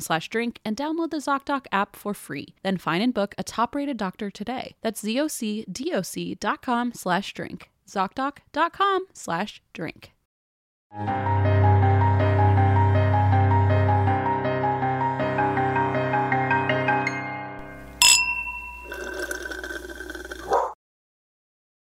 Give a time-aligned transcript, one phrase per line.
[0.00, 2.54] slash drink and download the ZocDoc app for free.
[2.62, 4.76] Then find and book a top-rated doctor today.
[4.82, 7.70] That's zocdoc.com slash drink.
[7.88, 10.12] ZocDoc.com slash drink.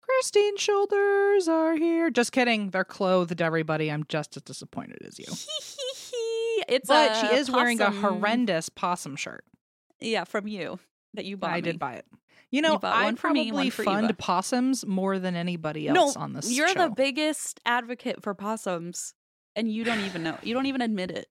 [0.01, 2.09] Christine shoulders are here.
[2.09, 2.69] Just kidding.
[2.69, 3.91] They're clothed, everybody.
[3.91, 5.25] I'm just as disappointed as you.
[6.67, 9.43] it's But a she is wearing a horrendous possum shirt.
[9.99, 10.79] Yeah, from you
[11.13, 11.51] that you bought.
[11.51, 11.61] I me.
[11.61, 12.05] did buy it.
[12.51, 14.13] You know, bought I me, probably for fund Eva.
[14.13, 16.87] possums more than anybody No, else on this You're show.
[16.87, 19.13] the biggest advocate for possums,
[19.55, 20.37] and you don't even know.
[20.43, 21.27] You don't even admit it.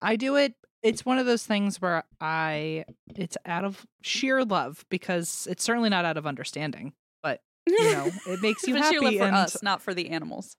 [0.00, 0.54] I do it.
[0.82, 5.88] It's one of those things where I it's out of sheer love because it's certainly
[5.90, 9.34] not out of understanding, but you know, it makes you happy you live for and
[9.36, 10.56] us, not for the animals.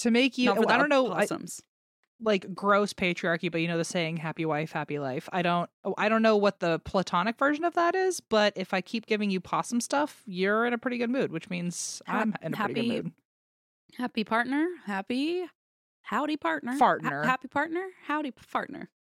[0.00, 1.60] to make you not for the I don't know I, Possums.
[2.20, 5.28] Like gross patriarchy, but you know the saying happy wife, happy life.
[5.32, 8.74] I don't oh, I don't know what the platonic version of that is, but if
[8.74, 12.34] I keep giving you possum stuff, you're in a pretty good mood, which means I'm
[12.42, 13.12] in a pretty good mood.
[13.96, 15.44] happy partner, happy
[16.02, 18.88] howdy partner, Ha- happy partner, howdy partner.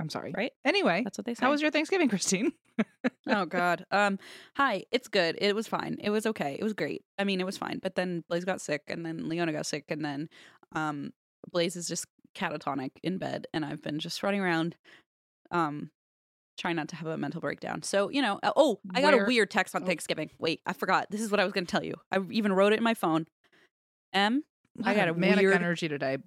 [0.00, 0.32] I'm sorry.
[0.36, 0.52] Right?
[0.64, 1.44] Anyway, That's what they say.
[1.44, 2.52] how was your Thanksgiving, Christine?
[3.28, 3.86] oh God.
[3.90, 4.18] Um.
[4.56, 4.84] Hi.
[4.90, 5.38] It's good.
[5.40, 5.96] It was fine.
[6.00, 6.56] It was okay.
[6.58, 7.04] It was great.
[7.18, 7.78] I mean, it was fine.
[7.80, 10.28] But then Blaze got sick, and then Leona got sick, and then
[10.74, 11.12] um,
[11.50, 14.76] Blaze is just catatonic in bed, and I've been just running around,
[15.50, 15.90] um,
[16.58, 17.82] trying not to have a mental breakdown.
[17.82, 18.38] So you know.
[18.42, 19.86] uh, Oh, I got Where- a weird text on oh.
[19.86, 20.30] Thanksgiving.
[20.38, 21.06] Wait, I forgot.
[21.10, 21.94] This is what I was going to tell you.
[22.12, 23.26] I even wrote it in my phone.
[24.12, 24.42] M.
[24.84, 26.18] I got a manic weird- energy today.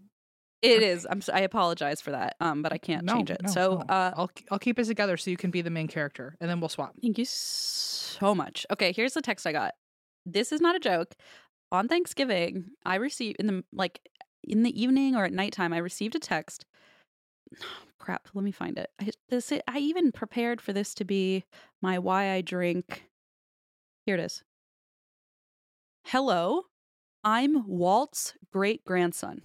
[0.64, 0.88] It Okay.
[0.90, 1.06] is.
[1.10, 1.22] I'm.
[1.32, 2.36] I apologize for that.
[2.40, 3.42] Um, but I can't No, change it.
[3.44, 3.94] no, so, no.
[3.94, 6.60] uh, I'll I'll keep it together so you can be the main character, and then
[6.60, 6.94] we'll swap.
[7.02, 8.66] Thank you so much.
[8.72, 9.74] Okay, here's the text I got.
[10.26, 11.14] This is not a joke.
[11.72, 14.00] On Thanksgiving, I received in the like
[14.48, 16.66] in the evening or at nighttime, I received a text.
[18.00, 18.90] crap, let me find it.
[19.02, 21.44] I, this I even prepared for this to be
[21.82, 23.04] my why I drink.
[24.06, 24.44] Here it is.
[26.06, 26.64] Hello,
[27.24, 29.42] I'm Walt's great grandson.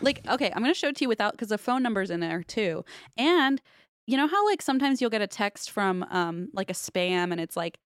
[0.00, 2.42] Like, okay, I'm gonna show it to you without because the phone number's in there
[2.42, 2.84] too.
[3.16, 3.62] And
[4.06, 7.40] you know how like sometimes you'll get a text from um like a spam and
[7.40, 7.78] it's like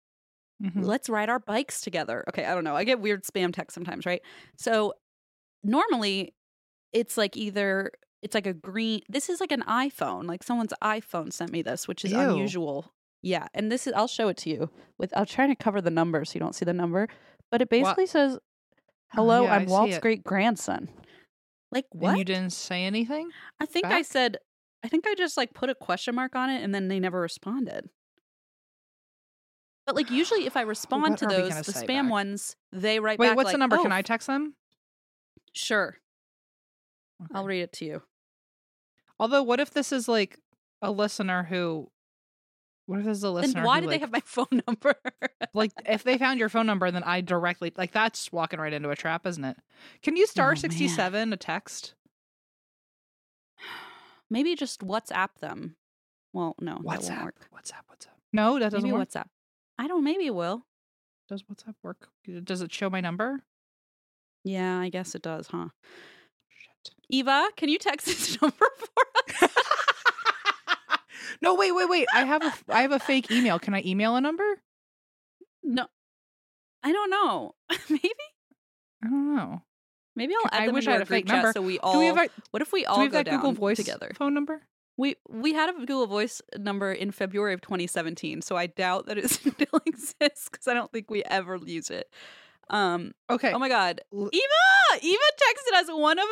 [0.63, 0.85] Mhm.
[0.85, 2.25] let's ride our bikes together.
[2.29, 2.75] Okay, I don't know.
[2.75, 4.23] I get weird spam texts sometimes, right?
[4.57, 4.95] So
[5.63, 6.35] normally
[6.93, 7.91] it's like either
[8.23, 10.27] it's like a green this is like an iPhone.
[10.27, 12.19] Like someone's iPhone sent me this, which is Ew.
[12.21, 12.93] unusual.
[13.23, 15.91] Yeah, and this is I'll show it to you with I'll try to cover the
[15.91, 17.09] number so you don't see the number,
[17.51, 18.39] but it basically says
[19.13, 20.89] hello, yeah, I I'm Walt's great grandson.
[21.73, 22.11] Like what?
[22.11, 23.31] And you didn't say anything.
[23.61, 24.39] I think I said
[24.85, 27.21] I think I just like put a question mark on it and then they never
[27.21, 27.91] responded.
[29.87, 32.11] But like usually, if I respond What to those, the spam back?
[32.11, 33.37] ones, they write Wait, back.
[33.37, 33.77] Wait, what's the number?
[33.77, 34.55] "Oh, Can I text them?
[35.53, 35.97] Sure,
[37.23, 37.31] Okay.
[37.35, 38.03] I'll read it to you.
[39.19, 40.39] Although, what if this is like
[40.83, 41.91] a listener who?
[42.87, 43.55] What if this is a listener?
[43.55, 44.95] Then why who, do they have my phone number?
[45.55, 48.91] like if they found your phone number, then I directly like that's walking right into
[48.91, 49.57] a trap, isn't it?
[50.03, 51.95] Can you star Oh, sixty seven a text?
[54.31, 55.77] Maybe just WhatsApp them.
[56.33, 57.25] Well, no, that won't WhatsApp.
[57.25, 57.49] work.
[57.55, 57.83] WhatsApp.
[57.91, 58.07] WhatsApp.
[58.33, 59.09] No, that doesn't Maybe work.
[59.09, 59.27] WhatsApp.
[59.79, 60.05] I don't.
[60.05, 60.65] Maybe it will.
[61.29, 62.09] Does WhatsApp work?
[62.45, 63.41] Does it show my number?
[64.45, 65.69] Yeah, I guess it does, huh?
[66.49, 66.95] Shit.
[67.11, 69.51] Eva, can you text this number for us?
[71.43, 72.07] no, wait, wait, wait.
[72.15, 73.59] I have a I have a fake email.
[73.59, 74.45] Can I email a number?
[75.65, 75.87] no,
[76.85, 77.55] I don't know.
[77.91, 78.11] maybe,
[79.05, 79.63] I don't know.
[80.15, 81.53] maybe I'll add I them wish into I had a fake number.
[81.53, 81.95] so we all.
[81.95, 83.77] do we have a, what if we do all we have go that Google Voice
[83.79, 84.13] together?
[84.15, 84.63] phone number?
[84.97, 89.19] We we had a Google Voice number in February of 2017, so I doubt that
[89.19, 92.11] it still exists because I don't think we ever use it.
[92.71, 93.13] Um.
[93.31, 93.53] Okay.
[93.53, 94.31] Oh my God, Eva!
[95.03, 96.27] Eva texted us one of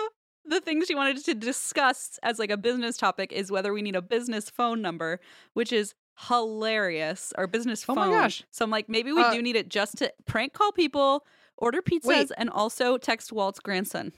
[0.46, 3.96] the things she wanted to discuss as like a business topic is whether we need
[3.96, 5.20] a business phone number,
[5.55, 5.94] which is
[6.28, 7.32] hilarious.
[7.37, 7.99] Our business phone.
[7.99, 8.44] Oh my gosh.
[8.50, 11.25] So I'm like, maybe we Uh, do need it just to prank call people,
[11.56, 12.31] order pizzas, Wait.
[12.37, 14.12] and also text Walt's grandson.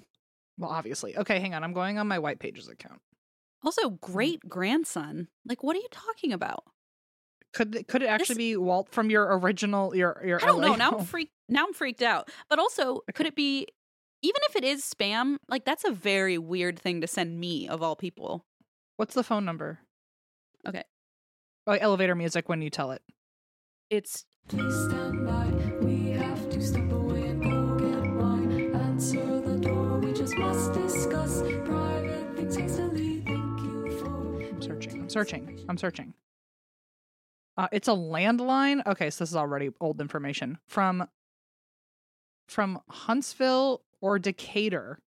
[0.59, 1.17] well, obviously.
[1.17, 1.63] Okay, hang on.
[1.65, 3.01] I'm going on my White Pages account.
[3.67, 4.01] Also, mm.
[4.01, 5.29] great grandson.
[5.45, 6.65] Like, what are you talking about?
[7.53, 10.43] Could it- could it actually be Walt from your original your your?
[10.43, 10.75] I don't LA know.
[10.77, 11.33] Now I'm freaked.
[11.49, 12.31] Now I'm freaked out.
[12.49, 13.67] But also, could it be?
[14.23, 17.83] Even if it is spam, like that's a very weird thing to send me of
[17.83, 18.47] all people.
[18.97, 19.81] What's the phone number?
[20.67, 20.85] Okay.
[21.67, 23.03] Oh, elevator music when you tell it.
[23.91, 25.47] It's Please stand by.
[25.85, 26.86] We have to step
[35.17, 35.43] searching.
[35.43, 35.67] I'm searching.
[35.69, 36.15] I'm searching.
[37.59, 38.87] Uh, it's a landline.
[38.87, 41.09] Okay, so this is already old information from
[42.49, 44.99] from Huntsville or Decatur.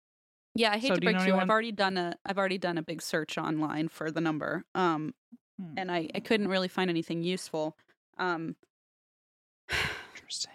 [0.55, 0.71] yeah.
[0.71, 1.39] I hate So to do you break know to you.
[1.39, 2.15] I've already done a.
[2.25, 4.63] I've already done a big search online for the number.
[4.75, 5.13] Um,
[5.59, 7.75] Hmm, and I I couldn't really find anything useful.
[8.17, 8.55] Um,
[10.15, 10.53] interesting.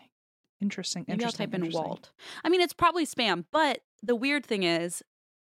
[0.61, 1.05] Interesting.
[1.06, 1.71] maybe I'll interesting, type in.
[1.73, 2.11] Walt.
[2.43, 5.03] I mean, it's probably spam, but the weird thing is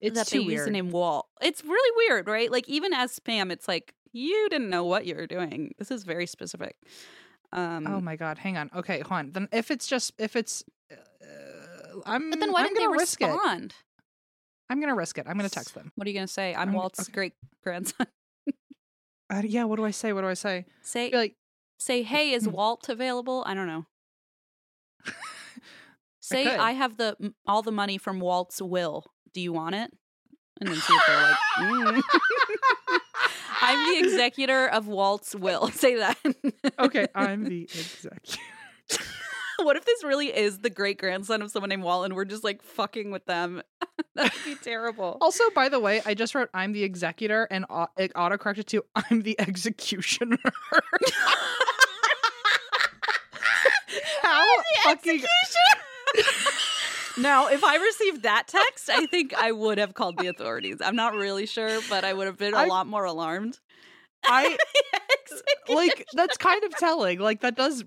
[0.09, 0.67] It's that too they use weird.
[0.69, 1.27] the name Walt.
[1.41, 2.51] It's really weird, right?
[2.51, 5.75] Like even as spam, it's like you didn't know what you were doing.
[5.79, 6.77] This is very specific.
[7.53, 8.39] Um, Oh my god!
[8.39, 8.71] Hang on.
[8.75, 9.33] Okay, hold on.
[9.33, 10.97] Then if it's just if it's, uh,
[12.06, 12.31] I'm.
[12.31, 13.01] but then why I'm didn't they gonna it.
[13.01, 13.75] respond?
[14.71, 15.27] I'm gonna risk it.
[15.29, 15.93] I'm gonna text them.
[15.95, 16.53] What are you gonna say?
[16.55, 17.12] I'm, I'm- Walt's okay.
[17.12, 18.06] great grandson.
[19.31, 19.65] Uh, yeah.
[19.65, 20.12] What do I say?
[20.12, 20.67] What do I say?
[20.83, 21.37] say Be like,
[21.79, 22.53] say, hey, is Hmm.
[22.53, 23.43] Walt available?
[23.47, 23.87] I don't know.
[26.25, 26.59] Say could.
[26.59, 29.05] I have the all the money from Walt's will.
[29.35, 29.91] Do you want it?
[30.61, 32.03] And then see if they're like, "Mm."
[33.61, 35.69] I'm the executor of Walt's will.
[35.73, 36.17] Say that.
[36.79, 38.41] okay, I'm the executor.
[39.59, 42.44] what if this really is the great grandson of someone named Walt and we're just
[42.44, 43.62] like fucking with them?
[44.15, 45.19] That'd be terrible.
[45.20, 48.82] Also, by the way, I just wrote I'm the executor and au- it autocorrected to
[48.94, 50.38] I'm the executioner.
[54.23, 54.44] How
[54.85, 55.23] fucking
[57.19, 60.76] now, if I received that text, I think I would have called the authorities.
[60.81, 63.58] I'm not really sure, but I would have been a I- lot more alarmed.
[64.26, 64.56] I
[65.69, 67.19] like that's kind of telling.
[67.19, 67.84] Like that does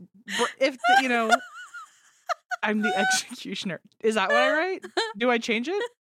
[0.59, 1.31] if the, you know
[2.61, 3.81] I'm the executioner.
[4.04, 4.85] Is that what I write?
[5.18, 5.83] Do I change it?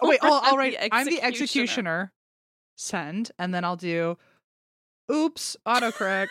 [0.00, 2.12] Oh wait, I'll, I'll I'm write the I'm the executioner.
[2.74, 4.18] Send and then I'll do
[5.10, 6.26] oops, autocorrect.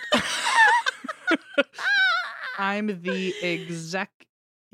[2.59, 3.33] I'm the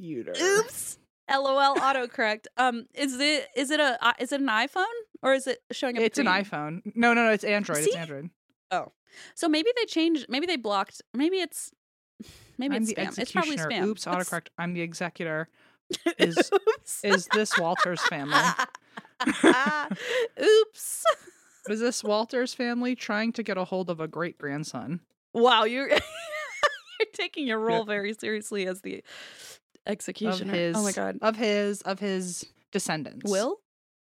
[0.02, 0.34] executor.
[0.44, 0.98] Oops.
[1.30, 2.48] LOL autocorrect.
[2.58, 4.84] Um, is it is it a is it an iPhone
[5.22, 6.04] or is it showing up?
[6.04, 6.82] It's an iPhone.
[6.94, 7.80] No, no, no, it's Android.
[7.80, 7.98] It's See?
[7.98, 8.32] Android.
[9.36, 10.28] So maybe they changed.
[10.30, 11.02] Maybe they blocked.
[11.14, 11.72] Maybe it's
[12.58, 13.20] maybe I'm it's spam.
[13.20, 13.86] It's probably spam.
[13.86, 14.48] Oops, autocorrect.
[14.58, 15.50] I'm the executor.
[16.18, 16.50] Is
[17.04, 18.40] is this Walter's family?
[20.42, 21.04] Oops.
[21.68, 25.02] Is this Walter's family trying to get a hold of a great grandson?
[25.34, 26.00] Wow, you're you're
[27.12, 29.04] taking your role very seriously as the
[29.86, 30.54] Of executioner.
[30.54, 31.18] his oh my god.
[31.22, 33.30] of his of his descendants.
[33.30, 33.58] Will?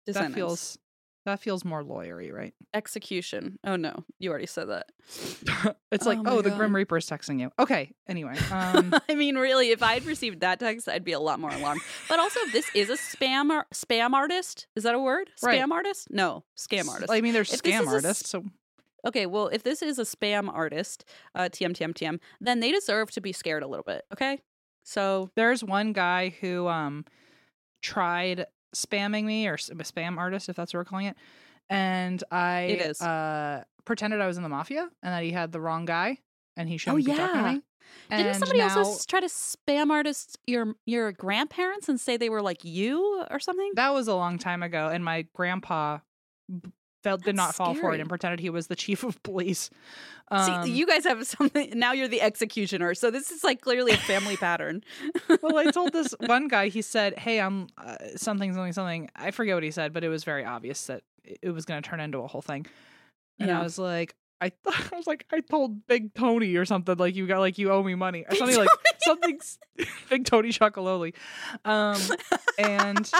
[0.07, 0.35] Descendants.
[0.35, 0.79] that feels
[1.27, 2.55] that feels more lawyery, right?
[2.73, 3.59] execution.
[3.65, 4.87] Oh no, you already said that.
[5.93, 6.50] it's like, Oh oh, the.
[6.50, 7.50] Grim Reaper's texting you.
[7.59, 7.93] Okay.
[8.09, 11.39] Anyway, um, I mean, really, if I had received that text, I'd be a lot
[11.41, 11.83] more alarmed.
[12.09, 15.31] But also, if this is a spam ar- spam artist, is that a word?
[15.43, 15.73] Spam Right.
[15.73, 16.09] artist?
[16.11, 17.12] No, scam artist.
[17.12, 18.45] I mean, there's If scam is artists, so
[19.07, 23.11] Okay, well, if this is a spam artist, uh, TM, TM, TM, then they deserve
[23.12, 24.05] to be scared a little bit.
[24.12, 24.41] Okay,
[24.83, 27.05] so there's one guy who um
[27.83, 31.17] tried spamming me or a spam artist, if that's what we're calling it,
[31.69, 33.01] and I It is.
[33.03, 36.19] uh pretended I was in the mafia and that he had the wrong guy,
[36.57, 37.27] and he talking Oh, yeah.
[37.29, 37.63] to me.
[38.11, 42.43] Didn't somebody now- also try to spam artist your your grandparents and say they were
[42.43, 43.73] like you or something?
[43.75, 45.99] That was a long time ago, and my grandpa
[47.02, 49.71] felt did not fall for it and pretended he was the chief of police.
[50.28, 51.73] Um, See, you guys have something.
[51.78, 54.85] Now you're the executioner, so this is like clearly a family pattern.
[55.42, 56.69] well, I told this one guy.
[56.69, 60.09] He said, "Hey, I'm uh, something, something, something." I forget what he said, but it
[60.09, 62.66] was very obvious that it- was going to turn into a whole thing.
[63.38, 63.61] And Yeah.
[63.61, 67.26] I was like, I, I was like, I told Big Tony or something like you
[67.26, 68.69] got like you owe me money or something like
[69.02, 69.38] something.
[70.09, 71.14] Big Tony Chocololi.
[71.64, 71.99] Um,
[72.59, 73.11] and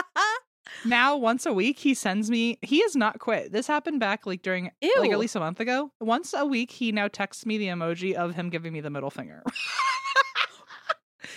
[0.85, 2.57] now once a week he sends me.
[2.61, 3.51] He has not quit.
[3.51, 5.91] This happened back like during like at least a month ago.
[5.99, 9.09] Once a week he now texts me the emoji of him giving me the middle
[9.09, 9.43] finger.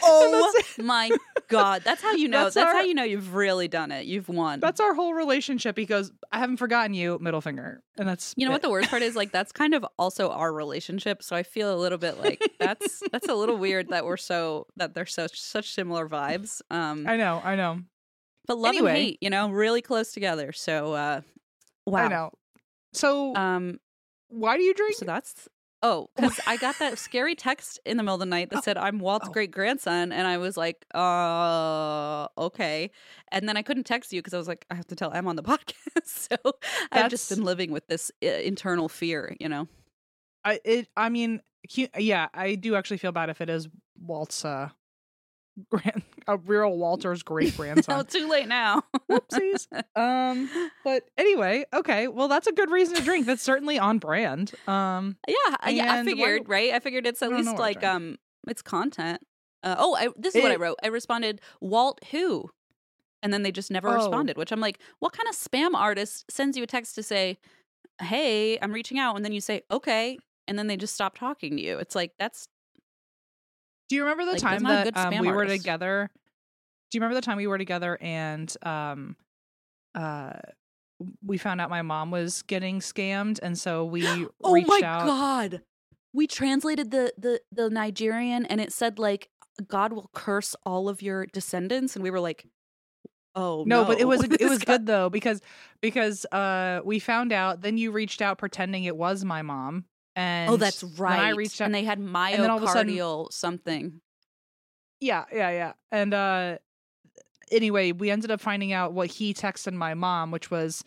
[0.06, 1.10] Oh my
[1.48, 2.44] god, that's how you know.
[2.44, 4.06] That's That's, how you know you've really done it.
[4.06, 4.60] You've won.
[4.60, 5.78] That's our whole relationship.
[5.78, 7.82] He goes, I haven't forgotten you, middle finger.
[7.98, 9.16] And that's you know what the worst part is?
[9.16, 11.22] Like that's kind of also our relationship.
[11.22, 14.66] So I feel a little bit like that's that's a little weird that we're so
[14.76, 16.60] that they're such such similar vibes.
[16.70, 17.80] Um, I know, I know.
[18.46, 18.90] But love anyway.
[18.90, 20.52] and hate, you know, really close together.
[20.52, 21.20] So uh,
[21.86, 22.04] wow.
[22.04, 22.30] I know.
[22.92, 23.78] So Um,
[24.28, 24.96] why do you drink?
[24.96, 25.48] So that's
[25.82, 28.76] oh, because I got that scary text in the middle of the night that said
[28.78, 29.32] I'm Walt's Oh.
[29.32, 32.90] great grandson, and I was like, uh, okay.
[33.30, 35.26] And then I couldn't text you because I was like, I have to tell Em
[35.28, 35.68] on the podcast.
[36.06, 36.36] so
[36.92, 39.68] I've just been living with this uh, internal fear, you know.
[40.44, 41.40] I it I mean,
[41.98, 43.68] yeah, I do actually feel bad if it is
[44.00, 44.68] Walt's uh
[45.70, 47.94] grand a real Walter's great grandson.
[47.99, 48.82] Oh, too late now.
[49.11, 49.66] Whoopsies.
[49.96, 50.49] um
[50.84, 52.08] but anyway, okay.
[52.08, 53.26] Well, that's a good reason to drink.
[53.26, 54.52] That's certainly on brand.
[54.66, 55.94] Um yeah, I- yeah.
[55.94, 56.73] I figured, right?
[56.73, 58.18] I figured it's at least like um,
[58.49, 59.20] it's content.
[59.62, 60.76] Uh, oh, I, this is what I wrote.
[60.82, 62.50] I responded, Walt who,
[63.23, 63.94] and then they just never Oh.
[63.94, 64.37] responded.
[64.37, 67.38] Which I'm like, what kind of spam artist sends you a text to say,
[68.02, 71.56] "Hey, I'm reaching out," and then you say, "Okay," and then they just stop talking
[71.56, 71.78] to you.
[71.78, 72.46] It's like that's
[73.88, 76.10] Do you remember the Like, time that's not a that um, we were together?
[76.90, 79.16] Do you remember the time we were together and um
[79.94, 80.34] uh
[81.24, 84.06] we found out my mom was getting scammed and so we
[84.44, 85.62] oh reached my out god.
[86.12, 89.28] We translated the the the Nigerian, and it said like,
[89.66, 92.46] "God will curse all of your descendants," and we were like.
[93.36, 95.40] Oh no, but it was it was good though because
[95.80, 99.86] because uh we found out then you reached out pretending it was my mom
[100.16, 101.18] and Oh, that's right.
[101.18, 104.00] I reached out and they had then all of a sudden- myocardial something.
[105.00, 105.73] Yeah, yeah, yeah.
[105.92, 106.59] And uh
[107.50, 110.85] anyway, we ended up finding out what he texted my mom, which was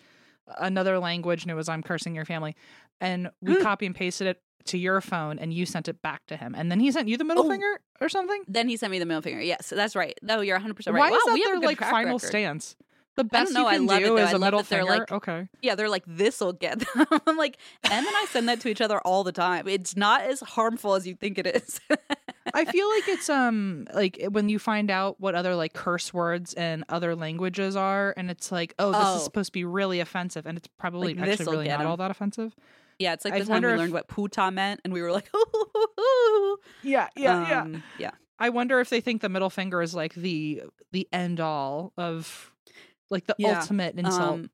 [0.57, 2.55] another language and it was I'm cursing your family.
[2.99, 3.61] And we Hmm.
[3.61, 6.55] copy and pasted it to your phone and you sent it back to him.
[6.55, 7.49] And then he sent you the middle Oh.
[7.49, 8.43] finger or something?
[8.47, 9.41] Then he sent me the middle finger.
[9.41, 10.17] Yes, that's right.
[10.21, 11.01] No, you're 100 percent right.
[11.01, 12.27] Why wow, is that we have their like final record.
[12.27, 12.75] stance?
[13.17, 14.17] The best know, you I can love it, do though.
[14.17, 14.99] is I a middle they're, finger.
[14.99, 15.47] like- okay.
[15.61, 17.05] Yeah, they're like, this will get them.
[17.27, 19.67] I'm like, Em and I send that to each other all the time.
[19.67, 21.81] It's not as harmful as you think it is.
[22.53, 26.53] I feel like it's um like when you find out what other like curse words
[26.53, 29.17] and other languages are, and it's like, oh, this Oh.
[29.17, 31.87] is supposed to be really offensive, and it's probably Like, actually really not 'em.
[31.87, 32.55] all that offensive.
[32.99, 35.11] yeah, it's like I the time we if- learned what puta meant, and we were
[35.11, 38.11] like, ooh, Yeah, yeah, um, yeah.
[38.39, 42.53] I wonder if they think the middle finger is like the the end all of
[43.09, 44.29] like the Yeah, ultimate insult.
[44.33, 44.51] Um,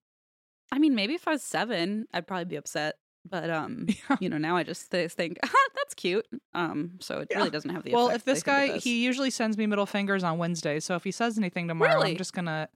[0.72, 2.96] I mean, maybe if I was seven, I'd probably be upset.
[3.30, 4.18] But um, Yeah.
[4.20, 6.26] you know, now I just th- think ah, that's cute.
[6.54, 7.38] Um, so it Yeah.
[7.38, 9.66] really doesn't have the well, if this I think it guy he usually sends me
[9.66, 12.12] middle fingers on Wednesdays, so if he says anything tomorrow, Really?
[12.12, 12.68] I'm just gonna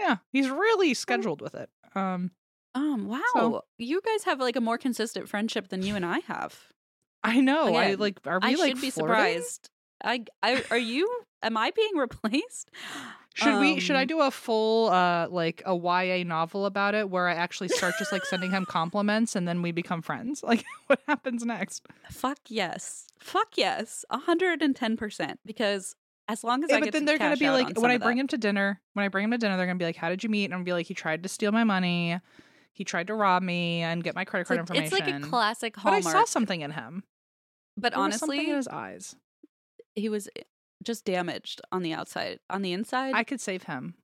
[0.00, 1.70] yeah, he's really scheduled with it.
[1.94, 2.32] Um,
[2.74, 3.20] Um, wow.
[3.34, 6.58] So- you guys have like a more consistent friendship than you and I have.
[7.22, 7.74] I know.
[7.74, 8.18] I like.
[8.26, 9.14] Are we I like should be flirting?
[9.14, 9.70] surprised.
[10.04, 11.08] I, I are you
[11.42, 12.70] am I being replaced?
[13.34, 13.80] Should we?
[13.80, 17.34] Should I Um, do a full uh like a YA novel about it where I
[17.34, 20.42] actually start just like sending him compliments and then we become friends?
[20.54, 21.86] Like, what happens next?
[22.10, 23.06] Fuck yes.
[23.18, 24.04] Fuck yes.
[24.12, 25.94] 110% because
[26.28, 28.22] as long as Yeah, I but then they're gonna be like, when I bring that.
[28.22, 30.22] him to dinner, when I bring him to dinner, they're gonna be like, "How did
[30.22, 32.18] you meet?" And I'm gonna be like, "He tried to steal my money.
[32.72, 35.20] He tried to rob me and get my credit it's card like, it's like a
[35.20, 36.06] classic but Hallmark.
[36.06, 37.04] I saw something in him.
[37.76, 39.14] but There honestly, in his eyes.
[39.94, 40.28] he was
[40.84, 42.38] just damaged on the outside.
[42.50, 43.94] On the inside, I could save him,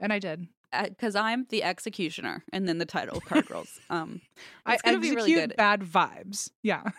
[0.00, 0.46] and I did.
[0.88, 3.78] because I'm the executioner, and then the title card rolls.
[3.90, 4.20] Um,
[4.64, 5.54] I It's gonna be really good.
[5.56, 6.50] bad vibes.
[6.62, 6.82] Yeah,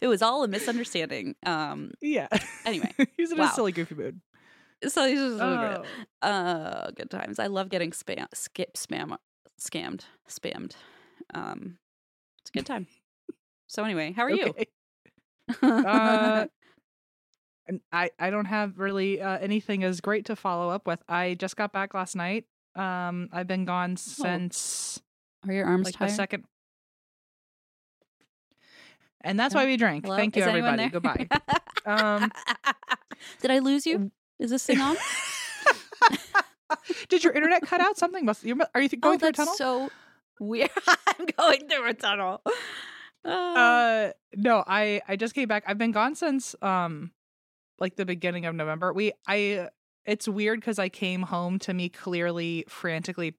[0.00, 1.34] it was all a misunderstanding.
[1.44, 2.28] Um, yeah.
[2.64, 3.46] Anyway, he's in wow.
[3.50, 4.20] a silly, goofy mood.
[4.86, 5.40] so he's just.
[5.40, 5.84] Oh.
[6.22, 7.38] Uh, good times.
[7.38, 9.16] I love getting spam, skip, spam,
[9.60, 10.72] scammed, spammed.
[11.34, 11.78] Um,
[12.40, 12.86] it's a good time.
[13.66, 14.66] So anyway, how are Okay.
[15.62, 15.68] you?
[15.68, 16.46] Uh,
[17.92, 21.02] I, I don't have really uh, anything as great to follow up with.
[21.08, 22.44] I just got back last night.
[22.74, 25.00] Um, I've been gone since
[25.46, 26.10] are your arms like tired?
[26.10, 26.44] the second.
[29.22, 30.04] And that's Oh, why we drank.
[30.04, 30.16] Hello?
[30.16, 30.88] Thank you, Is everybody.
[30.88, 31.28] Goodbye.
[31.86, 32.32] Um,
[33.42, 34.10] Did I lose you?
[34.38, 34.96] Is this thing on?
[37.10, 37.98] Did your internet cut out?
[37.98, 38.42] Something must.
[38.42, 39.54] You're, you going oh, through a tunnel?
[39.54, 39.90] so
[40.40, 40.70] weird.
[41.06, 42.40] I'm going through a tunnel.
[43.22, 44.64] Uh, Uh, no.
[44.66, 45.64] I I just came back.
[45.66, 47.10] I've been gone since um,
[47.78, 48.92] like the beginning of November.
[48.92, 49.68] We I.
[50.06, 53.36] It's weird because I came home to me clearly frantically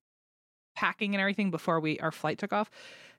[0.75, 2.71] packing and everything before we our flight took off,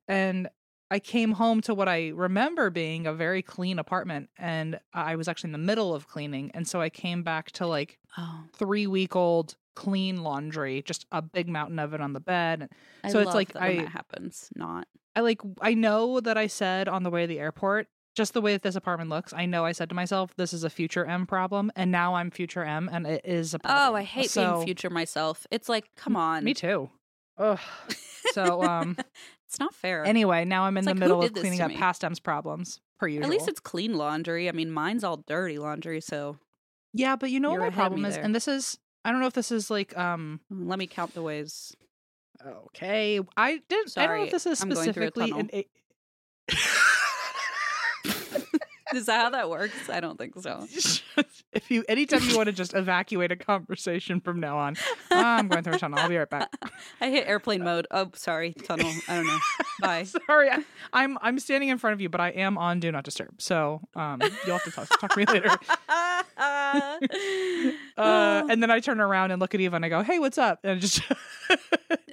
[0.09, 0.49] and
[0.91, 5.29] I came home to what I remember being a very clean apartment, and I was
[5.29, 8.45] actually in the middle of cleaning, and so I came back to like oh.
[8.53, 12.71] three week old clean laundry, just a big mountain of it on the bed.
[13.05, 14.51] I So it's like I- that happens.
[14.55, 18.33] Not I like I know that I said on the way to the airport, just
[18.35, 20.71] the way that this apartment looks, I know I said to myself, this is a
[20.71, 23.93] future Em problem, and now I'm future Em, and it is a problem.
[23.93, 25.47] Oh, I hate So- being future myself.
[25.51, 26.43] It's like, come on.
[26.43, 26.91] Me too.
[27.39, 27.61] Ugh.
[28.33, 28.97] So um
[29.47, 30.05] it's not fair.
[30.05, 31.77] anyway, now I'm in It's the like, middle of cleaning up me?
[31.77, 33.25] past Em's problems per usual.
[33.27, 34.49] At least it's clean laundry.
[34.49, 36.01] I mean, mine's all dirty laundry.
[36.01, 36.39] So
[36.95, 38.25] yeah, but you know what my problem is, there.
[38.25, 41.13] and this is I don't know if this is like um mm, let me count
[41.13, 41.77] the ways.
[42.45, 43.21] okay.
[43.37, 45.51] I didn't I don't know if Sorry, this is I'm going through a specifically an
[45.53, 45.69] a-
[48.95, 49.91] Is that how that works?
[49.91, 50.67] I don't think so.
[51.53, 54.77] if you anytime you want to just evacuate a conversation from now on,
[55.11, 55.99] I'm going through a tunnel.
[55.99, 56.51] I'll be right back.
[57.01, 57.87] I hit airplane mode.
[57.91, 58.91] Oh, sorry, tunnel.
[59.09, 59.39] I don't know.
[59.81, 60.05] Bye.
[60.05, 63.05] Sorry, I, I'm I'm standing in front of you, but I am on Do Not
[63.05, 63.41] Disturb.
[63.43, 65.51] So um, you'll have to talk, talk to me later.
[66.39, 66.99] Uh,
[68.49, 70.61] and then I turn around and look at Eva and I go, "Hey, what's up?"
[70.65, 71.01] And just,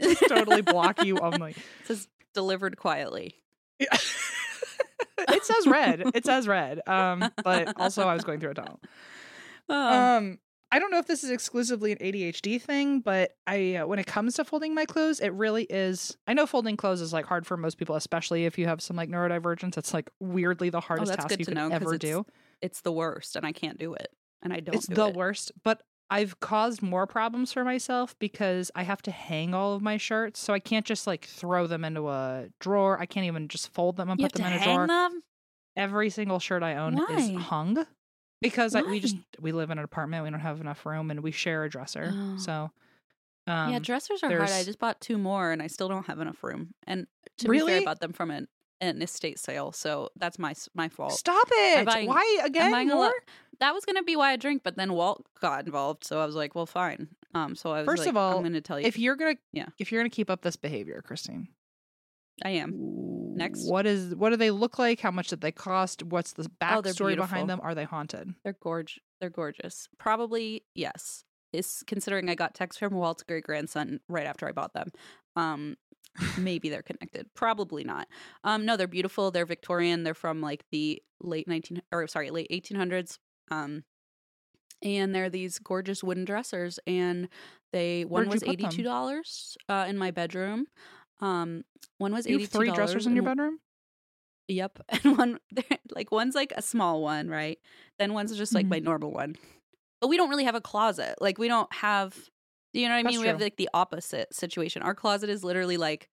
[0.01, 1.57] just totally block you on like.
[1.57, 3.35] It says delivered quietly.
[3.79, 3.97] Yeah.
[5.17, 6.01] it says red.
[6.13, 6.81] It says red.
[6.87, 8.79] Um, but also I was going through a tunnel.
[9.69, 10.17] Oh.
[10.17, 10.39] Um,
[10.73, 14.05] I don't know if this is exclusively an ADHD thing, but I uh, when it
[14.07, 16.17] comes to folding my clothes, it really is.
[16.27, 18.97] I know folding clothes is like hard for most people, especially if you have some
[18.97, 19.77] like neurodivergence.
[19.77, 22.25] It's like weirdly the hardest Oh, task you could know, ever it's do.
[22.61, 24.07] it's the worst, and I can't do it,
[24.41, 24.75] and I don't.
[24.75, 25.15] It's do the it.
[25.15, 29.81] worst, but I've caused more problems for myself because I have to hang all of
[29.81, 32.99] my shirts, so I can't just like throw them into a drawer.
[32.99, 34.85] I can't even just fold them and You put them in a drawer.
[34.87, 35.23] them.
[35.75, 37.85] Every single shirt I own is hung
[38.41, 40.23] because I, we just we live in an apartment.
[40.23, 42.11] We don't have enough room, and we share a dresser.
[42.13, 42.37] Oh.
[42.37, 42.69] So,
[43.47, 44.49] um, yeah, dressers are hard.
[44.51, 46.75] I just bought two more, and I still don't have enough room.
[46.85, 47.07] And
[47.39, 48.47] to be fair, I bought them from an,
[48.81, 51.13] an estate sale, so that's my my fault.
[51.13, 51.85] Stop it!
[51.87, 52.69] buying- Why again?
[52.71, 53.13] buying a lot-
[53.63, 56.35] That was gonna be why I drink, but then Walt got involved, so I was
[56.35, 57.07] like, well, fine.
[57.33, 59.37] Um, so I was First like, of all, I'm gonna tell you If you're gonna,
[59.53, 59.67] Yeah.
[59.79, 61.47] if you're gonna keep up this behavior, Christine,
[62.43, 62.73] I am.
[63.37, 63.69] Next.
[63.69, 64.99] what is what do they look like?
[64.99, 66.03] How much did they cost?
[66.03, 67.15] What's the Oh, backstory beautiful.
[67.27, 67.61] behind them?
[67.63, 68.35] Are they haunted?
[68.43, 68.99] They're gorge.
[69.21, 69.87] They're gorgeous.
[69.97, 71.23] Probably yes.
[71.53, 74.89] Is considering I got text from Walt's great grandson right after I bought them.
[75.37, 75.77] Um,
[76.37, 77.27] maybe they're connected.
[77.33, 78.09] Probably not.
[78.43, 79.31] Um, no, they're beautiful.
[79.31, 80.03] They're Victorian.
[80.03, 83.19] They're from like the late nineteen or sorry, late eighteen hundreds.
[83.51, 83.83] Um,
[84.81, 86.79] and they're these gorgeous wooden dressers.
[86.85, 87.29] And
[87.71, 90.65] they one Where'd was eighty two dollars uh, in my bedroom.
[91.21, 91.63] Um,
[91.97, 93.59] one was eighty three dressers in your bedroom.
[94.47, 94.79] Yep.
[95.03, 95.39] And one
[95.95, 97.57] like one's like a small one, right?
[97.99, 98.69] Then one's just like Mhm.
[98.69, 99.35] my normal one.
[100.01, 101.15] But we don't really have a closet.
[101.21, 102.17] Like we don't have
[102.73, 103.21] you know what I That's mean?
[103.21, 104.81] We have like the opposite situation.
[104.81, 106.09] Our closet is literally like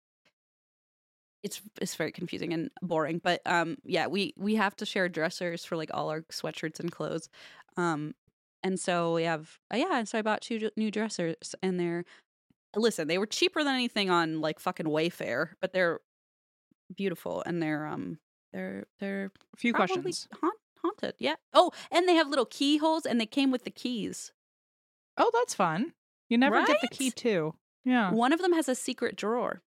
[1.43, 3.19] it's it's very confusing and boring.
[3.23, 6.91] But um yeah, we we have to share dressers for like all our sweatshirts and
[6.93, 7.29] clothes.
[7.77, 8.15] Um
[8.63, 11.81] and so we have uh, yeah, and so I bought two d- new dressers and
[11.81, 12.05] they're
[12.77, 16.01] listen, they were cheaper than anything on like fucking Wayfair, but they're
[16.95, 18.19] beautiful and they're um
[18.53, 20.29] they're they're A few questions.
[20.41, 21.15] haunt, haunted.
[21.19, 21.37] Yeah.
[21.55, 24.33] Oh, and they have little keyholes and they came with the keys.
[25.17, 25.93] Oh, that's fun.
[26.29, 27.55] You never get the key too.
[27.85, 29.63] Yeah, One of them has a secret drawer.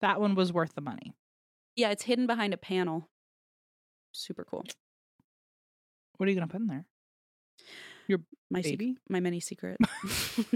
[0.00, 1.14] That one was worth the money.
[1.76, 3.08] Yeah, it's hidden behind a panel.
[4.12, 4.64] Super cool.
[6.16, 6.84] What are you gonna put in there?
[8.08, 8.96] Your My sec- Baby?
[9.08, 9.78] my mini secret.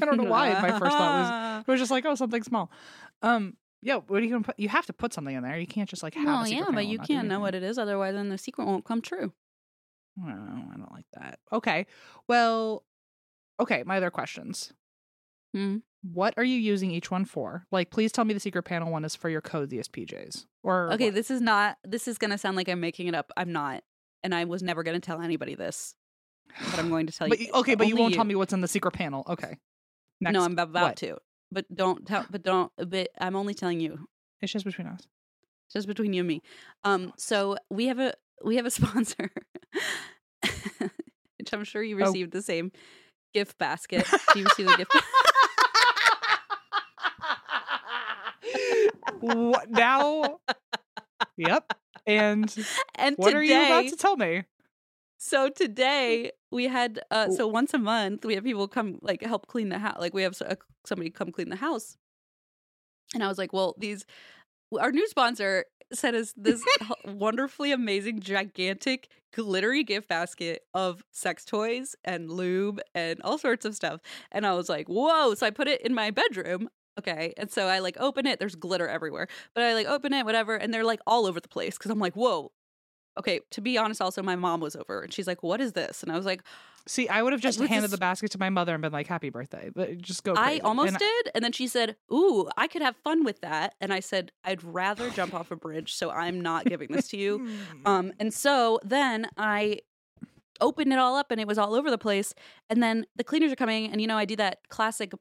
[0.00, 2.70] I don't know why my first thought was It was just like, oh, something small.
[3.22, 3.96] Um, yeah.
[3.96, 4.58] What are you gonna put?
[4.58, 5.58] You have to put something in there.
[5.58, 6.26] You can't just like have.
[6.26, 9.00] Well, yeah, but you can't know what it is, otherwise then the secret won't come
[9.00, 9.32] true.
[10.16, 11.38] No, I don't like that.
[11.52, 11.86] Okay.
[12.28, 12.84] Well,
[13.60, 13.82] okay.
[13.84, 14.72] My other questions.
[15.54, 15.78] Hmm.
[16.12, 17.66] What are you using each one for?
[17.72, 20.44] Like, please tell me the secret panel one is for your coziest PJs.
[20.62, 21.14] Or Okay, what?
[21.14, 23.30] this is not this is gonna sound like I'm making it up.
[23.36, 23.82] I'm not.
[24.22, 25.94] And I was never gonna tell anybody this.
[26.70, 27.46] But I'm going to tell But you.
[27.46, 29.24] you- okay, but you won't tell me what's in the secret panel.
[29.28, 29.56] Okay.
[30.20, 30.34] Next.
[30.34, 30.96] No, I'm about What?
[30.98, 31.16] to.
[31.50, 34.06] But don't tell but don't but I'm only telling you.
[34.42, 35.00] It's just between us.
[35.72, 36.42] just between you and me.
[36.84, 38.12] Um, so we have a
[38.44, 39.30] we have a sponsor,
[41.38, 42.06] which I'm sure you Oh.
[42.06, 42.72] received the same
[43.32, 44.06] gift basket.
[44.32, 44.92] Do you receive the gift?
[49.24, 50.38] what now?
[51.36, 51.72] Yep.
[52.06, 52.54] And
[52.96, 54.44] And what today, are you about to tell me?
[55.18, 59.46] So today we had uh so once a month we have people come like help
[59.46, 59.96] clean the house.
[59.98, 61.96] Like we have uh, somebody come clean the house.
[63.14, 64.04] And I was like, well, these
[64.78, 66.62] our new sponsor sent us this
[67.04, 73.74] wonderfully amazing gigantic glittery gift basket of sex toys and lube and all sorts of
[73.74, 74.00] stuff.
[74.30, 75.34] And I was like, whoa.
[75.34, 76.68] So I put it in my bedroom.
[76.98, 77.34] Okay.
[77.36, 78.38] And so I like open it.
[78.38, 79.28] There's glitter everywhere.
[79.54, 80.56] But I like open it, whatever.
[80.56, 82.52] And they're like all over the place because I'm like, whoa.
[83.18, 83.40] Okay.
[83.52, 86.02] To be honest, also, my mom was over and she's like, what is this?
[86.02, 86.42] And I was like,
[86.86, 89.30] See, I would have just handed the basket to my mother and been like, "Happy
[89.30, 90.34] birthday!" But just go.
[90.36, 91.30] I almost And did.
[91.34, 93.74] And then she said, Ooh, I could have fun with that.
[93.80, 95.94] And I said, I'd rather jump off a bridge.
[95.94, 97.48] So I'm not giving this to you.
[97.86, 99.78] Um, and so then I
[100.60, 102.34] opened it all up and it was all over the place.
[102.68, 105.14] And then the cleaners are coming, and you know, I do that classic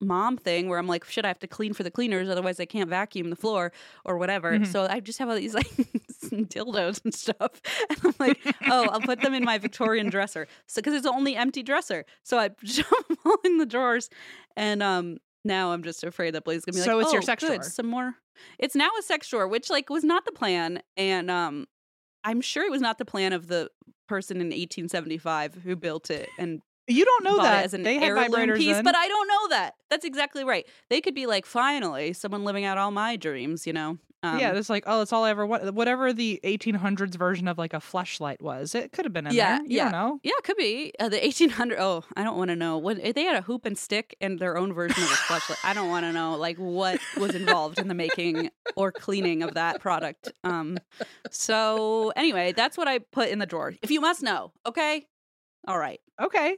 [0.00, 2.64] mom thing where I'm like, shit, I have to clean for the cleaners, otherwise I
[2.66, 3.72] can't vacuum the floor
[4.04, 4.58] or whatever.
[4.58, 4.66] Mhm.
[4.66, 5.66] So I just have all these like
[6.22, 7.60] dildos and stuff.
[7.90, 10.46] And I'm like, oh, I'll put them in my Victorian dresser.
[10.66, 12.04] So because it's the only empty dresser.
[12.22, 14.08] So I shove them all in the drawers.
[14.56, 17.22] And um now I'm just afraid that Blaze is gonna be like, So it's your
[17.22, 18.14] "Oh, sex good, drawer." Some more.
[18.58, 20.82] It's now a sex drawer, which like was not the plan.
[20.96, 21.66] And um
[22.24, 23.70] I'm sure it was not the plan of the
[24.08, 28.32] person in 1875 who built it and you don't know that as an they heirloom
[28.32, 28.84] vibrators piece, in.
[28.84, 29.74] but I don't know that.
[29.90, 30.66] That's exactly right.
[30.90, 33.98] They could be like, finally, someone living out all my dreams, you know?
[34.24, 35.72] Um, yeah, it's like, oh, it's all I ever want.
[35.74, 39.58] Whatever the 1800s version of like a flashlight was, it could have been in Yeah,
[39.58, 39.66] there.
[39.66, 39.90] You yeah.
[39.90, 40.18] know.
[40.24, 41.78] yeah, it could be uh, the 1800.
[41.78, 44.58] Oh, I don't want to know what they had a hoop and stick and their
[44.58, 45.58] own version of a flashlight.
[45.62, 49.54] I don't want to know like what was involved in the making or cleaning of
[49.54, 50.32] that product.
[50.42, 50.78] Um,
[51.30, 53.74] so anyway, that's what I put in the drawer.
[53.82, 55.06] If you must know, okay,
[55.66, 56.56] all right, Okay,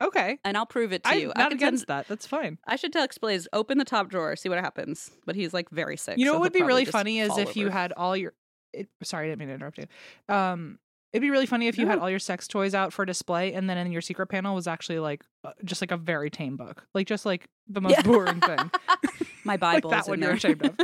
[0.00, 0.38] okay.
[0.44, 1.32] and I'll prove it to I'm you.
[1.36, 2.08] Not against that.
[2.08, 2.58] That's fine.
[2.66, 5.10] I should tell Blaze, open the top drawer, see what happens.
[5.26, 6.18] But he's like very sick.
[6.18, 8.34] You know so what would be really funny is if you had all your.
[8.72, 9.86] It, sorry, I didn't mean to interrupt you.
[10.28, 10.78] Um,
[11.12, 13.68] it'd be really funny if you had all your sex toys out for display, and
[13.68, 16.86] then in your secret panel was actually like uh, just like a very tame book,
[16.94, 18.02] like just like the most Yeah.
[18.02, 18.70] boring thing.
[19.44, 20.28] my Like Bible that in one there.
[20.30, 20.76] you're ashamed of.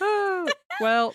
[0.80, 1.14] well,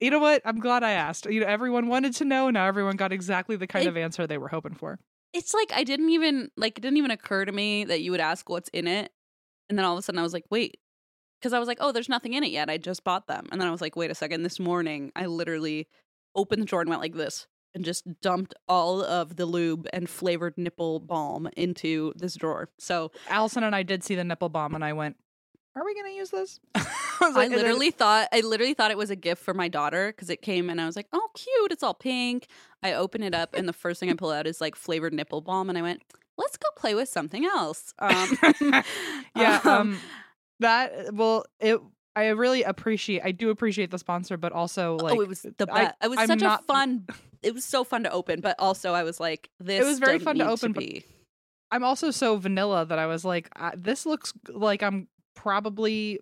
[0.00, 0.42] you know what?
[0.44, 1.26] I'm glad I asked.
[1.26, 2.50] You know, everyone wanted to know.
[2.50, 4.98] Now everyone got exactly the kind It- of answer they were hoping for.
[5.32, 8.20] it's like I didn't even like it didn't even occur to me that you would
[8.20, 9.12] ask what's in it,
[9.68, 10.78] and then all of a sudden I was like, wait,
[11.40, 12.70] because I was like, oh, there's nothing in it yet.
[12.70, 14.42] I just bought them, and then I was like, wait a second.
[14.42, 15.86] This morning I literally
[16.34, 17.46] opened the drawer and went like this.
[17.74, 22.70] And just dumped all of the lube and flavored nipple balm into this drawer.
[22.78, 25.16] So Allison and I did see the nipple balm and I went,
[25.76, 26.84] "Are we going to use this?" I,
[27.20, 30.08] I like- then- literally thought I literally thought it was a gift for my daughter
[30.08, 31.72] because it came and I was like, "Oh, cute!
[31.72, 32.46] It's all pink."
[32.82, 35.40] I open it up and the first thing I pull out is like flavored nipple
[35.40, 36.02] balm, and I went,
[36.36, 38.38] "Let's go play with something else." Um,
[39.36, 39.60] yeah.
[39.64, 39.98] um, Um,
[40.60, 41.80] that well, it.
[42.16, 43.22] I really appreciate.
[43.24, 46.18] I do appreciate the sponsor, but also like oh, it was the I- it was
[46.18, 47.06] I'm such not- a fun.
[47.42, 50.38] It was so fun to open, but also I was like, "This." was very fun
[50.38, 51.04] to open, be.
[51.70, 55.06] I'm also so vanilla that I was like, uh, this looks like I'm
[55.42, 56.20] probably.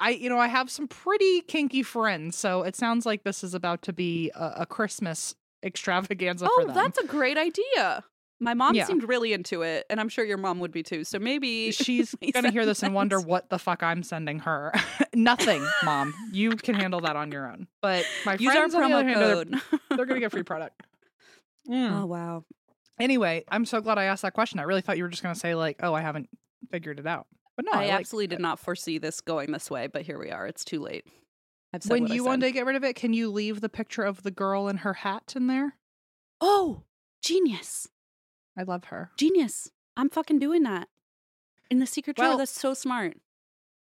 [0.00, 3.54] I you know I have some pretty kinky friends, so it sounds like this is
[3.54, 8.02] about to be a, a Christmas extravaganza for Oh, that's a great idea.
[8.40, 8.86] My mom Yeah.
[8.86, 11.04] seemed really into it, and I'm sure your mom would be too.
[11.04, 14.72] So maybe She's gonna hear this and wonder what the fuck I'm sending her.
[15.14, 16.12] Nothing, mom.
[16.32, 17.68] You can handle that on your own.
[17.80, 19.80] But my Use our friends, other promo hand, they're- code.
[19.96, 20.82] they're gonna get free product.
[21.68, 22.02] Mm.
[22.02, 22.44] Oh wow.
[22.98, 24.58] Anyway, I'm so glad I asked that question.
[24.58, 26.28] I really thought you were just gonna say like, "Oh, I haven't
[26.72, 27.26] figured it out."
[27.56, 30.18] But no, I, I, like absolutely did not foresee this going this way, but here
[30.18, 30.46] we are.
[30.46, 31.04] It's too late.
[31.86, 34.30] When you one day get rid of it, can you leave the picture of the
[34.30, 35.76] girl in her hat in there?
[36.40, 36.82] Oh,
[37.22, 37.88] genius.
[38.58, 39.10] I love her.
[39.16, 39.70] Genius.
[39.96, 40.88] I'm fucking doing that.
[41.70, 43.16] In the secret drawer, Well- that's so smart.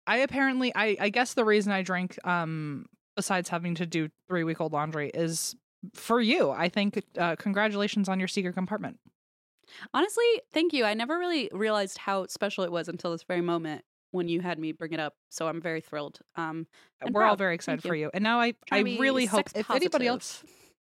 [0.08, 2.86] I apparently, I, I guess the reason I drank, um,
[3.18, 5.54] besides having to do three week old laundry, is
[5.94, 6.50] for you.
[6.50, 7.04] I think.
[7.18, 9.00] Uh, congratulations on your secret compartment.
[9.94, 10.86] Honestly, thank you.
[10.86, 14.58] I never really realized how special it was until this very moment when you had
[14.60, 15.14] me bring it up.
[15.30, 16.20] So I'm very thrilled.
[16.36, 16.68] Um,
[17.02, 18.06] And We're all very excited Thank for you.
[18.06, 18.12] you.
[18.14, 20.44] And now I, I Trying to be really hope if anybody else,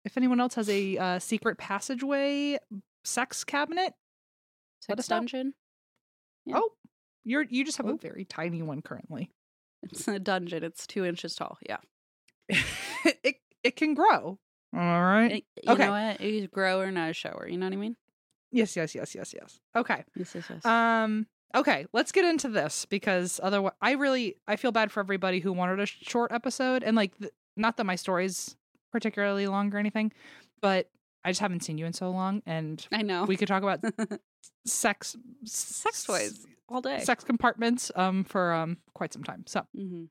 [0.05, 2.59] if anyone else has a uh, secret passageway
[3.05, 3.95] sex cabinet,
[4.81, 5.55] Sex dungeon.
[6.47, 6.57] Yeah.
[6.59, 6.71] oh,
[7.25, 7.97] you're you just have a Oh.
[8.01, 9.31] very tiny one currently.
[9.83, 10.63] It's a dungeon.
[10.65, 11.59] It's two inches tall.
[11.69, 11.79] Yeah.
[12.49, 14.39] it it can grow.
[14.75, 15.33] All right.
[15.33, 15.85] It- you Okay.
[15.87, 16.21] know what?
[16.21, 17.47] It's a grower, not a shower.
[17.49, 17.97] You know what I mean?
[18.51, 19.61] Yes, yes, yes, yes, yes.
[19.77, 20.05] Okay.
[20.17, 20.65] Yes, yes, yes.
[20.65, 25.41] Um okay, let's get into this because otherwise I really I feel bad for everybody
[25.41, 28.57] who wanted a short episode and like th- not that my story's
[28.93, 30.13] particularly long or anything,
[30.63, 30.89] but
[31.25, 33.25] I just haven't seen you in so long and I know.
[33.25, 33.81] we could talk about
[34.67, 37.01] sex Sex toys all day.
[37.01, 39.45] sex compartments um for um quite some time.
[39.47, 40.05] So, Mm-hmm.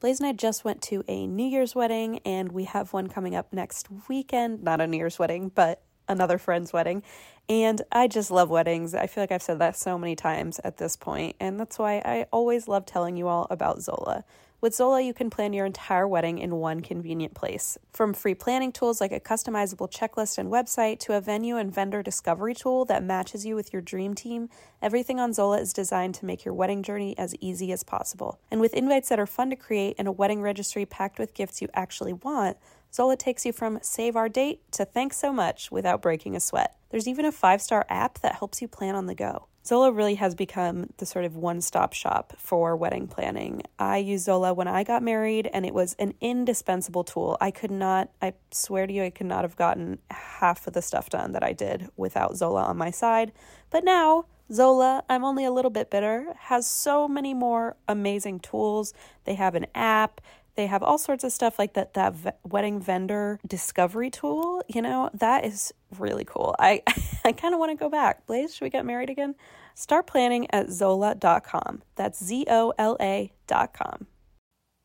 [0.00, 3.36] Blaze and I just went to a New Year's wedding, and we have one coming
[3.36, 4.60] up next weekend.
[4.60, 7.02] Not a New Year's wedding, but another friend's wedding.
[7.48, 8.94] And I just love weddings.
[8.94, 11.96] I feel like I've said that so many times at this point, and that's why
[12.04, 14.24] I always love telling you all about Zola.
[14.62, 17.76] With Zola, you can plan your entire wedding in one convenient place.
[17.92, 22.00] From free planning tools like a customizable checklist and website to a venue and vendor
[22.00, 24.48] discovery tool that matches you with your dream team,
[24.80, 28.38] everything on Zola is designed to make your wedding journey as easy as possible.
[28.52, 31.60] And with invites that are fun to create and a wedding registry packed with gifts
[31.60, 32.56] you actually want,
[32.94, 36.76] Zola takes you from save our date to thanks so much without breaking a sweat.
[36.90, 39.46] There's even a five star app that helps you plan on the go.
[39.64, 43.62] Zola really has become the sort of one stop shop for wedding planning.
[43.78, 47.38] I used Zola when I got married, and it was an indispensable tool.
[47.40, 50.82] I could not, I swear to you, I could not have gotten half of the
[50.82, 53.30] stuff done that I did without Zola on my side.
[53.70, 58.92] But now, Zola, I'm only a little bit bitter, has so many more amazing tools.
[59.24, 60.20] They have an app.
[60.54, 64.82] They have all sorts of stuff like that that v- wedding vendor discovery tool, you
[64.82, 66.54] know, that is really cool.
[66.58, 66.82] I
[67.24, 68.26] I kind of want to go back.
[68.26, 69.34] Blaze, should we get married again?
[69.74, 71.82] Start planning at zola.com.
[71.96, 74.06] That's Z O L A.com.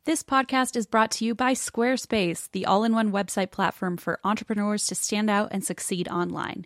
[0.06, 4.22] This podcast is brought to you by Squarespace, the all in one website platform for
[4.24, 6.66] entrepreneurs to stand out and succeed online.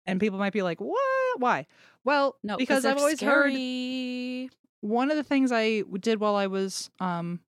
[0.05, 1.39] And people might be like, "What?
[1.39, 1.65] Why?"
[2.05, 3.51] Well, No, because I've always heard
[4.79, 7.41] one of the things I did while I was um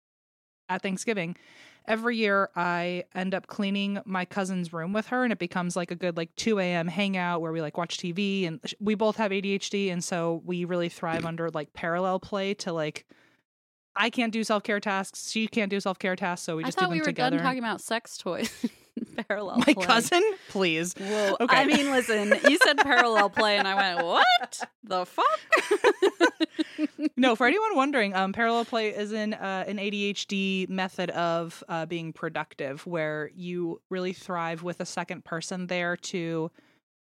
[0.67, 1.37] at Thanksgiving,
[1.87, 5.91] every year I end up cleaning my cousin's room with her, and it becomes like
[5.91, 6.87] a good like two a.m.
[6.87, 10.89] hangout where we like watch TV, and we both have ADHD, and so we really
[10.89, 13.05] thrive under like parallel play to like.
[13.97, 15.31] I can't do self care tasks.
[15.31, 17.05] She can't do self care tasks, so we I just do thought them we were
[17.05, 17.37] together.
[17.37, 18.65] done talking about sex toys.
[19.27, 19.85] parallel my play.
[19.85, 20.93] cousin, please.
[20.99, 21.55] Well, Okay.
[21.55, 25.39] I mean, listen, you said parallel play, and I went, "What the fuck?"
[27.17, 31.85] no, for anyone wondering, um, parallel play is an uh, an ADHD method of uh,
[31.85, 36.51] being productive, where you really thrive with a second person there to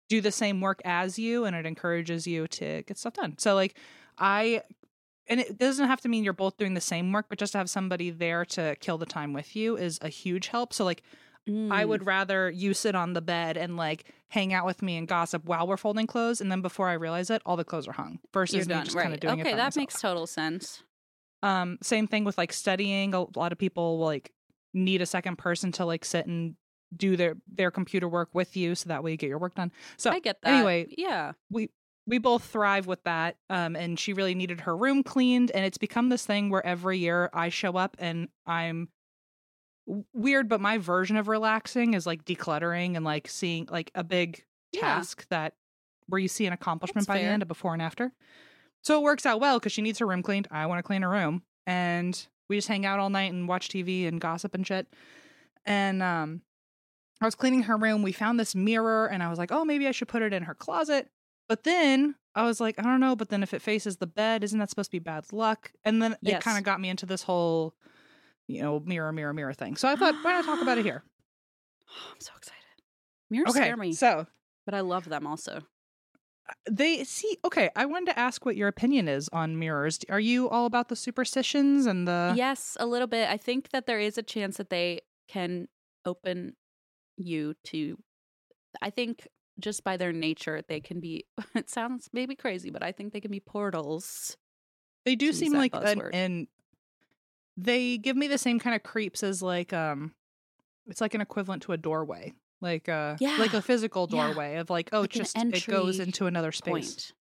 [0.10, 3.38] do the same work as you, and it encourages you to get stuff done.
[3.38, 3.78] So, like,
[4.18, 4.64] I.
[5.32, 7.60] And it doesn't have to mean you're both doing the same work, but just to
[7.60, 10.74] have somebody there to kill the time with you is a huge help.
[10.74, 11.04] So, like,
[11.72, 11.88] I Mm.
[11.90, 15.46] would rather you sit on the bed and like hang out with me and gossip
[15.46, 18.20] while we're folding clothes, and then before I realize it, all the clothes are hung.
[18.34, 19.20] Versus me just kind of right?
[19.22, 19.42] doing it.
[19.42, 19.76] Okay, that myself.
[19.78, 20.84] makes total sense.
[21.42, 23.14] Um, same thing with like studying.
[23.14, 24.32] A lot of people like
[24.74, 26.56] need a second person to like sit and
[26.96, 29.72] do their their computer work with you, so that way you get your work done.
[29.98, 30.50] So I get that.
[30.54, 31.32] anyway, yeah.
[31.50, 31.70] we
[32.06, 33.38] we both thrive with that.
[33.50, 36.98] Um, and she really needed her room cleaned, and it's become this thing where every
[36.98, 38.90] year I show up and I'm
[40.14, 44.44] weird, but my version of relaxing is like decluttering and like seeing like a big
[44.72, 44.82] Yeah.
[44.82, 45.56] task that
[46.08, 48.12] where you see an accomplishment That's by the end, a before and after.
[48.84, 50.48] So it works out well because she needs her room cleaned.
[50.52, 53.68] I want to clean her room, and we just hang out all night and watch
[53.70, 54.88] TV and gossip and shit.
[55.66, 56.42] And um,
[57.22, 58.02] I was cleaning her room.
[58.02, 60.44] We found this mirror, and I was like, oh, maybe I should put it in
[60.44, 61.10] her closet.
[61.48, 63.16] But then I was like, I don't know.
[63.16, 65.72] But then if it faces the bed, isn't that supposed to be bad luck?
[65.84, 67.74] And then it kind of got me into this whole,
[68.50, 69.76] you know, mirror, mirror, mirror thing.
[69.76, 71.04] So I thought, why not talk about it here?
[72.12, 72.58] I'm so excited.
[73.30, 74.26] Mirrors Okay, scare me, so
[74.66, 75.58] but I love them also.
[76.50, 77.38] Uh, they see.
[77.46, 80.00] Okay, I wanted to ask what your opinion is on mirrors.
[80.10, 82.34] Are you all about the superstitions and the?
[82.36, 83.30] yes, a little bit.
[83.30, 85.68] I think that there is a chance that they can
[86.06, 86.56] open
[87.18, 87.98] you to.
[88.82, 89.28] I think
[89.60, 91.26] just by their nature, they can be.
[91.56, 94.38] It sounds maybe crazy, but I think they can be portals.
[95.06, 96.10] They do seem like an, buzzword.
[97.64, 100.14] They give me the same kind of creeps as like um,
[100.88, 104.28] it's like an equivalent to a doorway, like uh, like a physical yeah.
[104.28, 106.96] doorway of like oh, Like just it goes into another space.
[106.96, 107.14] Point.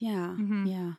[0.00, 0.68] Yeah, Mhm.
[0.70, 0.92] yeah.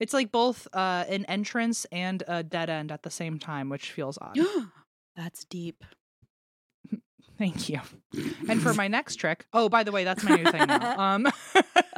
[0.00, 3.90] It's like both uh, an entrance and a dead end at the same time, which
[3.90, 4.38] feels odd.
[5.16, 5.84] That's deep.
[7.38, 7.80] Thank you.
[8.48, 10.98] And for my next trick, oh, by the way, that's my new thing now.
[10.98, 11.26] Um,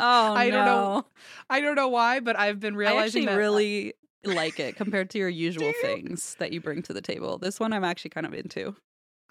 [0.03, 0.57] Oh I no!
[0.57, 1.07] don't know.
[1.51, 3.95] I don't know why, but I've been I realizing actually that uh, really
[4.25, 7.39] like it compared to your usual things that you bring to the table.
[7.39, 8.75] This one I'm actually kind of into.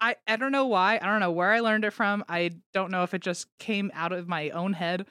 [0.00, 0.98] I, I don't know why.
[1.00, 2.24] I don't know where I learned it from.
[2.28, 5.06] I don't know if it just came out of my own head.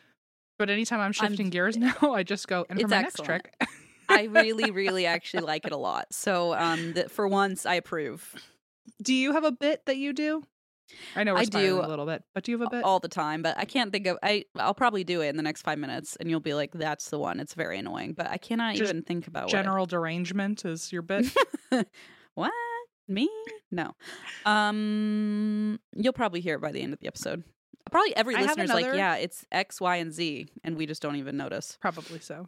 [0.58, 3.30] But anytime I'm shifting gears now, I just go, and for It's my excellent.
[3.30, 3.70] next trick,
[4.10, 6.08] I really, really actually like it a lot.
[6.12, 8.36] So, um, th- for once, I approve
[9.02, 10.44] do you have a bit that you do?
[11.16, 12.84] I know we're I do a little bit, but do you have a bit?
[12.84, 14.18] all the time, but I can't think of.
[14.24, 17.10] I I'll probably do it in the next five minutes, and you'll be like, "That's
[17.10, 20.92] the one." It's very annoying, but I cannot Just even think about General derangement is
[20.92, 21.28] your bit.
[21.70, 21.88] What,
[22.36, 22.52] what?
[23.08, 23.30] me?
[23.72, 23.96] No.
[24.46, 27.44] Um, you'll probably hear it by the end of the episode.
[27.92, 31.16] Probably every I listener's like, "Yeah, it's X, Y, and Z," and we just don't
[31.16, 31.78] even notice.
[31.82, 32.48] Probably so.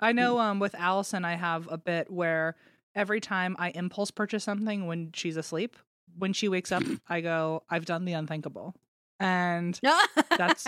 [0.00, 2.56] I know um with Allison I have a bit where
[2.94, 5.76] every time I impulse purchase something when she's asleep,
[6.18, 8.74] when she wakes up, I go, I've done the unthinkable.
[9.18, 9.78] And
[10.30, 10.64] That's-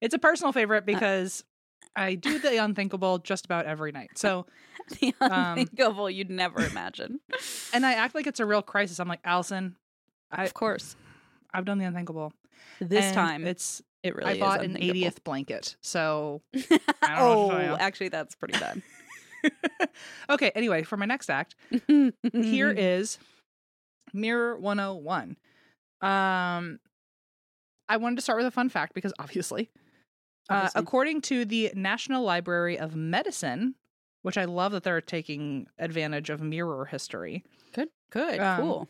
[0.00, 1.42] it's a personal favorite because
[1.96, 4.10] I do the unthinkable just about every night.
[4.16, 4.46] So
[5.00, 7.20] the Um, unthinkable you'd never imagine.
[7.72, 9.00] and I act like it's a real crisis.
[9.00, 9.74] I'm like, Allison,
[10.30, 10.94] I of course,
[11.52, 12.32] I've done the unthinkable.
[12.80, 15.74] this And time it's it really I bought an 80th blanket.
[15.80, 17.76] So I don't oh, what to tell you.
[17.80, 18.82] actually, that's pretty bad.
[20.30, 21.54] okay, anyway, for my next act,
[22.32, 23.18] here is
[24.12, 25.36] Mirror 101.
[26.00, 26.78] Um
[27.88, 29.70] I wanted to start with a fun fact because obviously,
[30.50, 33.74] uh, according to the National Library of Medicine,
[34.22, 38.88] which I love that they're taking advantage of mirror history, good, good, um, cool.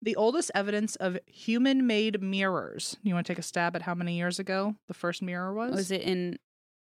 [0.00, 2.96] the oldest evidence of human-made mirrors.
[3.02, 5.72] You want to take a stab at how many years ago the first mirror was?
[5.72, 6.38] Was it in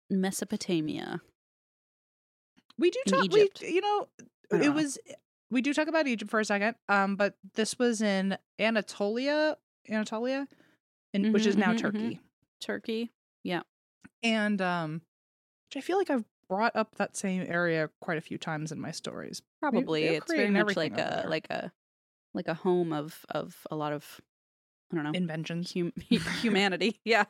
[0.08, 1.20] Mesopotamia?
[2.78, 3.32] we do in talk.
[3.32, 4.08] We, you know,
[4.50, 4.72] it know.
[4.72, 4.98] was.
[5.50, 9.56] We do talk about Egypt for a second, um, but this was in Anatolia,
[9.90, 10.46] Anatolia,
[11.14, 12.18] in, which Mhm, is now mhm, mhm.
[12.60, 13.12] Turkey.
[13.44, 13.62] yeah.
[14.22, 15.00] and um
[15.68, 18.80] which i feel like i've brought up that same area quite a few times in
[18.80, 20.02] my stories Probably.
[20.02, 21.24] they're it's very much like a there.
[21.28, 21.72] like a
[22.34, 24.20] like a home of of a lot of
[24.92, 25.92] I don't know inventions hum-
[26.42, 26.98] humanity.
[27.04, 27.24] Yeah,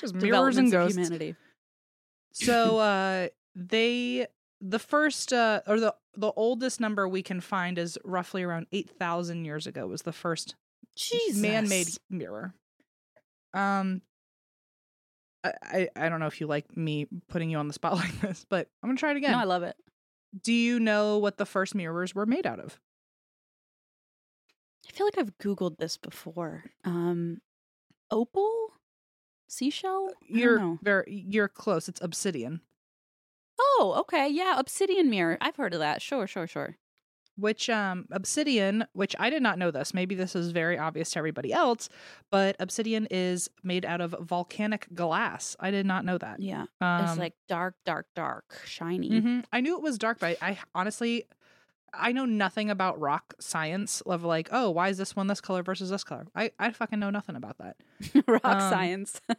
[0.00, 1.34] just mirrors and ghosts humanity.
[2.32, 4.26] so uh they
[4.60, 9.44] the first uh or the the oldest number we can find is roughly around 8000
[9.44, 10.56] years ago was the first
[10.96, 11.40] Jesus.
[11.40, 12.54] man-made mirror
[13.54, 14.02] um
[15.44, 18.44] I, I don't know if you like me putting you on the spot like this,
[18.48, 19.32] but I'm gonna try it again.
[19.32, 19.76] No, I love it.
[20.42, 22.78] Do you know what the first mirrors were made out of?
[24.88, 26.64] I feel like I've googled this before.
[26.84, 27.40] Um,
[28.10, 28.68] opal,
[29.48, 30.10] seashell.
[30.26, 31.88] You're very you're close.
[31.88, 32.60] It's obsidian,
[33.58, 34.28] Oh, okay.
[34.28, 35.38] Yeah, obsidian mirror.
[35.40, 36.00] I've heard of that.
[36.02, 36.76] Sure, sure, sure.
[37.36, 39.94] which um obsidian, which I did not know this.
[39.94, 41.88] Maybe this is very obvious to everybody else,
[42.30, 45.56] but obsidian is made out of volcanic glass.
[45.60, 46.40] I did not know that.
[46.40, 49.10] Yeah, Um, it's like dark, dark, dark, shiny.
[49.10, 49.44] mhm.
[49.52, 51.24] I knew it was dark, but I, I honestly
[51.94, 55.62] I know nothing about rock science of like, oh, why is this one this color
[55.62, 56.26] versus this color?
[56.34, 57.76] I, I fucking know nothing about that.
[58.26, 59.20] rock Um, science.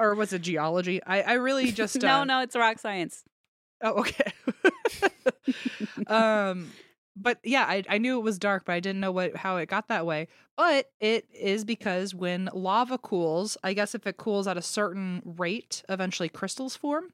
[0.00, 1.00] Or was it geology?
[1.04, 3.22] I, I really just no, uh, no, it's rock science.
[3.80, 4.32] Oh, okay.
[6.06, 6.74] um,
[7.16, 9.68] but yeah, I I knew it was dark, but I didn't know what how it
[9.68, 10.28] got that way.
[10.56, 15.22] But it is because when lava cools, I guess if it cools at a certain
[15.24, 17.12] rate, eventually crystals form.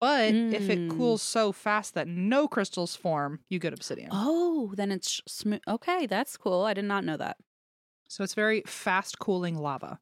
[0.00, 0.88] But if it Mm.
[0.88, 4.10] cools so fast that no crystals form, you get obsidian.
[4.10, 5.60] Oh, then it's smooth.
[5.68, 6.62] Okay, that's cool.
[6.62, 7.36] I did not know that.
[8.08, 9.98] So it's very fast cooling lava.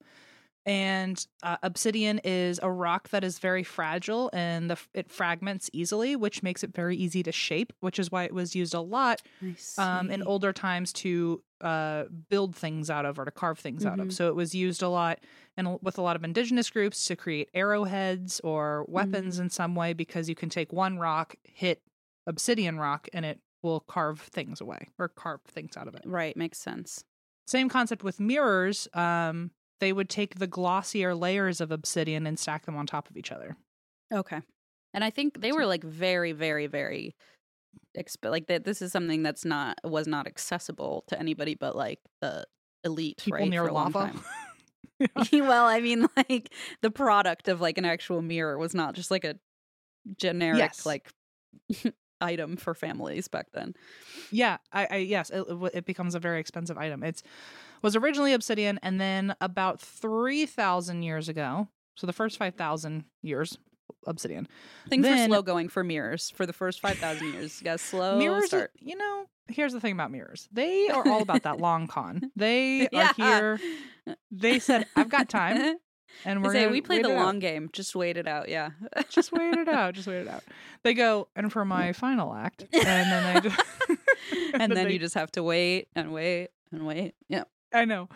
[0.65, 6.15] And uh, obsidian is a rock that is very fragile and the, it fragments easily,
[6.15, 9.23] which makes it very easy to shape, which is why it was used a lot
[9.77, 13.99] um, in older times to uh, build things out of or to carve things out
[13.99, 14.09] of.
[14.09, 14.13] Mhm.
[14.13, 15.19] So it was used a lot
[15.57, 19.43] and with a lot of indigenous groups to create arrowheads or weapons Mm-hmm.
[19.45, 21.83] in some way because you can take one rock, hit
[22.27, 26.03] obsidian rock, and it will carve things away or carve things out of it.
[26.05, 27.05] Right, makes sense.
[27.47, 28.87] Same concept with mirrors.
[28.95, 29.51] Um,
[29.83, 33.33] they would take the glossier layers of obsidian and stack them on top of each
[33.33, 33.57] other.
[34.15, 34.41] Okay.
[34.95, 37.17] And I think they were like very, very, very
[37.99, 38.63] exp- like that.
[38.63, 42.45] This is something that's not was not accessible to anybody but like the
[42.85, 43.49] elite, People right?
[43.51, 44.13] near lava.
[44.13, 44.25] time.
[45.33, 49.25] well, I mean, like the product of like an actual mirror was not just like
[49.25, 49.35] a
[50.17, 50.87] generic Yes.
[50.87, 51.11] like
[52.21, 53.75] item for families back then.
[54.31, 57.03] Yeah, I, I yes, it it becomes a very expensive item.
[57.03, 57.25] It's
[57.83, 63.05] was originally obsidian, and then about three thousand years ago, so the first five thousand
[63.23, 63.59] years,
[64.07, 64.49] obsidian.
[64.89, 67.61] Things Then- were slow going for mirrors for the first five thousand years.
[67.61, 68.71] You got slow mirrors, start.
[68.79, 72.31] you know, here's the thing about mirrors: they are all about that long con.
[72.37, 73.61] They are here.
[74.31, 75.77] They said, "I've got time,"
[76.25, 77.25] and we're say we play the it out.
[77.25, 77.69] long game.
[77.73, 78.49] Just wait it out.
[78.49, 78.71] Yeah.
[79.09, 79.95] Just wait it out.
[79.95, 80.43] Just wait it out.
[80.83, 83.61] They go, and for my final act, and then they just,
[84.55, 87.15] and then they- you just have to wait and wait and wait.
[87.29, 87.45] Yeah.
[87.73, 88.09] I know.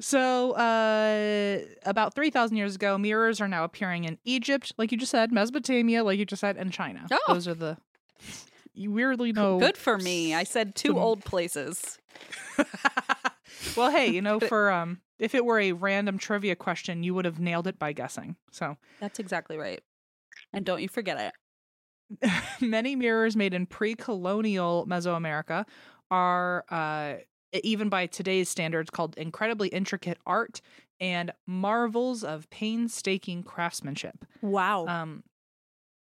[0.00, 5.10] So, uh, about 3,000 years ago, mirrors are now appearing in Egypt, like you just
[5.12, 7.06] said, Mesopotamia, like you just said, and China.
[7.10, 7.18] Oh.
[7.28, 7.78] Those are the.
[8.74, 9.60] You weirdly know.
[9.60, 10.34] Good for me.
[10.34, 11.98] I said two old places.
[13.76, 17.24] well, hey, you know, for um, if it were a random trivia question, you would
[17.24, 18.34] have nailed it by guessing.
[18.50, 19.80] So, That's exactly right.
[20.52, 21.32] And don't you forget
[22.20, 22.32] it.
[22.60, 25.66] many mirrors made in pre-colonial Mesoamerica
[26.10, 27.14] are uh,
[27.62, 30.60] even by today's standards called incredibly intricate art
[31.00, 34.24] and marvels of painstaking craftsmanship.
[34.40, 34.92] Wow.
[34.92, 35.24] Um,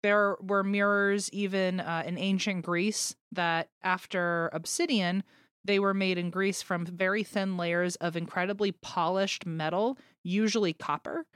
[0.02, 5.24] there were mirrors even uh, in ancient Greece that, after obsidian,
[5.64, 11.26] they were made in Greece from very thin layers of incredibly polished metal, usually copper.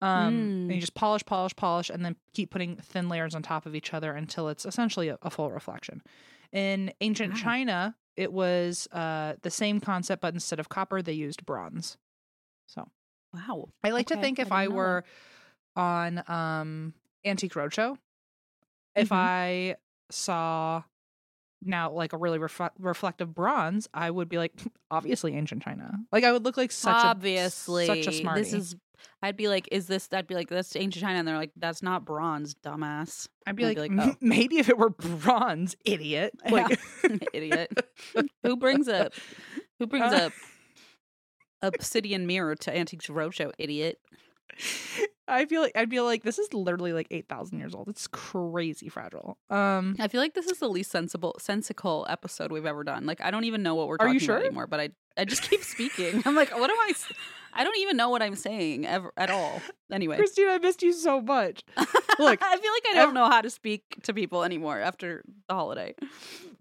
[0.00, 0.76] Um, and Mm.
[0.76, 3.92] you just polish, polish, polish, and then keep putting thin layers on top of each
[3.92, 6.02] other until it's essentially a, a full reflection.
[6.52, 7.36] In ancient Wow.
[7.36, 11.96] China, it was uh, the same concept, but instead of copper, they used bronze.
[12.66, 12.88] So
[13.32, 13.68] wow.
[13.84, 14.76] I like to think if didn't I know that.
[14.76, 15.04] were
[15.76, 16.94] on um
[17.24, 17.96] Antique Roadshow,
[18.96, 19.16] if Mhm.
[19.16, 19.76] I
[20.10, 20.82] saw
[21.62, 24.52] now like a really refle- reflective bronze, I would be like,
[24.90, 25.98] obviously ancient China.
[26.12, 27.84] Like I would look like such Obviously.
[27.84, 28.40] a such a smarty.
[28.42, 28.76] This is
[29.22, 31.82] I'd be like, is this I'd be like, that's ancient China, and they're like, that's
[31.82, 33.28] not bronze, dumbass.
[33.46, 36.34] I'd be I'd like, be like, "M- maybe if it were bronze, idiot.
[36.50, 36.78] Like
[37.32, 37.72] Idiot.
[38.42, 39.12] who brings up,
[39.78, 40.30] who brings Uh.
[41.62, 43.98] a obsidian mirror to Antiques Roadshow, idiot?
[45.28, 47.88] I feel like I'd be like, this is literally like eight thousand years old.
[47.88, 49.36] It's crazy fragile.
[49.50, 53.04] Um, I feel like this is the least sensible sensical episode we've ever done.
[53.06, 54.36] Like I don't even know what we're Are talking you sure?
[54.36, 54.88] about anymore, but I
[55.18, 56.22] I just keep speaking.
[56.24, 56.92] I'm like, what am I
[57.58, 59.60] I don't even know what I'm saying ever at all.
[59.92, 60.16] Anyway.
[60.16, 61.62] Christine, I missed you so much.
[61.76, 65.54] Look, I feel like I don't know how to speak to people anymore after the
[65.54, 65.94] holiday.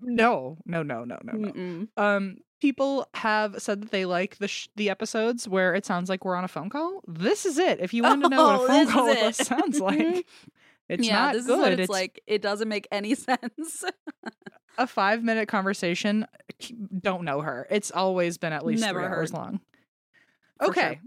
[0.02, 1.88] No, no, no, no, no, no.
[1.98, 6.26] Um, people have said that they like the sh- the episodes where it sounds like
[6.26, 7.02] we're on a phone call.
[7.08, 7.80] This is it.
[7.80, 10.26] If you want to know what Oh, a phone call with us sounds like,
[10.90, 11.54] it's yeah, not this good.
[11.54, 12.22] is what it's, it's like.
[12.28, 13.84] It doesn't make any sense.
[14.78, 16.26] a five minute conversation.
[17.00, 17.68] Don't know her.
[17.70, 19.38] It's always been at least Never three hours heard.
[19.38, 19.60] long.
[20.62, 21.00] Okay,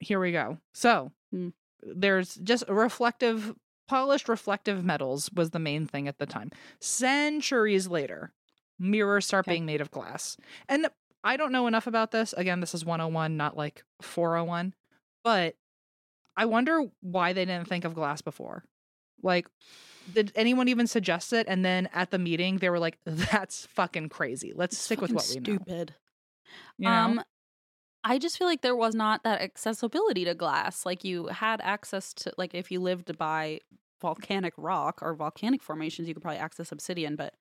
[0.00, 0.58] here we go.
[0.74, 1.48] So Hmm.
[1.82, 3.54] there's just reflective,
[3.88, 6.50] polished reflective metals was the main thing at the time.
[6.80, 8.32] Centuries later,
[8.78, 9.54] mirrors start Okay.
[9.54, 10.36] being made of glass.
[10.68, 10.86] And
[11.24, 12.32] I don't know enough about this.
[12.36, 14.74] Again, this is 101, not like 401.
[15.24, 15.56] But
[16.36, 18.64] I wonder why they didn't think of glass before.
[19.22, 19.48] Like,
[20.10, 21.46] did anyone even suggest it?
[21.48, 24.52] And then at the meeting, they were like, that's fucking crazy.
[24.54, 25.58] Let's It's stick with what we know.
[25.58, 25.94] stupid.
[26.78, 26.92] You know?
[26.92, 27.22] Um,
[28.04, 30.86] I just feel like there was not that accessibility to glass.
[30.86, 33.60] Like you had access to, like if you lived by
[34.00, 37.16] volcanic rock or volcanic formations, you could probably access obsidian.
[37.16, 37.34] But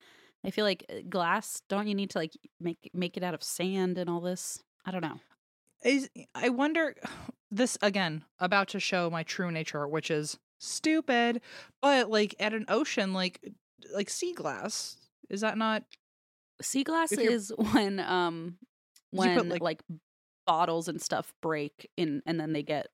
[0.44, 3.44] I feel like uh, glass, don't you need to like make make it out of
[3.44, 4.64] sand and all this?
[4.86, 5.20] I don't know.
[5.84, 6.96] is I wonder
[7.52, 11.42] this again about to show my true nature, which is stupid.
[11.82, 13.40] But like at an ocean, like
[13.94, 14.98] like sea glass,
[15.30, 15.84] is that not?
[16.62, 18.58] Sea glass is when um
[19.12, 19.84] You put, when like- like,
[20.48, 22.88] bottles and stuff break in and then they get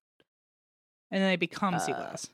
[1.11, 2.27] And then they become sea Uh, glass.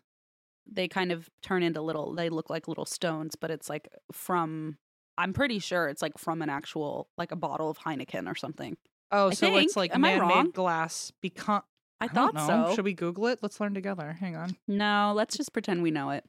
[0.65, 4.77] they kind of turn into little they look like little stones but it's like from
[5.17, 8.77] i'm pretty sure it's like from an actual like a bottle of heineken or something
[9.11, 10.51] Oh, I so it's like Am I man-made wrong?
[10.51, 11.63] glass become.
[11.99, 13.39] i, don't thought so Should we Google it?
[13.41, 14.15] Let's learn together.
[14.19, 14.55] Hang on.
[14.67, 16.23] no let's just pretend we know it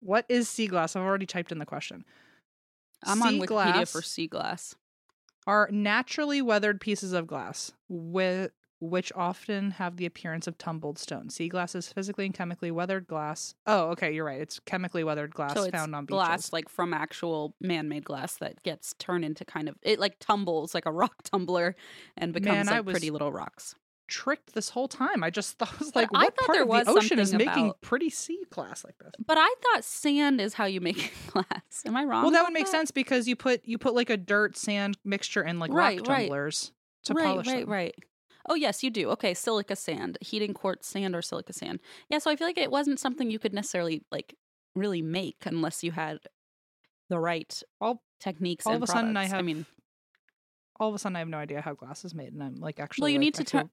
[0.00, 0.94] What is sea glass?
[0.94, 2.04] I've already typed in the question.
[3.04, 4.74] i'm on wikipedia glass for sea glass
[5.48, 11.30] are naturally weathered pieces of glass with which often have the appearance of tumbled stone.
[11.30, 13.54] Sea glass is physically and chemically weathered glass.
[13.66, 14.40] Oh, okay, you're right.
[14.40, 16.14] It's chemically weathered glass so found on beaches.
[16.14, 20.74] glass like from actual man-made glass that gets turned into kind of it like tumbles
[20.74, 21.74] like a rock tumbler
[22.16, 23.74] and becomes Man, like was- pretty little rocks
[24.08, 25.22] tricked this whole time.
[25.22, 28.10] I just thought was like, I what part of the ocean is making about- pretty
[28.10, 29.12] sea glass like this?
[29.24, 31.82] But I thought sand is how you make glass.
[31.86, 32.22] Am I wrong?
[32.24, 35.42] Well, that would make sense because you put you put like a dirt sand mixture
[35.44, 36.20] in like Right, rock right.
[36.22, 36.72] tumblers
[37.04, 37.70] to right, polish right, them.
[37.70, 37.94] right.
[37.94, 37.94] right,
[38.50, 39.10] Oh yes, you do.
[39.10, 41.80] Okay, silica sand, heating quartz sand or silica sand.
[42.08, 44.34] Yeah, so I feel like it wasn't something you could necessarily like
[44.74, 46.18] really make unless you had
[47.10, 48.66] the right All techniques.
[48.66, 49.66] all and of a sudden I have- I mean,
[50.80, 52.78] all of a sudden I have no idea how glass is made, and I'm like
[52.80, 53.02] actually.
[53.02, 53.70] well, you like, need to turn.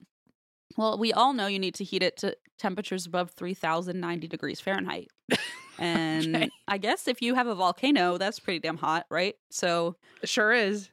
[0.78, 4.28] Well, we all know you need to heat it to temperatures above three thousand ninety
[4.28, 5.07] degrees Fahrenheit.
[5.78, 6.49] And Okay.
[6.70, 9.36] I guess if you have a volcano, that's pretty damn hot, right?
[9.51, 10.89] So, Sure is.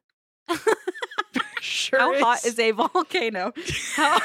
[1.61, 2.21] sure how is.
[2.21, 3.53] hot is a volcano?
[3.95, 4.19] How-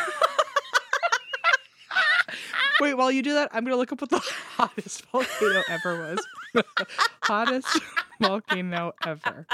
[2.81, 6.15] Wait, while you do that, I'm gonna look up what the hottest volcano ever
[6.55, 6.63] was.
[7.21, 7.67] hottest
[8.19, 9.45] volcano ever.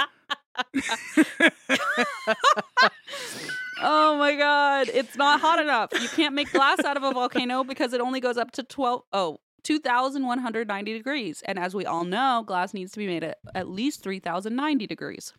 [3.86, 5.90] Oh my god, it's not hot enough.
[6.02, 9.04] You can't make glass out of a volcano because it only goes up to 12
[9.12, 11.42] oh, 2190 degrees.
[11.46, 15.34] And as we all know, glass needs to be made at at least 3090 degrees.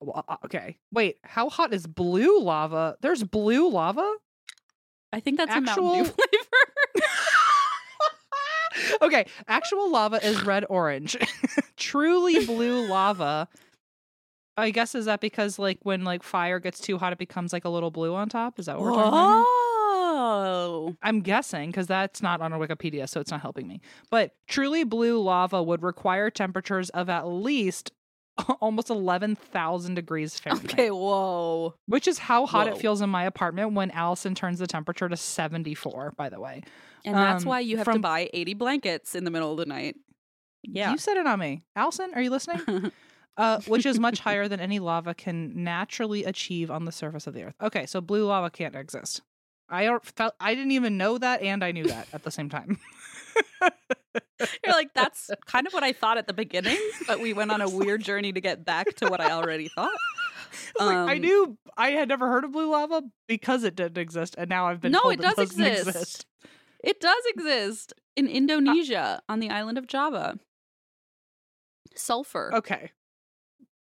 [0.00, 0.78] Well, uh, okay.
[0.92, 2.96] Wait, how hot is blue lava?
[3.02, 4.10] There's blue lava?
[5.12, 7.04] I think that's a Mountain Actual- Dew flavor.
[9.02, 11.16] okay, actual lava is red orange.
[11.76, 13.48] Truly blue lava.
[14.60, 17.64] I guess is that because like when like fire gets too hot, it becomes like
[17.64, 18.58] a little blue on top.
[18.58, 19.36] Is that what we're talking about?
[19.38, 19.44] here?
[20.12, 20.96] Oh.
[21.02, 23.80] I'm guessing because that's not on our Wikipedia, so it's not helping me.
[24.10, 27.92] But truly blue lava would require temperatures of at least
[28.60, 31.74] almost 11,000 degrees Fahrenheit, Okay, whoa.
[31.86, 32.74] which is how hot Whoa.
[32.74, 36.62] it feels in my apartment when Allison turns the temperature to 74, by the way.
[37.04, 39.66] And that's Um, why you have to buy 80 blankets in the middle of the
[39.66, 39.96] night.
[40.62, 40.92] Yeah.
[40.92, 41.62] You said it on me.
[41.74, 42.92] Allison, are you listening?
[43.40, 47.34] uh, which is much higher than any lava can naturally achieve on the surface of
[47.34, 47.54] the earth.
[47.62, 49.22] Okay, so blue lava can't exist.
[49.68, 52.78] I felt I didn't even know that, and I knew that at the same time.
[54.64, 57.60] You're like, that's kind of what I thought at the beginning, but we went on
[57.60, 59.92] a weird journey to get back to what I already thought.
[60.80, 63.76] I, was like, I Um, knew I had never heard of blue lava because it
[63.76, 66.26] didn't exist, and now I've been No, told it does doesn't exist.
[66.82, 70.38] It does exist in Indonesia on the island of Java.
[71.94, 72.50] Sulfur.
[72.54, 72.90] Okay.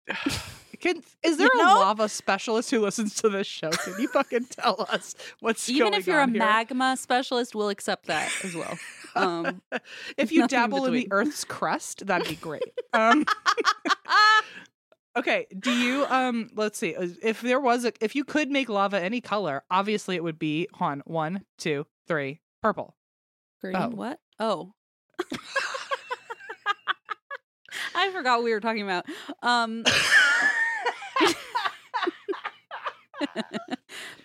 [0.80, 1.80] Can, is there You a know?
[1.82, 3.70] lava specialist who listens to this show?
[3.70, 6.38] Can you fucking tell us what's Even if you're a here?
[6.40, 8.78] magma specialist, we'll accept that as well.
[9.16, 9.62] Um,
[10.18, 11.08] if you nothing in dabble in the.
[11.12, 12.62] Earth's crust, that'd be great.
[12.94, 13.26] Um,
[15.18, 16.50] okay, do you um?
[16.56, 16.90] Let's see.
[17.22, 20.68] If there was a, if you could make lava any color, obviously it would be
[20.80, 22.96] on one, two, three, purple.
[23.62, 23.90] Green Oh.
[23.90, 24.20] what?
[24.40, 24.74] Oh.
[27.96, 29.06] I forgot what we were talking about.
[29.44, 29.84] Um,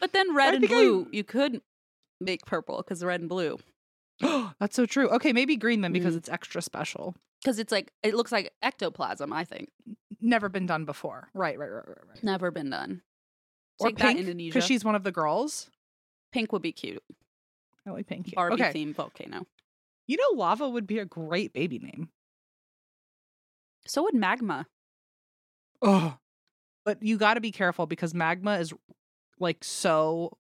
[0.01, 1.61] but then red I and think I- blue, you could
[2.21, 3.59] make purple because red and blue.
[4.21, 5.09] That's so true.
[5.11, 6.19] Okay, maybe green then because Mm.
[6.19, 7.15] it's extra special.
[7.43, 9.71] Because it's like, it looks like ectoplasm, I think.
[10.21, 11.29] Never been done before.
[11.35, 12.23] Right, right, right, right, right.
[12.25, 13.03] Never been done.
[13.81, 14.55] Or Take that, pink Indonesia.
[14.55, 15.69] because she's one of the girls.
[16.33, 17.03] Pink would be cute.
[17.87, 18.33] I like pink.
[18.35, 19.47] Barbie okay, themed volcano.
[20.07, 22.09] you know, lava would be a great baby name.
[23.87, 24.66] So would magma.
[25.82, 26.16] Oh,
[26.85, 28.72] but you got to be careful because magma is
[29.39, 30.37] like so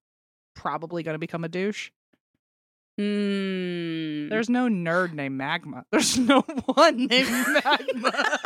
[0.54, 1.90] probably going to become a douche.
[2.98, 4.30] Mm.
[4.30, 5.84] There's no nerd named Magma.
[5.90, 8.12] There's no one named Magma.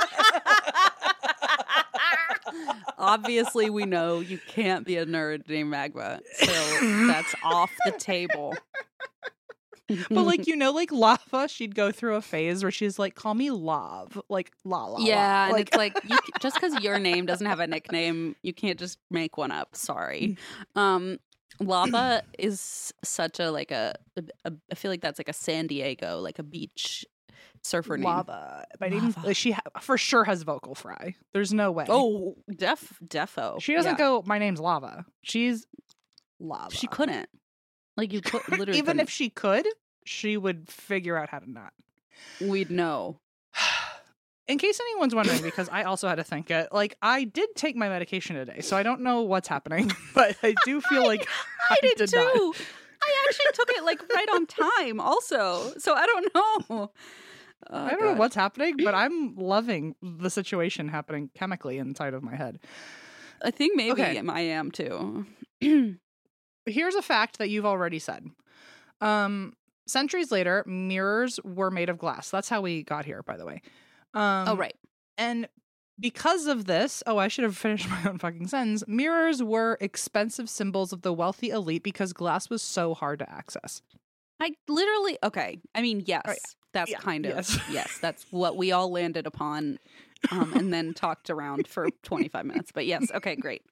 [2.98, 6.20] Obviously, we know you can't be a nerd named Magma.
[6.38, 8.54] So that's off the table.
[9.88, 13.34] But like you know, like lava, she'd go through a phase where she's like, "Call
[13.34, 14.98] me Love," like la la.
[15.00, 15.58] yeah, and la.
[15.58, 19.36] it's like you, just because your name doesn't have a nickname, you can't just make
[19.36, 19.74] one up.
[19.74, 20.36] Sorry.
[20.76, 21.18] Um,
[21.60, 23.94] lava is such a like a,
[24.44, 24.52] a.
[24.70, 27.04] I feel like that's like a San Diego, like a beach
[27.62, 28.04] surfer name.
[28.04, 28.66] lava.
[28.80, 29.34] My name, Lava.
[29.34, 31.14] she ha- for sure has vocal fry.
[31.32, 31.86] There's no way.
[31.88, 33.60] Oh, def defo.
[33.60, 33.98] she doesn't Yeah.
[33.98, 34.22] go.
[34.26, 35.04] My name's Lava.
[35.22, 35.66] She's
[36.38, 36.74] lava.
[36.74, 37.28] She couldn't.
[37.98, 38.78] Like you could literally.
[38.78, 39.66] Even if she could,
[40.04, 41.72] she would figure out how to not.
[42.40, 43.18] we'd know.
[44.46, 47.76] In case anyone's wondering, because I also had to think it, like I did take
[47.76, 51.28] my medication today, so I don't know what's happening, but I do feel like
[51.68, 52.16] I did, did too.
[52.16, 52.56] not.
[53.02, 55.74] I actually took it like right on time, also.
[55.76, 56.90] So I don't know.
[57.70, 62.22] Oh, I don't know what's happening, but I'm loving the situation happening chemically inside of
[62.22, 62.60] my head.
[63.42, 64.22] I think maybe Okay.
[64.26, 65.26] I am too.
[66.68, 68.26] Here's a fact that you've already said.
[69.00, 69.54] Um,
[69.86, 72.30] centuries later, mirrors were made of glass.
[72.30, 73.62] That's how we got here, by the way.
[74.14, 74.76] Um, oh right.
[75.16, 75.48] And
[76.00, 78.84] Because of this, oh, I should have finished my own fucking sentence.
[78.86, 83.82] Mirrors were expensive symbols of the wealthy elite because glass was so hard to access.
[84.40, 85.58] I literally okay.
[85.74, 86.34] I mean, yes, yeah.
[86.72, 87.58] that's Yeah, kind of yes.
[87.70, 87.98] yes.
[88.02, 89.80] That's what we all landed upon,
[90.30, 92.70] um, and then talked around for twenty five minutes.
[92.72, 93.62] But yes, okay, great.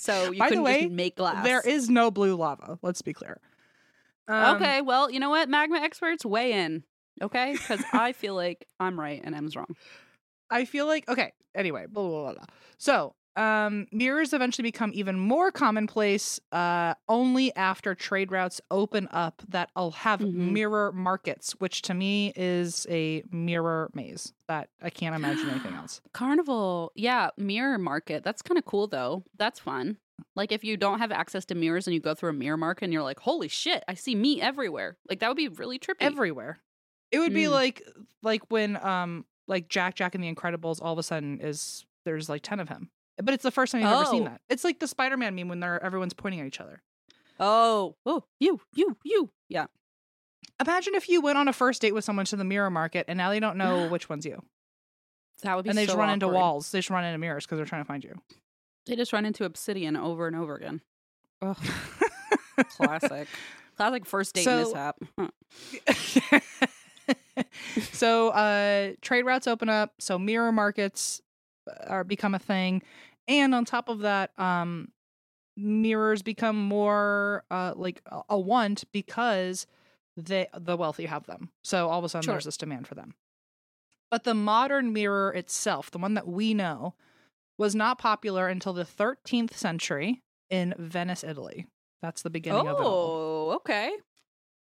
[0.00, 1.44] So you By couldn't way, just make glass.
[1.44, 2.78] There is no blue lava.
[2.82, 3.38] Let's be clear.
[4.28, 6.84] Um, okay, well, you know what, magma experts, weigh in.
[7.20, 9.76] Okay, because I feel like I'm right and Em's wrong.
[10.50, 11.32] I feel like okay.
[11.54, 12.32] Anyway, blah blah blah.
[12.32, 12.44] blah.
[12.78, 16.38] So, um, mirrors eventually become even more commonplace.
[16.52, 20.52] Uh, only after trade routes open up that will have Mhm.
[20.52, 24.32] mirror markets, which to me is a mirror maze.
[24.48, 26.00] That I can't imagine anything else.
[26.12, 28.22] Carnival, yeah, mirror market.
[28.24, 29.24] That's kind of cool though.
[29.36, 29.96] That's fun.
[30.36, 32.84] Like if you don't have access to mirrors and you go through a mirror market
[32.84, 35.96] and you're like, "Holy shit, I see me everywhere!" Like that would be really trippy.
[36.00, 36.60] Everywhere,
[37.10, 37.50] it would be Mm.
[37.52, 37.82] like
[38.22, 42.28] like when um like Jack Jack and the Incredibles all of a sudden is there's
[42.28, 42.90] like ten of him,
[43.22, 44.26] but it's the first time you've ever seen Oh.
[44.26, 44.40] that.
[44.48, 46.82] It's like the Spider Man meme when they're everyone's pointing at each other.
[47.38, 49.30] Oh, oh, you, you, you.
[49.48, 49.66] Yeah.
[50.60, 53.16] Imagine if you went on a first date with someone to the mirror market and
[53.16, 54.42] now they don't know which one's you.
[55.42, 56.70] That would be And they so just run into walls.
[56.70, 58.14] They just run into mirrors because they're trying to find you.
[58.86, 60.82] They just run into obsidian over and over again.
[62.76, 63.26] Classic.
[63.76, 64.96] Classic first date So- mishap.
[65.18, 65.28] Huh.
[67.92, 71.20] so uh trade routes open up, so mirror markets
[71.70, 72.82] uh, are become a thing.
[73.30, 74.88] And on top of that, um
[75.56, 79.66] mirrors become more uh like a, a want because
[80.16, 81.50] they the wealthy have them.
[81.62, 82.34] So all of a sudden Sure.
[82.34, 83.14] there's this demand for them.
[84.10, 86.94] But the modern mirror itself, the one that we know,
[87.56, 91.66] was not popular until the 13th century in Venice, Italy.
[92.02, 92.84] That's the beginning of it.
[92.84, 93.92] Oh, okay.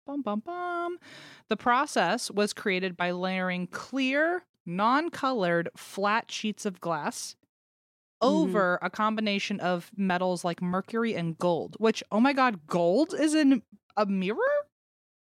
[0.07, 0.99] Bum bum bum.
[1.49, 7.37] The process was created by layering clear, non-colored, flat sheets of glass
[8.25, 8.55] Mhm.
[8.55, 11.77] over a combination of metals like mercury and gold.
[11.79, 13.63] Which, oh my god, gold is in
[13.97, 14.39] a mirror?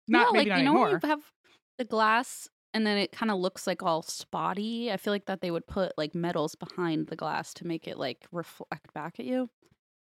[0.08, 0.92] Not yeah, maybe like not you know anymore.
[0.92, 1.32] when you have
[1.78, 4.92] the glass and then it kind of looks like all spotty.
[4.92, 7.98] I feel like that they would put like metals behind the glass to make it
[7.98, 9.50] like reflect back at you,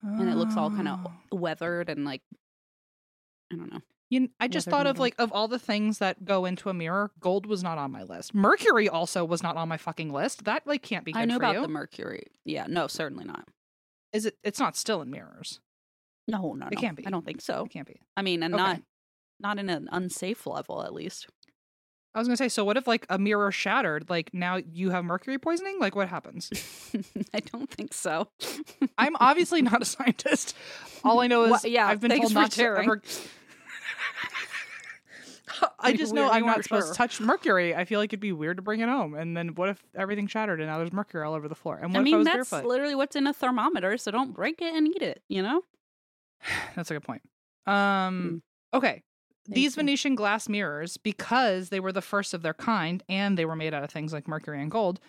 [0.02, 1.36] and it looks all kind of Oh.
[1.36, 2.22] weathered and like
[3.52, 3.80] I don't know.
[4.12, 7.10] You, I just thought of like of all the things that go into a mirror,
[7.18, 8.34] gold was not on my list.
[8.34, 10.44] Mercury also was not on my fucking list.
[10.44, 11.62] That like can't be good I know for about you.
[11.62, 12.24] the mercury.
[12.44, 13.48] Yeah, no, certainly not.
[14.12, 14.36] Is it?
[14.44, 15.60] It's not still in mirrors.
[16.28, 16.80] No, no, It no.
[16.80, 17.06] can't be.
[17.06, 17.64] I don't think so.
[17.64, 18.00] It can't be.
[18.14, 18.62] I mean, and Okay.
[18.62, 18.82] not
[19.40, 21.28] not in an unsafe level, at least.
[22.14, 24.10] I was gonna say, so what if like a mirror shattered?
[24.10, 25.78] Like now you have mercury poisoning?
[25.80, 26.50] Like what happens?
[27.32, 28.28] I don't think so.
[28.98, 30.54] I'm obviously not a scientist.
[31.02, 33.00] All I know is Wha- yeah, I've been told not to ever.
[35.78, 37.74] I just know I'm not supposed to touch mercury.
[37.74, 39.14] I feel like it'd be weird to bring it home.
[39.14, 41.78] And then what if everything shattered and now there's mercury all over the floor?
[41.82, 42.66] And what I if I mean, was that's barefoot?
[42.68, 45.62] literally what's in a thermometer, so don't break it and eat it, you know?
[46.76, 47.22] That's a good point.
[47.66, 48.42] Um,
[48.74, 49.02] okay.
[49.48, 49.80] These you.
[49.82, 53.74] Venetian glass mirrors, because they were the first of their kind and they were made
[53.74, 55.00] out of things like mercury and gold,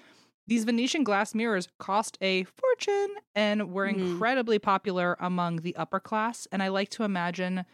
[0.47, 3.99] these Venetian glass mirrors cost a fortune and were Mhm.
[4.11, 6.47] incredibly popular among the upper class.
[6.51, 7.65] And I like to imagine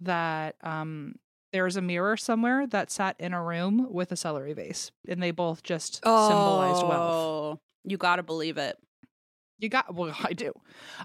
[0.00, 1.16] that um,
[1.52, 5.30] there's a mirror somewhere that sat in a room with a celery vase, and they
[5.30, 7.14] both just symbolized wealth.
[7.14, 8.76] Oh, You gotta believe it.
[9.58, 10.52] You got, well, I do.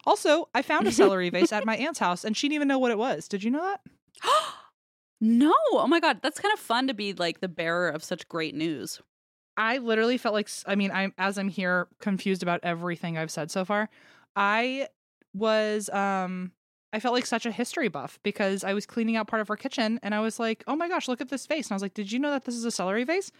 [0.05, 2.79] Also, I found a celery vase at my aunt's house, and she didn't even know
[2.79, 3.27] what it was.
[3.27, 3.81] Did you know that?
[5.21, 5.53] no.
[5.71, 8.55] Oh my god, that's kind of fun to be like the bearer of such great
[8.55, 9.01] news.
[9.55, 13.49] I literally felt like I mean, I'm as I'm here confused about everything I've said
[13.51, 13.89] so far.
[14.35, 14.87] I
[15.33, 16.51] was um
[16.93, 19.57] I felt like such a history buff because I was cleaning out part of her
[19.57, 21.81] kitchen and I was like, "Oh my gosh, look at this vase." And I was
[21.81, 23.31] like, "Did you know that this is a celery vase?"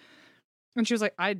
[0.76, 1.38] And she was like, "I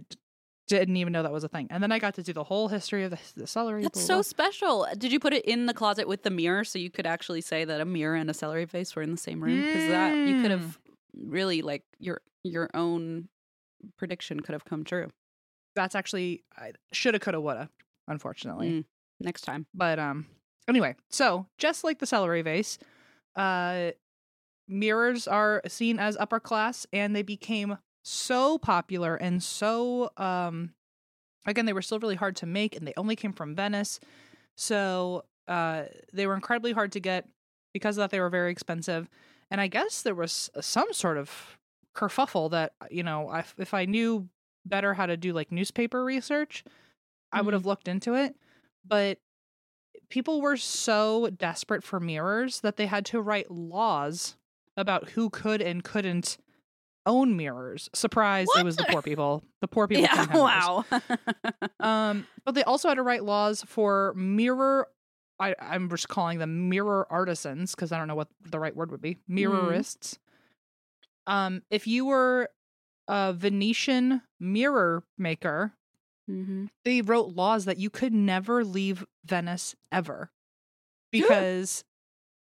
[0.68, 2.70] didn't even know that was a thing." And then I got to do the whole
[2.70, 3.84] history of the, the celery.
[3.84, 4.88] That's blah, so blah, special.
[4.98, 7.66] Did you put it in the closet with the mirror so you could actually say
[7.66, 9.62] that a mirror and a celery vase were in the same room?
[9.62, 10.80] Because that you could have
[11.14, 13.28] really like your your own
[13.98, 15.10] prediction could have come true.
[15.76, 17.70] That's actually I shoulda, coulda, woulda.
[18.08, 18.70] Unfortunately.
[18.70, 18.86] Mm.
[19.20, 19.66] next time.
[19.74, 20.28] But um
[20.68, 22.78] anyway, so just like the celery vase,
[23.36, 23.92] uh
[24.68, 30.74] mirrors are seen as upper class and they became so popular and so um
[31.48, 34.00] again they were still really hard to make and they only came from Venice.
[34.58, 37.28] So uh they were incredibly hard to get
[37.74, 39.10] because of that they were very expensive.
[39.52, 41.58] And I guess there was some sort of
[41.96, 44.30] kerfuffle that you know, I, if I knew
[44.66, 46.64] better how to do like newspaper research,
[47.32, 47.56] I would Mhm.
[47.56, 48.36] have looked into it.
[48.86, 49.20] But
[50.10, 54.36] people were so desperate for mirrors that they had to write laws
[54.76, 56.38] about who could and couldn't
[57.06, 57.90] own mirrors.
[57.94, 59.44] Surprise, it was the poor people.
[59.62, 60.04] The poor people.
[60.04, 61.04] yeah, couldn't have mirrors.
[61.80, 61.80] wow.
[61.80, 64.88] Um, but they also had to write laws for mirror.
[65.40, 68.92] I, I'm just calling them mirror artisans because I don't know what the right word
[68.92, 69.20] would be.
[69.30, 70.18] Mirrorists.
[71.28, 72.50] Um, if you were
[73.08, 75.74] a Venetian mirror maker,
[76.28, 80.32] hmm they wrote laws that you could never leave Venice ever
[81.12, 81.84] because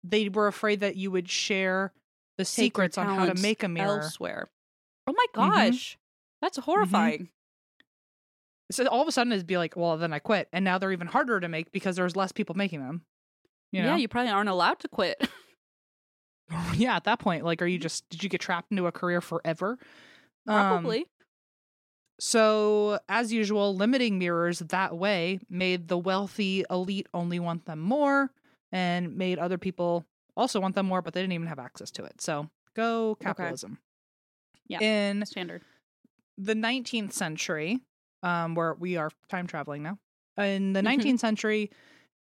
[0.03, 1.93] they were afraid that you would share
[2.37, 4.03] the Take secrets on how to make a mirror.
[4.03, 4.51] elsewhere.
[5.07, 5.51] Oh my Mhm.
[5.55, 5.99] gosh,
[6.43, 7.31] that's horrifying.
[8.71, 10.49] So all of a sudden it'd be like, well, then I quit.
[10.53, 13.05] And now they're even harder to make because there's less people making them.
[13.73, 13.89] You know?
[13.89, 15.17] Yeah, you probably aren't allowed to quit.
[16.75, 19.21] yeah, at that point, like, are you just did you get trapped into a career
[19.21, 19.79] forever?
[20.47, 21.07] Um, Probably.
[22.21, 28.31] So, as usual, limiting mirrors that way made the wealthy elite only want them more,
[28.73, 30.05] and made other people
[30.37, 32.21] also want them more, but they didn't even have access to it.
[32.21, 33.79] So, go capitalism.
[34.69, 34.81] Yeah.
[34.81, 35.63] In Standard.
[36.39, 37.81] the 19th century,
[38.23, 39.99] um, where we are time traveling now.
[40.39, 40.85] In the Mhm.
[40.85, 41.71] 19th century,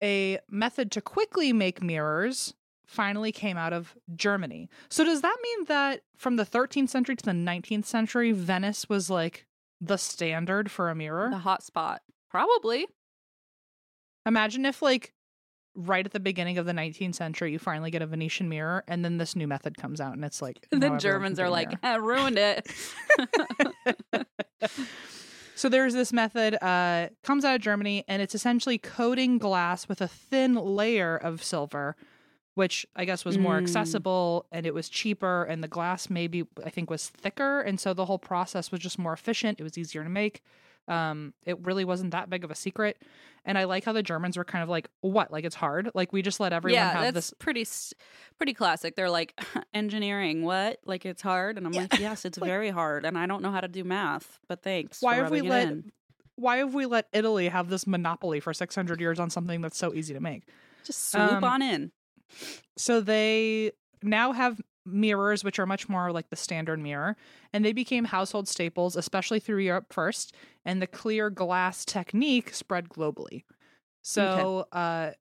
[0.02, 2.54] a method to quickly make mirrors
[2.86, 4.68] finally came out of Germany.
[4.90, 9.10] So does that mean that from the 13th century to the 19th century, Venice was
[9.12, 9.46] like
[9.82, 11.30] the standard for a mirror?
[11.30, 12.02] The hot spot.
[12.30, 12.88] Probably.
[14.26, 15.14] Imagine if like
[15.76, 19.06] right at the beginning of the 19th century you finally get a Venetian mirror and
[19.06, 21.40] then this new method comes out and it's like And now then everyone can Germans
[21.40, 21.72] are like.
[21.84, 22.68] "Ah, ruined it.
[25.56, 30.02] so there's this method uh comes out of germany and it's essentially coating glass with
[30.02, 31.96] a thin layer of silver
[32.60, 33.64] which i guess was more Mm.
[33.64, 37.94] accessible and it was cheaper and the glass maybe i think was thicker and so
[37.94, 40.36] the whole process was just more efficient it was easier to make
[40.88, 42.96] um it really wasn't that big of a secret
[43.46, 46.12] and i like how the germans were kind of like what like it's hard like
[46.12, 47.94] we just let everyone yeah, have that's this pretty s-
[48.38, 48.96] pretty classic.
[48.96, 49.32] They're like
[49.74, 50.80] engineering, what?
[50.86, 51.82] Like it's hard, and I'm Yeah.
[51.92, 54.64] like, yes, it's Like- very hard, and I don't know how to do math, but
[54.64, 55.02] thanks.
[55.02, 55.92] Why have we let- in.
[56.36, 59.94] why have we let italy have this monopoly for 600 years on something that's so
[59.94, 60.44] easy to make
[60.86, 61.92] just swoop um, on in?
[62.78, 63.72] So they
[64.04, 67.16] now have mirrors, which are much more like the standard mirror,
[67.54, 70.36] and they became household staples, especially through Europe first.
[70.66, 73.44] And the clear glass technique spread globally.
[74.02, 75.12] So uh,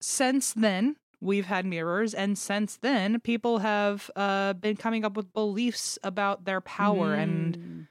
[0.00, 5.32] since then, we've had mirrors, and since then, people have uh, been coming up with
[5.32, 7.14] beliefs about their power.
[7.14, 7.86] And Mm.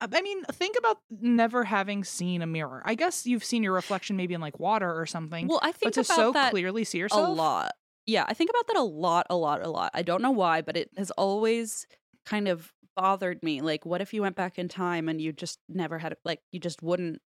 [0.00, 2.82] I mean, think about never having seen a mirror.
[2.86, 5.78] I guess you've seen your reflection maybe in like water or something, well, I but
[5.78, 7.72] think to about so that clearly see yourself a lot.
[8.06, 9.90] Yeah, I think about that a lot, a lot, a lot.
[9.94, 11.86] I don't know why, but it has always
[12.24, 13.60] kind of bothered me.
[13.60, 16.58] Like, what if you went back in time and you just never had, like, you
[16.60, 17.20] just wouldn't,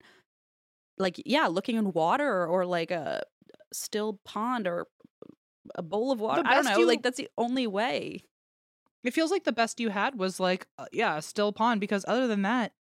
[0.97, 3.23] like, yeah, looking in water or, like a
[3.73, 4.87] still pond or
[5.75, 6.41] a bowl of water.
[6.45, 6.71] I don't know.
[6.81, 8.23] you- Like, that's the only way.
[9.03, 11.81] It feels like the best you had was like, uh, yeah, still pond.
[11.81, 12.73] Because other than that,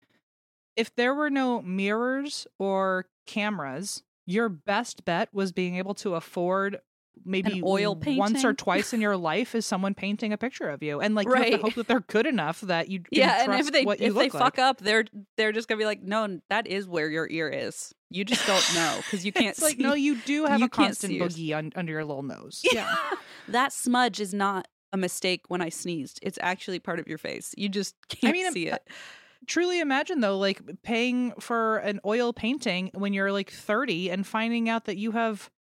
[0.76, 6.82] if there were no mirrors or cameras, your best bet was being able to afford
[7.26, 11.00] maybe oil once or twice in your life is someone painting a picture of you,
[11.00, 11.52] and like you have Right.
[11.54, 14.16] to hope that they're good enough that you Yeah, and if they what you if
[14.16, 14.60] they fuck like.
[14.60, 15.06] up, they're
[15.38, 17.94] they're just gonna be like, no, that is where your ear is.
[18.10, 21.14] You just don't know because you can't like no, you do have you a constant
[21.14, 22.62] boogie un- under your little nose.
[22.72, 22.96] Yeah.
[23.48, 26.20] that smudge is not a mistake when I sneezed.
[26.24, 27.54] It's actually part of your face.
[27.58, 28.88] You just can't I mean, see uh, it.
[29.48, 34.68] truly imagine though like paying for an oil painting when you're like 30 and finding
[34.68, 35.59] out that you have Yeah,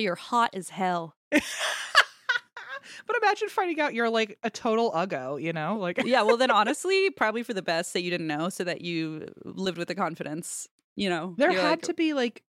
[0.00, 1.16] You're hot as hell.
[1.30, 6.50] but imagine finding out you're like a total uggo you know like yeah, well then
[6.60, 9.94] honestly, probably for the best that you didn't know so that you lived with the
[9.94, 11.34] confidence, you know.
[11.38, 12.42] there had like, to be like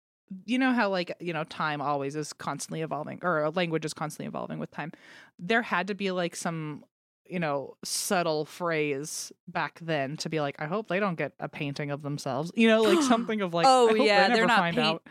[0.45, 3.93] you know how like you know time always is constantly evolving or a language is
[3.93, 4.91] constantly evolving with time
[5.37, 6.83] there had to be like some
[7.27, 11.47] you know subtle phrase back then to be like i hope they don't get a
[11.47, 14.75] painting of themselves you know like something of like Oh, yeah, they they're not find
[14.75, 15.03] paint- out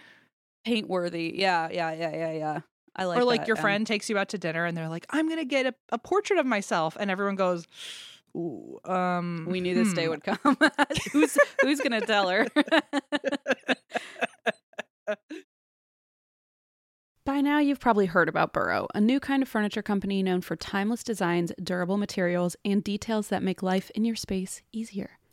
[0.64, 1.32] paint worthy.
[1.36, 2.60] Yeah, yeah, yeah, yeah, yeah.
[2.94, 5.06] I like or like that, your friend takes you out to dinner and they're like
[5.08, 7.66] i'm gonna get a, a portrait of myself and everyone goes
[8.36, 10.38] Ooh, um We knew this day hmm." would come.
[11.12, 12.46] who's who's gonna tell her?
[17.24, 20.56] By now, you've probably heard about Burrow, a new kind of furniture company known for
[20.56, 25.20] timeless designs, durable materials, and details that make life in your space easier.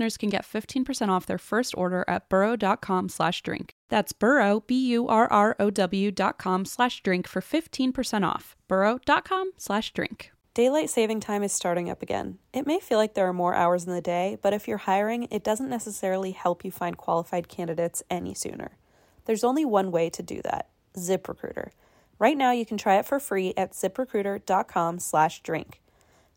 [0.00, 3.74] listeners can get 15% off their first order at burrow.com slash drink.
[3.90, 8.56] That's burrow, B-U-R-R-O-W dot com slash drink for 15% off.
[8.66, 10.32] burrow.com slash drink.
[10.54, 12.38] Daylight saving time is starting up again.
[12.52, 15.28] It may feel like there are more hours in the day, but if you're hiring,
[15.30, 18.78] it doesn't necessarily help you find qualified candidates any sooner.
[19.26, 21.70] There's only one way to do that ZipRecruiter.
[22.18, 25.80] Right now, you can try it for free at ziprecruiter.com slash drink.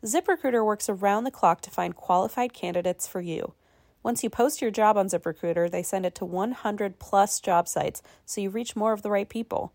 [0.04, 3.54] ZipRecruiter works around the clock to find qualified candidates for you.
[4.02, 8.02] Once you post your job on ZipRecruiter, they send it to 100 plus job sites
[8.26, 9.72] so you reach more of the right people.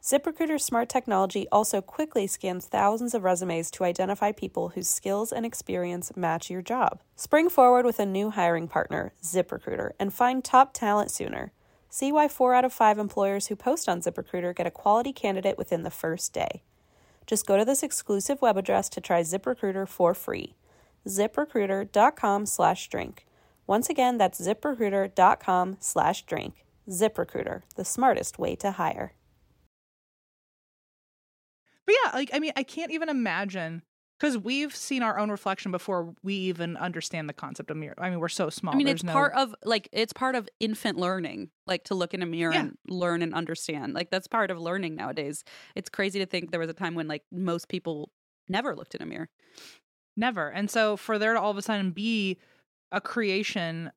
[0.00, 5.44] ZipRecruiter's smart technology also quickly scans thousands of resumes to identify people whose skills and
[5.44, 7.00] experience match your job.
[7.16, 11.50] Spring forward with a new hiring partner, ZipRecruiter, and find top talent sooner.
[11.88, 15.58] See why 4 out of 5 employers who post on ZipRecruiter get a quality candidate
[15.58, 16.62] within the first day.
[17.26, 20.54] Just go to this exclusive web address to try ZipRecruiter for free.
[21.06, 23.26] ZipRecruiter.com slash drink.
[23.66, 26.64] Once again, that's ziprecruiter.com slash drink.
[26.88, 29.14] ZipRecruiter, the smartest way to hire.
[31.86, 33.82] But yeah, like I mean, I can't even imagine
[34.24, 37.94] because we've seen our own reflection before we even understand the concept of mirror.
[37.98, 38.72] I mean, we're so small.
[38.74, 41.94] I mean, There's it's no- part of like it's part of infant learning, like to
[41.94, 42.60] look in a mirror Yeah.
[42.60, 43.92] and learn and understand.
[43.92, 45.44] Like that's part of learning nowadays.
[45.74, 48.10] It's crazy to think there was a time when like most people
[48.48, 49.28] never looked in a mirror.
[50.16, 50.48] never.
[50.48, 52.38] And so for there to all of a sudden be
[52.92, 53.90] a creation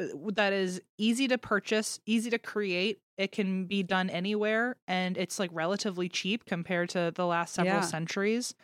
[0.00, 5.18] uh, that is easy to purchase, easy to create, it can be done anywhere, and
[5.18, 7.80] it's like relatively cheap compared to the last several Yeah.
[7.82, 8.54] centuries.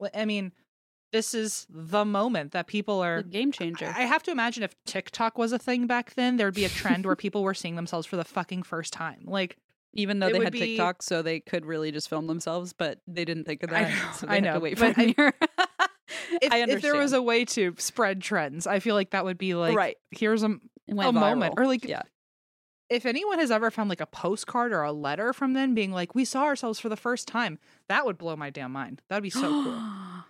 [0.00, 0.52] Well, I mean,
[1.12, 3.86] this is the moment that people are A game changer.
[3.86, 6.68] I I have to imagine if TikTok was a thing back then, there'd be a
[6.68, 9.22] trend where people were seeing themselves for the fucking first time.
[9.26, 9.56] Like,
[9.92, 13.24] Even though they had be- TikTok, so they could really just film themselves, but they
[13.24, 13.90] didn't think of I that.
[13.90, 15.34] know, so I they had know, to wait for I- mirror.
[16.42, 19.38] if, I if there was a way to spread trends, I feel like that would
[19.38, 19.96] be like, Right.
[20.12, 20.56] here's a,
[20.88, 21.54] a moment.
[21.56, 22.02] Or like, yeah,
[22.90, 26.14] if anyone has ever found like a postcard or a letter from them being like,
[26.14, 29.00] we saw ourselves for the first time, that would blow my damn mind.
[29.08, 29.80] That'd be so cool.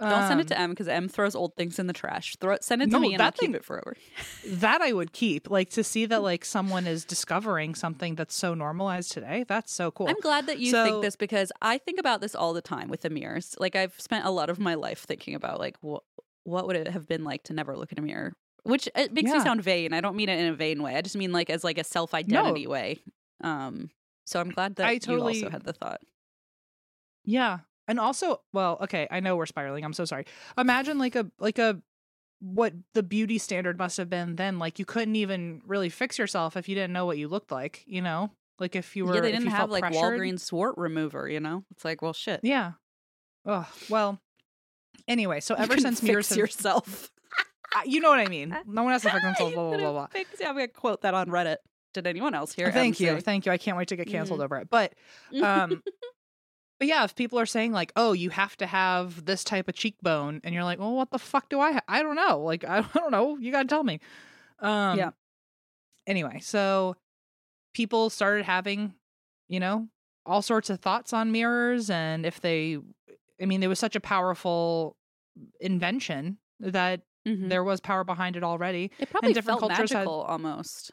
[0.00, 2.34] Don't send it Um, to Em because Em throws old things in the trash.
[2.40, 3.96] Throw it, send it to No, me, and I'll that keep it forever.
[4.46, 5.48] That I would keep.
[5.50, 9.44] Like to see that like someone is discovering something that's so normalized today.
[9.46, 10.08] That's so cool.
[10.08, 12.88] I'm glad that you So- think this because I think about this all the time
[12.88, 13.54] with the mirrors.
[13.60, 16.02] Like I've spent a lot of my life thinking about like what
[16.42, 18.34] what would it have been like to never look in a mirror.
[18.64, 19.92] Which it makes me sound vain.
[19.92, 20.96] I don't mean it in a vain way.
[20.96, 23.00] I just mean like as like a self identity way.
[23.42, 23.90] Um,
[24.24, 26.00] so I'm glad that I you also had the thought.
[27.24, 27.60] Yeah.
[27.86, 29.84] And also, well, okay, I know we're spiraling.
[29.84, 30.24] I'm so sorry.
[30.56, 31.80] Imagine like a like a
[32.40, 34.58] what the beauty standard must have been then.
[34.58, 37.84] Like you couldn't even really fix yourself if you didn't know what you looked like,
[37.86, 38.30] you know?
[38.58, 40.20] Like if you were yeah, they didn't have like pressured.
[40.20, 41.28] Walgreens swart remover.
[41.28, 42.40] You know, it's like well, shit.
[42.42, 42.72] Yeah.
[43.44, 44.20] Oh, well.
[45.06, 47.10] Anyway, so ever since mirrors yourself.
[47.86, 48.56] You know what I mean.
[48.66, 50.06] No one has to fix themselves, blah, blah, blah, blah.
[50.08, 51.56] fixed- I'm gonna quote that on Reddit.
[51.92, 52.72] Did anyone else hear?
[52.72, 53.20] Thank Em you.
[53.20, 53.52] Thank you.
[53.52, 54.44] I can't wait to get canceled Mhm.
[54.44, 54.68] over it.
[54.70, 54.94] But
[55.42, 55.82] um
[56.80, 59.74] but yeah, if people are saying like, "Oh, you have to have this type of
[59.76, 61.72] cheekbone," and you're like, "Well, what the fuck do I?
[61.72, 62.40] Ha- I don't know.
[62.40, 63.36] Like, I, I don't know.
[63.38, 64.00] You gotta tell me."
[64.58, 65.10] Um, Yeah.
[66.06, 66.96] Anyway, so
[67.74, 68.94] people started having,
[69.48, 69.88] you know,
[70.26, 72.78] all sorts of thoughts on mirrors, and if they,
[73.40, 74.96] I mean, it was such a powerful
[75.60, 77.48] invention that Mhm.
[77.48, 78.90] there was power behind it already.
[78.98, 80.90] It probably different felt cultures had- magical almost.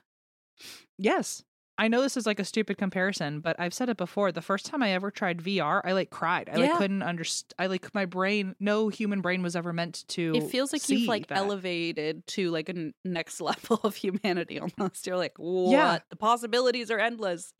[0.98, 1.44] Yes.
[1.78, 4.32] I know this is like a stupid comparison, but I've said it before.
[4.32, 6.48] The first time I ever tried VR, I like cried.
[6.54, 6.68] I Yeah.
[6.70, 7.54] like couldn't understand.
[7.58, 8.56] I like my brain.
[8.60, 10.34] No human brain was ever meant to.
[10.36, 11.38] It feels like you've like that.
[11.40, 15.08] elevated to like a n- next level of humanity almost.
[15.08, 15.72] You're like, what?
[15.72, 16.00] Yeah.
[16.12, 17.52] The possibilities are endless.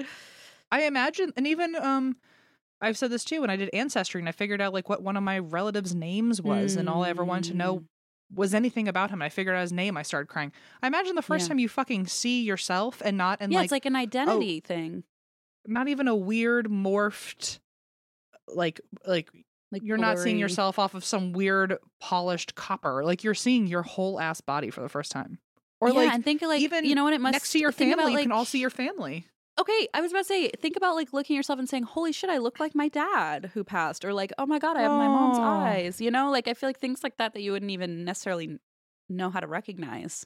[0.72, 2.18] I imagine, and even um,
[2.80, 5.18] I've said this too when I did ancestry, and I figured out like what one
[5.18, 7.86] of my relatives' names was, and all I ever wanted to know
[8.34, 9.22] was anything about him.
[9.22, 9.98] I figured out his name.
[9.98, 10.52] I started crying.
[10.82, 11.50] I imagine the first Yeah.
[11.50, 14.00] time you fucking see yourself and not and yeah, like, oh, it's like an oh,
[14.00, 15.04] identity thing.
[15.66, 17.60] not even a weird morphed
[18.48, 19.30] like like
[19.72, 23.04] Like you're not seeing yourself off of some weird polished copper.
[23.06, 25.40] Like you're seeing your whole ass body for the first time.
[25.80, 27.72] Or yeah, like and think like even you know what it must next to your
[27.72, 29.26] family, about, you like, can all see your family.
[29.62, 32.12] Okay, I was about to say, think about like looking at yourself and saying, "Holy
[32.12, 34.92] shit, I look like my dad who passed," or like, "Oh my god, I have
[34.92, 35.44] my mom's Oh.
[35.44, 38.58] eyes." You know, like I feel like things like that that you wouldn't even necessarily
[39.10, 40.26] know how to recognize.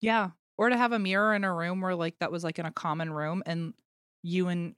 [0.00, 0.30] Yeah.
[0.56, 2.72] Or to have a mirror in a room where like that was like in a
[2.72, 3.74] common room and
[4.24, 4.74] you and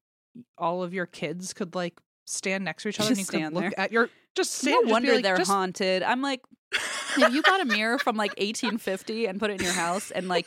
[0.59, 3.39] all of your kids could like stand next to each other and you Just could
[3.39, 3.81] stand look there.
[3.81, 6.03] at your just stand no just wonder like, they're just- haunted.
[6.03, 9.73] I'm like, if you got a mirror from like 1850 and put it in your
[9.75, 10.47] house, and like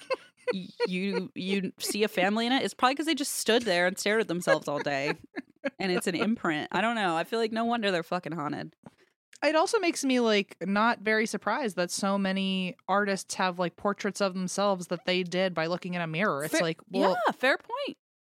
[0.87, 3.97] you you see a family in it, it's probably because they just stood there and
[3.97, 5.13] stared at themselves all day,
[5.79, 6.69] and it's an imprint.
[6.71, 7.15] I don't know.
[7.15, 8.75] I feel like no wonder they're fucking haunted.
[9.43, 14.21] It also makes me like not very surprised that so many artists have like portraits
[14.21, 16.45] of themselves that they did by looking in a mirror.
[16.45, 17.97] It's Fair- like, well, yeah, fair point.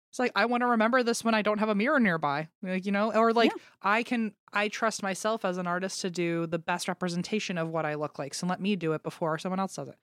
[0.08, 2.48] it's like I want to remember this when I don't have a mirror nearby.
[2.62, 3.62] Like, you know, or like Yeah.
[3.82, 7.84] I can I trust myself as an artist to do the best representation of what
[7.84, 8.32] I look like.
[8.32, 9.96] So let me do it before someone else does it.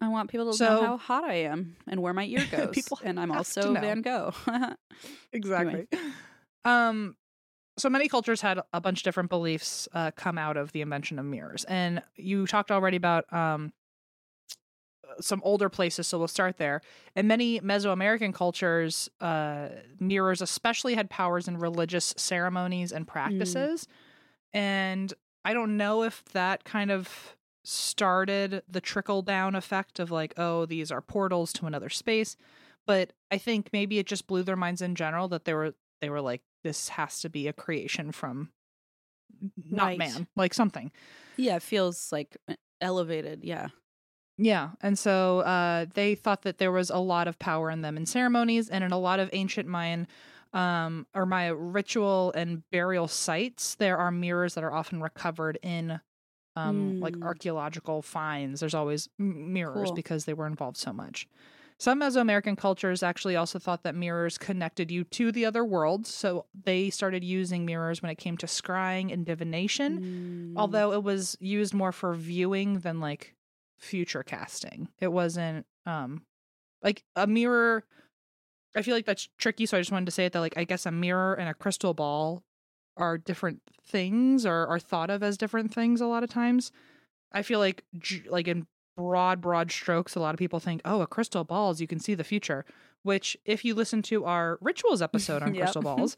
[0.00, 2.70] I want people to So- know how hot I am and where my ear goes.
[2.74, 3.72] People and I'm also.
[3.74, 4.34] Van Gogh.
[5.32, 5.86] Exactly.
[6.64, 7.16] Um
[7.78, 11.18] so many cultures had a bunch of different beliefs uh, come out of the invention
[11.18, 11.64] of mirrors.
[11.64, 13.72] And you talked already about um
[15.20, 16.80] some older places, so we'll start there.
[17.16, 23.88] In many Mesoamerican cultures, uh, mirrors especially had powers in religious ceremonies and practices.
[24.52, 25.12] And
[25.44, 30.66] I don't know if that kind of started the trickle down effect of like, oh,
[30.66, 32.36] these are portals to another space.
[32.86, 36.08] But I think maybe it just blew their minds in general that they were they
[36.10, 38.50] were like, this has to be a creation from
[39.70, 39.98] not Right.
[39.98, 40.90] man, like something.
[41.36, 42.36] yeah, it feels like
[42.80, 43.44] elevated.
[43.44, 43.68] Yeah.
[44.38, 44.70] Yeah.
[44.80, 48.06] And so uh, they thought that there was a lot of power in them in
[48.06, 50.06] ceremonies and in a lot of ancient Mayan
[50.54, 53.74] um, or Maya ritual and burial sites.
[53.74, 56.00] There are mirrors that are often recovered in
[56.60, 57.22] um, like Mm.
[57.22, 58.60] archaeological finds.
[58.60, 59.94] There's always mirrors Cool.
[59.94, 61.26] because they were involved so much.
[61.78, 66.44] Some Mesoamerican cultures actually also thought that mirrors connected you to the other world, So
[66.64, 70.58] they started using mirrors when it came to scrying and divination Mm.
[70.58, 73.34] although it was used more for viewing than like
[73.78, 76.22] future casting it wasn't um
[76.82, 77.84] like a mirror
[78.76, 80.64] i feel like that's tricky so i just wanted to say it that like i
[80.64, 82.42] guess a mirror and a crystal ball
[83.00, 86.70] are different things or are thought of as different things a lot of times
[87.32, 87.82] i feel like
[88.28, 91.86] like in broad broad strokes a lot of people think oh a crystal balls, you
[91.86, 92.64] can see the future
[93.02, 95.62] which if you listen to our rituals episode on Yep.
[95.62, 96.16] crystal balls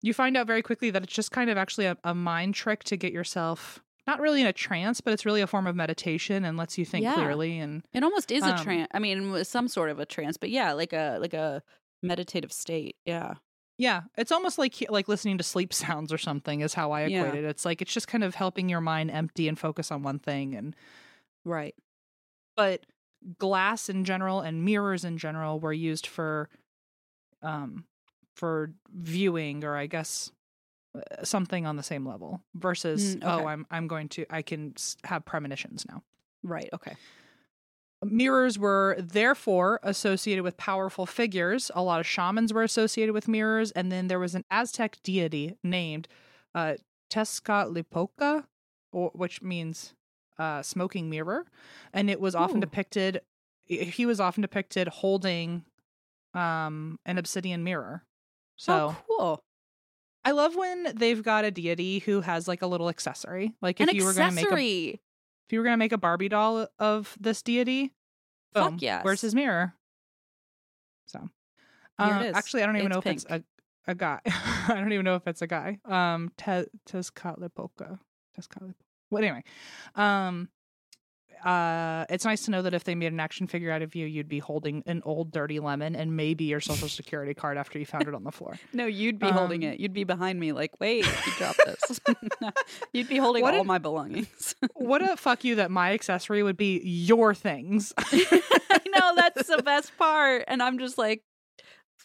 [0.00, 2.82] you find out very quickly that it's just kind of actually a, a mind trick
[2.84, 6.44] to get yourself not really in a trance, but it's really a form of meditation
[6.44, 7.14] and lets you think Yeah.
[7.14, 7.60] clearly.
[7.60, 8.88] And It almost is a Um, trance.
[8.92, 11.62] I mean, some sort of a trance, but yeah, like a like a
[12.02, 12.96] meditative state.
[13.04, 13.34] Yeah.
[13.78, 17.34] Yeah, it's almost like like listening to sleep sounds or something is how I equate
[17.34, 17.40] Yeah.
[17.40, 17.44] it.
[17.44, 20.54] It's like it's just kind of helping your mind empty and focus on one thing.
[20.54, 20.76] And
[21.44, 21.74] Right.
[22.56, 22.84] but
[23.38, 26.48] glass in general and mirrors in general were used for
[27.40, 27.84] um
[28.34, 30.32] for viewing or I guess
[30.96, 33.42] uh, something on the same level versus Mm, okay.
[33.42, 36.02] oh I'm I'm going to I can have premonitions now.
[36.42, 36.68] Right.
[36.72, 36.96] Okay.
[38.04, 41.70] Mirrors were therefore associated with powerful figures.
[41.74, 45.56] A lot of shamans were associated with mirrors, and then there was an Aztec deity
[45.62, 46.08] named
[46.54, 46.74] uh,
[47.10, 48.44] Tezcatlipoca,
[48.92, 49.94] or, which means
[50.38, 51.46] uh, smoking mirror,
[51.92, 52.62] and it was often Ooh.
[52.62, 53.20] depicted.
[53.66, 55.64] He was often depicted holding
[56.34, 58.04] um, an obsidian mirror.
[58.56, 59.44] So oh, cool.
[60.24, 63.54] I love when they've got a deity who has like a little accessory.
[63.60, 65.00] Like if An you were going to make a accessory.
[65.52, 67.92] You were gonna make a Barbie doll of this deity,
[68.54, 69.04] Fuck boom, yes.
[69.04, 69.74] where's his mirror?
[71.06, 71.28] So,
[71.98, 73.42] uh, actually, I don't even It's know if it's a,
[73.86, 74.20] a guy.
[74.26, 75.78] I don't even know if it's a guy.
[75.84, 77.98] Um, Te- Tezcatlipoca.
[78.38, 78.74] Tezcatlipoca.
[79.10, 79.44] Well, anyway,
[79.94, 80.48] um,
[81.44, 84.06] uh, it's nice to know that if they made an action figure out of you,
[84.06, 87.86] you'd be holding an old dirty lemon and maybe your social security card after you
[87.86, 88.58] found it on the floor.
[88.72, 89.80] No, you'd be holding Um, it.
[89.80, 92.00] You'd be behind me, like, wait, you dropped this.
[92.92, 94.54] you'd be holding all if- my belongings.
[94.74, 97.92] what a fuck you that my accessory would be your things.
[97.98, 101.22] I know that's the best part, and I'm just like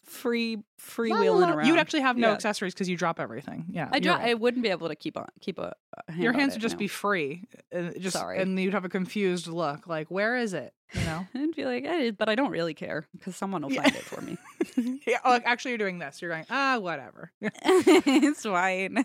[0.08, 1.68] free freewheeling around.
[1.68, 2.34] You'd actually have no Yeah.
[2.34, 3.66] accessories because you drop everything.
[3.70, 4.30] Yeah, I, dro- right.
[4.30, 5.74] I wouldn't be able to keep on keep a,
[6.08, 7.43] a hand your hands would just be free.
[7.76, 8.39] uh, Just Sorry.
[8.41, 10.74] and you'd have a confused look, like where is it?
[10.93, 11.28] You know?
[11.36, 13.82] I'd be like, eh, but I don't really care because someone will Yeah.
[13.84, 14.38] find it for me.
[15.08, 15.18] yeah.
[15.26, 16.22] Oh, actually, you're doing this.
[16.22, 17.32] You're going ah, whatever.
[17.41, 19.03] it's fine.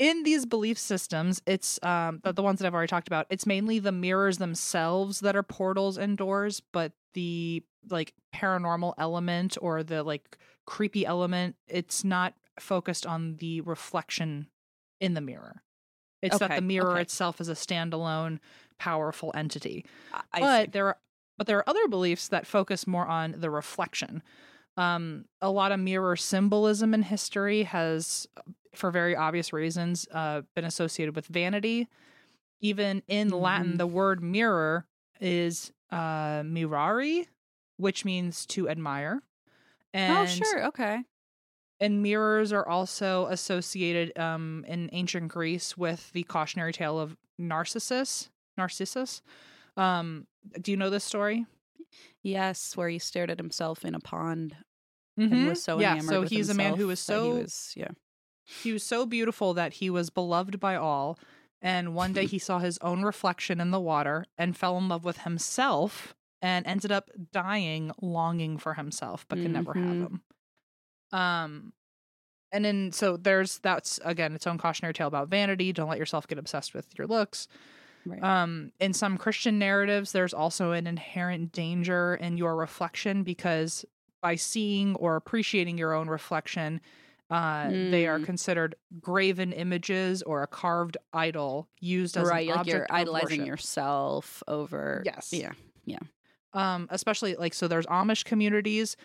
[0.00, 3.26] In these belief systems, it's um the, the ones that I've already talked about.
[3.30, 9.56] It's mainly the mirrors themselves that are portals and doors, but the like paranormal element
[9.60, 14.48] or the like creepy element, it's not focused on the reflection
[15.00, 15.62] in the mirror.
[16.22, 17.02] It's that the mirror okay.
[17.02, 18.40] itself is a standalone,
[18.78, 20.70] powerful entity I- I but see.
[20.70, 20.98] there are
[21.36, 24.22] but there are other beliefs that focus more on the reflection
[24.76, 28.26] um a lot of mirror symbolism in history has
[28.74, 31.88] for very obvious reasons uh been associated with vanity
[32.60, 33.78] even in latin Mhm.
[33.78, 34.86] the word mirror
[35.20, 37.26] is uh mirari
[37.76, 39.22] which means to admire
[39.92, 40.66] and oh, sure.
[40.66, 41.02] Okay.
[41.80, 48.28] and mirrors are also associated um, in ancient Greece with the cautionary tale of Narcissus.
[48.56, 49.22] Narcissus.
[49.76, 50.26] Um,
[50.60, 51.46] do you know this story?
[52.22, 54.56] Yes, where he stared at himself in a pond
[55.18, 55.32] Mhm.
[55.32, 55.92] and was so yeah.
[55.94, 57.88] enamored So he's a man who was that he so was- yeah.
[58.62, 61.18] he was so beautiful that he was beloved by all.
[61.62, 65.04] And one day he saw his own reflection in the water and fell in love
[65.04, 70.06] with himself and ended up dying longing for himself but could never have Mhm.
[70.06, 70.22] him.
[71.12, 71.72] Um
[72.52, 75.72] and then so there's that's again its own cautionary tale about vanity.
[75.72, 77.46] Don't let yourself get obsessed with your looks.
[78.06, 78.22] Right.
[78.22, 83.84] Um, in some Christian narratives, there's also an inherent danger in your reflection because
[84.22, 86.80] by seeing or appreciating your own reflection,
[87.30, 88.24] uh, they are Mm.
[88.24, 92.48] considered graven images or a carved idol used as right.
[92.48, 93.46] an Like you're idolizing worship.
[93.46, 95.02] yourself over.
[95.04, 95.32] Yes.
[95.32, 95.98] Yeah.
[96.52, 98.96] um especially like so there's amish communities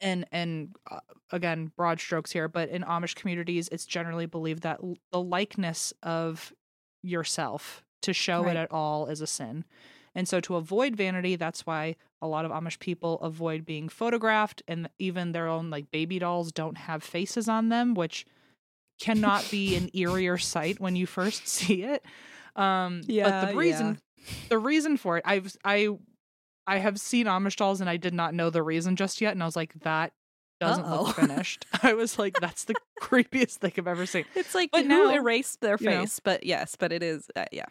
[0.00, 0.98] and and uh,
[1.30, 5.92] again broad strokes here but in amish communities it's generally believed that l- the likeness
[6.02, 6.52] of
[7.02, 8.56] yourself to show Right.
[8.56, 9.64] it at all is a sin.
[10.14, 14.62] And so to avoid vanity that's why a lot of amish people avoid being photographed
[14.68, 18.26] and even their own like baby dolls don't have faces on them which
[19.00, 22.04] cannot be an eerier sight when you first see it.
[22.56, 23.98] Um but the reason
[24.50, 25.88] the reason for it i've i
[26.66, 29.42] i have seen amish dolls and i did not know the reason just yet and
[29.42, 30.12] i was like that
[30.68, 31.02] doesn't Uh-oh.
[31.02, 34.82] look finished i was like that's the creepiest thing i've ever seen It's like But
[34.82, 36.00] who now, erased their you know.
[36.02, 37.30] face, but yes, but it is.
[37.36, 37.66] Uh, yeah.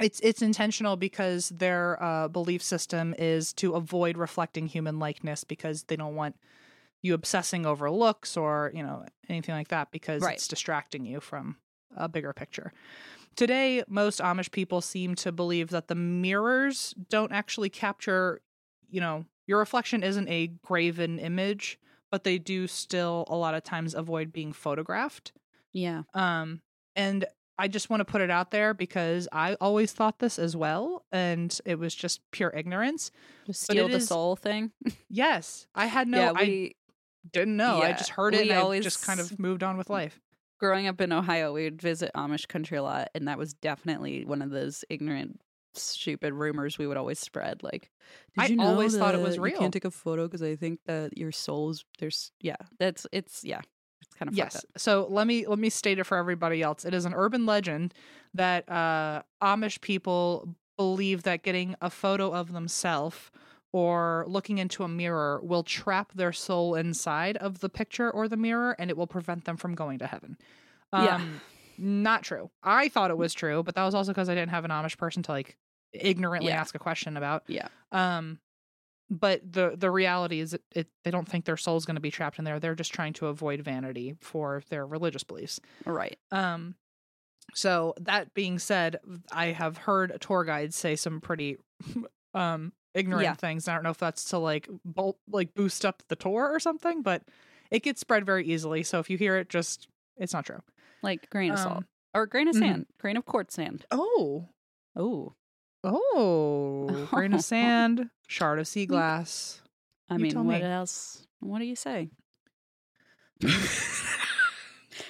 [0.00, 5.84] it's it's intentional because their uh belief system is to avoid reflecting human likeness because
[5.84, 6.36] they don't want
[7.02, 10.34] you obsessing over looks or you know anything like that because Right.
[10.34, 11.56] it's distracting you from
[11.96, 12.72] a bigger picture
[13.36, 18.40] today most amish people seem to believe that the mirrors don't actually capture
[18.88, 21.78] you know your reflection isn't a graven image
[22.10, 25.32] but they do still a lot of times avoid being photographed
[25.72, 26.02] Yeah.
[26.14, 26.60] um,
[26.96, 27.24] and
[27.58, 31.04] I just want to put it out there because I always thought this as well,
[31.12, 33.10] and it was just pure ignorance.
[33.46, 34.72] Just steal the is- soul thing.
[35.10, 36.76] Yes, I had no, yeah, I we
[37.30, 37.82] didn't know.
[37.82, 40.18] I just heard it, and I always- just kind of moved on with life.
[40.58, 44.24] growing up in Ohio, we would visit Amish country a lot, and that was definitely
[44.24, 45.38] one of those ignorant,
[45.74, 47.62] stupid rumors we would always spread.
[47.62, 47.90] Like,
[48.34, 49.52] did I you know always thought it was real.
[49.54, 53.44] You can't take a photo because I think that your soul's there's yeah, that's it's
[53.44, 53.60] yeah,
[54.02, 54.64] it's kind of Yes.
[54.76, 56.84] So let me let me state it for everybody else.
[56.84, 57.94] It is an urban legend
[58.34, 63.30] that uh, Amish people believe that getting a photo of themselves
[63.72, 68.36] or looking into a mirror will trap their soul inside of the picture or the
[68.36, 70.36] mirror, and it will prevent them from going to heaven.
[70.92, 71.20] Um, Yeah.
[71.82, 72.50] Not true.
[72.62, 74.98] I thought it was true, but that was also because I didn't have an Amish
[74.98, 75.56] person to like
[75.92, 76.60] ignorantly Yeah.
[76.60, 77.44] ask a question about.
[77.46, 77.68] Yeah.
[77.90, 78.38] Um,
[79.08, 82.10] but the the reality is, it, it they don't think their soul's going to be
[82.10, 82.60] trapped in there.
[82.60, 85.58] They're just trying to avoid vanity for their religious beliefs.
[85.84, 86.18] Right.
[86.30, 86.76] Um,
[87.54, 88.98] so that being said,
[89.32, 91.56] I have heard tour guides say some pretty
[92.34, 93.34] um ignorant Yeah.
[93.34, 93.66] things.
[93.68, 97.02] I don't know if that's to like bol- like boost up the tour or something,
[97.02, 97.22] but
[97.70, 98.82] it gets spread very easily.
[98.84, 100.60] So if you hear it, just it's not true.
[101.02, 102.58] Like grain of salt Um, or grain of mhm.
[102.58, 103.84] sand, grain of quartz sand.
[103.90, 104.48] Oh,
[104.96, 105.34] Oh,
[105.84, 109.60] oh, grain of sand, shard of sea glass.
[110.08, 110.62] I You mean, what me.
[110.62, 111.26] else?
[111.40, 112.10] What do you say?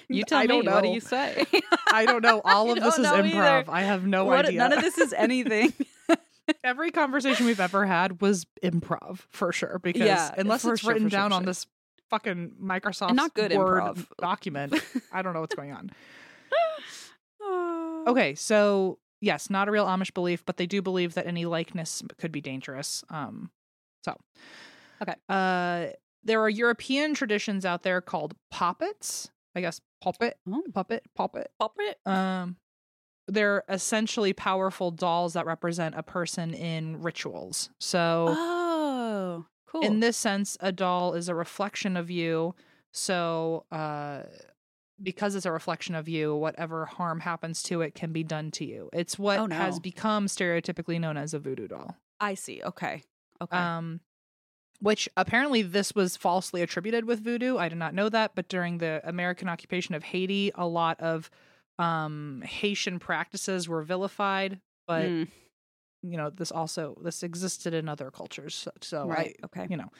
[0.08, 0.48] You tell I me.
[0.48, 0.72] don't know.
[0.74, 1.46] What do you say?
[1.92, 2.40] I don't know.
[2.44, 3.24] All of this is improv.
[3.26, 3.64] either.
[3.70, 4.58] I have no What- idea.
[4.58, 5.72] None of this is anything.
[6.64, 9.78] Every conversation we've ever had was improv for sure.
[9.80, 11.66] Because Yeah, unless it's sure, written sure, down for on this
[12.10, 14.06] fucking Microsoft not good Word improv.
[14.20, 14.74] document,
[15.12, 15.90] I don't know what's going on.
[18.06, 22.02] Okay, so yes, not a real Amish belief, but they do believe that any likeness
[22.18, 23.04] could be dangerous.
[23.10, 23.50] Um,
[24.04, 24.16] so
[25.02, 25.14] Okay.
[25.28, 25.86] uh,
[26.24, 29.30] there are European traditions out there called poppets.
[29.54, 30.62] I guess puppet, Oh.
[30.72, 31.50] puppet, puppet.
[31.58, 31.76] Pop.
[32.06, 32.56] Um,
[33.28, 37.70] they're essentially powerful dolls that represent a person in rituals.
[37.80, 38.69] So, Oh,
[39.70, 39.82] cool.
[39.82, 42.54] in this sense, a doll is a reflection of you.
[42.92, 44.22] So, uh,
[45.02, 48.64] because it's a reflection of you, whatever harm happens to it can be done to
[48.64, 48.90] you.
[48.92, 49.54] It's what Oh, no.
[49.56, 51.96] has become stereotypically known as a voodoo doll.
[52.18, 52.60] I see.
[52.62, 53.02] Okay.
[53.40, 53.56] Okay.
[53.56, 54.00] Um,
[54.80, 57.56] which apparently this was falsely attributed with voodoo.
[57.58, 61.30] I did not know that, but during the American occupation of Haiti, a lot of
[61.78, 64.60] um, Haitian practices were vilified.
[64.86, 65.28] But Mm,
[66.02, 68.54] you know, this also this existed in other cultures.
[68.54, 69.36] So, so right.
[69.42, 69.66] I, Okay.
[69.68, 69.90] you know,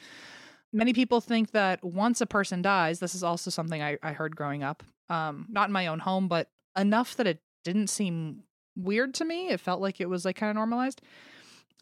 [0.73, 4.35] many people think that once a person dies, this is also something I, I heard
[4.35, 8.43] growing up, um, not in my own home, but enough that it didn't seem
[8.75, 9.49] weird to me.
[9.49, 11.01] It felt like it was like kind of normalized.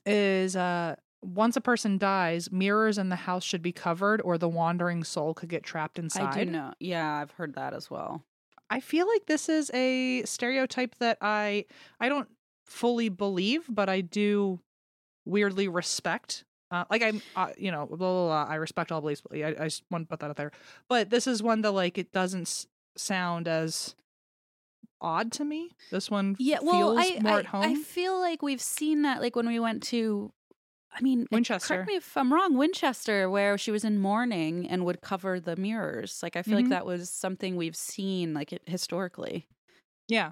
[0.05, 4.49] Is uh, once a person dies, mirrors in the house should be covered, or the
[4.49, 6.37] wandering soul could get trapped inside.
[6.37, 6.73] I do know.
[6.79, 8.23] Yeah, I've heard that as well.
[8.69, 11.65] I feel like this is a stereotype that I
[11.99, 12.29] I don't
[12.69, 14.61] fully believe, but I do
[15.25, 16.45] weirdly respect.
[16.71, 19.23] Uh, like I'm, uh, you know, blah, blah, blah, I respect all beliefs.
[19.31, 20.51] I, I just want to put that out there.
[20.89, 22.67] But this is one that like it doesn't s-
[22.97, 23.95] sound as
[25.01, 25.71] odd to me.
[25.91, 27.63] This one Yeah, well, feels I, more I, at home.
[27.65, 30.31] I feel like we've seen that, like when we went to,
[30.91, 31.67] I mean, Winchester.
[31.75, 32.55] Correct me if I'm wrong.
[32.57, 36.21] Winchester, where she was in mourning and would cover the mirrors.
[36.23, 36.61] Like I feel Mhm.
[36.63, 39.47] like that was something we've seen, like it, historically.
[40.07, 40.31] yeah,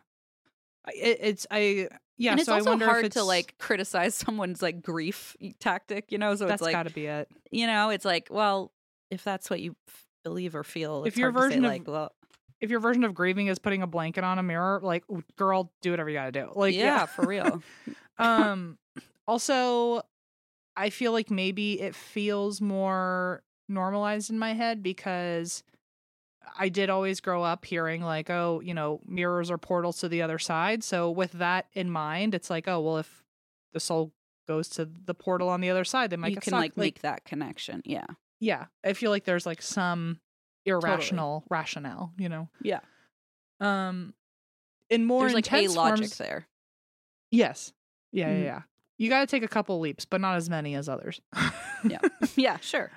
[0.96, 2.32] it, it's I yeah.
[2.32, 6.18] and it's so also I wonder hard to like criticize someone's like grief tactic, you
[6.18, 6.36] know.
[6.36, 7.30] So That's it's like, got to be it.
[7.52, 8.72] you know, it's like, well,
[9.12, 11.72] if that's what you f- believe or feel, If your hard to say, version of-
[11.72, 12.12] like, well,
[12.60, 15.04] If your version of grieving is putting a blanket on a mirror, like
[15.36, 16.52] girl, do whatever you got to do.
[16.56, 17.62] Like yeah, for real.
[18.18, 18.78] um
[19.28, 20.02] also
[20.76, 25.64] i feel like maybe it feels more normalized in my head because
[26.58, 30.22] i did always grow up hearing like oh you know mirrors are portals to the
[30.22, 33.24] other side so with that in mind it's like oh well if
[33.74, 34.12] the soul
[34.48, 36.62] goes to the portal on the other side then might you can sucked.
[36.62, 37.82] like make that connection.
[37.86, 38.06] Yeah.
[38.40, 40.20] yeah i feel like there's like some
[40.66, 42.80] irrational rationale you know Yeah.
[43.60, 44.14] um
[44.90, 46.48] in more There's like a logic forms- there.
[47.30, 47.74] Yes.
[48.14, 48.38] Yeah, Mhm.
[48.40, 48.62] yeah, yeah.
[48.98, 51.20] You got to take a couple leaps, but not as many as others.
[51.84, 52.00] Yeah.
[52.38, 52.90] yeah, sure.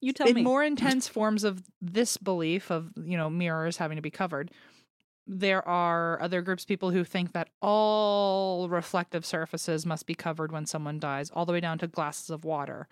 [0.00, 0.42] You tell In me.
[0.42, 4.50] more intense forms of this belief of, you know, mirrors having to be covered,
[5.26, 10.50] there are other groups of people who think that all reflective surfaces must be covered
[10.50, 12.88] when someone dies, all the way down to glasses of water,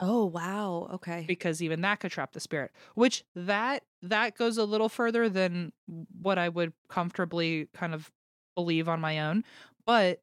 [0.00, 0.88] oh, wow.
[0.94, 1.24] Okay.
[1.26, 2.70] because even that could trap the spirit.
[2.94, 5.72] Which that that goes a little further than
[6.20, 8.10] what I would comfortably kind of
[8.54, 9.44] believe on my own.
[9.86, 10.22] But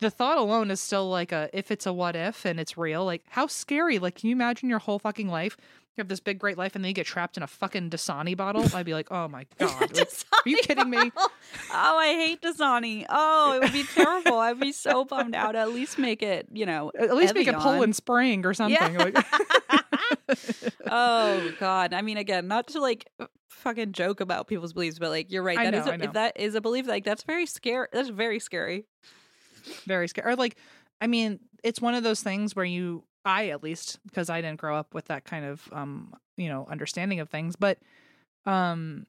[0.00, 3.04] the thought alone is still like a if it's a what if and it's real,
[3.04, 3.98] like how scary.
[3.98, 5.56] Like, can you imagine your whole fucking life?
[5.96, 8.36] You have this big great life and then you get trapped in a fucking Dasani
[8.36, 8.64] bottle.
[8.74, 9.80] I'd be like, oh my god.
[9.80, 11.12] Like, Dasani you kidding me?
[11.16, 11.28] Oh,
[11.72, 13.06] I hate Dasani.
[13.08, 14.38] Oh, it would be terrible.
[14.38, 15.54] I'd be so bummed out.
[15.54, 17.54] At least make it, you know, at least make it.
[17.54, 18.92] Poland Spring or something.
[18.94, 19.04] Yeah.
[19.04, 19.24] Like,
[20.90, 21.92] oh God.
[21.94, 25.42] I mean, again, not to like uh, fucking joke about people's beliefs, but like you're
[25.42, 25.56] right.
[25.56, 26.04] That is know, a- I know.
[26.06, 27.88] if that is a belief, like that's very scary.
[27.92, 28.86] That's very scary.
[29.86, 30.32] Very scary.
[30.32, 30.56] Or like,
[31.00, 34.60] I mean, it's one of those things where you, I at least, because I didn't
[34.60, 37.78] grow up with that kind of, um, you know, understanding of things, but,
[38.46, 39.06] um,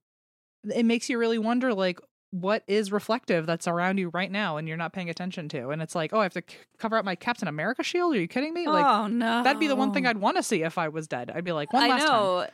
[0.73, 1.99] it makes you really wonder, like,
[2.32, 5.82] what is reflective that's around you right now and you're not paying attention to, and
[5.82, 8.15] it's like, oh, I have to c- cover up my Captain America shield.
[8.15, 8.68] Are you kidding me?
[8.68, 11.07] Like, oh no, that'd be the one thing I'd want to see if I was
[11.07, 11.32] dead.
[11.34, 12.49] I'd be like, one last time.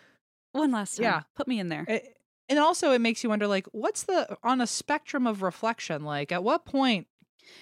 [0.52, 1.04] One last time.
[1.04, 1.22] Yeah.
[1.36, 1.86] Put me in there.
[1.88, 2.18] It-
[2.50, 6.04] and also, it makes you wonder, like, what's the on a spectrum of reflection?
[6.04, 7.08] Like, at what point,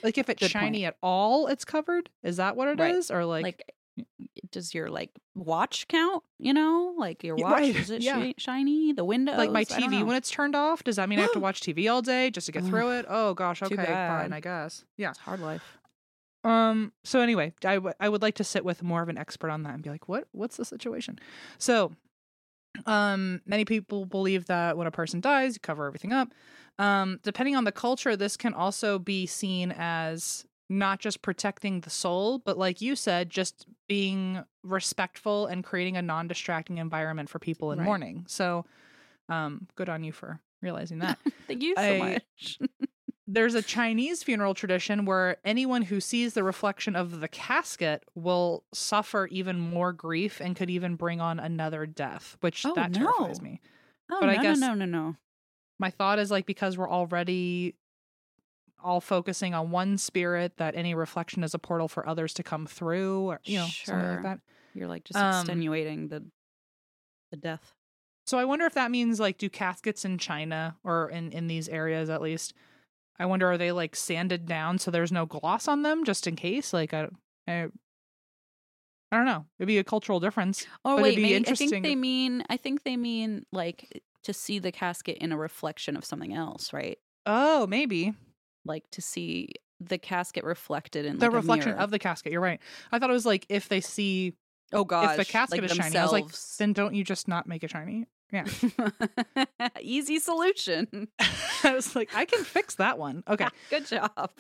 [0.04, 0.86] like, if it's Good shiny point.
[0.88, 2.10] at all, it's covered.
[2.24, 3.18] Is that what it is, Right.
[3.18, 3.64] or like, like
[4.52, 8.22] does your like watch count you know like your watch right, is it yeah.
[8.22, 10.84] shi- shiny the window, like my TV when it's turned off?
[10.86, 13.06] Does that mean I have to watch TV all day just to get through it?
[13.10, 14.32] Oh gosh, okay, fine.
[14.32, 14.86] I guess.
[14.98, 15.10] Yeah.
[15.10, 15.78] it's hard life
[16.46, 16.94] Um.
[17.04, 19.64] So anyway, I, w- I would like to sit with more of an expert on
[19.64, 21.20] that and be like, what what's the situation?
[21.58, 21.92] So,
[22.86, 26.30] um, many people believe that when a person dies, you cover everything up.
[26.80, 31.90] Um, depending on the culture, this can also be seen as not just protecting the
[31.90, 37.72] soul, but like you said, just being respectful and creating a non-distracting environment for people
[37.72, 37.86] in Right.
[37.86, 38.24] mourning.
[38.28, 38.66] So,
[39.28, 42.60] um, good on you for realizing that thank you so I- much
[43.28, 48.64] there's a Chinese funeral tradition where anyone who sees the reflection of the casket will
[48.74, 53.40] suffer even more grief and could even bring on another death, which Oh, that terrifies
[53.40, 53.44] no.
[53.44, 53.62] me.
[54.12, 55.16] oh but no, I guess- no no no no
[55.80, 57.76] My thought is like because we're already
[58.84, 62.66] all focusing on one spirit, that any reflection is a portal for others to come
[62.68, 64.40] through, or You know, something like that.
[64.74, 66.24] You're like just Um, extenuating the
[67.32, 67.74] the death
[68.26, 71.68] So I wonder if that means like do caskets in China or in in these
[71.70, 72.54] areas at least.
[73.18, 76.36] I wonder are they like sanded down so there's no gloss on them just in
[76.36, 76.72] case?
[76.72, 77.10] Like I,
[77.48, 77.68] I,
[79.12, 79.46] I don't know.
[79.58, 80.66] It'd be a cultural difference.
[80.86, 84.60] oh wait be maybe, i think they mean i think they mean like to see
[84.60, 86.98] the casket in a reflection of something else, right?
[87.26, 88.14] Oh, maybe
[88.66, 92.32] Like to see the casket reflected in the like, reflection of the casket.
[92.32, 92.60] You're right.
[92.92, 94.34] I thought it was like if they see
[94.74, 95.98] oh gosh, if the casket like is shiny.
[95.98, 96.26] I was like,
[96.58, 98.06] then don't you just not make it shiny?
[98.32, 98.46] Yeah.
[99.82, 101.08] Easy solution.
[101.64, 103.24] I was like, I can fix that one.
[103.30, 103.48] Okay.
[103.70, 104.32] Good job.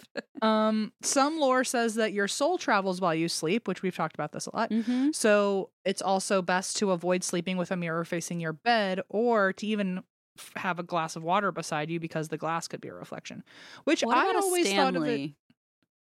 [0.41, 4.31] Um, some lore says that your soul travels while you sleep, which we've talked about
[4.31, 4.69] this a lot.
[4.71, 5.09] Mm-hmm.
[5.11, 9.65] So it's also best to avoid sleeping with a mirror facing your bed or to
[9.67, 10.03] even
[10.37, 13.43] f- have a glass of water beside you because the glass could be a reflection.
[13.85, 15.31] Which I always thought of it.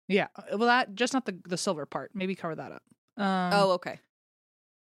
[0.09, 0.27] Yeah.
[0.37, 2.11] uh, Well, that just not the the silver part.
[2.15, 2.83] Maybe cover that up.
[3.17, 4.01] Um, oh, okay.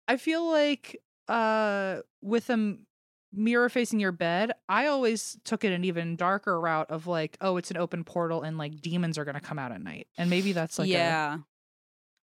[0.09, 2.77] I feel like uh with a
[3.33, 7.57] mirror facing your bed, I always took it an even darker route of like, oh,
[7.57, 10.09] it's an open portal and like demons are gonna come out at night.
[10.19, 11.39] And maybe that's like a, yeah.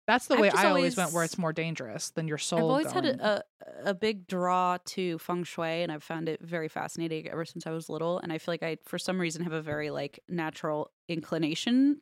[0.06, 2.58] that's the I've way I always went where it's more dangerous than your soul.
[2.58, 3.04] I've always going.
[3.04, 3.44] had a,
[3.84, 7.66] a a big draw to feng shui, and I've found it very fascinating ever since
[7.66, 8.18] I was little.
[8.18, 12.00] And I feel like I, for some reason, have a very like natural inclination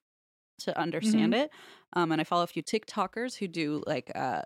[0.60, 1.42] to understand Mm-hmm.
[1.44, 1.50] it.
[1.94, 4.42] Um, and I follow a few TikTokers who do like uh,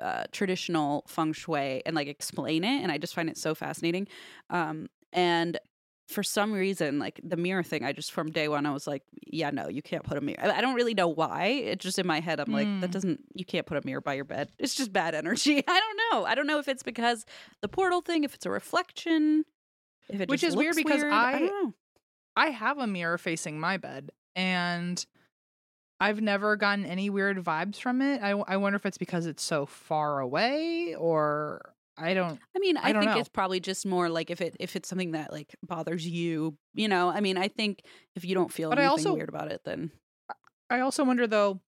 [0.00, 4.08] uh, traditional feng shui and like explain it, and I just find it so fascinating.
[4.50, 5.58] Um, and
[6.08, 9.02] for some reason, like the mirror thing, I just from day one I was like,
[9.26, 10.38] yeah, no, you can't put a mirror.
[10.42, 11.46] I I don't really know why.
[11.46, 12.40] It's just in my head.
[12.40, 12.92] I'm like, that Mm.
[12.92, 13.20] doesn't.
[13.34, 14.50] You can't put a mirror by your bed.
[14.58, 15.62] It's just bad energy.
[15.68, 16.24] I don't know.
[16.26, 17.26] I don't know if it's because
[17.60, 19.44] the portal thing, if it's a reflection,
[20.08, 21.12] if it Which just is weird because weird.
[21.12, 21.74] I- know.
[22.36, 25.04] I have a mirror facing my bed and
[26.00, 28.22] I've never gotten any weird vibes from it.
[28.22, 32.38] I, I wonder if it's because it's so far away or I don't.
[32.56, 33.18] I mean, I, I think know.
[33.18, 36.86] it's probably just more like if it if it's something that like bothers you, you
[36.88, 37.08] know.
[37.08, 37.82] I mean, I think
[38.14, 39.90] if you don't feel But anything also- weird about it, then
[40.70, 41.60] I also wonder though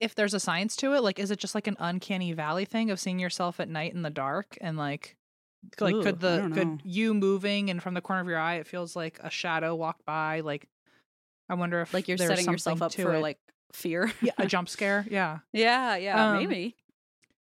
[0.00, 1.02] if there's a science to it.
[1.02, 4.02] Like, is it just like an uncanny valley thing of seeing yourself at night in
[4.02, 5.16] the dark and like.
[5.80, 8.68] Like Ooh, could the could you moving and from the corner of your eye it
[8.68, 10.68] feels like a shadow walked by like
[11.48, 13.20] I wonder if like you're setting yourself up for it.
[13.20, 13.38] like
[13.72, 14.12] fear.
[14.22, 16.76] yeah, a jump scare yeah yeah, yeah, Um, maybe.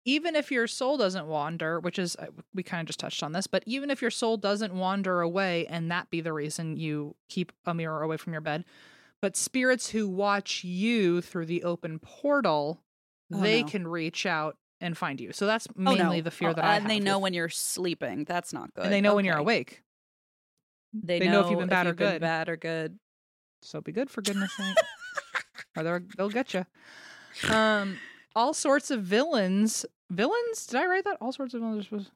[0.06, 3.32] even if your soul doesn't wander, which is uh, we kind of just touched on
[3.34, 7.16] this, but even if your soul doesn't wander away and that be the reason you
[7.30, 8.64] keep a mirror away from your bed,
[9.22, 12.82] but spirits who watch you through the open portal,
[13.34, 13.68] Oh, they no.
[13.68, 15.34] can reach out and find you.
[15.34, 16.22] So that's Oh, mainly no.
[16.24, 16.90] the fear Oh, that I and have.
[16.90, 18.24] they know with- when you're sleeping.
[18.26, 18.86] That's not good.
[18.86, 19.82] and they know when you're awake.
[20.94, 22.22] They, they know, know if you've been bad or you've good.
[22.22, 22.98] bad or good.
[23.68, 24.78] So be good for goodness sake.
[25.76, 26.66] or they'll get you.
[27.50, 27.98] Um,
[28.34, 29.86] all sorts of villains.
[30.10, 30.68] Villains?
[30.68, 31.18] Did I write that?
[31.20, 31.80] All sorts of villains.
[31.82, 32.12] are supposed-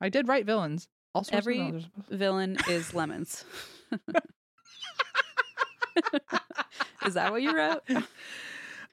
[0.00, 0.88] I did write villains.
[1.14, 1.84] All sorts Every- of villains.
[1.84, 3.44] are supposed- Villain is lemons.
[7.06, 7.82] is that what you wrote?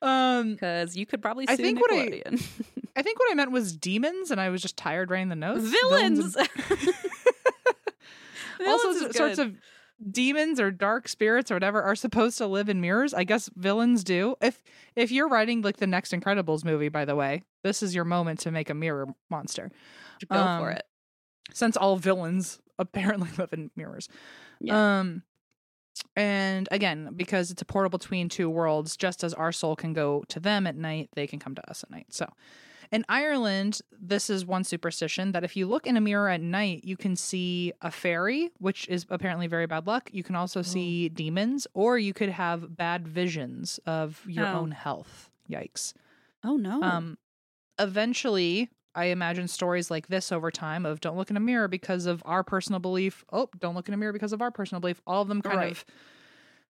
[0.02, 2.22] Um, Because you could probably I think what I-
[2.98, 5.64] I think what I meant was demons, and I was just tired writing the notes.
[5.64, 6.36] Villains.
[6.36, 6.44] Villains
[8.68, 9.40] also, is sorts good.
[9.40, 9.56] of
[10.12, 13.14] demons or dark spirits or whatever are supposed to live in mirrors.
[13.14, 14.36] I guess villains do.
[14.42, 14.62] If
[14.96, 18.40] if you're writing like the next Incredibles movie, by the way, this is your moment
[18.42, 19.72] to make a mirror monster.
[20.30, 20.84] go um, for it.
[21.54, 24.08] Since all villains apparently live in mirrors.
[24.70, 25.24] Um
[26.16, 30.24] and again, because it's a portal between two worlds, just as our soul can go
[30.30, 32.08] to them at night, they can come to us at night.
[32.10, 32.28] So
[32.92, 36.84] in Ireland, this is one superstition that if you look in a mirror at night,
[36.84, 40.10] you can see a fairy, which is apparently very bad luck.
[40.12, 44.58] You can also see demons, or you could have bad visions of your Oh.
[44.60, 45.30] own health.
[45.50, 45.94] Yikes.
[46.44, 46.82] Oh no.
[46.82, 47.18] Um,
[47.78, 52.06] eventually, I imagine stories like this over time of don't look in a mirror because
[52.06, 53.24] of our personal belief.
[53.32, 55.02] Oh, don't look in a mirror because of our personal belief.
[55.06, 55.72] All of them kind Right.
[55.72, 55.86] of,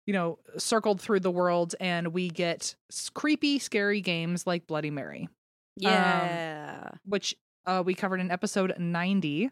[0.06, 2.76] you know, circled through the world, and we get
[3.14, 5.28] creepy, scary games like Bloody Mary,
[5.76, 6.90] yeah.
[7.04, 7.34] which
[7.66, 9.50] uh, we covered in episode 90.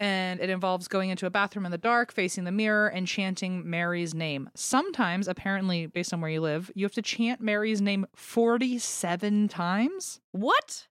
[0.00, 3.68] And it involves going into a bathroom in the dark, facing the mirror, and chanting
[3.68, 4.48] Mary's name.
[4.54, 10.20] Sometimes, apparently, based on where you live, you have to chant Mary's name 47 times.
[10.30, 10.86] what?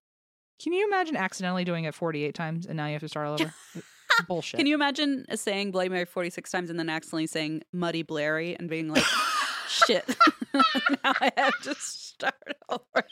[0.61, 3.34] Can you imagine accidentally doing it 48 times and now you have to start all
[3.35, 3.53] over?
[4.27, 4.57] Bullshit.
[4.57, 8.68] Can you imagine saying Bloody Mary 46 times and then accidentally saying Muddy Blairy and
[8.68, 9.03] being like,
[9.68, 10.15] shit.
[10.53, 12.34] now I have to start
[12.69, 13.07] over.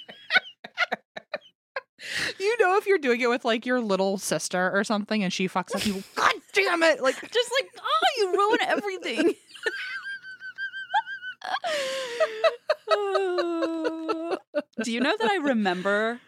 [2.40, 5.48] You know if you're doing it with like your little sister or something and she
[5.48, 7.02] fucks up, you God damn it!
[7.02, 9.34] Like Just like, oh, you ruin everything.
[14.84, 16.19] Do you know that I remember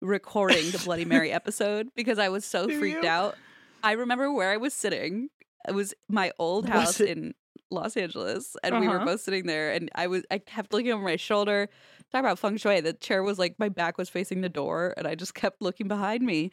[0.00, 3.08] recording the Bloody Mary episode because I was so Do freaked you?
[3.08, 3.36] out?
[3.82, 5.28] I remember where I was sitting.
[5.68, 7.34] It was my old house in
[7.70, 9.04] Los Angeles, and we were Uh-huh.
[9.04, 9.72] both sitting there.
[9.72, 11.68] And I was, I kept looking over my shoulder.
[12.12, 12.80] Talk about feng shui.
[12.80, 15.88] The chair was like my back was facing the door, and I just kept looking
[15.88, 16.50] behind me.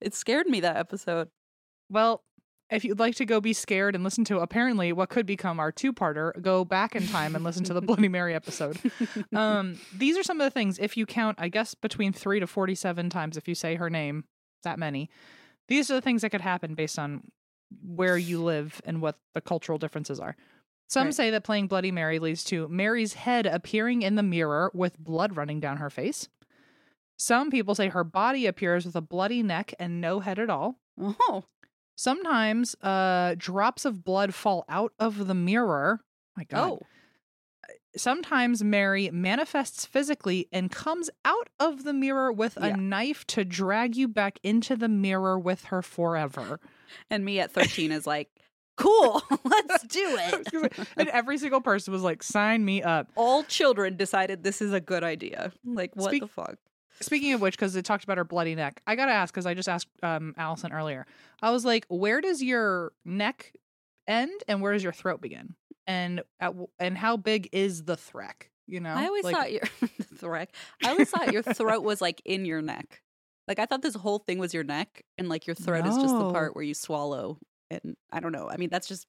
[0.00, 1.28] It scared me that episode.
[1.88, 2.22] Well,
[2.70, 5.70] if you'd like to go be scared and listen to apparently what could become our
[5.70, 8.78] two-parter, go back in time and listen to the Bloody Mary episode.
[9.32, 10.78] Um, these are some of the things.
[10.78, 14.24] If you count, I guess between three to forty-seven times, if you say her name,
[14.64, 15.10] that many.
[15.68, 17.22] These are the things that could happen based on
[17.84, 20.36] where you live and what the cultural differences are.
[20.88, 21.14] Some Right.
[21.14, 25.36] say that playing Bloody Mary leads to Mary's head appearing in the mirror with blood
[25.36, 26.28] running down her face.
[27.18, 30.78] Some people say her body appears with a bloody neck and no head at all.
[31.00, 31.44] Oh,
[31.96, 36.00] Sometimes uh drops of blood fall out of the mirror.
[36.36, 36.70] My god.
[36.72, 36.80] oh,
[37.96, 43.96] Sometimes Mary manifests physically and comes out of the mirror with a knife to drag
[43.96, 46.60] you back into the mirror with her forever.
[47.10, 48.28] and me at thirteen is like,
[48.76, 50.78] cool, let's do it.
[50.96, 53.10] and every single person was like, sign me up.
[53.16, 55.52] All children decided this is a good idea.
[55.64, 56.56] Like, what Speak- the fuck?
[57.00, 59.52] Speaking of which, because it talked about her bloody neck, I gotta ask because I
[59.52, 61.06] just asked um, Allison earlier.
[61.42, 63.52] I was like, "Where does your neck
[64.08, 67.98] end, and where does your throat begin, and at, w- and how big is the
[67.98, 69.62] threck?" You know, I always Like, thought your
[70.16, 70.50] threat.
[70.82, 73.02] I always thought your throat was like in your neck.
[73.46, 76.16] Like I thought this whole thing was your neck, and like your throat is just
[76.16, 77.36] the part where you swallow.
[77.70, 78.48] And I don't know.
[78.50, 79.06] I mean, that's just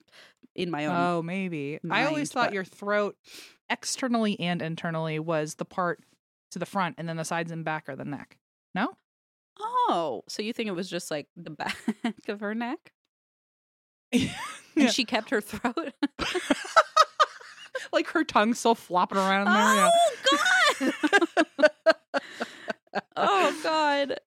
[0.54, 0.94] in my own.
[0.96, 1.78] Oh, maybe.
[1.90, 3.16] I always thought but- your throat,
[3.70, 6.00] externally and internally, was the part
[6.50, 8.38] to the front, and then the sides and back are the neck.
[8.74, 8.94] No,
[9.60, 11.76] Oh, so you think it was just like the back
[12.28, 12.92] of her neck,
[14.12, 14.32] Yeah.
[14.76, 15.92] and she kept her throat?
[17.92, 19.90] like her tongue still flopping around in there.
[20.80, 20.90] yeah.
[21.16, 21.80] oh God!
[23.16, 24.20] oh God!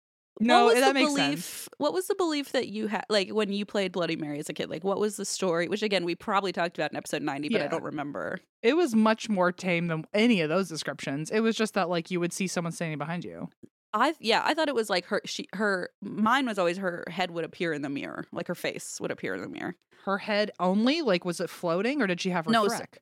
[0.46, 1.70] No, that the makes belief, sense.
[1.78, 4.54] What was the belief that you had, like when you played Bloody Mary as a
[4.54, 4.70] kid?
[4.70, 5.68] Like, what was the story?
[5.68, 8.40] Which again, we probably talked about in episode ninety, but I don't remember.
[8.62, 11.30] It was much more tame than any of those descriptions.
[11.32, 13.50] It was just that like you would see someone standing behind you.
[13.94, 15.22] I yeah, I thought it was like her.
[15.26, 19.00] She her mine was always her head would appear in the mirror, like her face
[19.02, 19.76] would appear in the mirror.
[20.06, 23.00] Her head only, like was it floating or did she have her No, threck?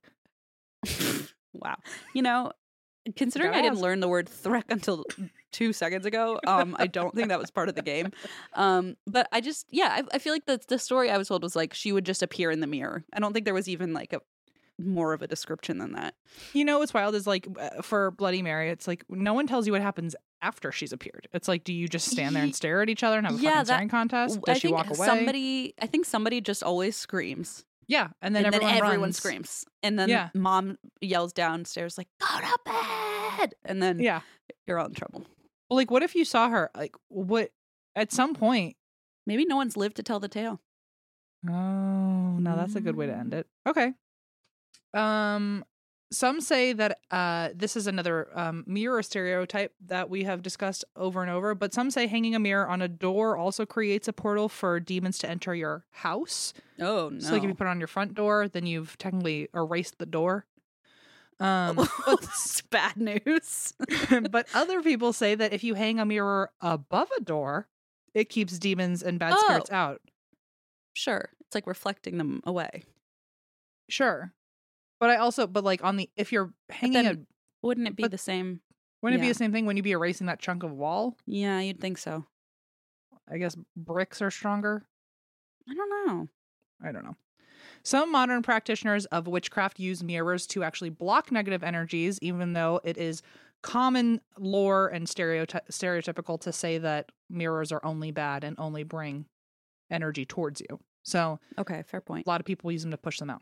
[1.54, 1.78] wow,
[2.14, 2.52] you know,
[3.16, 5.06] considering I didn't learn the word threck until
[5.52, 8.12] two seconds ago, um, I don't think that was part of the game.
[8.54, 11.44] Um, but I just yeah, I, I feel like the the story I was told
[11.44, 13.04] was like she would just appear in the mirror.
[13.14, 14.22] I don't think there was even like a
[14.82, 16.16] more of a description than that.
[16.54, 19.66] You know what's wild is like uh, for Bloody Mary, it's like no one tells
[19.68, 21.28] you what happens after she's appeared.
[21.34, 23.42] It's like, do you just stand there and stare at each other and have a
[23.42, 24.42] Yeah, fucking that- staring contest?
[24.46, 25.06] Does I she walk away?
[25.06, 27.66] somebody, I think somebody just always screams.
[27.88, 29.66] yeah, and then and everyone, then everyone screams.
[29.84, 30.30] And then Yeah.
[30.34, 33.56] mom yells downstairs, like, go to bed.
[33.66, 34.22] And then Yeah,
[34.66, 35.26] you're all in trouble.
[35.70, 36.72] Well, like what if you saw her?
[36.76, 37.52] Like what?
[37.96, 38.76] At some point.
[39.26, 40.60] Maybe no one's lived to tell the tale.
[41.48, 43.48] Oh, no, that's a good way to end it.
[43.68, 43.94] Okay.
[44.94, 45.64] Um,
[46.12, 51.22] some say that uh, this is another um, mirror stereotype that we have discussed over
[51.22, 54.50] and over, but some say hanging a mirror on a door also creates a portal
[54.50, 56.54] for demons to enter your house.
[56.80, 57.20] Oh, no.
[57.20, 60.08] So, like, if you put it on your front door, then you've technically erased the
[60.08, 60.46] door.
[61.40, 63.74] Um, What's bad news?
[64.32, 67.68] but other people say that if you hang a mirror above a door,
[68.14, 69.44] it keeps demons and bad Oh.
[69.46, 70.02] spirits out.
[70.94, 71.30] sure.
[71.42, 72.84] It's like reflecting them away.
[73.90, 74.34] Sure.
[75.00, 78.04] But I also, but like on the, if you're hanging then- a, Wouldn't it be
[78.04, 78.62] But- the same?
[79.02, 79.32] wouldn't it be yeah.
[79.34, 81.16] the same thing when you be erasing that chunk of wall?
[81.26, 82.26] Yeah, you'd think so.
[83.32, 84.86] I guess bricks are stronger.
[85.70, 86.28] I don't know.
[86.84, 87.16] I don't know.
[87.84, 92.98] Some modern practitioners of witchcraft use mirrors to actually block negative energies, even though it
[92.98, 93.22] is
[93.62, 99.26] common lore and stereoty- stereotypical to say that mirrors are only bad and only bring
[99.92, 100.80] energy towards you.
[101.04, 102.26] So Okay, fair point.
[102.26, 103.42] a lot of people use them to push them out.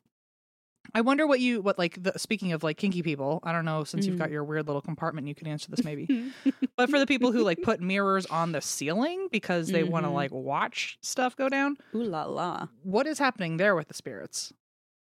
[0.93, 3.39] I wonder what you what like the speaking of like kinky people.
[3.43, 4.33] I don't know since you've got mm.
[4.33, 6.31] your weird little compartment, you can answer this maybe.
[6.77, 10.07] but for the people who like put mirrors on the ceiling because they want to
[10.07, 10.15] mm-hmm.
[10.15, 12.67] like watch stuff go down, Ooh la la.
[12.83, 14.53] what is happening there with the spirits?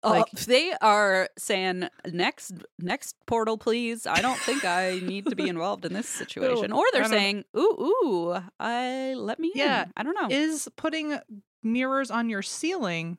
[0.03, 4.05] Oh, Like- they are saying next next portal, please.
[4.05, 6.71] I don't think I need to be involved in this situation.
[6.71, 7.59] Or they're saying, "Ooh,
[8.03, 10.27] ooh, I let me Yeah, in." I don't know.
[10.29, 11.17] Is putting
[11.63, 13.17] mirrors on your ceiling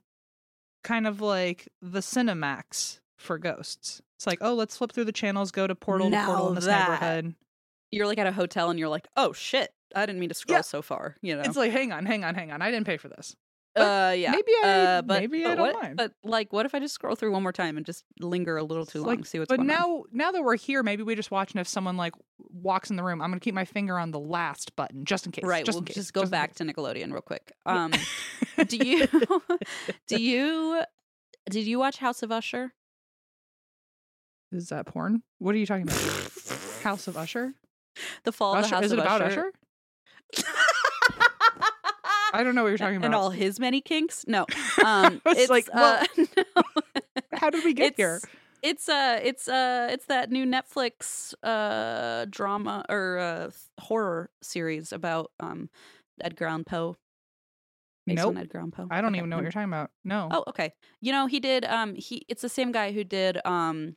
[0.87, 4.01] kind of like the Cinemax for ghosts?
[4.17, 6.55] It's like, oh, let's flip through the channels, go to portal to portal Now in
[6.55, 7.35] this that- neighborhood.
[7.91, 10.59] you're like at a hotel and you're like, "Oh shit, I didn't mean to scroll
[10.59, 10.63] Yeah.
[10.63, 11.43] so far." You know.
[11.43, 12.63] It's like, hang on, hang on, hang on.
[12.63, 13.37] I didn't pay for this.
[13.77, 14.31] But uh, yeah.
[14.33, 15.97] Maybe I, Uh, but maybe but I don't what, mind.
[15.97, 18.63] But like, what if I just scroll through one more time and just linger a
[18.65, 19.77] little too Like, long, see what's but going on?
[19.77, 22.97] now, now that we're here, maybe we just watch, and if someone like walks in
[22.97, 25.45] the room, I'm gonna keep my finger on the last button just in case.
[25.45, 27.53] Right, just we'll in case, just go in back to Nickelodeon real quick.
[27.67, 27.93] Um,
[28.67, 29.07] do you
[30.09, 30.83] do you
[31.51, 32.73] did you watch House of Usher?
[34.53, 35.23] Is that porn?
[35.39, 36.01] What are you talking about?
[36.83, 37.53] House of Usher?
[38.25, 39.41] The Fall of the House Is of it about Usher.
[39.41, 39.53] Usher?
[42.33, 43.07] I don't know what you're talking about.
[43.07, 44.25] and all his many kinks.
[44.27, 44.47] No,
[44.85, 46.63] um, it's like, well, uh, no.
[47.35, 48.21] How did we get it's, here?
[48.63, 53.51] It's uh it's uh it's that new Netflix uh drama or uh
[53.81, 55.69] horror series about um
[56.21, 56.97] Edgar Allan Poe.
[58.07, 58.37] Based Nope.
[58.39, 58.87] Edgar Allan Poe.
[58.91, 59.91] I don't Okay, even know what you're talking about.
[60.05, 60.29] No.
[60.31, 60.73] Oh, okay.
[61.01, 63.97] You know, he did um he it's the same guy who did um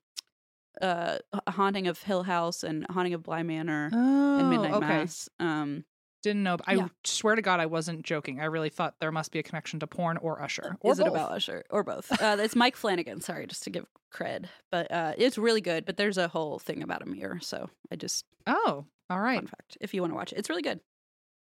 [0.82, 4.88] uh Haunting of Hill House and Haunting of Bly Manor Oh, and Midnight okay.
[4.88, 5.30] Mass.
[5.40, 5.86] Um
[6.22, 6.58] Didn't know.
[6.66, 6.88] I Yeah.
[7.06, 8.42] swear to God, I wasn't joking.
[8.42, 10.76] I really thought there must be a connection to porn or Usher.
[10.82, 12.12] Or is it about Usher or both?
[12.22, 13.22] Uh, it's Mike Flanagan.
[13.22, 15.86] Sorry, just to give cred, but uh, it's really good.
[15.86, 19.38] But there's a whole thing about a mirror, so I just Oh, all right.
[19.38, 20.82] fun fact if you want to watch it, it's really good.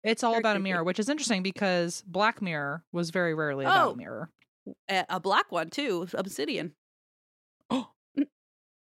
[0.03, 3.65] It's all Very about a mirror, which is interesting because Black Mirror was very rarely
[3.65, 3.91] about Oh.
[3.91, 4.29] a mirror.
[4.89, 6.75] A, black one too, Obsidian.
[7.71, 7.89] Oh.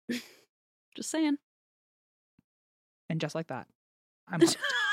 [0.96, 1.38] just saying.
[3.10, 3.68] And just like that,
[4.28, 4.42] I'm.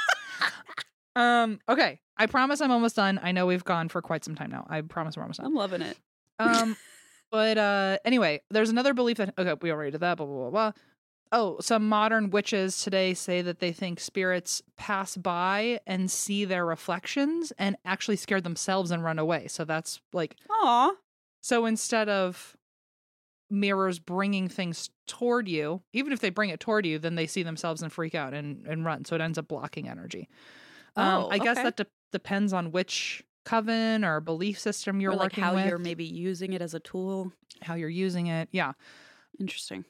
[1.17, 1.61] um.
[1.69, 2.01] Okay.
[2.17, 3.19] I promise I'm almost done.
[3.23, 4.67] I know we've gone for quite some time now.
[4.69, 5.47] I promise we're almost done.
[5.47, 5.97] I'm loving it.
[6.39, 6.77] Um,
[7.31, 10.19] but uh, anyway, there's another belief that okay, we already did that.
[10.19, 10.73] Blah blah blah blah.
[11.35, 16.67] Oh, some modern witches today say that they think spirits pass by and see their
[16.67, 19.49] reflections and actually scare themselves and run away.
[19.49, 20.93] So that's like Aw.
[21.41, 22.55] so instead of
[23.49, 27.43] mirrors bringing things toward you, even if they bring it toward you, then they see
[27.43, 29.07] themselves and freak out and, and run.
[29.07, 30.29] So it ends up blocking energy.
[30.97, 31.65] Um, Oh, I guess okay.
[31.65, 35.67] that de- depends on which coven or belief system you're or like working how with,
[35.67, 37.33] you're maybe using it as a tool.
[37.63, 38.49] how you're using it.
[38.53, 38.73] Yeah.
[39.41, 39.85] Interesting.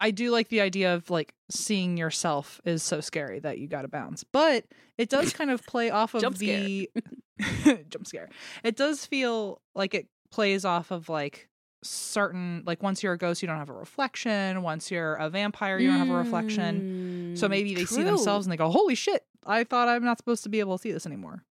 [0.00, 3.82] I do like the idea of like seeing yourself is so scary that you got
[3.82, 4.24] to bounce.
[4.24, 4.64] But
[4.98, 6.90] it does kind of play off of Jump the
[7.88, 8.28] jump scare.
[8.64, 11.48] It does feel like it plays off of like
[11.82, 15.78] certain like once you're a ghost you don't have a reflection, once you're a vampire
[15.78, 16.84] you don't have a reflection.
[17.34, 20.16] So Mm, maybe they see themselves and they go, "Holy shit, I thought I'm not
[20.18, 21.44] supposed to be able to see this anymore."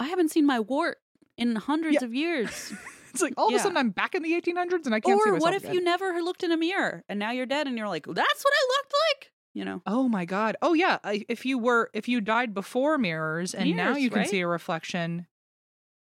[0.00, 0.98] I haven't seen my wart
[1.36, 2.04] in hundreds Yeah.
[2.04, 2.72] of years.
[3.10, 5.30] It's like all of a sudden I'm back in the 1800s and I can't see
[5.30, 7.76] or myself what if you never looked in a mirror and now you're dead and
[7.76, 9.32] you're like, that's what I looked like?
[9.54, 10.56] You know, Oh my god.
[10.60, 14.28] Oh yeah, if you were if you died before mirrors and now you can right?
[14.28, 15.26] see a reflection,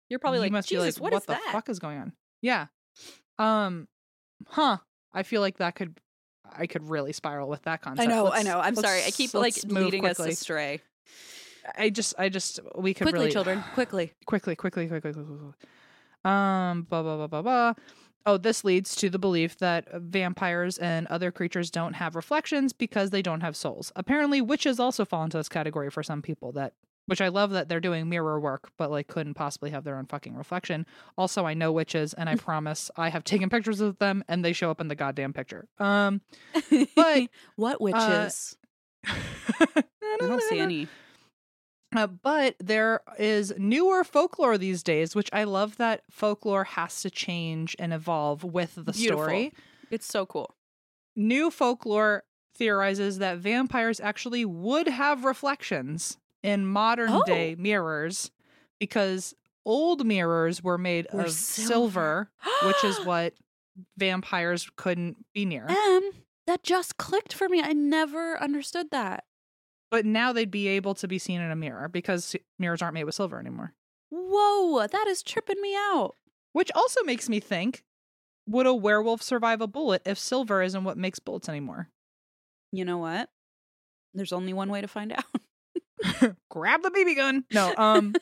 [0.08, 1.48] you're probably you like, must Jesus, be like, what the that?
[1.52, 2.12] fuck is going on?
[2.40, 2.66] Yeah.
[3.38, 3.88] Um,
[4.46, 4.78] huh.
[5.12, 5.98] I feel like that could,
[6.50, 8.08] I could really spiral with that concept.
[8.08, 8.60] I know, I Let's- know.
[8.60, 9.02] I'm sorry.
[9.04, 10.80] I keep like leading us astray.
[11.78, 14.12] I just, I just, we could Quickly, really, children, quickly.
[14.26, 15.52] quickly, quickly, quickly, quickly, quickly.
[16.24, 17.74] Um, blah blah blah blah blah.
[18.26, 23.10] Oh, this leads to the belief that vampires and other creatures don't have reflections because
[23.10, 23.92] they don't have souls.
[23.96, 26.50] Apparently, witches also fall into this category for some people.
[26.52, 26.72] That,
[27.06, 30.06] which I love that they're doing mirror work, but like couldn't possibly have their own
[30.06, 30.86] fucking reflection.
[31.18, 34.52] Also, I know witches, and I promise I have taken pictures of them, and they
[34.52, 35.68] show up in the goddamn picture.
[35.78, 36.20] Um,
[36.96, 38.56] But, what witches?
[39.06, 40.88] I don't see any.
[41.94, 47.10] Uh, but there is newer folklore these days, which I love that folklore has to
[47.10, 49.24] change and evolve with the Beautiful.
[49.24, 49.52] story.
[49.90, 50.54] It's so cool.
[51.14, 52.24] New folklore
[52.56, 57.22] theorizes that vampires actually would have reflections in modern Oh.
[57.24, 58.30] day mirrors
[58.78, 59.34] because
[59.64, 62.30] old mirrors were made Were of silver.
[62.60, 63.34] silver, which is what
[63.96, 65.66] vampires couldn't be near.
[65.68, 66.10] Em,
[66.46, 67.60] that just clicked for me.
[67.62, 69.24] I never understood that.
[69.90, 73.04] But now they'd be able to be seen in a mirror because mirrors aren't made
[73.04, 73.74] with silver anymore.
[74.10, 76.14] Whoa, that is tripping me out.
[76.52, 77.84] Which also makes me think
[78.46, 81.88] would a werewolf survive a bullet if silver isn't what makes bullets anymore?
[82.72, 83.30] You know what?
[84.12, 85.24] There's only one way to find out.
[86.50, 87.44] Grab the BB gun.
[87.52, 88.14] No, um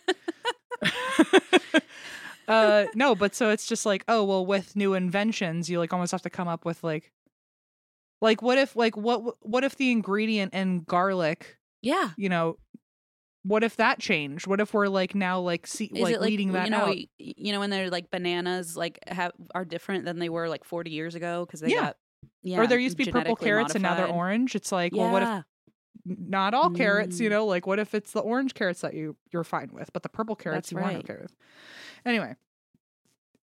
[2.49, 6.13] uh no, but so it's just like, oh, well with new inventions, you like almost
[6.13, 7.13] have to come up with like
[8.21, 12.11] like what if like what what if the ingredient in garlic, yeah.
[12.17, 12.57] you know,
[13.43, 14.47] what if that changed?
[14.47, 16.97] What if we're like now like see Is like, like leading that you know, out?
[17.19, 20.91] you know when they're like bananas like have are different than they were like 40
[20.91, 21.81] years ago because they Yeah.
[21.81, 21.97] got
[22.43, 24.55] yeah or there used to be purple carrots and now they're orange.
[24.55, 25.43] It's like, well, what if Yeah.
[26.05, 27.33] Not all carrots, you Mm.
[27.33, 30.09] know, like what if it's the orange carrots that you you're fine with, but the
[30.09, 31.11] purple carrots That's you aren't right.
[31.11, 31.37] okay with.
[32.05, 32.35] Anyway,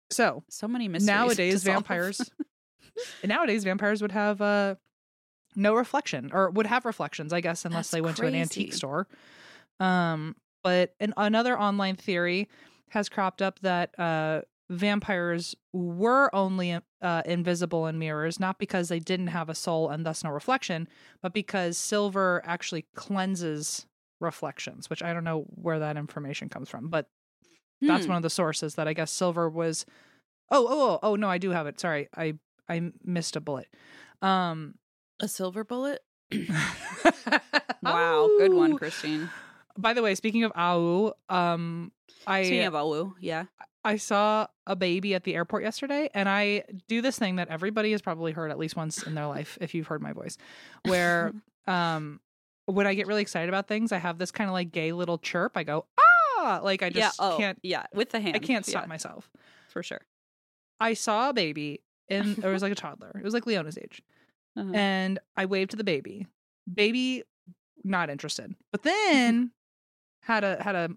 [0.09, 2.31] so so many mysteries nowadays vampires
[3.23, 4.75] nowadays vampires would have uh
[5.55, 8.73] no reflection or would have reflections, I guess, unless That's they went to an antique
[8.73, 9.07] store.
[9.79, 12.49] Um, but an, another online theory
[12.89, 18.99] has cropped up that uh vampires were only uh, invisible in mirrors, not because they
[18.99, 20.87] didn't have a soul and thus no reflection,
[21.21, 23.85] but because silver actually cleanses
[24.19, 27.07] reflections, which I don't know where that information comes from, but
[27.81, 28.09] that's Hmm.
[28.11, 29.85] one of the sources that I guess silver was.
[30.51, 31.79] Oh, oh, oh, oh, no, I do have it.
[31.79, 32.33] Sorry, I
[32.67, 33.67] I missed a bullet.
[34.21, 34.75] Um,
[35.19, 36.01] a silver bullet.
[37.81, 39.29] Wow, good one, Christine.
[39.77, 41.91] By the way, speaking of AU, um,
[42.27, 43.45] I Speaking of Awu, yeah.
[43.83, 47.91] I saw a baby at the airport yesterday, and I do this thing that everybody
[47.91, 50.37] has probably heard at least once in their life, if you've heard my voice,
[50.85, 51.33] where
[51.67, 52.19] um,
[52.65, 55.17] when I get really excited about things, I have this kind of like gay little
[55.17, 55.53] chirp.
[55.55, 55.85] I go
[56.39, 56.91] ah, like I yeah.
[56.91, 57.85] just Oh, can't, yeah.
[57.93, 58.35] With the hand.
[58.35, 59.29] I can't stop yeah, myself.
[59.69, 60.01] for sure.
[60.81, 63.11] I saw a baby, and it was like a toddler.
[63.15, 64.01] It was like Leona's age,
[64.57, 64.71] Uh-huh.
[64.73, 66.27] and I waved to the baby.
[66.71, 67.23] Baby,
[67.83, 69.51] not interested, but then
[70.23, 70.89] had a had a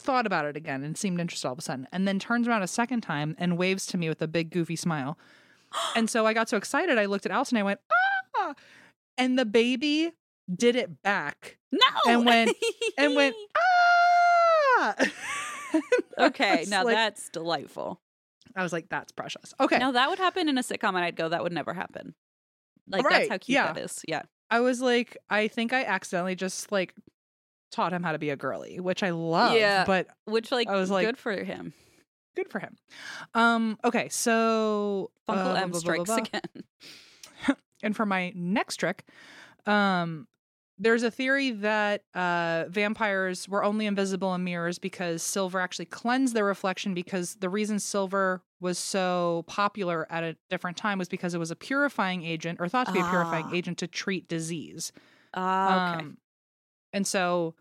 [0.00, 2.62] thought about it again and seemed interested all of a sudden, and then turns around
[2.62, 5.18] a second time and waves to me with a big goofy smile.
[5.96, 7.80] and so I got so excited, I looked at Allison, and I went
[8.36, 8.54] ah,
[9.18, 10.12] and the baby
[10.54, 11.78] did it back no.
[12.06, 12.56] and went-
[12.98, 13.34] and went
[14.78, 14.94] ah.
[16.18, 18.00] Okay, now like- that's delightful.
[18.56, 19.52] I was like, that's precious.
[19.58, 22.14] Okay, Now that would happen in a sitcom, and I'd go, that would never happen.
[22.88, 23.72] Like Right, that's how cute yeah.
[23.72, 24.00] that is.
[24.06, 24.22] Yeah.
[24.50, 26.94] I was like, I think I accidentally just like
[27.74, 29.54] taught him how to be a girly, which I love.
[29.54, 29.84] Yeah.
[29.84, 31.72] But Which like I was like- good for him.
[32.36, 32.76] good for him.
[33.34, 36.24] Um, okay, so Funkle uh, Em blah, strikes blah, blah.
[36.40, 36.64] again.
[37.82, 39.04] And for my next trick,
[39.66, 40.26] um,
[40.78, 46.34] there's a theory that uh, vampires were only invisible in mirrors because silver actually cleansed
[46.34, 46.94] their reflection.
[46.94, 51.50] Because the reason silver was so popular at a different time was because it was
[51.50, 53.54] a purifying agent, or thought to be a purifying Ah.
[53.54, 54.90] agent to treat disease.
[55.34, 56.00] Ah, okay.
[56.04, 56.16] Um,
[56.94, 57.54] and so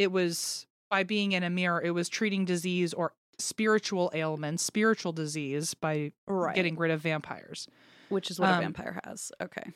[0.00, 5.12] it was by being in a mirror, it was treating disease or spiritual ailments, spiritual
[5.12, 6.54] disease by right.
[6.54, 7.68] getting rid of vampires.
[8.08, 9.30] which is what um, a vampire has.
[9.42, 9.72] Okay.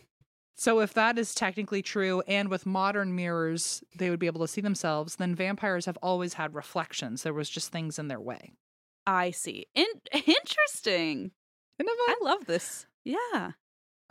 [0.56, 4.48] So if that is technically true, and with modern mirrors, they would be able to
[4.48, 7.22] see themselves, then vampires have always had reflections.
[7.22, 8.52] There was just things in their way.
[9.06, 9.66] I see.
[9.74, 9.84] In-
[10.14, 11.32] interesting.
[11.78, 12.16] Isn't that fun?
[12.18, 12.86] I love this.
[13.04, 13.50] Yeah.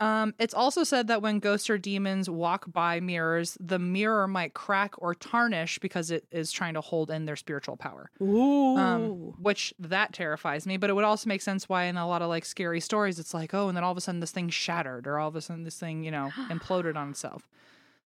[0.00, 4.52] Um, it's also said that when ghosts or demons walk by mirrors, the mirror might
[4.52, 8.10] crack or tarnish because it is trying to hold in their spiritual power.
[8.20, 8.76] Ooh.
[8.76, 9.10] um,
[9.40, 10.76] which that terrifies me.
[10.76, 13.32] But it would also make sense why in a lot of like scary stories, it's
[13.32, 15.40] like, oh, and then all of a sudden this thing shattered, or all of a
[15.40, 17.48] sudden this thing, you know, imploded on itself.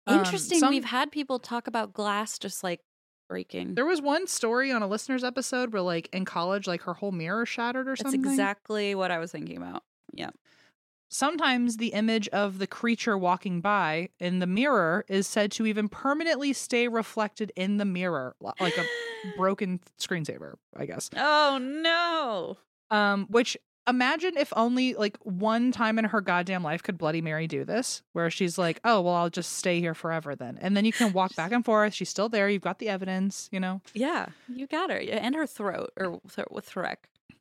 [0.06, 0.58] Um, Interesting.
[0.60, 2.80] some- We've had people talk about glass just like
[3.28, 3.74] breaking.
[3.74, 7.12] There was one story on a listener's episode where, like, in college, like her whole
[7.12, 8.20] mirror shattered or That's something.
[8.24, 9.82] exactly what I was thinking about.
[10.12, 10.30] Yeah.
[11.08, 15.88] Sometimes the image of the creature walking by in the mirror is said to even
[15.88, 18.84] permanently stay reflected in the mirror, like a
[19.36, 21.08] broken screensaver, I guess.
[21.16, 22.58] Oh no.
[22.90, 23.56] Um, which
[23.88, 28.02] imagine if only like one time in her goddamn life could Bloody Mary do this,
[28.12, 31.12] where she's like, "Oh, well, I'll just stay here forever then," and then you can
[31.12, 31.94] walk back and forth.
[31.94, 32.48] She's still there.
[32.48, 33.48] You've got the evidence.
[33.52, 34.96] You know, Yeah, you got her.
[34.98, 36.96] And her throat or th- with Threk.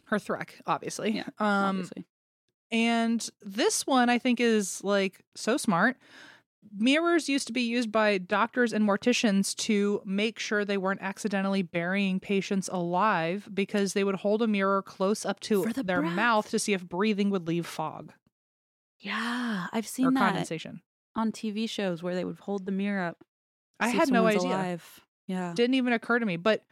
[0.05, 1.11] her Threk, obviously.
[1.11, 1.47] Yeah, Um,
[1.79, 2.05] obviously.
[2.71, 5.97] And this one I think is like so smart.
[6.77, 11.61] Mirrors used to be used by doctors and morticians to make sure they weren't accidentally
[11.61, 16.13] burying patients alive because they would hold a mirror close up to the their breath.
[16.15, 18.11] mouth to see if breathing would leave fog
[18.99, 20.81] Yeah, I've or seen that condensation.
[21.15, 23.23] on TV shows where they would hold the mirror up.
[23.79, 24.41] I had no idea.
[24.49, 25.01] Alive.
[25.27, 25.53] Yeah.
[25.55, 26.35] Didn't even occur to me.
[26.37, 26.63] But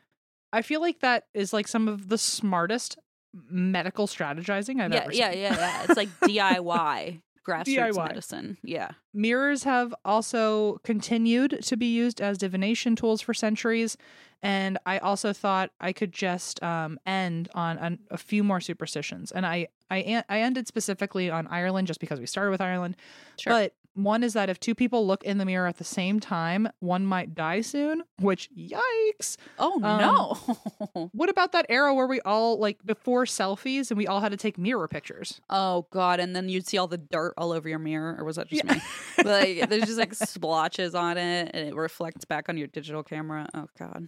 [0.52, 2.98] I feel like that is like some of the smartest
[3.34, 5.42] medical strategizing I've yeah, ever yeah, seen.
[5.42, 5.86] yeah, yeah.
[5.88, 8.08] It's like DIY, grassroots DIY.
[8.08, 8.58] medicine.
[8.64, 8.92] Yeah.
[9.14, 13.98] Mirrors have also continued to be used as divination tools for centuries.
[14.42, 19.32] And I also thought I could just um, end on an, a few more superstitions.
[19.32, 22.98] And I, I, I ended specifically on Ireland just because we started with Ireland.
[23.40, 23.54] Sure.
[23.54, 26.68] But one is that if two people look in the mirror at the same time,
[26.80, 29.38] one might die soon, which yikes.
[29.60, 31.10] oh um, no.
[31.14, 34.38] What about that era where we all like before selfies and we all had to
[34.38, 35.40] take mirror pictures?
[35.50, 38.36] oh god, and then you'd see all the dirt all over your mirror, or was
[38.38, 38.74] that just Yeah.
[38.74, 38.82] me?
[39.24, 43.48] like there's just like splotches on it, and it reflects back on your digital camera.
[43.54, 44.08] Oh god.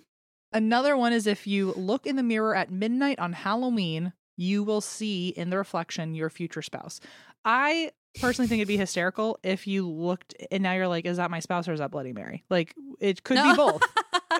[0.51, 4.81] Another one is if you look in the mirror at midnight on Halloween, you will
[4.81, 6.99] see in the reflection your future spouse.
[7.43, 11.31] I personally think it'd be hysterical if you looked and now you're like, is that
[11.31, 12.43] my spouse or is that Bloody Mary?
[12.49, 13.81] Like it could be both.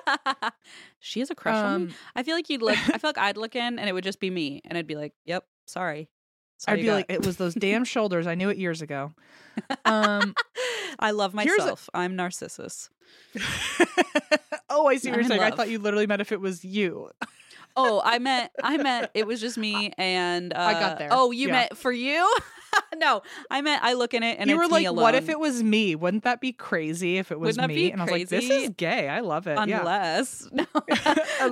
[1.00, 1.90] she has a crush on me.
[1.90, 2.76] Um, I feel like you'd look.
[2.76, 4.96] I feel like I'd look in, and it would just be me, and I'd be
[4.96, 6.08] like, "Yep, sorry."
[6.66, 8.26] I'd be got." like, it was those damn shoulders.
[8.26, 9.12] I knew it years ago.
[9.84, 10.34] Um,
[10.98, 11.90] I love myself.
[11.92, 12.88] I'm Narcissus.
[14.70, 15.42] oh, I see what I'm you're in saying.
[15.42, 17.10] I thought you literally meant if it was you.
[17.78, 21.08] Oh, I meant, I meant it was just me, and uh, I got there.
[21.12, 21.52] Oh, you Yeah.
[21.52, 22.34] meant for you?
[22.96, 25.38] no, I meant I look in it, and you it's were like, what if it
[25.38, 25.94] was me?
[25.94, 27.92] Wouldn't that be crazy if it was Wouldn't me?
[27.92, 29.08] and I was like, this is gay.
[29.08, 29.58] I love it.
[29.66, 29.80] yeah.
[29.80, 30.64] Unless, no.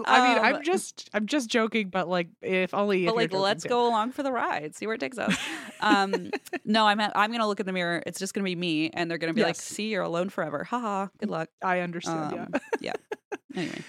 [0.06, 3.32] I mean, I'm Um, just I'm just joking, but like if only but you're like
[3.34, 3.68] let's too.
[3.68, 5.36] go along for the ride see where it takes us
[5.80, 6.30] um
[6.64, 9.18] no i'm i'm gonna look in the mirror it's just gonna be me and they're
[9.18, 12.92] gonna be like see you're alone forever haha good luck I understand, um, yeah.
[12.92, 12.92] yeah
[13.56, 13.84] Anyway,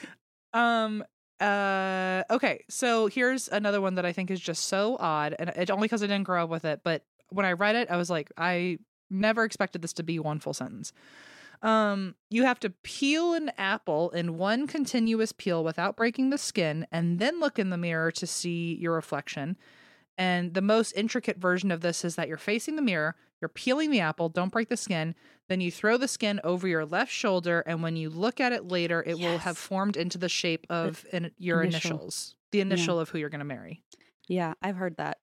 [0.54, 1.04] Um.
[1.40, 2.24] Uh.
[2.30, 2.64] Okay.
[2.70, 6.04] So here's another one that I think is just so odd, and it only because
[6.04, 6.82] I didn't grow up with it.
[6.84, 8.80] But when I read it, I was like, I
[9.10, 10.94] never expected this to be one full sentence.
[11.62, 12.16] Um.
[12.30, 17.20] You have to peel an apple in one continuous peel without breaking the skin, and
[17.20, 19.58] then look in the mirror to see your reflection.
[20.18, 23.92] And the most intricate version of this is that you're facing the mirror, you're peeling
[23.92, 25.16] the apple, don't break the skin,
[25.50, 28.68] then you throw the skin over your left shoulder, and when you look at it
[28.68, 31.92] later, it will have formed into the shape of in, your initial.
[31.92, 33.82] initials, the initial of who you're going to marry.
[34.28, 35.18] yeah, I've heard that.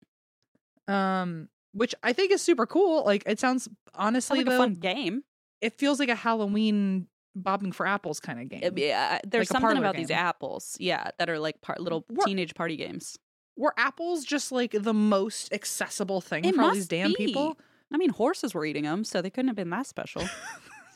[0.88, 3.04] Um, which I think is super cool.
[3.04, 5.22] Like it sounds Sounds honestly like a fun game.
[5.60, 8.74] it feels like a Halloween bobbing for apples kind of game.
[8.76, 12.54] Yeah, there's Like something about these apples, yeah, that are like par- little We're- teenage
[12.54, 13.18] party games.
[13.56, 17.16] Were apples just like the most accessible thing It for all these damn be.
[17.26, 17.58] people?
[17.92, 20.22] I mean, horses were eating them, so they couldn't have been that special.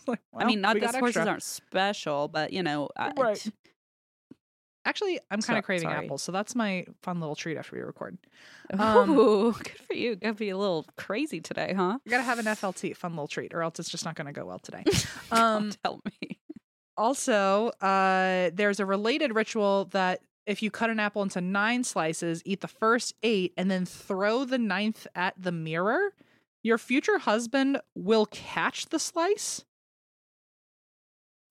[0.08, 1.30] Like, I mean, not that horses extra.
[1.32, 3.44] aren't special, but you know, I- Right.
[4.84, 6.04] Actually, I'm kind So- of craving sorry.
[6.04, 8.16] apples, so that's my fun little treat after we record.
[8.72, 8.78] Um,
[9.18, 10.14] Oh, good for you.
[10.14, 11.98] Gotta be a little crazy today, huh?
[12.06, 14.46] I gotta have an FLT, fun little treat, or else it's just not gonna go
[14.46, 14.84] well today.
[15.30, 16.38] Don't Um, tell me.
[16.96, 22.42] also, uh, there's a related ritual that if you cut an apple into nine slices,
[22.44, 26.12] eat the first eight, and then throw the ninth at the mirror,
[26.66, 29.64] your future husband will catch the slice.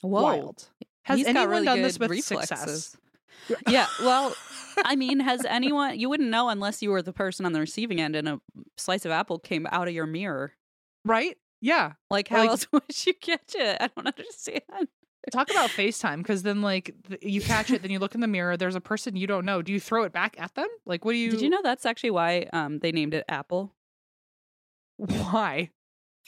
[0.01, 0.21] Whoa.
[0.21, 0.69] Wild.
[1.03, 2.97] Has He's anyone really done this with success?
[3.67, 4.33] Yeah, well,
[4.85, 5.99] I mean, has anyone?
[5.99, 8.41] You wouldn't know unless you were the person on the receiving end, and a
[8.75, 10.53] slice of apple came out of your mirror.
[11.03, 11.37] Right?
[11.61, 11.91] Yeah.
[12.09, 13.77] Like, how Like- else would you catch it?
[13.79, 14.63] I don't understand.
[15.31, 18.57] Talk about FaceTime because then, like, you catch it, then you look in the mirror,
[18.57, 19.61] there's a person you don't know.
[19.61, 20.67] Do you throw it back at them?
[20.85, 21.29] Like, what do you.
[21.31, 23.74] Did you know that's actually why um they named it Apple
[24.97, 25.71] Why?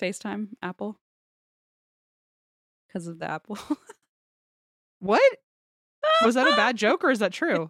[0.01, 0.99] FaceTime Apple?
[2.87, 3.57] Because of the apple.
[4.99, 5.21] What?
[6.23, 7.69] Was that a bad joke or is that true?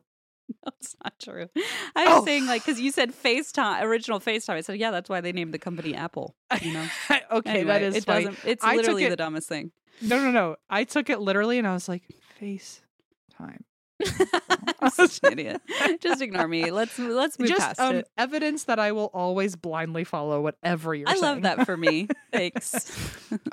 [0.65, 1.47] no, it's not true.
[1.93, 2.25] I was Oh.
[2.25, 4.53] saying like because you said FaceTime, original FaceTime.
[4.55, 6.35] I said yeah, that's why they named the company Apple.
[6.61, 6.87] You know.
[7.31, 8.25] okay, Anyway, that is it funny.
[8.27, 8.45] doesn't.
[8.45, 9.71] It's I literally it- the dumbest thing.
[10.01, 10.55] No, no, no.
[10.69, 12.03] I took it literally and I was like,
[12.41, 13.63] FaceTime.
[14.79, 15.61] I'm such an idiot.
[16.01, 16.69] Just ignore me.
[16.71, 18.07] Let's let's move Just past um, it.
[18.17, 21.23] evidence that I will always blindly follow whatever you're I saying.
[21.23, 22.07] love that for me.
[22.31, 22.91] Thanks.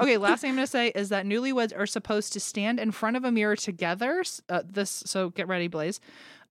[0.01, 2.91] okay, last thing I'm going to say is that newlyweds are supposed to stand in
[2.91, 4.23] front of a mirror together.
[4.49, 6.01] Uh, this, so get ready, Blaze.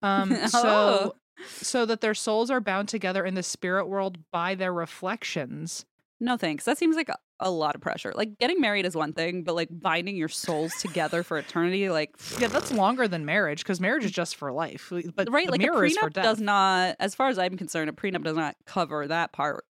[0.02, 1.14] Um, so, Oh.
[1.48, 5.86] so that their souls are bound together in the spirit world by their reflections.
[6.20, 6.66] No thanks.
[6.66, 7.10] That seems like
[7.48, 8.12] a, lot of pressure.
[8.16, 12.16] Like getting married is one thing, but like binding your souls together for eternity, like
[12.40, 14.92] Yeah, that's longer than marriage because marriage is just for life.
[15.16, 17.58] But right, the like a mirror is for prenup does not, as far as I'm
[17.58, 19.66] concerned, a prenup does not cover that part.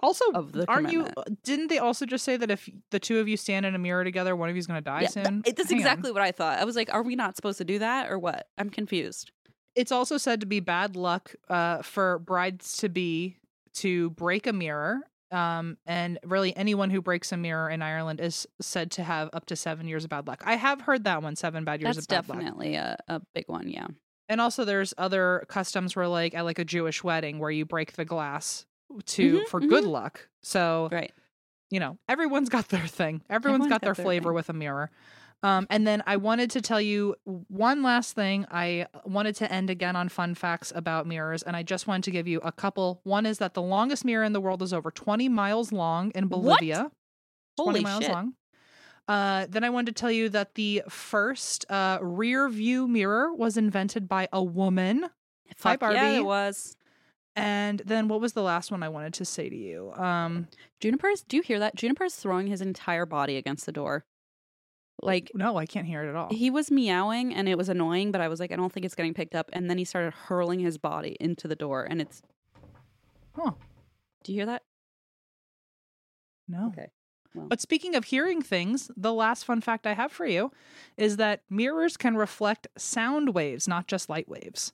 [0.00, 1.06] also, of the aren't you?
[1.44, 4.04] Didn't they also just say that if the two of you stand in a mirror
[4.04, 5.42] together, one of you's going to die Yeah, soon?
[5.46, 5.80] it- that's Hang on.
[5.80, 6.58] exactly what I thought.
[6.58, 8.48] I was like, are we not supposed to do that or what?
[8.58, 9.30] I'm confused.
[9.76, 13.36] It's also said to be bad luck uh, for brides to be
[13.74, 15.00] to break a mirror.
[15.30, 19.46] Um, and really, anyone who breaks a mirror in Ireland is said to have up
[19.46, 20.42] to seven years of bad luck.
[20.44, 22.38] I have heard that one, seven bad years That's of bad luck.
[22.38, 23.68] definitely a, a big one.
[23.68, 23.86] Yeah.
[24.28, 27.92] And also, there's other customs where, like at like a Jewish wedding, where you break
[27.92, 28.66] the glass
[29.06, 29.90] to Mhm, for good mhm.
[29.90, 30.28] luck.
[30.42, 31.12] So Right.
[31.70, 33.22] you know, everyone's got their thing.
[33.30, 34.34] Everyone's got, their flavor thing.
[34.34, 34.90] with a mirror.
[35.42, 38.44] Um, and then I wanted to tell you one last thing.
[38.50, 42.10] I wanted to end again on fun facts about mirrors, and I just wanted to
[42.10, 43.00] give you a couple.
[43.04, 46.28] One is that the longest mirror in the world is over 20 miles long in
[46.28, 46.42] What?
[46.42, 46.90] Bolivia.
[47.56, 48.12] 20 Holy miles shit.
[48.12, 48.34] long.
[49.08, 53.56] Uh, then I wanted to tell you that the first uh, rear view mirror was
[53.56, 55.02] invented by a woman.
[55.04, 55.08] Hi,
[55.56, 56.16] Fuck Yeah, Barbie.
[56.18, 56.76] it was.
[57.34, 59.92] And then what was the last one I wanted to say to you?
[59.94, 60.48] Um,
[60.80, 61.74] Juniper's, do you hear that?
[61.76, 64.04] Juniper's throwing his entire body against the door.
[65.02, 66.28] Like no, I can't hear it at all.
[66.30, 68.94] he was meowing and it was annoying, but I was like, I don't think it's
[68.94, 69.50] getting picked up.
[69.52, 72.22] And then he started hurling his body into the door and it's
[73.34, 73.52] Huh.
[74.24, 74.62] Do you hear that?
[76.48, 76.66] No.
[76.68, 76.88] Okay.
[77.34, 77.46] Well.
[77.46, 80.50] But speaking of hearing things, the last fun fact I have for you
[80.96, 84.72] is that mirrors can reflect sound waves, not just light waves.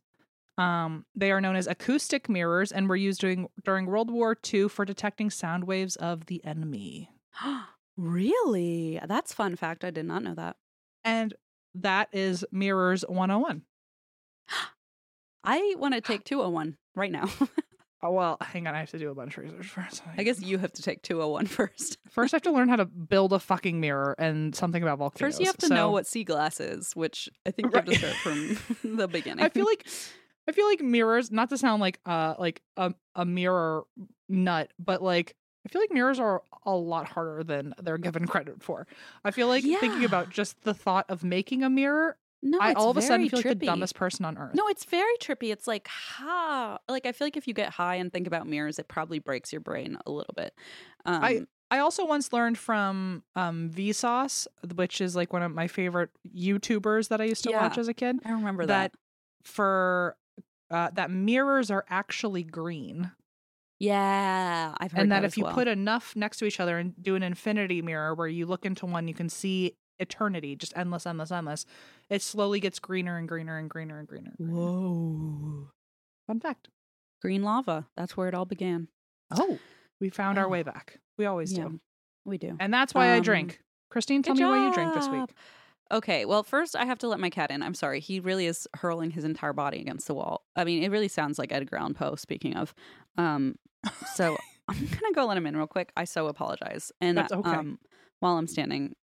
[0.56, 4.68] Um, they are known as acoustic mirrors and were used during during World War II
[4.68, 7.10] for detecting sound waves of the enemy.
[7.96, 9.00] really?
[9.06, 9.84] That's fun fact.
[9.84, 10.56] I did not know that.
[11.04, 11.34] And
[11.74, 13.62] that is Mirrors 101.
[15.44, 17.28] I want to take 201 right now.
[18.02, 18.74] Oh, well, hang on.
[18.74, 20.02] I have to do a bunch of research first.
[20.16, 21.96] I guess you have to take 201 first.
[22.10, 25.34] First, I have to learn how to build a fucking mirror and something about volcanoes.
[25.34, 27.94] First, you have to know what sea glass is, which I think you have to
[27.96, 28.58] start from
[28.96, 29.44] the beginning.
[29.44, 29.86] I feel like
[30.46, 33.84] I feel like mirrors, not to sound like uh like a a mirror
[34.28, 35.34] nut, but like
[35.66, 38.86] I feel like mirrors are a lot harder than they're given credit for.
[39.24, 42.90] I feel like thinking about just the thought of making a mirror No, I all
[42.90, 44.54] of a sudden feel like the dumbest person on earth.
[44.54, 45.50] No, it's very trippy.
[45.52, 48.78] It's like ha, like I feel like if you get high and think about mirrors,
[48.78, 50.54] it probably breaks your brain a little bit.
[51.04, 55.66] Um, I I also once learned from um Vsauce, which is like one of my
[55.66, 57.62] favorite YouTubers that I used to Yeah.
[57.62, 58.20] watch as a kid.
[58.24, 58.92] I remember that.
[58.92, 58.98] that
[59.42, 60.16] for
[60.70, 63.10] uh, that mirrors are actually green,
[63.78, 65.02] Yeah, I've heard that.
[65.02, 65.54] and that, that if as you well.
[65.54, 68.86] put enough next to each other and do an infinity mirror where you look into
[68.86, 71.66] one, you can see eternity, just endless, endless, endless.
[72.08, 74.32] It slowly gets greener and greener and greener and greener.
[74.38, 74.62] and greener.
[74.62, 75.68] Whoa.
[76.26, 76.68] Fun fact.
[77.22, 77.86] Green lava.
[77.96, 78.88] That's where it all began.
[79.30, 79.58] Oh,
[80.00, 81.00] we found our way back.
[81.18, 81.80] We always Yeah, do,
[82.24, 82.56] we do.
[82.60, 83.60] and that's why I Um, drink.
[83.90, 85.30] Christine, tell Good me why you drink this week.
[85.92, 87.62] Okay, well, first I have to let my cat in.
[87.62, 88.00] I'm sorry.
[88.00, 90.44] He really is hurling his entire body against the wall.
[90.56, 92.74] I mean, it really sounds like Edgar Allan Poe, speaking of.
[93.16, 93.56] Um,
[94.14, 94.36] so
[94.68, 95.92] I'm going to go let him in real quick.
[95.96, 96.90] I so apologize.
[97.00, 97.50] And That's okay.
[97.50, 97.78] um,
[98.20, 98.96] while I'm standing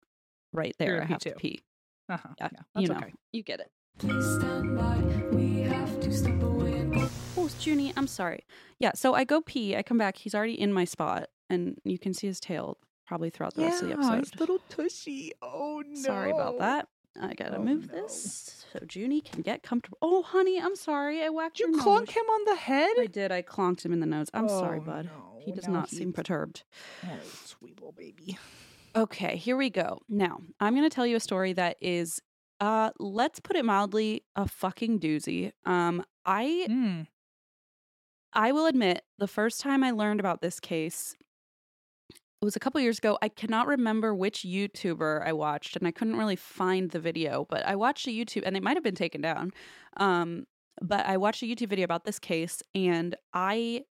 [0.52, 1.61] right there, I have pee to pee.
[2.09, 2.28] Uh-huh.
[2.40, 3.12] Yeah, Yeah, you know, okay.
[3.32, 3.70] you get it.
[3.98, 4.97] Please stand by.
[5.36, 6.90] We have to step away.
[7.36, 8.44] Oh, Junie, I'm sorry.
[8.78, 9.77] Yeah, so I go pee.
[9.77, 10.16] I come back.
[10.16, 12.78] He's already in my spot, and you can see his tail
[13.11, 14.39] probably throughout the rest of the episode.
[14.39, 15.32] little tushy.
[15.43, 16.01] Oh no.
[16.01, 16.87] Sorry about that.
[17.20, 18.03] I gotta Oh, move no.
[18.03, 19.99] this so Junie can get comfortable.
[20.01, 21.24] Oh, honey, I'm sorry.
[21.24, 21.82] I whacked you nose.
[22.16, 22.93] him on the head?
[23.01, 23.32] I did.
[23.32, 24.28] I clonked him in the nose.
[24.32, 25.07] I'm sorry, Oh, bud.
[25.07, 25.41] no.
[25.45, 26.62] He does Now not seem perturbed.
[27.05, 27.09] Oh,
[27.45, 28.39] sweet little baby.
[28.95, 29.99] Okay, here we go.
[30.09, 32.23] Now, I'm to tell you a story that is
[32.61, 35.51] uh let's put it mildly a fucking doozy.
[35.66, 37.09] Um I Mm.
[38.32, 41.16] I will admit the first time I learned about this case
[42.41, 43.19] it was a couple years ago.
[43.21, 47.67] I cannot remember which YouTuber I watched and I couldn't really find the video, but
[47.67, 49.53] I watched a YouTube and it might have been taken down.
[49.97, 50.47] Um
[50.81, 53.83] but I watched a YouTube video about this case and I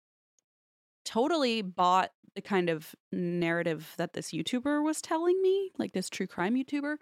[1.05, 6.27] totally bought the kind of narrative that this YouTuber was telling me, like this true
[6.27, 6.97] crime YouTuber.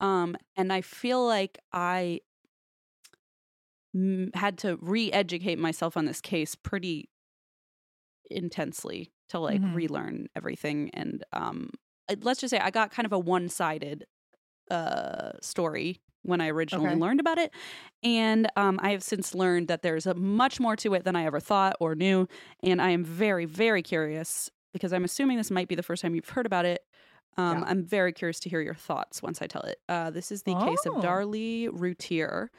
[0.00, 2.20] Um, and I feel like I
[3.96, 7.08] mm, had to re-educate myself on this case pretty
[8.30, 9.74] intensely to like Mhm.
[9.74, 10.90] relearn everything.
[10.94, 11.70] And um,
[12.22, 14.06] let's just say I got kind of a one-sided
[14.70, 16.96] uh story when I originally Okay.
[16.96, 17.52] learned about it.
[18.02, 21.24] And um, I have since learned that there's a much more to it than I
[21.24, 22.26] ever thought or knew.
[22.64, 26.16] And I am very, very curious because I'm assuming this might be the first time
[26.16, 26.82] you've heard about it.
[27.36, 27.64] Um, Yeah.
[27.68, 29.78] I'm very curious to hear your thoughts once I tell it.
[29.88, 31.00] Uh, this is the case of Oh.
[31.00, 32.50] Darlie Routier.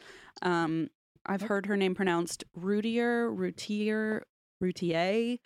[0.42, 0.88] Um,
[1.26, 4.24] I've heard her name pronounced Routier, Routier,
[4.60, 5.38] Routier.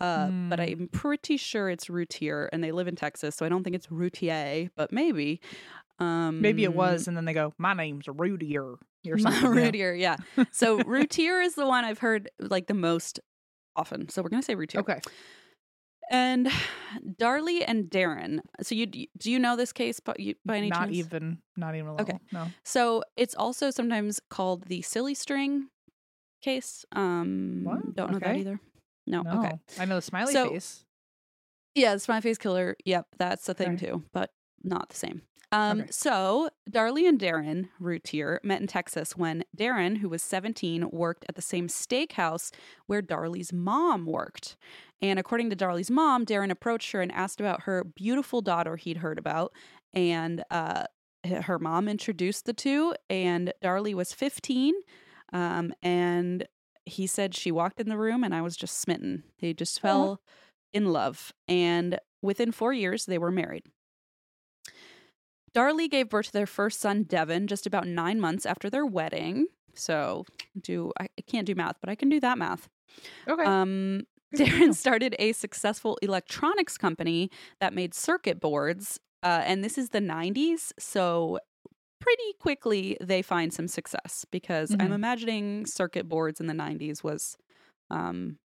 [0.00, 0.64] Uh, but Hmm.
[0.64, 3.90] I'm pretty sure it's Routier, and they live in Texas, so I don't think it's
[3.92, 5.40] Routier, but maybe.
[6.00, 8.76] Um, Maybe it was, and then they go, "My name's Rudier."
[9.08, 9.50] Or something.
[9.50, 10.16] Routier, yeah.
[10.50, 13.20] So Routier is the one I've heard like the most
[13.76, 14.08] often.
[14.08, 14.80] So we're gonna say Routier.
[14.80, 15.00] Okay.
[16.10, 16.48] And
[17.20, 18.40] Darlie and Darren.
[18.62, 20.90] So you do you know this case by, you, by any not chance?
[20.90, 22.06] Not even, not even a little.
[22.06, 22.18] Okay.
[22.32, 22.46] No.
[22.64, 25.68] So it's also sometimes called the silly string
[26.44, 26.84] case.
[26.92, 27.94] Um, What?
[27.96, 28.60] don't know that either.
[29.06, 29.22] No.
[29.22, 29.38] no.
[29.40, 29.52] Okay.
[29.78, 30.84] I know the smiley So- face.
[31.74, 32.76] Yeah, the smiley face killer.
[32.84, 33.86] Yep, that's a thing Okay.
[33.86, 34.30] too, but
[34.62, 35.22] not the same.
[35.50, 35.88] Um, Okay.
[35.90, 41.34] So Darlie and Darren Routier met in Texas when Darren, who was 17, worked at
[41.34, 42.52] the same steakhouse
[42.86, 44.56] where Darlie's mom worked.
[45.02, 48.98] And according to Darlie's mom, Darren approached her and asked about her beautiful daughter he'd
[48.98, 49.52] heard about.
[49.92, 50.84] And uh,
[51.24, 54.74] her mom introduced the two, and Darlie was 15.
[55.34, 56.46] Um, and
[56.86, 59.24] he said she walked in the room, and I was just smitten.
[59.40, 60.20] They just fell
[60.72, 61.32] in love.
[61.48, 63.64] And within four years, they were married.
[65.54, 69.46] Darlie gave birth to their first son, Devin, just about nine months after their wedding.
[69.74, 70.24] So,
[70.60, 72.68] do I, I can't do math, but I can do that math.
[73.28, 73.44] Okay.
[73.44, 74.06] Um,
[74.36, 74.66] Good to know.
[74.66, 77.30] Darren started a successful electronics company
[77.60, 80.72] that made circuit boards, uh, and this is the 90s.
[80.78, 81.38] So,
[82.04, 84.94] pretty quickly, they find some success because I'm Mhm.
[84.94, 87.36] imagining circuit boards in the 90s was
[87.90, 88.38] um,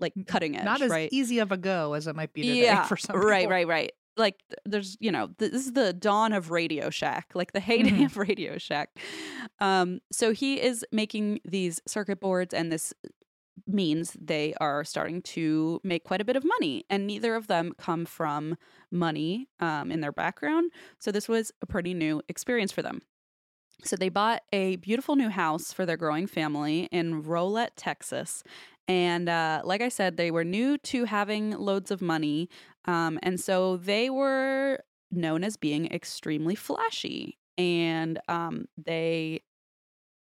[0.00, 1.08] like cutting edge, not as right?
[1.12, 3.28] easy of a go as it might be today yeah, for some people.
[3.28, 3.66] right, right.
[3.68, 3.92] right.
[4.16, 4.36] Like
[4.66, 8.06] there's, you know, this is the dawn of Radio Shack, like the heyday Mhm.
[8.06, 8.98] of Radio Shack.
[9.60, 12.92] Um, so he is making these circuit boards, and this
[13.66, 17.72] means they are starting to make quite a bit of money, and neither of them
[17.78, 18.56] come from
[18.90, 20.72] money um, in their background.
[20.98, 23.02] So this was a pretty new experience for them.
[23.82, 28.42] So they bought a beautiful new house for their growing family in Rowlett, Texas.
[28.86, 32.48] And uh, like I said, they were new to having loads of money.
[32.84, 34.80] Um, and so they were
[35.10, 37.38] known as being extremely flashy.
[37.56, 39.42] And um, they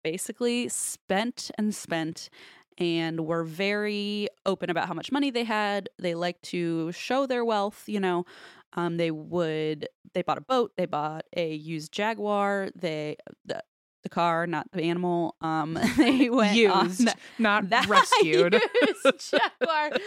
[0.04, 2.30] basically spent and spent
[2.78, 5.90] and were very open about how much money they had.
[6.00, 8.26] They liked to show their wealth, you know.
[8.74, 13.64] Um, they would they bought a boat, they bought a used Jaguar, they the
[14.04, 15.36] the car, not the animal.
[15.42, 18.54] Um, they went Used, that- not that rescued.
[18.54, 19.92] used Jaguar.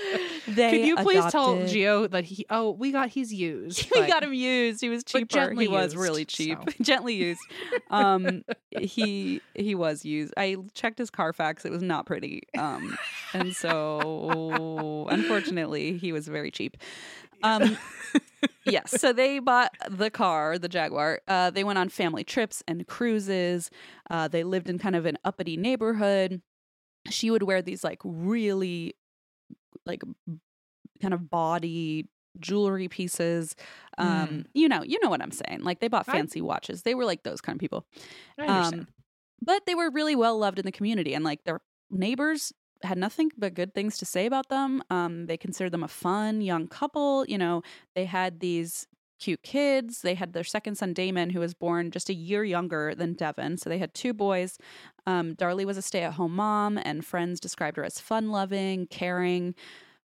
[0.49, 2.45] They Could you please tell adopted- Geo that he?
[2.51, 3.91] Oh, we got he's used.
[3.95, 4.81] we got him used.
[4.81, 5.27] He was cheaper.
[5.27, 6.59] gently He was used, really cheap.
[6.67, 6.85] so.
[6.85, 7.41] gently used.
[7.91, 10.35] Um, he he was used.
[10.37, 11.65] I checked his Carfax.
[11.65, 12.43] It was not pretty.
[12.59, 12.97] Um,
[13.33, 16.77] and so unfortunately, he was very cheap.
[17.45, 17.77] Um,
[18.67, 19.01] yes.
[19.01, 21.21] So they bought the car, the Jaguar.
[21.29, 23.71] Uh, they went on family trips and cruises.
[24.11, 26.43] Uh, they lived in kind of an uppity neighborhood.
[27.11, 28.95] She would wear these like really,
[29.87, 30.03] like,
[31.01, 32.09] kind of body
[32.41, 33.55] jewelry pieces.
[33.99, 35.61] Um, you know, you know what I'm saying.
[35.63, 36.83] Like they bought I- fancy watches.
[36.83, 37.87] They were like those kind of people.
[38.39, 38.47] I.
[38.47, 38.89] Um,
[39.43, 41.61] but they were really well loved in the community, and like their
[41.91, 42.53] neighbors
[42.83, 44.83] had nothing but good things to say about them.
[44.91, 47.25] Um, they considered them a fun young couple.
[47.27, 47.63] You know,
[47.95, 48.87] they had these
[49.19, 50.03] cute kids.
[50.03, 53.57] They had their second son, Damon, who was born just a year younger than Devin.
[53.57, 54.59] So they had two boys.
[55.07, 58.87] Um, Darlie was a stay at home mom, and friends described her as fun loving,
[58.89, 59.55] caring.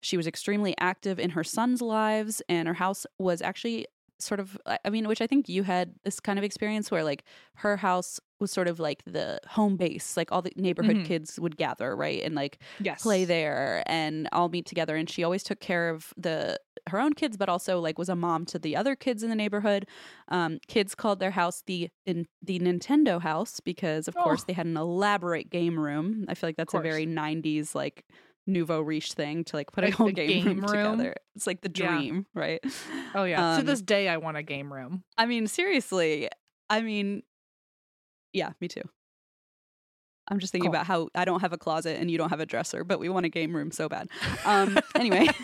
[0.01, 3.87] She was extremely active in her sons' lives, and her house was actually
[4.19, 7.05] sort of, I I mean, which I think you had this kind of experience where
[7.05, 7.25] like
[7.57, 11.05] her house was sort of like the home base, like all the neighborhood Mhm.
[11.07, 12.23] kids would gather, right?
[12.23, 13.01] And like yes.
[13.03, 16.59] play there and all meet together and she always took care of the
[16.89, 19.37] her own kids but also like was a mom to the other kids in the
[19.37, 19.87] neighborhood
[20.29, 24.45] um, kids called their house the in, the nintendo house because of course Oh.
[24.49, 28.05] they had an elaborate game room i feel like that's a very 90s like
[28.49, 30.67] nouveau riche thing to like put a Like whole the game, room, room?
[30.67, 31.87] together it's like the Yeah.
[31.99, 32.61] dream right
[33.15, 33.55] Oh yeah.
[33.57, 35.05] to Um, this day, I want a game room.
[35.17, 36.29] i mean seriously
[36.69, 37.23] i mean
[38.33, 38.83] yeah me too
[40.29, 40.77] i'm just thinking Cool.
[40.77, 43.09] about how i don't have a closet and you don't have a dresser but we
[43.09, 44.09] want a game room so bad
[44.45, 45.29] um anyway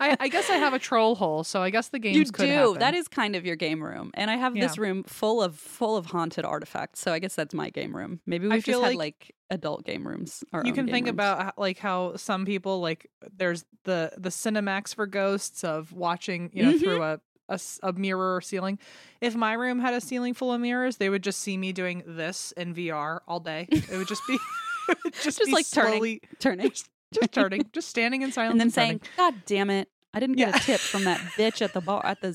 [0.00, 2.46] I, I guess I have a troll hole, so I guess the games you do
[2.46, 2.78] happen.
[2.78, 5.96] that is kind of your game room and i have this room full of full
[5.98, 8.96] of haunted artifacts so i guess that's my game room maybe we've feel just had
[8.96, 11.14] like like adult game rooms you can think rooms.
[11.14, 16.62] about like how some people like there's the the cinemax for ghosts of watching you
[16.62, 16.80] know Mhm.
[16.80, 18.78] through a, a a mirror or ceiling
[19.20, 22.02] if my room had a ceiling full of mirrors they would just see me doing
[22.06, 24.34] this in vr all day it would just be
[24.88, 25.92] it would just, Just, be like, turning.
[25.92, 26.70] slowly turning
[27.12, 28.88] just turning just standing in silence and then and turning.
[28.88, 30.56] saying god damn it i didn't get Yeah.
[30.56, 32.34] a tip from that bitch at the bar at the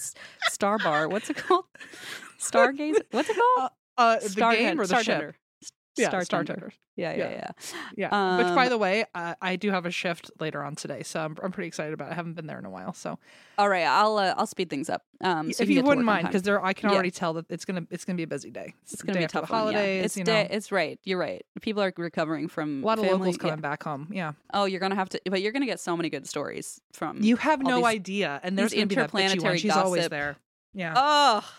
[0.50, 1.66] star bar what's it called
[2.40, 5.30] stargaze what's it called uh the game Tend- or the Star ship Tender.
[5.30, 5.36] S-
[5.98, 6.72] yeah Star star Tender.
[6.96, 7.30] yeah yeah Yeah.
[7.32, 7.52] yeah
[8.12, 11.04] yeah which by Um, the way uh, i do have a shift later on today
[11.04, 13.20] so i'm, I'm pretty excited about it i haven't been there in a while so
[13.58, 16.28] all right i'll uh, i'll speed things up um so if can you wouldn't mind
[16.28, 16.96] because there i can Yeah.
[16.96, 19.20] already tell that it's gonna it's gonna be a busy day it's the gonna day
[19.22, 21.00] be a tough one, holidays It's you day, know it's right.
[21.04, 21.44] You're right.
[21.62, 24.80] People are recovering from a lot of family- locals coming back home yeah Oh, you're
[24.80, 27.78] gonna have to, but you're gonna get so many good stories from you have no
[27.78, 30.12] these- idea and there's gonna be that bitchy one interplanetary she's always gossip.
[30.12, 30.38] there
[30.74, 31.50] yeah Oh,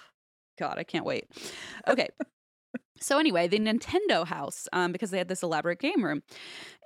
[0.58, 1.26] God, I can't wait.
[1.86, 2.08] Okay.
[3.00, 6.22] So anyway, the Nintendo house, um, because they had this elaborate game room,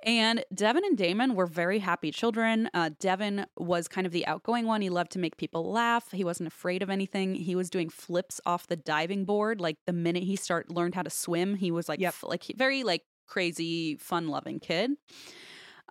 [0.05, 2.69] and Devin and Damon were very happy children.
[2.73, 4.81] Uh, Devin was kind of the outgoing one.
[4.81, 6.11] He loved to make people laugh.
[6.11, 7.35] He wasn't afraid of anything.
[7.35, 9.61] He was doing flips off the diving board.
[9.61, 12.13] Like the minute he start learned how to swim, he was like, Yep.
[12.13, 14.91] f- like very like crazy, fun loving kid.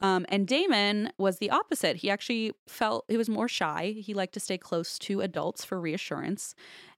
[0.01, 1.97] Um, and Damon was the opposite.
[1.97, 3.95] He actually felt he was more shy.
[3.99, 6.55] He liked to stay close to adults for reassurance.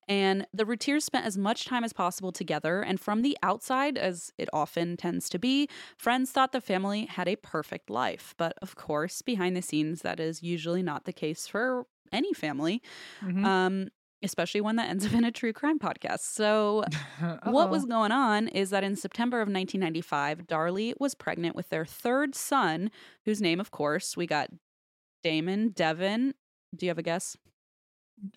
[0.09, 2.83] And the Routiers spent as much time as possible together.
[2.83, 7.29] And from the outside, as it often tends to be, friends thought the family had
[7.29, 8.35] a perfect life.
[8.37, 12.83] But of course, behind the scenes, that is usually not the case for any family,
[13.23, 13.45] Mhm.
[13.45, 13.89] um,
[14.23, 16.21] especially one that ends up in a true crime podcast.
[16.21, 16.85] So
[17.45, 21.85] what was going on is that in September of 1995, Darlie was pregnant with their
[21.85, 22.91] third son,
[23.25, 24.49] whose name, of course, we got
[25.23, 26.35] Damon, Devin.
[26.75, 27.37] Do you have a guess?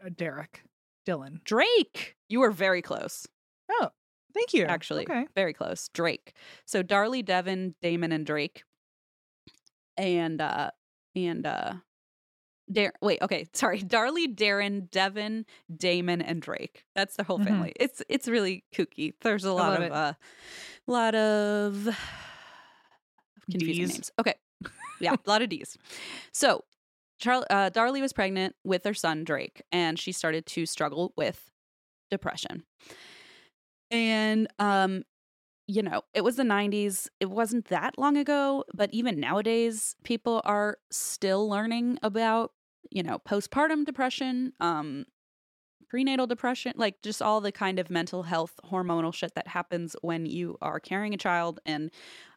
[0.04, 0.64] Uh, derek
[1.08, 2.16] dylan Drake.
[2.30, 3.28] You were very close,
[3.72, 3.90] oh
[4.34, 5.04] thank you actually.
[5.10, 5.90] okay Very close.
[5.94, 6.34] Drake.
[6.66, 8.64] So Darlie, Devin, Damon, and Drake.
[9.98, 10.70] And, uh,
[11.16, 11.74] and, uh,
[12.72, 13.80] Dar- wait, okay, sorry.
[13.82, 16.84] Darlie, Darren, Devin, Damon, and Drake.
[16.96, 17.46] That's the whole Mhm.
[17.46, 17.74] family.
[17.80, 19.14] It's it's really kooky.
[19.22, 19.92] There's a lot of it.
[19.92, 20.14] uh
[20.86, 21.88] lot of
[23.50, 23.94] confusing Ds.
[23.94, 24.12] names.
[24.20, 24.36] Okay.
[25.00, 25.78] Yeah, a lot of D's.
[26.34, 26.64] So
[27.20, 31.50] Charlie uh, Darlie was pregnant with their son Drake, and she started to struggle with
[32.12, 32.64] depression.
[33.90, 35.04] And um,
[35.68, 37.08] you know, it was the 90s.
[37.20, 42.54] It wasn't that long ago, but even nowadays, people are still learning about,
[42.90, 45.06] you know, postpartum depression, um,
[45.90, 50.26] prenatal depression, like just all the kind of mental health hormonal shit that happens when
[50.26, 51.60] you are carrying a child.
[51.66, 51.92] And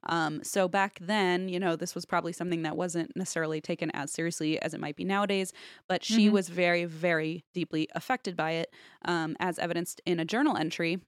[0.05, 4.13] um, so back then, you know, this was probably something that wasn't necessarily taken as
[4.13, 5.53] seriously as it might be nowadays,
[5.89, 6.31] but she Mhm.
[6.31, 8.73] was very, very deeply affected by it,
[9.05, 10.99] um, as evidenced in a journal entry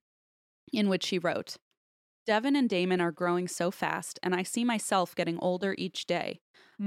[0.73, 1.57] in which she wrote,
[2.27, 6.41] Devin and Damon are growing so fast, and I see myself getting older each day.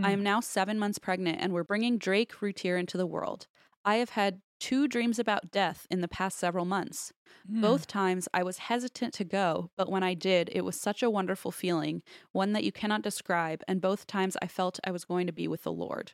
[0.03, 0.13] I Mm.
[0.13, 3.47] am now seven months pregnant, and we're bringing Drake Routier into the world.
[3.85, 7.11] I have had two dreams about death in the past several months.
[7.51, 7.61] Mm.
[7.61, 11.09] Both times I was hesitant to go, but when I did, it was such a
[11.09, 12.01] wonderful feeling,
[12.31, 15.47] one that you cannot describe, and both times I felt I was going to be
[15.47, 16.13] with the Lord.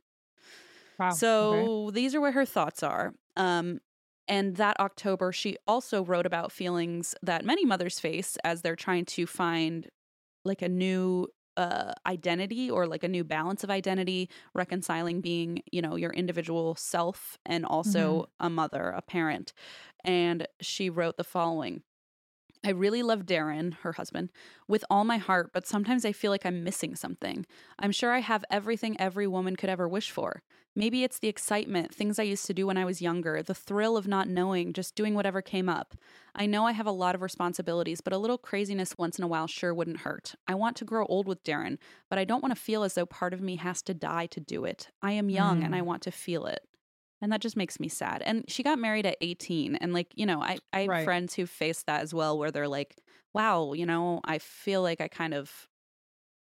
[0.99, 1.07] Wow.
[1.07, 1.15] okay.
[1.18, 3.13] So these are where her thoughts are.
[3.35, 3.80] Um,
[4.27, 9.05] and that October, she also wrote about feelings that many mothers face as they're trying
[9.05, 9.88] to find
[10.45, 11.27] like a new
[11.57, 16.76] uh, identity or like a new balance of identity, reconciling being, you know, your individual
[16.76, 19.53] self and also a mother, a parent.
[20.03, 21.84] And she wrote the following.
[22.63, 24.29] I really love Darren, her husband,
[24.67, 27.45] with all my heart, but sometimes I feel like I'm missing something.
[27.79, 30.43] I'm sure I have everything every woman could ever wish for.
[30.75, 33.97] Maybe it's the excitement, things I used to do when I was younger, the thrill
[33.97, 35.95] of not knowing, just doing whatever came up.
[36.35, 39.27] I know I have a lot of responsibilities, but a little craziness once in a
[39.27, 40.35] while sure wouldn't hurt.
[40.47, 41.77] I want to grow old with Darren,
[42.09, 44.39] but I don't want to feel as though part of me has to die to
[44.39, 44.89] do it.
[45.01, 45.85] I am young and I mm.
[45.85, 46.65] want to feel it.
[47.22, 48.23] And that just makes me sad.
[48.26, 49.76] And she got married at 18.
[49.76, 51.06] And, like, you know, I, I have Right.
[51.06, 52.95] friends who face that as well, where they're like,
[53.34, 55.68] wow, you know, I feel like I kind of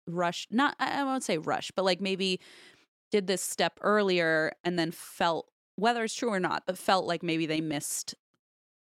[0.08, 2.40] rushed, not, I won't say rush, but like maybe
[3.12, 7.24] did this step earlier and then felt, whether it's true or not, but felt like
[7.24, 8.16] maybe they missed.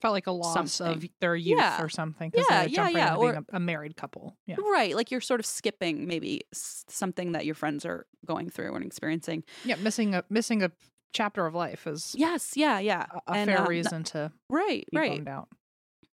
[0.02, 1.80] felt like a loss of their youth Yeah.
[1.82, 2.30] or something.
[2.34, 4.36] Yeah, they yeah, yeah, or- a, a married couple.
[4.46, 4.56] Yeah.
[4.58, 4.94] Right.
[4.94, 9.42] Like you're sort of skipping maybe something that your friends are going through and experiencing.
[9.64, 9.76] Yeah.
[9.76, 10.70] Missing a missing a
[11.16, 12.52] chapter of life is Yes.
[12.56, 12.78] Yeah.
[12.78, 13.06] Yeah.
[13.26, 14.86] a, a And, fair uh, reason to Right.
[14.92, 15.26] Right.
[15.26, 15.48] out.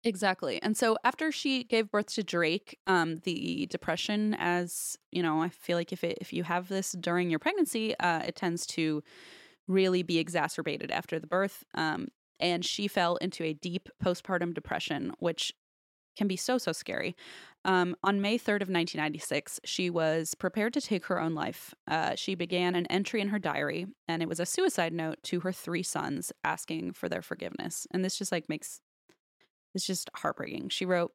[0.03, 0.63] Exactly.
[0.63, 5.51] And so after she gave birth to Drake, um, the depression, as you know, I
[5.51, 9.03] feel like if it if you have this during your pregnancy, uh, it tends to
[9.69, 11.65] really be exacerbated after the birth.
[11.75, 12.09] Um,
[12.39, 15.53] and she fell into a deep postpartum depression, which
[16.17, 17.17] can be so so scary.
[17.65, 21.75] Um, on May 3rd of 1996, she was prepared to take her own life.
[21.87, 25.41] Uh, she began an entry in her diary, and it was a suicide note to
[25.41, 27.87] her three sons, asking for their forgiveness.
[27.91, 28.81] And this just like makes
[29.75, 30.71] it's just heartbreaking.
[30.71, 31.13] She wrote,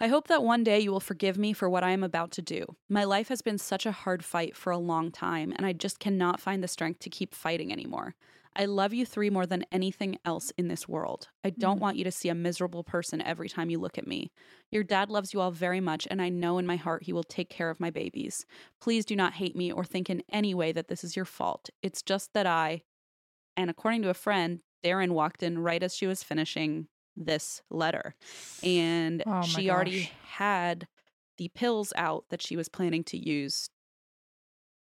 [0.00, 2.42] I hope that one day you will forgive me for what I am about to
[2.42, 2.64] do.
[2.88, 5.98] My life has been such a hard fight for a long time, and I just
[5.98, 8.14] cannot find the strength to keep fighting anymore.
[8.60, 11.28] I love you three more than anything else in this world.
[11.44, 11.80] I don't Mm.
[11.80, 14.32] want you to see a miserable person every time you look at me.
[14.72, 17.22] Your dad loves you all very much, and I know in my heart he will
[17.22, 18.44] take care of my babies.
[18.80, 21.70] Please do not hate me or think in any way that this is your fault.
[21.82, 22.82] It's just that I,
[23.56, 28.14] and according to a friend, Darren walked in right as she was finishing this letter.
[28.62, 30.88] And Oh she already had
[31.38, 33.70] the pills out that she was planning to use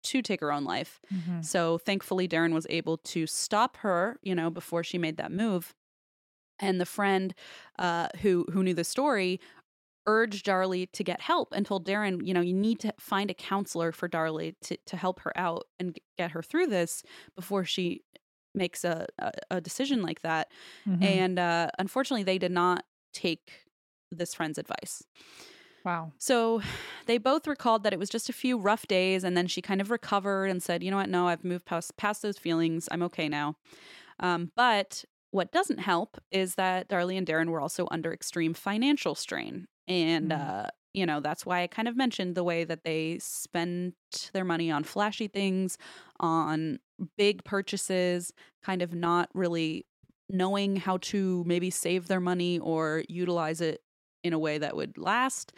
[0.05, 1.01] to take her own life.
[1.11, 1.41] Mhm.
[1.41, 5.75] So thankfully, Darren was able to stop her, you know, before she made that move.
[6.59, 7.33] And the friend
[7.79, 9.39] uh, who who knew the story
[10.07, 13.35] urged Darlie to get help and told Darren, you know, you need to find a
[13.35, 17.03] counselor for Darlie to to help her out and get her through this
[17.35, 18.03] before she
[18.55, 20.51] makes a a, a decision like that.
[20.85, 20.95] Mhm.
[21.01, 23.65] And uh, unfortunately, they did not take
[24.11, 25.03] this friend's advice.
[25.85, 26.13] Wow.
[26.19, 26.61] So
[27.05, 29.81] they both recalled that it was just a few rough days, and then she kind
[29.81, 31.09] of recovered and said, "You know what?
[31.09, 32.87] No, I've moved past past those feelings.
[32.91, 33.55] I'm okay now."
[34.19, 39.15] Um, but what doesn't help is that Darlie and Darren were also under extreme financial
[39.15, 40.33] strain, and Mm.
[40.33, 43.95] uh, you know that's why I kind of mentioned the way that they spent
[44.33, 45.77] their money on flashy things,
[46.19, 46.79] on
[47.17, 48.33] big purchases,
[48.63, 49.85] kind of not really
[50.29, 53.81] knowing how to maybe save their money or utilize it
[54.25, 55.53] in a way that would last.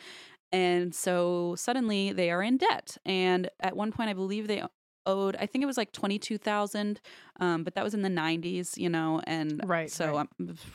[0.52, 2.98] And so suddenly they are in debt.
[3.06, 4.64] And at one point, I believe they
[5.06, 7.00] owed, I think it was like 22,000,
[7.40, 10.28] um, but that was in the 90s, you know, and Right, so right.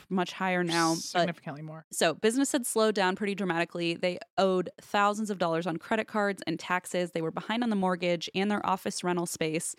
[0.09, 0.93] Much higher now.
[0.95, 1.85] But Significantly more.
[1.91, 3.93] so business had slowed down pretty dramatically.
[3.93, 7.11] They owed thousands of dollars on credit cards and taxes.
[7.11, 9.75] They were behind on the mortgage and their office rental space.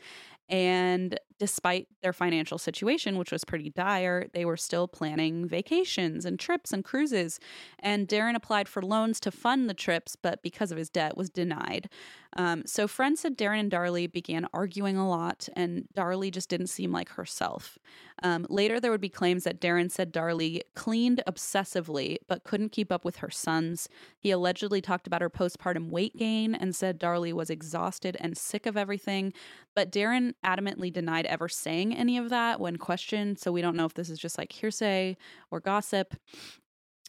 [0.49, 6.39] And despite their financial situation, which was pretty dire, they were still planning vacations and
[6.39, 7.41] trips and cruises.
[7.79, 11.31] And Darren applied for loans to fund the trips, but because of his debt, was
[11.31, 11.89] denied.
[12.37, 16.66] Um, so friends said Darren and Darlie began arguing a lot, and Darlie just didn't
[16.69, 17.79] seem like herself.
[18.23, 22.93] Um, later, there would be claims that Darren said Darlie cleaned obsessively but couldn't keep
[22.93, 23.89] up with her sons.
[24.19, 28.66] He allegedly talked about her postpartum weight gain and said Darlie was exhausted and sick
[28.66, 29.32] of everything.
[29.74, 33.39] But Darren adamantly denied ever saying any of that when questioned.
[33.39, 35.16] So we don't know if this is just like hearsay
[35.51, 36.15] or gossip.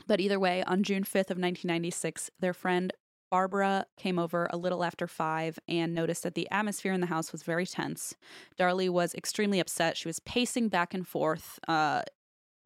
[0.07, 2.91] But either way, on June 5th of 1996, their friend
[3.29, 7.31] Barbara came over a little after five and noticed that the atmosphere in the house
[7.31, 8.15] was very tense.
[8.57, 9.97] Darlie was extremely upset.
[9.97, 11.59] She was pacing back and forth.
[11.67, 12.03] Uh,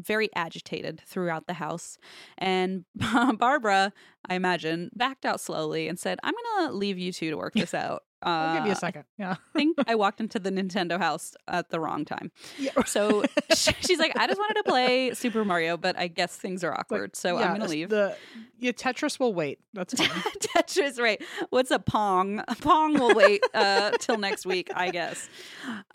[0.01, 1.97] very agitated throughout the house.
[2.37, 2.85] And
[3.37, 3.91] Barbara,
[4.29, 7.53] I imagine, backed out slowly and said, I'm going to leave you two to work
[7.55, 8.03] this out.
[8.21, 9.03] I'll give you Uh, a second.
[9.17, 9.31] Yeah.
[9.33, 12.31] I think I walked into the Nintendo house at the wrong time.
[12.57, 12.83] yeah.
[12.85, 13.23] So
[13.55, 16.73] she- she's like, I just wanted to play Super Mario, but I guess things are
[16.73, 17.15] awkward.
[17.15, 17.89] So I'm going to leave.
[17.89, 18.15] The
[18.57, 19.59] yeah, Tetris will wait.
[19.73, 20.09] That's fine.
[20.39, 21.23] Tetris, right?
[21.49, 22.43] What's a Pong?
[22.61, 25.29] Pong will wait uh, till next week, I guess.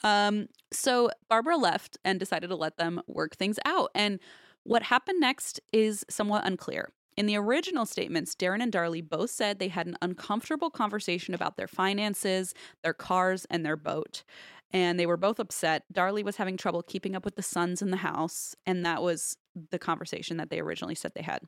[0.02, 3.90] Um, so Barbara left and decided to let them work things out.
[3.94, 4.18] And
[4.62, 6.90] what happened next is somewhat unclear.
[7.16, 11.56] In the original statements, Darren and Darlie both said they had an uncomfortable conversation about
[11.56, 14.24] their finances, their cars, and their boat.
[14.72, 15.84] And they were both upset.
[15.92, 18.56] Darlie was having trouble keeping up with the sons in the house.
[18.66, 19.36] And that was
[19.70, 21.42] the conversation that they originally said they had.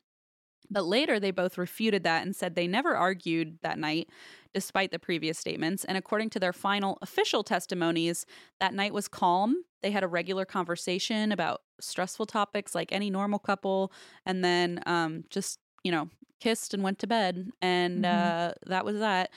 [0.70, 4.08] But later, they both refuted that and said they never argued that night,
[4.54, 5.84] despite the previous statements.
[5.84, 8.26] And according to their final official testimonies,
[8.60, 9.62] that night was calm.
[9.82, 13.92] They had a regular conversation about stressful topics like any normal couple,
[14.24, 16.08] and then um, just, you know,
[16.40, 17.48] kissed and went to bed.
[17.62, 18.08] And Mhm.
[18.50, 19.30] uh, that was that.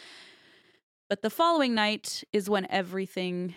[1.09, 3.55] But the following night is when everything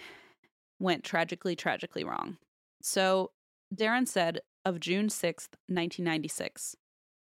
[0.78, 2.38] went tragically, tragically wrong.
[2.82, 3.32] So
[3.74, 6.76] Darren said of June 6th, 1996.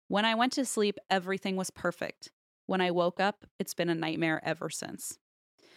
[0.08, 2.32] When I went to sleep, everything was perfect.
[2.66, 5.18] When I woke up, it's been a nightmare ever since.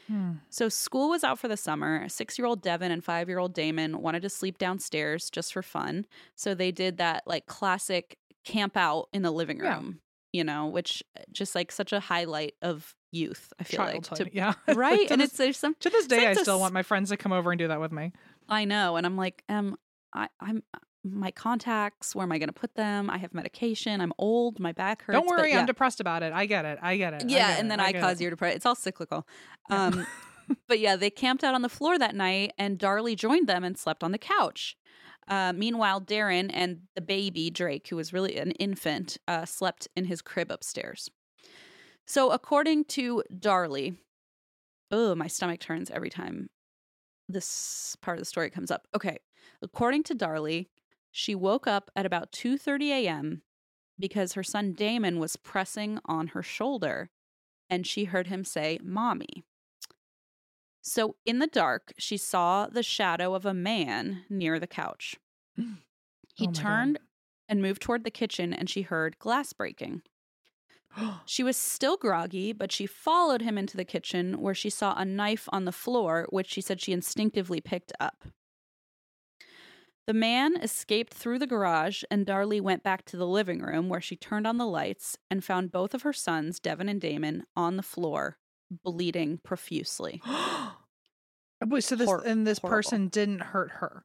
[0.08, 0.32] Hmm.
[0.48, 2.08] So, school was out for the summer.
[2.08, 5.62] Six year old Devin and five year old Damon wanted to sleep downstairs just for
[5.62, 6.06] fun.
[6.34, 9.74] So, they did that like classic camp out in the living Yeah.
[9.76, 10.00] room,
[10.32, 14.20] you know, which uh, just like such a highlight of youth, I feel Childhood.
[14.20, 14.34] like.
[14.34, 14.54] yeah.
[14.74, 15.06] Right?
[15.08, 17.10] to and this, it's there's some, to this day, I still s- want my friends
[17.10, 18.12] to come over and do that with me.
[18.48, 18.96] I know.
[18.96, 19.76] And I'm like, um,
[20.12, 20.62] I, I'm,
[21.04, 23.08] my contacts, where am I going to put them?
[23.08, 24.00] I have medication.
[24.00, 24.60] I'm old.
[24.60, 25.18] My back hurts.
[25.18, 25.60] Don't worry, yeah.
[25.60, 26.32] I'm depressed about it.
[26.32, 26.78] I get it.
[26.82, 27.28] I get it.
[27.28, 28.24] Yeah, get and it, then I, get cause it.
[28.24, 28.56] your depression.
[28.56, 29.26] It's all cyclical.
[29.70, 29.86] Yeah.
[29.86, 30.06] Um,
[30.68, 33.78] but yeah, they camped out on the floor that night, and Darlie joined them and
[33.78, 34.76] slept on the couch.
[35.28, 40.06] Uh, meanwhile, Darren and the baby Drake, who was really an infant, uh, slept in
[40.06, 41.08] his crib upstairs.
[42.06, 43.96] So, according to Darlie,
[44.90, 46.50] oh, my stomach turns every time
[47.28, 48.88] this part of the story comes up.
[48.94, 49.18] Okay,
[49.62, 50.66] according to Darlie,
[51.10, 53.42] she woke up at about 2:30 a.m.
[53.98, 57.10] because her son Damon was pressing on her shoulder
[57.68, 59.44] and she heard him say, Mommy.
[60.82, 65.16] So in the dark, she saw the shadow of a man near the couch.
[65.58, 65.78] Mm.
[66.34, 66.90] He Oh my God.
[66.94, 66.98] turned
[67.48, 70.02] and moved toward the kitchen and she heard glass breaking.
[71.26, 75.04] She was still groggy, but she followed him into the kitchen where she saw a
[75.04, 78.24] knife on the floor, which she said she instinctively picked up.
[80.06, 84.00] The man escaped through the garage, and Darlie went back to the living room where
[84.00, 87.76] she turned on the lights and found both of her sons, Devin and Damon, on
[87.76, 88.38] the floor,
[88.82, 90.20] bleeding profusely.
[91.66, 92.76] Wait, so this Hor- and this horrible.
[92.76, 94.04] person didn't hurt her.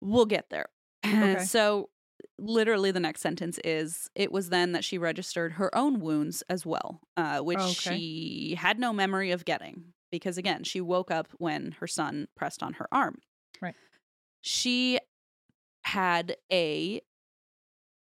[0.00, 0.66] We'll get there.
[1.04, 1.44] Okay.
[1.44, 1.90] so,
[2.38, 6.64] literally, the next sentence is It was then that she registered her own wounds as
[6.64, 7.96] well, uh, which Okay.
[7.96, 12.62] she had no memory of getting because, again, she woke up when her son pressed
[12.62, 13.18] on her arm.
[13.60, 13.74] Right.
[14.42, 14.98] She
[15.84, 17.00] had a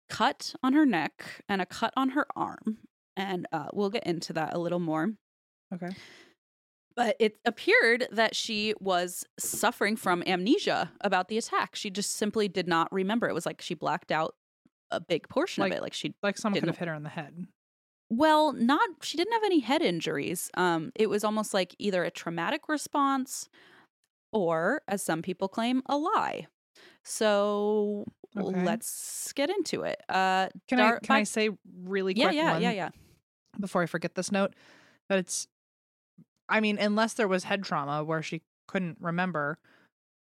[0.08, 2.78] cut on her neck and a cut on her arm.
[3.16, 5.10] And uh, we'll get into that a little more.
[5.74, 5.90] Okay.
[6.96, 11.76] But it appeared that she was suffering from amnesia about the attack.
[11.76, 13.28] She just simply did not remember.
[13.28, 14.34] It was like she blacked out
[14.90, 15.82] a big portion Like- of it.
[15.82, 17.46] Like she, Like someone could have hit her in the head.
[18.08, 20.50] well, not, she didn't have any head injuries.
[20.54, 23.48] Um, it was almost like either a traumatic response
[24.32, 26.46] or, as some people claim, a lie.
[27.04, 28.06] So
[28.36, 28.64] Okay.
[28.64, 30.02] let's get into it.
[30.08, 31.50] Uh, Can Dar- I can I say
[31.84, 32.90] really yeah, quick yeah, one yeah, yeah.
[33.60, 34.54] before I forget this note
[35.08, 35.48] that it's
[36.48, 39.58] I mean, unless there was head trauma where she couldn't remember,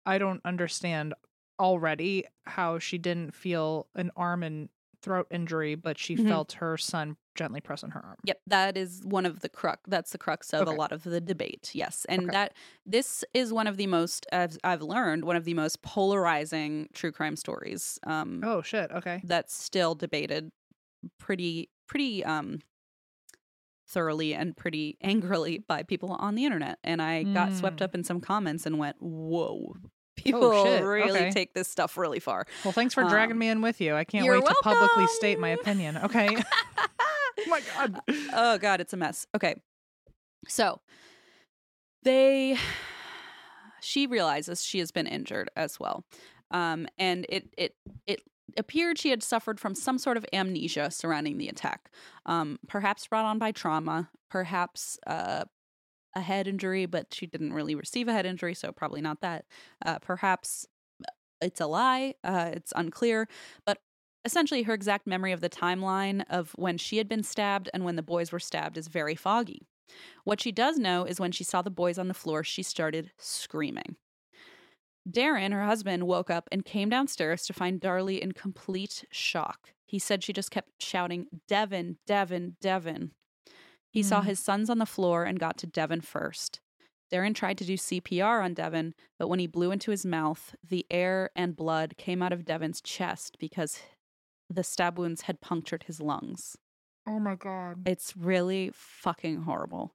[0.05, 1.13] I don't understand
[1.59, 4.69] already how she didn't feel an arm and
[5.01, 6.27] throat injury, but she Mhm.
[6.27, 8.17] felt her son gently press on her arm.
[8.25, 9.81] Yep, that is one of the crux.
[9.87, 10.71] That's the crux of Okay.
[10.71, 11.71] a lot of the debate.
[11.73, 12.31] Yes, and Okay.
[12.31, 12.53] that
[12.85, 17.11] this is one of the most as I've learned one of the most polarizing true
[17.11, 17.99] crime stories.
[18.05, 18.91] Um, Oh shit.
[18.91, 19.21] Okay.
[19.23, 20.51] that's still debated
[21.19, 22.59] pretty pretty um
[23.87, 26.79] thoroughly and pretty angrily by people on the internet.
[26.83, 27.83] And I got swept Mm.
[27.85, 29.75] up in some comments and went, "Whoa."
[30.15, 31.31] People shit, really okay.
[31.31, 32.45] take this stuff really far.
[32.63, 33.95] Well, thanks for dragging Um, me in with you.
[33.95, 35.97] I can't wait to publicly state my opinion.
[36.03, 36.37] Okay.
[37.47, 38.01] my god.
[38.33, 39.55] oh god it's a mess okay
[40.47, 40.79] so
[42.03, 42.57] they
[43.81, 46.03] she realizes she has been injured as well
[46.51, 47.75] um and it it
[48.07, 48.21] it
[48.57, 51.89] appeared she had suffered from some sort of amnesia surrounding the attack
[52.25, 55.43] um perhaps brought on by trauma perhaps uh
[56.13, 59.45] a head injury but she didn't really receive a head injury so probably not that
[59.85, 60.67] uh perhaps
[61.41, 62.13] it's a lie.
[62.23, 63.27] Uh, it's unclear,
[63.65, 63.79] but
[64.25, 67.95] essentially her exact memory of the timeline of when she had been stabbed and when
[67.95, 69.61] the boys were stabbed is very foggy.
[70.23, 73.11] What she does know is when she saw the boys on the floor, she started
[73.17, 73.97] screaming.
[75.09, 79.73] Darren, her husband, woke up and came downstairs to find Darlie in complete shock.
[79.85, 83.11] He said she just kept shouting, Devin, Devin, Devin.
[83.89, 84.25] He saw Mm.
[84.25, 86.61] his sons on the floor and got to Devin first.
[87.11, 90.85] Darren tried to do CPR on Devin, but when he blew into his mouth, the
[90.89, 93.81] air and blood came out of Devin's chest because
[94.51, 96.57] the stab wounds had punctured his lungs.
[97.07, 97.87] Oh my god.
[97.87, 99.93] It's really fucking horrible.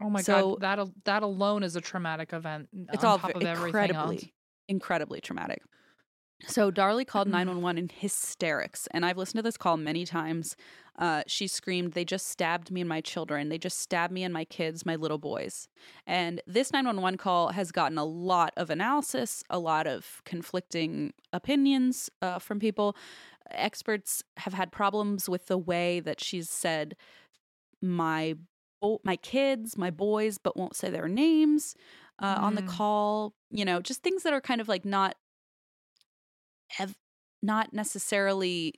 [0.00, 0.60] Oh my So- god.
[0.60, 2.68] That al- that alone is a traumatic event.
[2.92, 4.34] It's on all top ve- of everything incredibly,
[4.68, 5.62] incredibly traumatic.
[6.46, 10.54] So Darlie called 911 in hysterics, and I've listened to this call many times.
[10.96, 13.48] Uh, she screamed, "They just stabbed me and my children.
[13.48, 15.66] They just stabbed me and my kids, my little boys."
[16.06, 22.08] And this 911 call has gotten a lot of analysis, a lot of conflicting opinions
[22.22, 22.94] uh, from people.
[23.50, 26.96] Experts have had problems with the way that she's said
[27.82, 28.34] my
[28.80, 31.74] bo- my kids, my boys, but won't say their names
[32.20, 32.68] uh, on the Mm.
[32.68, 33.34] call.
[33.50, 35.16] You know, just things that are kind of like not
[36.70, 36.96] have
[37.42, 38.74] not necessarily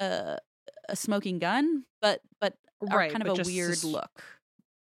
[0.00, 0.36] uh,
[0.88, 2.54] a smoking gun, but but
[2.90, 4.22] are Right, kind of a weird sus- look.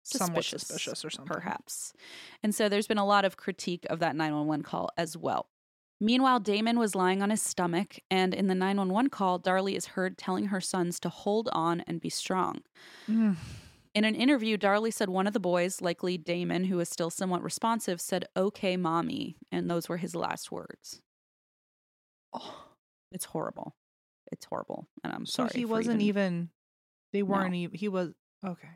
[0.04, 1.32] somewhat suspicious or something.
[1.34, 1.94] Perhaps.
[2.44, 5.48] And so there's been a lot of critique of that 911 call as well.
[6.02, 10.18] Meanwhile, Damon was lying on his stomach, and in the 911 call, Darlie is heard
[10.18, 12.62] telling her sons to hold on and be strong.
[13.10, 13.36] Mm.
[13.96, 17.44] In an interview, Darlie said one of the boys, likely Damon, who was still somewhat
[17.44, 19.36] responsive, said, Okay, mommy.
[19.52, 21.02] And those were his last words.
[22.34, 22.68] Oh,
[23.12, 23.76] It's horrible.
[24.32, 24.88] It's horrible.
[25.04, 25.52] And I'm so sorry.
[25.56, 26.50] he wasn't even.
[27.12, 27.76] They weren't even.
[27.78, 28.12] He was
[28.46, 28.70] okay.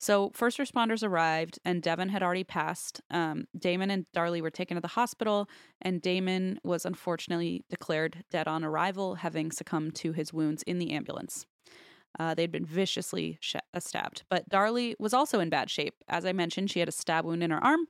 [0.00, 3.00] So, first responders arrived, and Devon had already passed.
[3.10, 5.48] Um, Damon and Darlie were taken to the hospital,
[5.82, 10.92] and Damon was unfortunately declared dead on arrival, having succumbed to his wounds in the
[10.92, 11.46] ambulance.
[12.18, 14.22] Uh, they'd been viciously sh- uh, stabbed.
[14.30, 15.94] But Darlie was also in bad shape.
[16.08, 17.80] As I mentioned, she had a stab wound in her arm,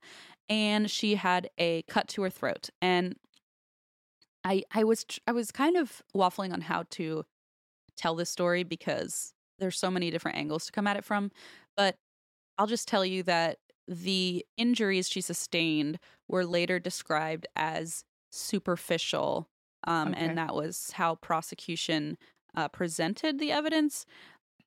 [0.48, 2.70] and she had a cut to her throat.
[2.80, 3.16] And
[4.44, 7.24] I, I was, tr- I was kind of waffling on how to
[7.96, 11.30] tell this story because there's so many different angles to come at it from.
[11.78, 11.96] But
[12.58, 15.98] I'll just tell you that the injuries she sustained
[16.28, 19.48] were later described as superficial.
[19.86, 20.26] Um, Okay.
[20.26, 22.18] And that was how prosecution
[22.54, 24.04] uh, presented the evidence.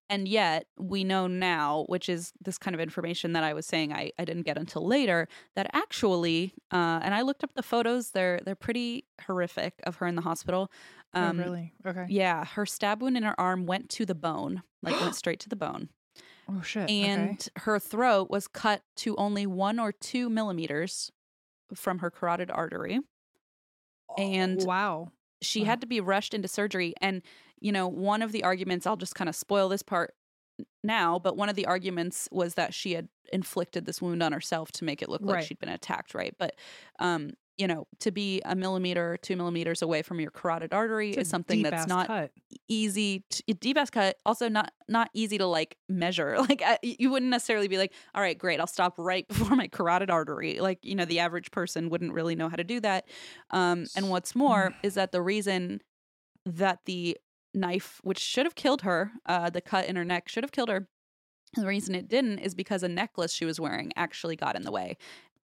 [0.09, 3.93] And yet, we know now, which is this kind of information that I was saying
[3.93, 8.11] I, I didn't get until later, that actually, uh, and I looked up the photos,
[8.11, 10.69] they're they're pretty horrific of her in the hospital.
[11.13, 11.73] oh, really?
[11.85, 12.05] Okay.
[12.09, 15.49] Yeah, her stab wound in her arm went to the bone, like went straight to
[15.49, 15.89] the bone.
[16.49, 16.89] Oh shit.
[16.89, 17.49] And okay.
[17.57, 21.11] her throat was cut to only one or two millimeters
[21.76, 22.99] from her carotid artery.
[24.18, 25.11] and- Oh, wow.
[25.41, 25.65] She Wow.
[25.68, 26.93] had to be rushed into surgery.
[27.01, 27.22] And,
[27.59, 30.13] you know, one of the arguments, I'll just kind of spoil this part
[30.84, 34.72] now, but one of the arguments was that she had inflicted this wound on herself
[34.73, 36.35] to make it look like she'd been attacked, right?
[36.38, 36.55] But,
[36.99, 37.31] um,
[37.61, 41.61] you know, to be a millimeter, two millimeters away from your carotid artery is something
[41.61, 42.31] that's not cut.
[42.67, 46.39] easy to, deep ass cut also not not easy to like measure.
[46.51, 49.67] Like uh, you wouldn't necessarily be like all right great i'll stop right before my
[49.67, 50.59] carotid artery.
[50.59, 53.07] Like you know the average person wouldn't really know how to do that.
[53.51, 55.81] Um and what's more is that the reason
[56.47, 57.15] that the
[57.53, 60.69] knife which should have killed her uh the cut in her neck should have killed
[60.69, 60.88] her
[61.55, 64.71] the reason it didn't is because a necklace she was wearing actually got in the
[64.71, 64.97] way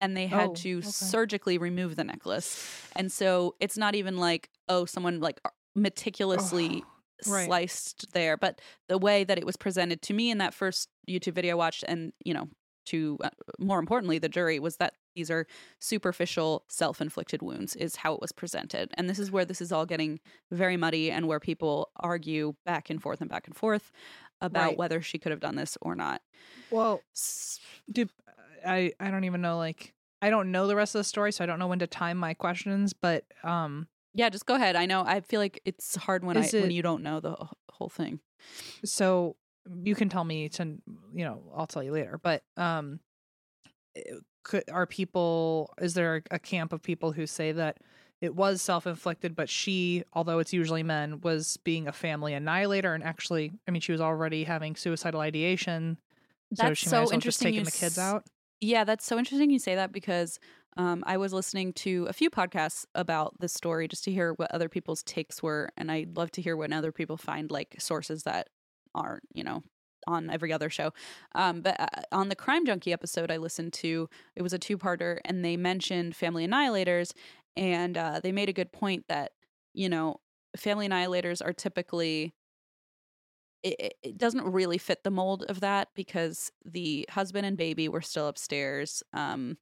[0.02, 0.82] and they had Oh, to okay.
[0.82, 2.58] surgically remove the necklace
[2.96, 5.40] and so it's not even like oh someone like
[5.76, 6.84] meticulously
[7.28, 7.46] right.
[7.46, 8.60] sliced there but
[8.90, 11.84] the way that it was presented to me in that first youtube video I watched
[11.88, 12.50] and you know
[12.88, 13.30] to uh,
[13.60, 15.46] more importantly the jury was that these are
[15.80, 19.86] superficial self-inflicted wounds is how it was presented and this is where this is all
[19.86, 20.20] getting
[20.52, 23.92] very muddy and where people argue back and forth and back and forth
[24.42, 24.78] about Right.
[24.78, 26.22] whether she could have done this or not
[26.70, 27.04] Well,
[27.92, 28.08] do
[28.66, 31.44] I I don't even know like I don't know the rest of the story, so
[31.44, 34.76] I don't know when to time my questions, but um yeah just go ahead.
[34.76, 37.36] I know i feel like it's hard when i Is when you don't know the
[37.72, 38.20] whole thing.
[38.84, 39.36] So
[39.84, 40.78] you can tell me to
[41.14, 43.00] you know, I'll tell you later, but um
[43.96, 44.02] eh,
[44.44, 47.78] could are people is there a camp of people who say that
[48.22, 53.04] it was self-inflicted but she although it's usually men was being a family annihilator and
[53.04, 55.98] actually i mean she was already having suicidal ideation
[56.56, 58.26] so That's she so might as well just interesting taking the kids out
[58.62, 60.40] Yeah, that's so interesting you say that because
[60.78, 64.52] um, I was listening to a few podcasts about this story just to hear what
[64.52, 65.70] other people's takes were.
[65.78, 68.50] And I'd love to hear when other people find like sources that
[68.96, 69.64] aren't, you know,
[70.08, 70.94] on every other show.
[71.36, 74.78] Um, but uh, on the Crime Junkie episode I listened to, it was a two
[74.78, 77.14] parter and they mentioned family annihilators.
[77.58, 79.32] and uh, they made a good point that
[79.74, 80.18] you know
[80.56, 82.34] family annihilators are typically
[83.64, 88.02] it, it- doesn't really fit the mold of that because the husband and baby were
[88.02, 89.58] still upstairs um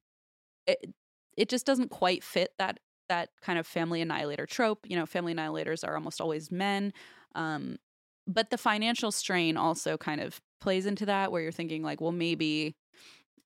[0.66, 0.94] it
[1.36, 5.34] it just doesn't quite fit that that kind of family annihilator trope you know family
[5.34, 6.92] annihilators are almost always men
[7.34, 7.78] um
[8.26, 12.12] but the financial strain also kind of plays into that where you're thinking like well
[12.12, 12.76] maybe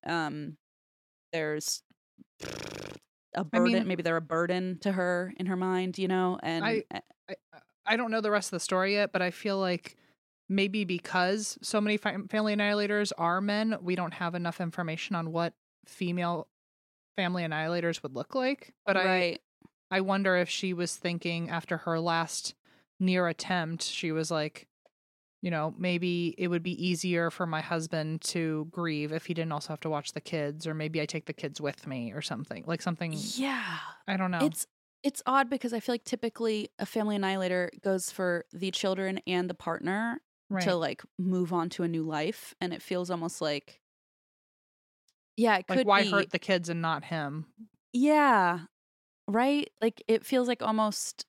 [0.07, 0.57] um
[1.33, 1.83] there's
[3.35, 6.83] a burden mean- maybe they're a burden to her in her mind you know and
[6.93, 7.37] I- I,
[7.87, 9.97] I don't know the rest of the story yet, but I feel like
[10.49, 15.55] maybe because so many family annihilators are men, we don't have enough information on what
[15.87, 16.49] female
[17.17, 18.75] family annihilators would look like.
[18.87, 19.39] But I
[19.91, 22.55] I wonder if she was thinking after her last
[23.01, 24.69] near attempt, she was like,
[25.43, 29.53] you know, maybe it would be easier for my husband to grieve if he didn't
[29.53, 32.23] also have to watch the kids, or maybe I take the kids with me or
[32.23, 32.65] something.
[32.67, 34.47] Like something yeah I don't know.
[34.47, 34.67] It's
[35.03, 39.51] it's odd because I feel like typically a family annihilator goes for the children and
[39.51, 40.21] the partner
[40.55, 40.65] right.
[40.65, 43.81] to like move on to a new life, and it feels almost like
[45.37, 47.47] yeah, it like could why be hurt the kids and not him?
[47.93, 48.61] yeah,
[49.29, 49.71] right.
[49.81, 51.27] Like it feels like almost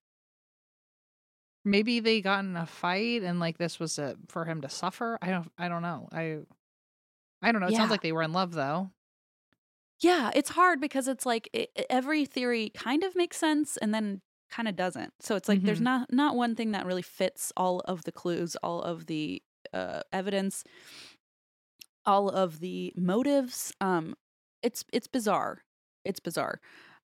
[1.64, 5.18] maybe they got in a fight and like this was a, for him to suffer
[5.22, 6.39] i don't i don't know i
[7.41, 7.77] i don't know it Yeah.
[7.77, 8.91] sounds like they were in love though
[10.02, 10.31] yeah.
[10.35, 14.67] It's hard because it's like it, every theory kind of makes sense and then kind
[14.67, 15.13] of doesn't.
[15.19, 15.84] So it's like there's Mhm.
[15.84, 19.41] not not one thing that really fits all of the clues, all of the
[19.73, 20.63] uh, evidence,
[22.05, 23.73] all of the motives.
[23.81, 24.15] Um,
[24.61, 25.63] it's it's bizarre.
[26.03, 26.59] It's bizarre.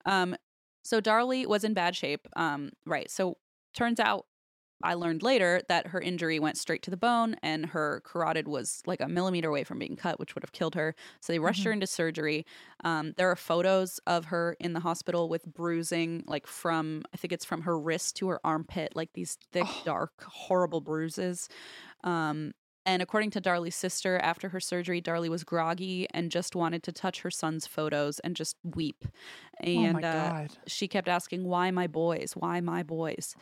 [0.06, 0.36] Um,
[0.84, 2.28] so Darlie was in bad shape.
[2.36, 3.10] Um, right.
[3.10, 3.38] So
[3.74, 4.26] turns out
[4.84, 8.82] I learned later that her injury went straight to the bone and her carotid was
[8.86, 10.96] like a millimeter away from being cut, which would have killed her.
[11.20, 12.46] So they rushed her into surgery.
[12.84, 17.32] Um, there are photos of her in the hospital with bruising, like from, I think
[17.32, 19.82] it's from her wrist to her armpit, like these thick, Oh.
[19.86, 21.48] dark, horrible bruises.
[22.04, 22.54] Um,
[22.86, 26.92] and according to Darlie's sister, after her surgery, Darlie was groggy and just wanted to
[26.92, 29.06] touch her son's photos and just weep.
[29.60, 32.34] And oh my uh, she kept asking, "Why my boys?
[32.36, 33.36] Why my boys?"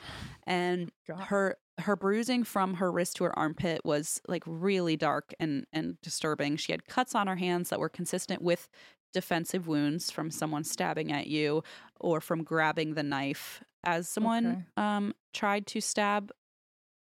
[0.46, 1.22] And God.
[1.28, 6.00] her her bruising from her wrist to her armpit was like really dark and and
[6.02, 6.58] disturbing.
[6.58, 8.68] She had cuts on her hands that were consistent with
[9.14, 11.64] defensive wounds from someone stabbing at you
[12.00, 14.64] or from grabbing the knife as someone Okay.
[14.78, 16.32] um tried to stab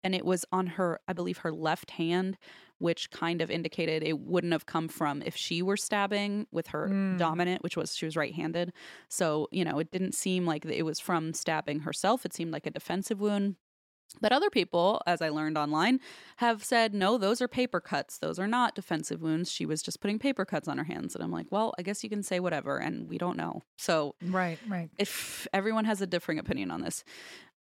[0.04, 2.38] and it was on her i believe her left hand
[2.78, 6.88] which kind of indicated it wouldn't have come from if she were stabbing with her
[6.90, 7.18] Mm.
[7.18, 8.72] dominant which was she was right-handed
[9.10, 12.66] so you know it didn't seem like it was from stabbing herself it seemed like
[12.66, 13.56] a defensive wound
[14.22, 16.00] but other people, as I learned online,
[16.38, 18.18] have said, no, those are paper cuts.
[18.18, 19.52] Those are not defensive wounds.
[19.52, 21.14] She was just putting paper cuts on her hands.
[21.14, 23.62] And I'm like, well, I guess you can say whatever, and we don't know.
[23.78, 27.04] So right right if everyone has a differing opinion on this.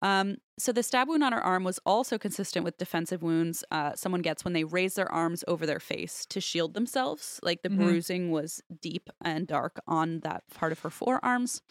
[0.00, 3.94] Um, so the stab wound on her arm was also consistent with defensive wounds uh,
[3.96, 7.40] someone gets when they raise their arms over their face to shield themselves.
[7.42, 7.76] Like the Mhm.
[7.76, 11.62] bruising was deep and dark on that part of her forearms.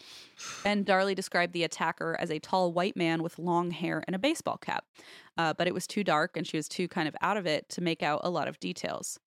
[0.65, 4.19] And Darlie described the attacker as a tall white man with long hair and a
[4.19, 4.85] baseball cap.
[5.37, 7.69] Uh, but it was too dark and she was too kind of out of it
[7.69, 9.19] to make out a lot of details.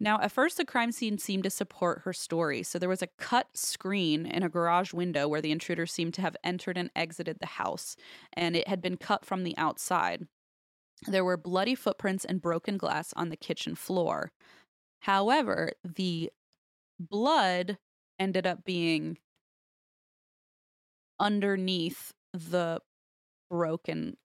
[0.00, 2.62] Now, at first, the crime scene seemed to support her story.
[2.62, 6.20] So there was a cut screen in a garage window where the intruder seemed to
[6.20, 7.96] have entered and exited the house,
[8.32, 10.26] and it had been cut from the outside.
[11.06, 14.32] There were bloody footprints and broken glass on the kitchen floor.
[15.00, 16.30] However, the
[16.98, 17.78] blood
[18.18, 19.18] ended up being
[21.20, 22.80] underneath the
[23.50, 24.16] broken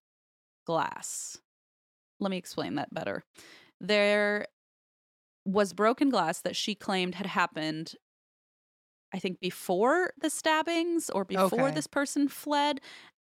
[0.65, 1.37] glass.
[2.19, 3.23] Let me explain that better.
[3.79, 4.47] There
[5.45, 7.93] was broken glass that she claimed had happened
[9.11, 11.71] I think before the stabbings or before Okay.
[11.71, 12.79] this person fled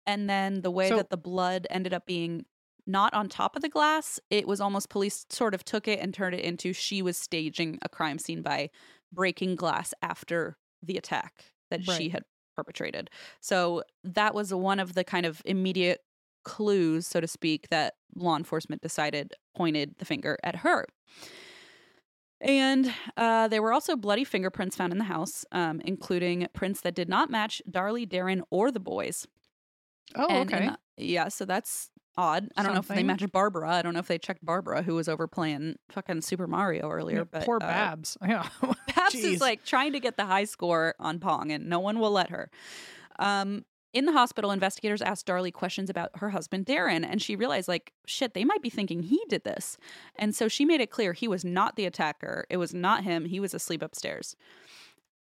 [0.06, 2.45] and then the way So- that the blood ended up being
[2.88, 6.14] not on top of the glass it was almost police sort of took it and
[6.14, 8.69] turned it into she was staging a crime scene by
[9.11, 12.23] breaking glass after the attack that she had
[12.56, 13.10] perpetrated.
[13.41, 16.02] So that was one of the kind of immediate
[16.44, 20.86] clues so to speak that law enforcement decided pointed the finger at her
[22.46, 26.96] and uh, there were also bloody fingerprints found in the house, um, including prints that
[26.96, 29.28] did not match Darlie, Darren, or the boys.
[30.16, 32.48] oh And okay the- yeah, so that's odd.
[32.56, 33.08] I don't know if they Something.
[33.08, 33.70] matched Barbara.
[33.70, 37.18] I don't know if they checked Barbara, who was over playing fucking Super Mario earlier.
[37.18, 38.48] Yeah, but poor uh, babs yeah
[38.96, 39.24] Babs Jeez.
[39.34, 42.30] is like trying to get the high score on Pong, and no one will let
[42.30, 42.50] her.
[43.20, 43.66] Um,
[43.96, 47.94] in the hospital, investigators asked Darlie questions about her husband, Darren, and she realized, like,
[48.06, 49.78] shit, they might be thinking he did this.
[50.18, 52.46] And so she made it clear he was not the attacker.
[52.50, 53.26] It was not him.
[53.26, 54.36] He was asleep upstairs.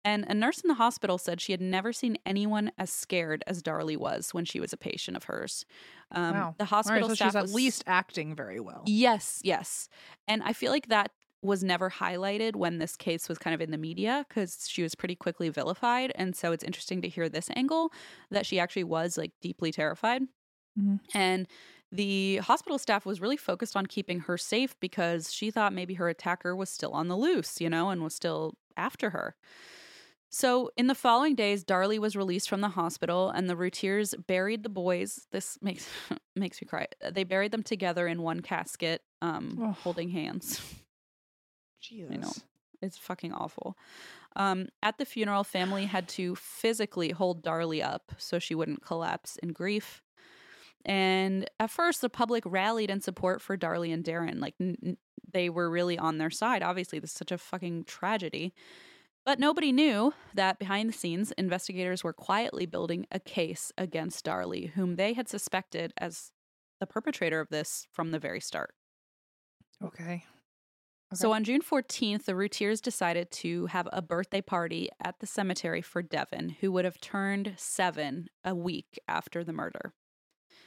[0.04, 3.62] And a nurse in the hospital said she had never seen anyone as scared as
[3.64, 5.66] Darlie was when she was a patient of hers.
[6.12, 6.56] Um, wow.
[6.58, 8.84] The All right, hospital so staff she's at was- least acting very well.
[8.86, 9.88] Yes, yes.
[10.28, 11.12] And I feel like that
[11.44, 14.96] was never highlighted when this case was kind of in the media because she was
[14.96, 16.12] pretty quickly vilified.
[16.16, 17.92] And so it's interesting to hear this angle
[18.32, 20.24] that she actually was like deeply terrified.
[20.78, 21.00] Mhm.
[21.14, 21.48] And
[21.92, 26.10] the hospital staff was really focused on keeping her safe because she thought maybe her
[26.10, 29.36] attacker was still on the loose, you know, and was still after her.
[30.30, 34.64] So, in the following days, Darlie was released from the hospital, and the routiers buried
[34.64, 35.28] the boys.
[35.32, 35.88] This makes
[36.36, 36.88] makes me cry.
[37.12, 40.62] They buried them together in one casket, um, holding hands.
[41.84, 42.16] Jesus.
[42.18, 42.32] know.
[42.82, 43.78] It's fucking awful.
[44.36, 49.38] Um, at the funeral, family had to physically hold Darlie up so she wouldn't collapse
[49.38, 50.02] in grief.
[50.86, 54.42] And at first, the public rallied in support for Darlie and Darren.
[54.42, 54.98] Like, n-
[55.32, 56.62] they were really on their side.
[56.62, 58.54] Obviously, this is such a fucking tragedy.
[59.26, 64.72] But nobody knew that behind the scenes, investigators were quietly building a case against Darlie,
[64.72, 66.32] whom they had suspected as
[66.82, 68.74] the perpetrator of this from the very start.
[69.82, 70.26] Okay.
[71.14, 75.82] So on June 14th, the Routiers decided to have a birthday party at the cemetery
[75.82, 79.94] for Devon, who would have turned seven a week after the murder.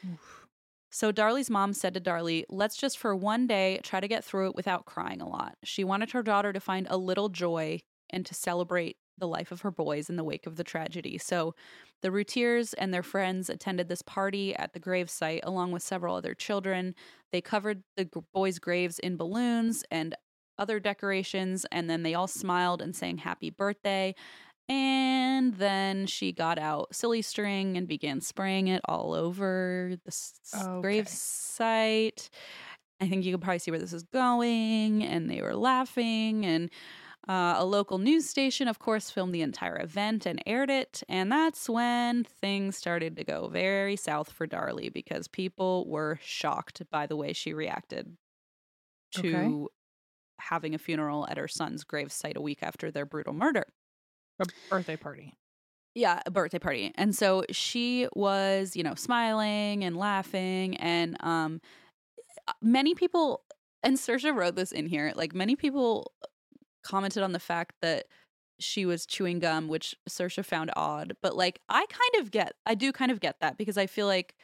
[0.05, 0.47] Oof.
[0.90, 4.48] So Darlie's mom said to Darlie, let's just for one day try to get through
[4.48, 5.56] it without crying a lot.
[5.64, 9.62] She wanted her daughter to find a little joy and to celebrate the life of
[9.62, 11.18] her boys in the wake of the tragedy.
[11.18, 11.55] So
[12.02, 16.35] the Routiers and their friends attended this party at the gravesite along with several other
[16.35, 16.94] children.
[17.32, 20.14] They covered the g- boys' graves in balloons and
[20.59, 24.15] other decorations, and then they all smiled and sang happy birthday.
[24.69, 30.11] And then she got out silly string and began spraying it all over the
[30.53, 30.81] Okay.
[30.83, 32.31] grave site.
[33.01, 35.05] I think you can probably see where this is going.
[35.05, 36.47] And they were laughing.
[36.47, 36.70] And
[37.28, 41.03] uh, a local news station, of course, filmed the entire event and aired it.
[41.09, 46.83] And that's when things started to go very south for Darlie because people were shocked
[46.91, 48.16] by the way she reacted
[49.12, 49.57] to Okay.
[50.48, 53.66] Having a funeral at her son's gravesite a week after their brutal murder.
[54.40, 55.35] A birthday party.
[55.94, 56.93] Yeah, a birthday party.
[56.97, 61.60] And so she was, you know, smiling and laughing and um
[62.48, 63.43] uh, many people
[63.82, 65.12] and Saoirse wrote this in here.
[65.16, 66.12] Like many people
[66.85, 68.06] commented on the fact that
[68.59, 72.74] she was chewing gum, which Saoirse found odd, but like I kind of get I
[72.74, 74.35] do kind of get that because I feel like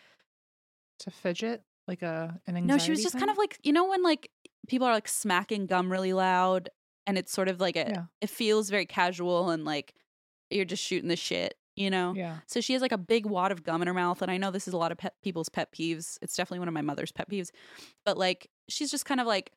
[1.00, 3.88] To fidget like a an anxiety no, she was just kind of like you know
[3.88, 4.30] when like
[4.68, 6.68] people are like smacking gum really loud
[7.06, 8.04] and it's sort of like a Yeah.
[8.20, 9.94] it feels very casual and like
[10.50, 12.12] you're just shooting the shit, you know?
[12.14, 12.38] Yeah.
[12.46, 14.20] So she has like a big wad of gum in her mouth.
[14.22, 16.18] And I know this is a lot of pet people's pet peeves.
[16.22, 17.50] It's definitely one of my mother's pet peeves.
[18.04, 19.52] But like, she's just kind of like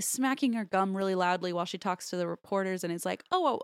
[0.00, 3.42] smacking her gum really loudly while she talks to the reporters and is like, oh,
[3.42, 3.62] well,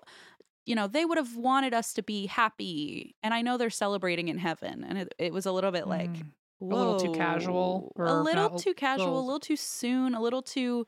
[0.67, 3.15] you know, they would have wanted us to be happy.
[3.23, 4.85] And I know they're celebrating in heaven.
[4.87, 6.27] And it, it was a little bit like, Mm.
[6.61, 8.05] A little too casual Whoa.
[8.05, 10.87] a little not- too casual, a little- little too soon, a little too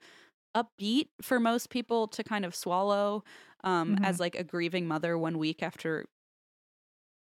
[0.57, 3.25] upbeat for most people to kind of swallow
[3.65, 4.05] um, Mhm.
[4.07, 6.07] as like a grieving mother one week after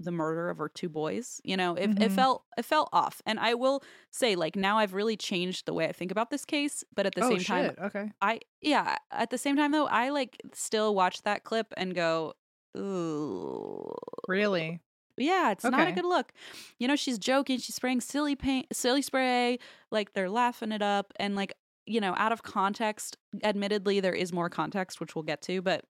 [0.01, 1.41] the murder of her two boys.
[1.43, 2.15] You know, it, it Mhm.
[2.15, 3.21] felt it felt off.
[3.25, 6.45] And I will say, like now I've really changed the way I think about this
[6.45, 6.85] case.
[6.95, 7.75] But at the oh, same time.
[7.79, 8.11] Okay.
[8.21, 8.97] I yeah.
[9.11, 12.33] At the same time though, I like still watch that clip and go,
[12.77, 13.93] ooh,
[14.27, 14.79] Really?
[15.19, 16.33] Yeah, it's not a good look.
[16.79, 19.59] You know, she's joking, she's spraying silly paint, silly spray,
[19.91, 21.53] like they're laughing it up and like,
[21.85, 25.85] you know, out of context, admittedly there is more context which we'll get to, but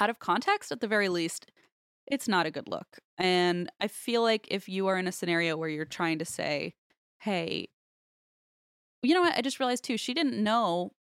[0.00, 1.50] out of context at the very least,
[2.06, 2.98] it's not a good look.
[3.18, 6.74] And I feel like if you are in a scenario where you're trying to say,
[7.20, 7.68] "Hey,
[9.02, 9.36] you know what?
[9.36, 10.92] I just realized too, she didn't know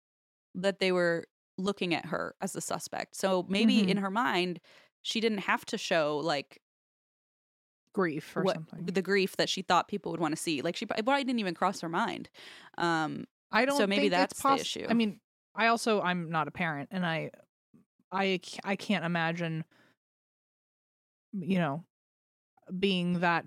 [0.54, 1.26] that they were
[1.58, 3.16] looking at her as the suspect.
[3.16, 3.88] So maybe Mhm.
[3.88, 4.60] in her mind,
[5.02, 6.60] she didn't have to show like
[7.96, 8.84] Grief or what something.
[8.84, 10.60] the grief that she thought people would want to see.
[10.60, 12.28] Like she probably didn't even cross her mind.
[12.76, 13.78] Um, I don't.
[13.78, 14.86] so maybe think that's it's the issue.
[14.86, 15.18] I mean,
[15.54, 17.30] I also I'm not a parent, and I,
[18.12, 19.64] I I can't imagine,
[21.32, 21.84] you know,
[22.78, 23.46] being that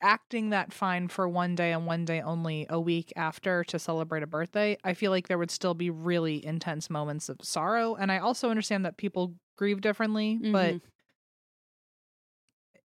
[0.00, 4.22] acting that fine for one day and one day only a week after to celebrate
[4.22, 4.78] a birthday.
[4.82, 8.48] I feel like there would still be really intense moments of sorrow, and I also
[8.48, 10.80] understand that people grieve differently, but mhm.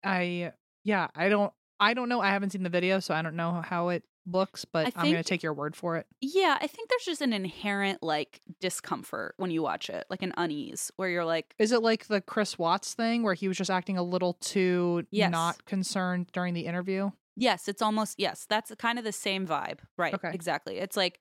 [0.04, 0.52] I,
[0.86, 1.52] yeah, I don't.
[1.78, 2.22] I don't know.
[2.22, 5.12] I haven't seen the video, so I don't know how it looks, but I I'm
[5.12, 6.08] going to take your word for it.
[6.22, 10.32] yeah, I think there's just an inherent like discomfort when you watch it, like an
[10.38, 13.70] unease, where you're like, Is it like the Chris Watts thing where he was just
[13.70, 15.32] acting a little too Yes.
[15.32, 17.12] not concerned during the interview?
[17.36, 20.14] yes, it's almost yes, that's kind of the same vibe, right?
[20.14, 20.32] Okay.
[20.34, 20.78] exactly.
[20.78, 21.20] It's like.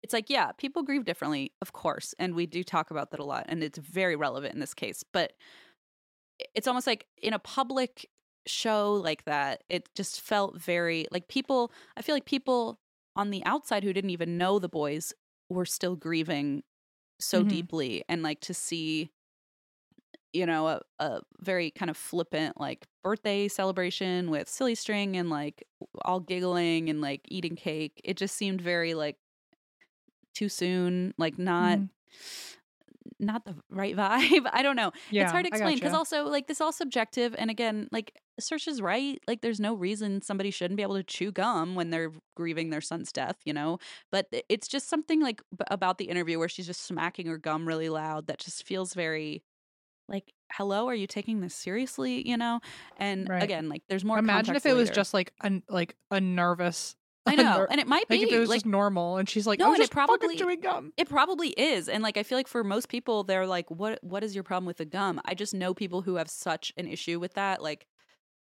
[0.00, 2.14] It's like, yeah, people grieve differently, of course.
[2.20, 3.46] And we do talk about that a lot.
[3.48, 5.02] And it's very relevant in this case.
[5.12, 5.32] But
[6.54, 8.08] it's almost like in a public
[8.46, 11.72] show like that, it just felt very like people.
[11.96, 12.80] I feel like people
[13.16, 15.12] on the outside who didn't even know the boys
[15.50, 16.62] were still grieving
[17.20, 17.44] so Mhm.
[17.44, 19.10] deeply, and like to see,
[20.32, 25.30] you know, a, a very kind of flippant like birthday celebration with silly string and
[25.30, 25.64] like
[26.04, 28.00] all giggling and like eating cake.
[28.04, 29.16] It just seemed very like
[30.34, 31.88] too soon, like not Mhm.
[33.20, 34.48] Not the right vibe.
[34.52, 34.92] I don't know.
[35.10, 38.68] Yeah, it's hard to explain because also like this all subjective and again like Saoirse
[38.68, 39.18] is right.
[39.26, 42.80] Like there's no reason somebody shouldn't be able to chew gum when they're grieving their
[42.80, 43.78] son's death, you know?
[44.12, 47.66] But it's just something like b- about the interview where she's just smacking her gum
[47.66, 49.42] really loud that just feels very
[50.08, 52.60] like hello are you taking this seriously you know
[52.96, 53.42] and Right.
[53.42, 56.96] again like there's more Imagine if it was just like a like a nervous.
[57.28, 59.28] I a know and it might like be if it was like just normal, and
[59.28, 60.92] she's like, No, and it probably- chewing gum.
[60.96, 61.88] It probably is.
[61.88, 64.66] And like I feel like for most people they're like what what is your problem
[64.66, 65.20] with the gum?
[65.24, 67.86] I just know people who have such an issue with that like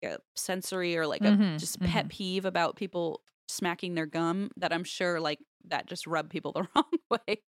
[0.05, 4.73] a sensory or like a Mhm, just pet peeve about people smacking their gum that
[4.73, 5.39] I'm sure like
[5.69, 7.43] that just rub people the wrong way.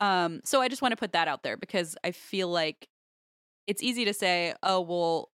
[0.00, 2.88] Um so I just want to put that out there because I feel like
[3.66, 5.30] it's easy to say, "Oh, well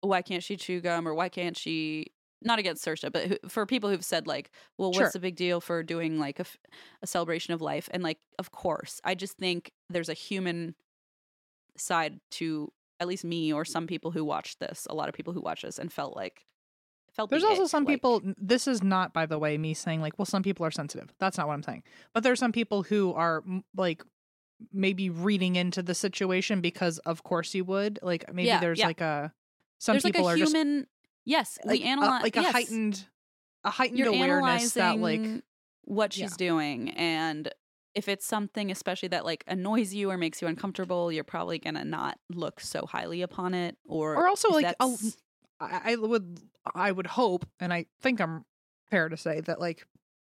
[0.00, 2.06] why can't she chew gum or why can't she
[2.42, 5.02] not against Saoirse, but who- for people who've said like, well, Sure.
[5.04, 6.56] what's the big deal for doing like a, f-
[7.02, 7.88] a celebration of life?
[7.92, 10.74] And like, of course, I just think there's a human
[11.76, 15.32] side to at least me or some people who watched this, a lot of people
[15.32, 16.44] who watched this and felt like
[17.12, 17.30] felt.
[17.30, 18.22] There's the also ick, some like- people.
[18.36, 21.12] This is not, by the way, me saying like, well, some people are sensitive.
[21.18, 21.82] That's not what I'm saying.
[22.12, 23.42] But there's some people who are
[23.76, 24.02] like
[24.72, 27.98] maybe reading into the situation because, of course, you would.
[28.02, 28.86] Like maybe Yeah, there's yeah.
[28.88, 29.32] like a
[29.78, 30.86] some There's people like are a just human.
[31.28, 32.52] Yes, like, uh, we a- analyze like a yes.
[32.52, 33.06] heightened
[33.64, 35.42] a heightened you're awareness that like
[35.84, 36.26] what Yeah.
[36.26, 37.50] she's doing and
[37.94, 41.84] if it's something especially that like annoys you or makes you uncomfortable you're probably gonna
[41.84, 45.16] not look so highly upon it or or also like a, that's-
[45.60, 46.38] I, I would
[46.74, 48.44] I would hope, and I think I'm
[48.90, 49.84] fair to say that like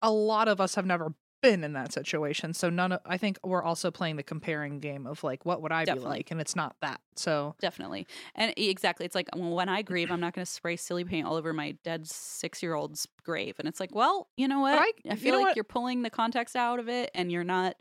[0.02, 1.14] a lot of us have never
[1.44, 2.54] been in that situation.
[2.56, 5.72] So none of I think we're also playing the comparing game of like what would
[5.72, 6.06] I Definitely.
[6.06, 7.02] be like, and it's not that.
[7.16, 11.04] So definitely and exactly it's like when i grieve i'm not going to spray silly
[11.04, 14.86] paint all over my dead six-year-old's grave and it's like well you know what I-
[14.86, 15.56] i, you feel know like what?
[15.56, 17.76] you're pulling the context out of it and you're not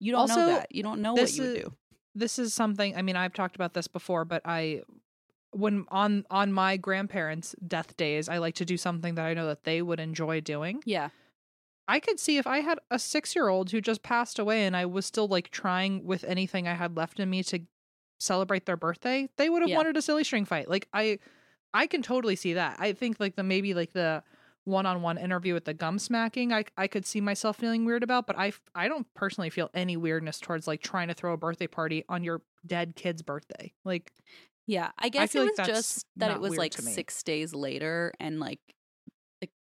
[0.00, 1.72] you don't know that you don't know what you would is- do
[2.14, 2.96] this is something.
[2.96, 4.82] I mean, I've talked about this before, but I
[5.52, 9.46] when on on my grandparents' death days, I like to do something that I know
[9.46, 10.82] that they would enjoy doing.
[10.84, 11.08] yeah
[11.88, 14.76] I could see if I had a six year old who just passed away and
[14.76, 17.60] I was still like trying with anything I had left in me to
[18.20, 19.76] celebrate their birthday, they would have Yeah.
[19.76, 20.68] wanted a silly string fight.
[20.68, 21.18] Like I
[21.74, 22.76] I can totally see that.
[22.80, 24.24] I think like the maybe like the
[24.64, 28.02] one on one interview with the gum smacking, I I could see myself feeling weird
[28.02, 31.38] about, but I I don't personally feel any weirdness towards like trying to throw a
[31.38, 33.74] birthday party on your dead kid's birthday.
[33.84, 34.12] Like
[34.66, 38.12] Yeah, I guess feel it like was just that it was like six days later
[38.20, 38.60] and like,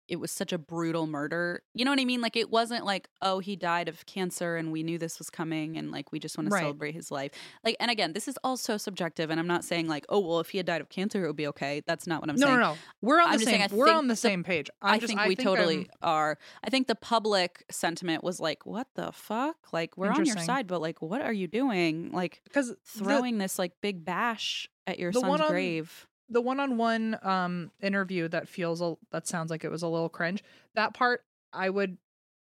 [0.07, 1.63] it was such a brutal murder.
[1.73, 2.21] You know what I mean?
[2.21, 5.77] Like it wasn't like, oh, he died of cancer and we knew this was coming
[5.79, 7.33] and like we just want to celebrate his life.
[7.65, 10.41] Like and again, this is all so subjective and I'm not saying like, oh well
[10.41, 11.83] if he had died of cancer it would be okay.
[11.87, 12.59] That's not what I'm no, saying.
[12.61, 12.79] no, no.
[13.01, 14.69] We're on I'm the same saying we're on the the- same page.
[14.83, 16.39] I'm I just, think I we totally I'm- are.
[16.63, 19.57] I think the public sentiment was like, "What the fuck?
[19.73, 22.11] Like, we're on your side, but like, what are you doing?
[22.13, 26.41] Like, because the- throwing this like big bash at your the son's on- grave." The
[26.41, 30.43] one-on-one um interview that feels a, that sounds like it was a little cringe
[30.75, 31.97] that part i would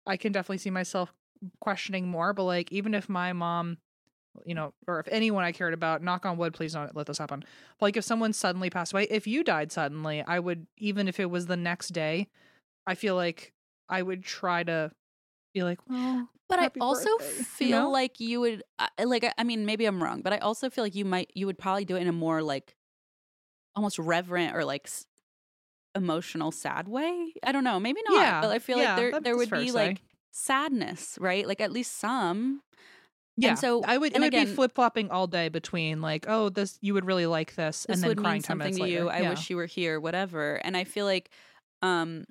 [0.05, 1.13] i can definitely see myself
[1.59, 3.77] questioning more but like even if my mom
[4.45, 7.17] you know or if anyone i cared about knock on wood please don't let this
[7.19, 7.43] happen
[7.79, 11.19] but like if someone suddenly passed away if you died suddenly i would even if
[11.19, 12.27] it was the next day
[12.85, 13.53] i feel like
[13.87, 14.91] i would try to
[15.53, 17.91] be like well But I also birthday, you feel know?
[17.91, 18.63] like you would
[19.03, 19.25] like.
[19.37, 21.85] I mean, maybe I'm wrong, but I also feel like you might you would probably
[21.85, 22.75] do it in a more like
[23.75, 25.05] almost reverent or like s-
[25.95, 27.33] emotional, sad way.
[27.43, 27.79] I don't know.
[27.79, 28.17] Maybe not.
[28.21, 31.47] Yeah, but I feel yeah, like there there would be like sadness, right?
[31.47, 32.61] Like at least some.
[33.37, 36.47] yeah so- i would it and would again- be flip-flopping all day between like oh
[36.47, 39.03] this you would really like this, this and then would crying mean something to later
[39.03, 39.09] you.
[39.09, 39.29] I Yeah.
[39.31, 40.55] wish you were here, whatever.
[40.63, 41.29] And I feel like,
[41.81, 42.23] um,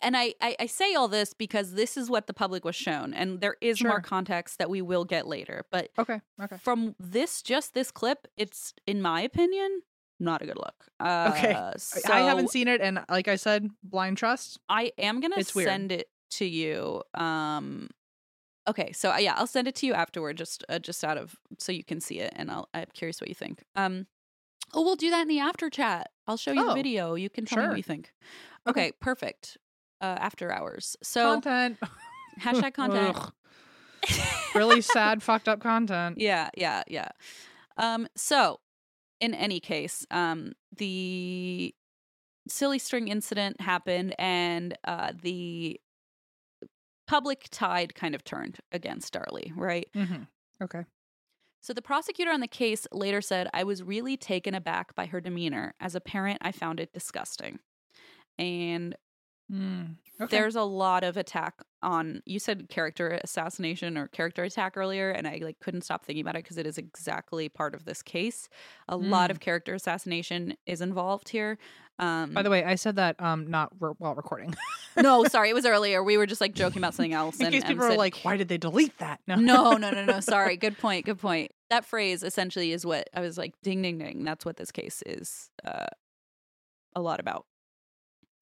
[0.00, 3.12] and I, I I say all this because this is what the public was shown,
[3.14, 5.64] and there is more context that we will get later.
[5.70, 9.82] But okay okay from this, just this clip, it's in my opinion
[10.22, 10.74] not a good look.
[11.00, 11.54] Uh, Okay.
[11.54, 14.58] I- so I haven't seen it, and like I said, blind trust.
[14.68, 15.68] I am gonna It's weird.
[15.68, 17.02] send it to you.
[17.14, 17.88] Um,
[18.68, 21.36] okay, so uh, yeah, I'll send it to you afterward, just uh, just out of
[21.58, 23.64] so you can see it, and I'll, I'm curious what you think.
[23.76, 24.06] Um,
[24.74, 26.10] oh, we'll do that in the after chat.
[26.30, 27.14] I'll show you the Oh, video.
[27.16, 28.12] You can tell me what you think.
[28.68, 28.80] Okay.
[28.88, 29.58] Okay, perfect.
[30.00, 30.96] Uh, after hours.
[31.02, 31.78] So Content.
[32.40, 33.18] hashtag content.
[34.54, 36.18] Really sad, fucked up content.
[36.18, 37.08] Yeah, yeah, yeah.
[37.76, 38.60] Um, so
[39.20, 41.74] in any case, um, the
[42.48, 45.78] silly string incident happened and uh the
[47.06, 49.88] public tide kind of turned against Darlie, right?
[49.94, 50.22] Mm-hmm.
[50.62, 50.84] Okay.
[51.60, 55.20] So the prosecutor on the case later said, I was really taken aback by her
[55.20, 55.74] demeanor.
[55.80, 57.58] As a parent, I found it disgusting.
[58.38, 58.96] And
[59.50, 59.96] Mm.
[60.20, 60.36] Okay.
[60.36, 65.26] there's a lot of attack on you said character assassination or character attack earlier and
[65.26, 68.48] i like couldn't stop thinking about it because it is exactly part of this case
[68.88, 69.32] a lot Mm.
[69.32, 71.56] of character assassination is involved here
[71.98, 74.54] um By the way, I said that um not re- while recording.
[74.96, 77.54] no sorry it was earlier we were just like joking about something else In and,
[77.54, 79.20] case people are said- like, why did they delete that?
[79.26, 83.20] no no no no sorry good point good point that phrase essentially is what i
[83.20, 85.86] was like ding ding ding that's what this case is uh
[86.94, 87.46] a lot about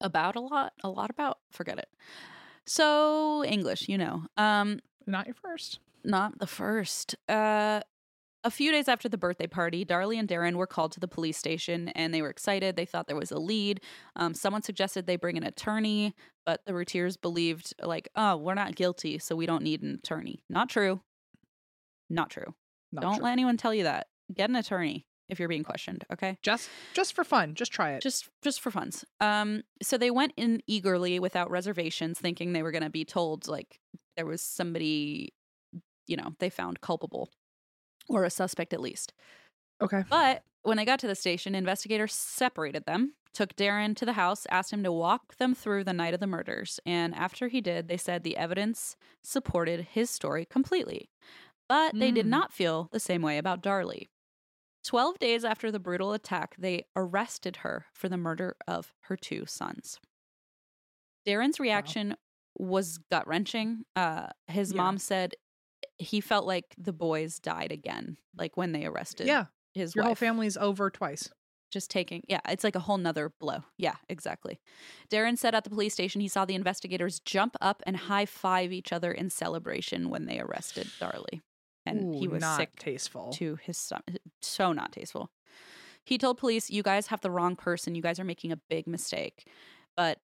[0.01, 1.89] about a lot a lot about forget it
[2.65, 5.79] so english you know um Not your first.
[6.03, 7.15] not the first.
[7.27, 7.81] Uh,
[8.45, 11.37] a few days after the birthday party, Darlie and Darren were called to the police
[11.37, 12.77] station and they were excited.
[12.77, 13.81] They thought there was a lead.
[14.15, 18.75] Um, someone suggested they bring an attorney, but the Routiers believed, like, oh, we're not
[18.75, 20.39] guilty, so we don't need an attorney.
[20.49, 21.01] Not true.
[22.09, 22.53] Not true.
[22.93, 23.25] Not don't true.
[23.25, 24.07] let anyone tell you that.
[24.33, 26.37] Get an attorney if you're being questioned, okay?
[26.41, 27.55] just just for fun.
[27.55, 28.01] Just try it.
[28.01, 29.05] just just for funs.
[29.19, 33.47] Um, so they went in eagerly without reservations, thinking they were going to be told
[33.47, 33.79] like
[34.17, 35.33] there was somebody,
[36.07, 37.29] you know, they found culpable
[38.09, 39.13] or a suspect at least.
[39.81, 40.03] okay.
[40.09, 44.45] But when they got to the station, investigators separated them, took Darren to the house,
[44.49, 47.87] asked him to walk them through the night of the murders, and after he did,
[47.87, 51.09] they said the evidence supported his story completely.
[51.69, 52.29] But they did Mm.
[52.29, 54.07] not feel the same way about Darlie.
[54.89, 59.45] 12 days after the brutal attack, they arrested her for the murder of her two
[59.45, 59.99] sons.
[61.27, 62.15] Darren's reaction
[62.57, 63.83] was gut wrenching.
[63.95, 64.77] Uh, his Yeah.
[64.77, 65.35] mom said
[65.99, 69.45] he felt like the boys died again, like when they arrested Yeah.
[69.75, 69.95] his wife.
[69.95, 71.29] Your whole family's over twice.
[71.69, 73.63] Just taking, yeah, it's like a whole nother blow.
[73.77, 74.59] Yeah, exactly.
[75.11, 78.71] Darren said at the police station he saw the investigators jump up and high five
[78.73, 81.41] each other in celebration when they arrested Darlie.
[81.89, 83.31] And he Ooh, was not sick tasteful.
[83.33, 84.01] to his son.
[84.41, 85.29] So not tasteful.
[86.03, 87.95] He told police, "You guys have the wrong person.
[87.95, 89.47] You guys are making a big mistake."
[89.95, 90.19] But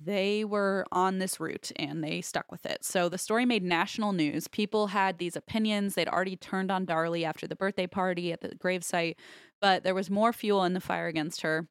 [0.00, 2.84] they were on this route and they stuck with it.
[2.84, 4.48] So the story made national news.
[4.48, 5.94] People had these opinions.
[5.94, 9.14] They'd already turned on Darlie after the birthday party at the gravesite,
[9.60, 11.68] but there was more fuel in the fire against her.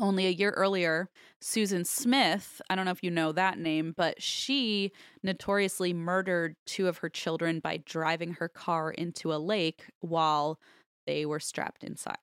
[0.00, 1.08] Only a year earlier,
[1.40, 4.92] Susan Smith, I don't know if you know that name, but she
[5.22, 10.58] notoriously murdered two of her children by driving her car into a lake while
[11.06, 12.18] they were strapped inside.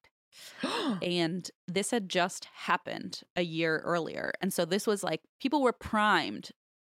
[1.01, 4.31] And this had just happened a year earlier.
[4.41, 6.51] And so this was like people were primed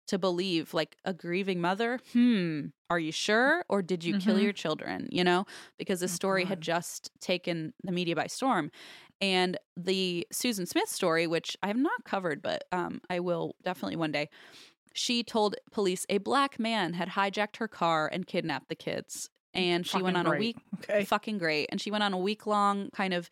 [0.08, 3.64] to believe like a grieving mother, hmm, are you sure?
[3.68, 4.38] Or did you kill Mhm.
[4.38, 5.08] your children?
[5.10, 5.46] You know,
[5.78, 8.70] because the Oh, story had just taken the media by storm.
[9.20, 13.97] And the Susan Smith story, which I have not covered, but um, I will definitely
[13.97, 14.28] one day,
[14.93, 19.28] she told police a black man had hijacked her car and kidnapped the kids.
[19.55, 21.05] And she went on Fucking a week Okay.
[21.05, 21.69] fucking great.
[21.70, 23.31] And she went on a week long kind of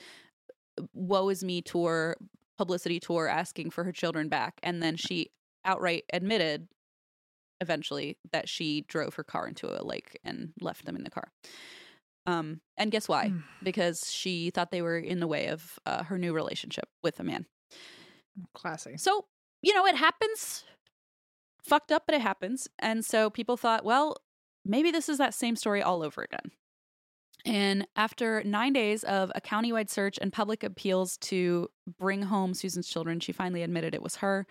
[0.81, 2.17] uh, woe is me tour,
[2.57, 4.59] publicity tour, asking for her children back.
[4.63, 5.31] And then she
[5.65, 6.69] outright admitted
[7.61, 11.29] eventually that she drove her car into a lake and left them in the car.
[12.27, 13.29] Um, and guess why?
[13.29, 13.43] Mm.
[13.63, 17.25] Because she thought they were in the way of uh, her new relationship with a
[17.25, 17.47] man.
[18.55, 18.97] Classy.
[18.97, 19.27] So,
[19.63, 20.65] you know, it happens.
[21.63, 22.69] Fucked up, but it happens.
[22.79, 24.17] And so people thought, well,
[24.65, 26.51] maybe this is that same story all over again.
[27.47, 32.89] And after nine days of a countywide search and public appeals to bring home Susan's
[32.89, 34.47] children, she finally admitted it was her.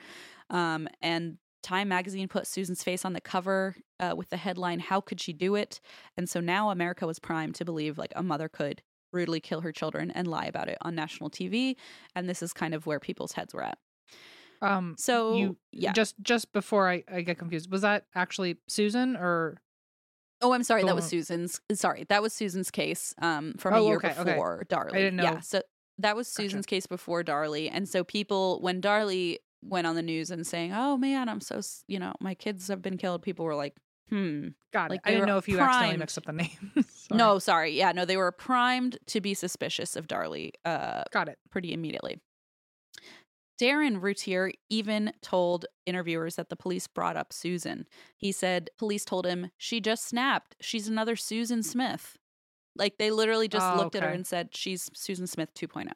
[0.50, 5.02] Um, and Time magazine put Susan's face on the cover uh, with the headline, How
[5.02, 5.80] Could She Do It?
[6.18, 9.72] And so now America was primed to believe like a mother could brutally kill her
[9.72, 11.76] children and lie about it on national TV.
[12.16, 13.78] And this is kind of where people's heads were at.
[14.62, 15.92] Um So, you yeah.
[15.94, 19.62] just just before I, I get confused, was that actually Susan or
[20.42, 20.84] Oh, I'm sorry.
[20.84, 21.62] That was Susan's.
[21.74, 24.24] Sorry, that was Susan's case um, from Oh, a year okay, okay.
[24.26, 24.92] before Darlie.
[24.92, 25.40] didn't Yeah, know.
[25.42, 25.62] so
[26.00, 26.44] that was Gotcha.
[26.44, 30.74] Susan's case before Darlie, and so people when Darlie went on the news and saying,
[30.74, 33.76] "Oh man, I'm so you know my kids have been killed," people were like,
[34.10, 35.10] "Hmm." got Like it?
[35.10, 36.00] I didn't know if you accidentally primed.
[36.00, 36.72] mixed up the name.
[37.12, 37.72] No, sorry.
[37.78, 40.52] Yeah, no, they were primed to be suspicious of Darlie.
[40.66, 41.38] Uh, got it.
[41.52, 42.20] pretty immediately.
[43.62, 47.86] Darren Routier even told interviewers that the police brought up Susan.
[48.18, 50.56] He said police told him, She just snapped.
[50.60, 52.18] She's another Susan Smith.
[52.76, 55.92] Like they literally just Oh, looked at her and said, She's Susan Smith 2.0.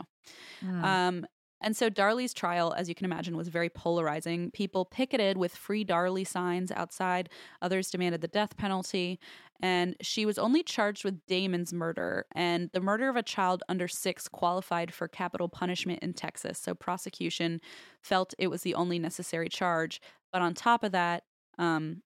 [0.64, 0.84] Mm.
[0.84, 1.26] Um,
[1.61, 4.52] And so Darlie's trial, as you can imagine, was very polarizing.
[4.52, 7.30] People picketed with free Darlie signs outside,
[7.61, 9.19] others demanded the death penalty.
[9.60, 12.27] And she was only charged with Damon's murder.
[12.34, 16.60] And the murder of a child under six qualified for capital punishment in Texas.
[16.60, 17.60] So prosecution
[18.03, 20.00] felt it was the only necessary charge.
[20.32, 21.24] But on top of that,
[21.58, 22.03] um,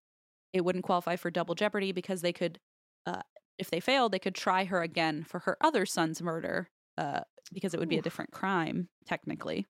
[0.53, 2.59] it wouldn't qualify for double jeopardy because they could,
[3.05, 3.21] uh,
[3.59, 7.21] if they failed, they could try her again for her other son's murder uh,
[7.53, 9.65] because it would be a different crime, technically.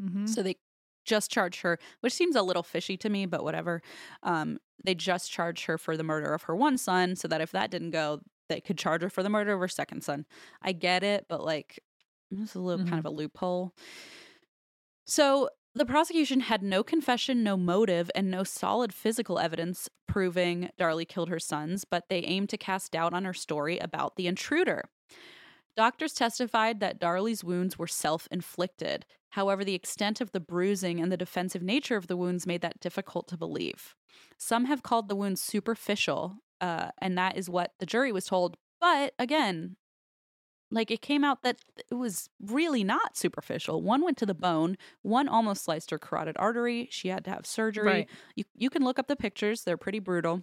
[0.00, 0.26] Mm-hmm.
[0.26, 0.56] So they
[1.04, 3.82] just charged her, which seems a little fishy to me, but whatever.
[4.22, 7.50] Um, they just charged her for the murder of her one son, so that if
[7.52, 10.26] that didn't go, they could charge her for the murder of her second son.
[10.62, 11.80] I get it, but like,
[12.30, 13.74] this is a little kind of a loophole.
[15.06, 21.08] So the prosecution had no confession, no motive, and no solid physical evidence proving Darlie
[21.08, 24.84] killed her sons, but they aimed to cast doubt on her story about the intruder.
[25.78, 29.06] Doctors testified that Darlie's wounds were self inflicted.
[29.30, 32.80] However, the extent of the bruising and the defensive nature of the wounds made that
[32.80, 33.94] difficult to believe.
[34.36, 38.56] Some have called the wounds superficial, uh, and that is what the jury was told.
[38.80, 39.76] But again,
[40.72, 41.58] like it came out that
[41.88, 43.80] it was really not superficial.
[43.80, 46.88] One went to the bone, one almost sliced her carotid artery.
[46.90, 47.86] She had to have surgery.
[47.86, 48.08] Right.
[48.34, 50.42] You, you can look up the pictures, they're pretty brutal.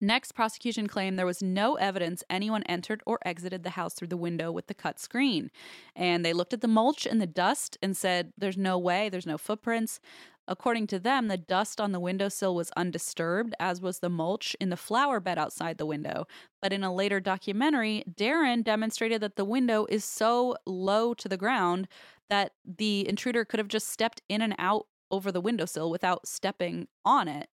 [0.00, 4.16] Next, prosecution claimed there was no evidence anyone entered or exited the house through the
[4.16, 5.50] window with the cut screen.
[5.94, 9.26] And they looked at the mulch and the dust and said, There's no way, there's
[9.26, 10.00] no footprints.
[10.48, 14.68] According to them, the dust on the windowsill was undisturbed, as was the mulch in
[14.68, 16.26] the flower bed outside the window.
[16.62, 21.36] But in a later documentary, Darren demonstrated that the window is so low to the
[21.36, 21.88] ground
[22.28, 26.86] that the intruder could have just stepped in and out over the windowsill without stepping
[27.04, 27.48] on it.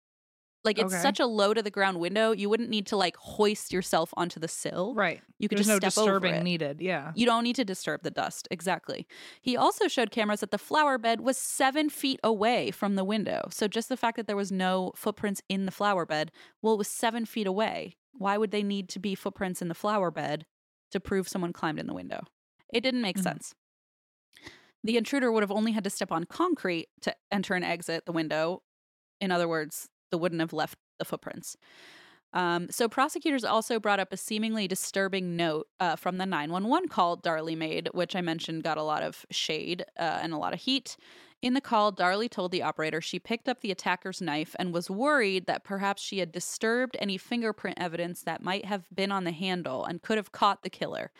[0.65, 1.03] Like it's Okay.
[1.03, 4.39] such a low to the ground window, you wouldn't need to like hoist yourself onto
[4.39, 4.95] the sill.
[4.95, 5.21] Right.
[5.39, 6.43] You could There's just no step over disturbing it.
[6.45, 6.81] needed.
[6.81, 7.13] Yeah.
[7.17, 8.47] You don't need to disturb the dust.
[8.51, 9.07] Exactly.
[9.41, 13.49] He also showed cameras that the flower bed was seven feet away from the window.
[13.51, 16.31] So just the fact that there was no footprints in the flower bed,
[16.63, 17.97] well, it was seven feet away.
[18.13, 20.47] Why would they need to be footprints in the flower bed
[20.93, 22.21] to prove someone climbed in the window?
[22.73, 23.23] It didn't make Mhm.
[23.25, 23.55] sense.
[24.85, 28.13] The intruder would have only had to step on concrete to enter and exit the
[28.13, 28.63] window.
[29.21, 31.57] In other words, they wouldn't have left the footprints.
[32.35, 37.17] Um, so prosecutors also brought up a seemingly disturbing note uh, from the 911 call
[37.19, 40.61] Darlie made, which I mentioned got a lot of shade uh, and a lot of
[40.61, 40.97] heat.
[41.43, 44.89] In the call, Darlie told the operator she picked up the attacker's knife and was
[44.89, 49.33] worried that perhaps she had disturbed any fingerprint evidence that might have been on the
[49.33, 51.11] handle and could have caught the killer.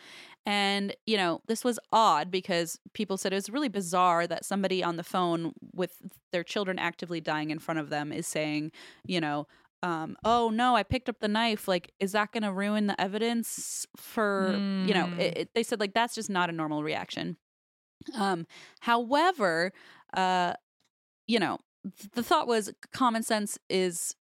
[0.45, 4.81] And, you know, this was odd because people said it was really bizarre that somebody
[4.81, 5.97] on the phone with
[6.31, 8.71] their children actively dying in front of them is saying,
[9.05, 9.45] you know,
[9.83, 11.67] um, oh no, I picked up the knife.
[11.67, 15.19] Like, is that going to ruin the evidence for, you know, Mm.
[15.19, 17.35] it, it- they said, like, that's just not a normal reaction.
[18.15, 18.47] Um,
[18.81, 19.71] however,
[20.13, 20.53] uh,
[21.27, 24.15] you know, th- the thought was common sense is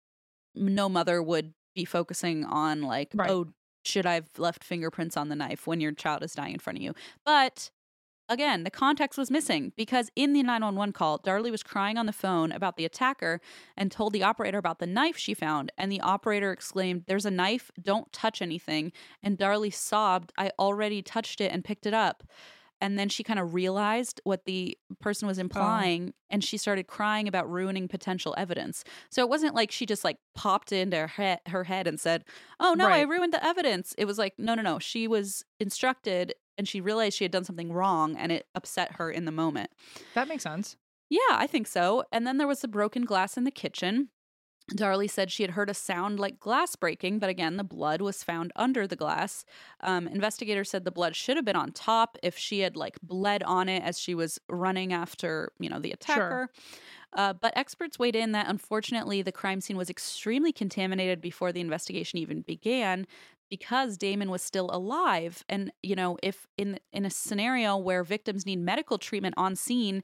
[0.55, 3.31] no mother would be focusing on, like, Right.
[3.31, 3.49] oh,
[3.85, 6.79] should I have left fingerprints on the knife when your child is dying in front
[6.79, 6.95] of you?
[7.25, 7.71] But
[8.29, 12.13] again, the context was missing because in the 911 call, Darlie was crying on the
[12.13, 13.41] phone about the attacker
[13.77, 15.73] and told the operator about the knife she found.
[15.79, 18.93] And the operator exclaimed, There's a knife, don't touch anything.
[19.23, 22.23] And Darlie sobbed, I already touched it and picked it up.
[22.81, 25.43] And then she kind of realized what the person was oh.
[25.43, 28.85] implying and she started crying about ruining potential evidence.
[29.11, 32.25] So it wasn't like she just like popped into her head, her head and said,
[32.59, 33.95] Oh no, I ruined the evidence.
[33.99, 34.79] It was like, no, no, no.
[34.79, 39.11] She was instructed and she realized she had done something wrong and it upset her
[39.11, 39.71] in the moment.
[40.15, 40.77] That makes sense.
[41.09, 42.05] Yeah, I think so.
[42.13, 44.11] And then there was the broken glass in the kitchen.
[44.75, 48.23] Darlie said she had heard a sound like glass breaking, but again, the blood was
[48.23, 49.45] found under the glass.
[49.81, 53.43] Um, investigators said the blood should have been on top if she had like bled
[53.43, 56.49] on it as she was running after, you know, the attacker.
[57.13, 61.61] Uh, but experts weighed in that unfortunately the crime scene was extremely contaminated before the
[61.61, 63.07] investigation even began
[63.51, 65.45] because Damon was still alive.
[65.49, 70.03] And, you know, if in in a scenario where victims need medical treatment on scene,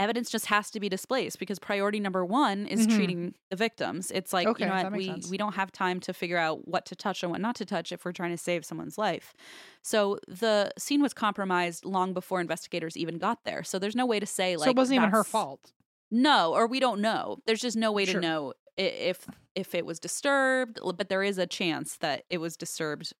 [0.00, 2.94] evidence just has to be displaced because priority number one is Mhm.
[2.96, 4.10] treating the victims.
[4.10, 5.28] It's like, Okay, you know what, we, sense.
[5.30, 7.92] we don't have time to figure out what to touch and what not to touch
[7.92, 9.34] if we're trying to save someone's life.
[9.82, 13.62] So the scene was compromised long before investigators even got there.
[13.62, 15.72] So there's no way to say like so it wasn't even her fault.
[16.10, 17.38] no, or we don't know.
[17.46, 18.14] There's just no way Sure.
[18.14, 22.56] to know if if it was disturbed, but there is a chance that it was
[22.56, 23.12] disturbed,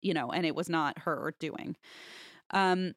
[0.00, 1.76] you know, and it was not her doing.
[2.52, 2.94] Um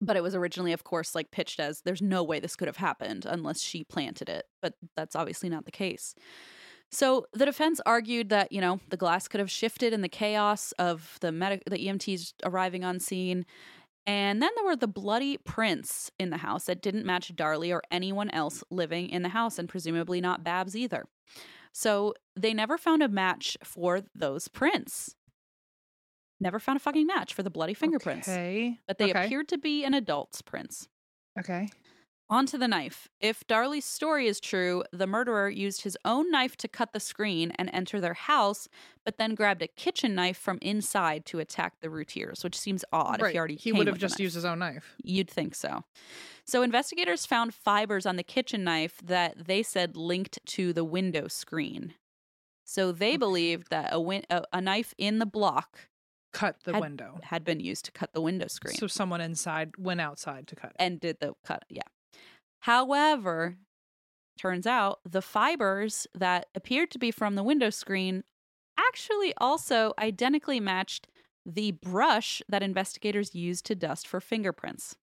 [0.00, 2.76] but it was originally of course like pitched as there's no way this could have
[2.76, 6.14] happened unless she planted it, but that's obviously not the case.
[6.92, 10.72] So the defense argued that, you know, the glass could have shifted in the chaos
[10.72, 13.44] of the medic the EMTs arriving on scene
[14.06, 17.82] And then there were the bloody prints in the house that didn't match Darlie or
[17.90, 21.04] anyone else living in the house, and presumably not Babs either.
[21.72, 25.14] So they never found a match for those prints.
[26.40, 28.28] Never found a fucking match for the bloody fingerprints.
[28.28, 28.78] Okay.
[28.88, 29.26] But they okay.
[29.26, 30.88] appeared to be an adult's prints.
[31.38, 31.68] Okay.
[32.30, 33.08] Onto the knife.
[33.20, 37.50] If Darlie's story is true, the murderer used his own knife to cut the screen
[37.56, 38.68] and enter their house,
[39.04, 43.16] but then grabbed a kitchen knife from inside to attack the routiers, which seems odd
[43.16, 43.32] if right.
[43.32, 43.74] he already came.
[43.74, 44.94] he would have just used his own knife.
[45.02, 45.82] You'd think so.
[46.44, 51.26] So investigators found fibers on the kitchen knife that they said linked to the window
[51.26, 51.94] screen.
[52.64, 53.16] So they Okay.
[53.16, 55.88] believed that a, win- a, a knife in the block
[56.32, 57.18] Cut the Had- window.
[57.24, 60.70] had been used to cut the window screen So someone inside went outside to cut
[60.70, 60.76] it.
[60.78, 61.64] and did the cut.
[61.68, 61.82] Yeah.
[62.60, 63.56] However,
[64.38, 68.24] turns out the fibers that appeared to be from the window screen
[68.78, 71.06] actually also identically matched
[71.44, 74.96] the brush that investigators used to dust for fingerprints.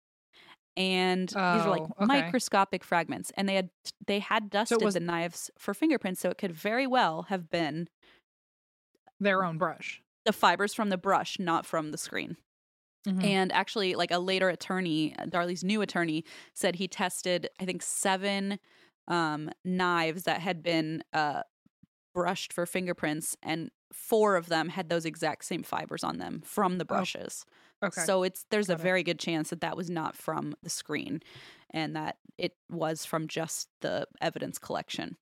[0.77, 2.05] And these were like Oh, okay.
[2.05, 3.69] microscopic fragments, and they had
[4.05, 7.87] they had dusted was- the knives for fingerprints, so it could very well have been
[9.19, 10.01] Their own brush.
[10.25, 12.37] The fibers from the brush, not from the screen.
[13.07, 13.23] Mhm.
[13.23, 18.59] And actually, like a later attorney, Darlie's new attorney, said he tested, I think, seven
[19.07, 21.43] um, knives that had been uh,
[22.15, 26.79] brushed for fingerprints, and four of them had those exact same fibers on them from
[26.79, 27.45] the brushes.
[27.83, 28.01] okay.
[28.01, 28.83] So it's there's a Got it.
[28.83, 31.21] very good chance that that was not from the screen,
[31.69, 35.17] and that it was from just the evidence collection.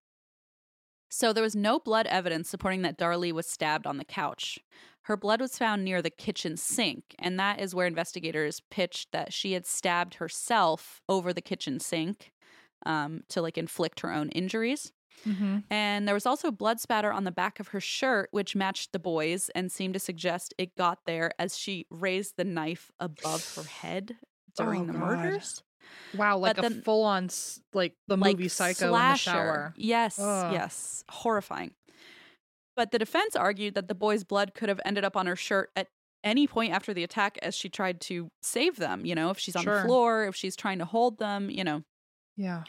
[1.13, 4.57] So there was no blood evidence supporting that Darlie was stabbed on the couch.
[5.03, 9.31] Her blood was found near the kitchen sink, and that is where investigators pitched that
[9.31, 12.31] she had stabbed herself over the kitchen sink
[12.87, 14.91] um, to like inflict her own injuries.
[15.23, 15.65] Mhm.
[15.69, 18.97] And there was also blood spatter on the back of her shirt, which matched the
[18.99, 23.63] boys and seemed to suggest it got there as she raised the knife above her
[23.81, 24.17] head
[24.57, 24.99] during Oh, the God.
[25.01, 25.61] murders.
[26.15, 27.29] Wow, like But a full on
[27.73, 29.73] like the Like movie Psycho in the shower.
[29.77, 30.53] Yes, Ugh.
[30.53, 31.03] yes.
[31.09, 31.71] Horrifying.
[32.75, 35.69] But the defense argued that the boy's blood could have ended up on her shirt
[35.75, 35.87] at
[36.23, 39.05] any point after the attack as she tried to save them.
[39.05, 39.81] You know, if she's on Sure.
[39.81, 41.83] the floor, if she's trying to hold them, you know.
[42.37, 42.63] Yeah.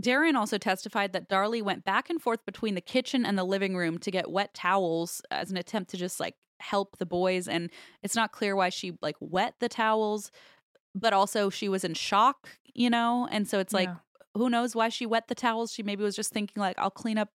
[0.00, 3.76] Darren also testified that Darlie went back and forth between the kitchen and the living
[3.76, 7.46] room to get wet towels as an attempt to just like help the boys.
[7.46, 7.70] And
[8.02, 10.30] it's not clear why she like wet the towels,
[10.94, 13.28] but also she was in shock, you know?
[13.30, 13.98] And so it's like, Yeah.
[14.34, 15.72] who knows why she wet the towels?
[15.72, 17.30] She maybe was just thinking, like, I'll clean up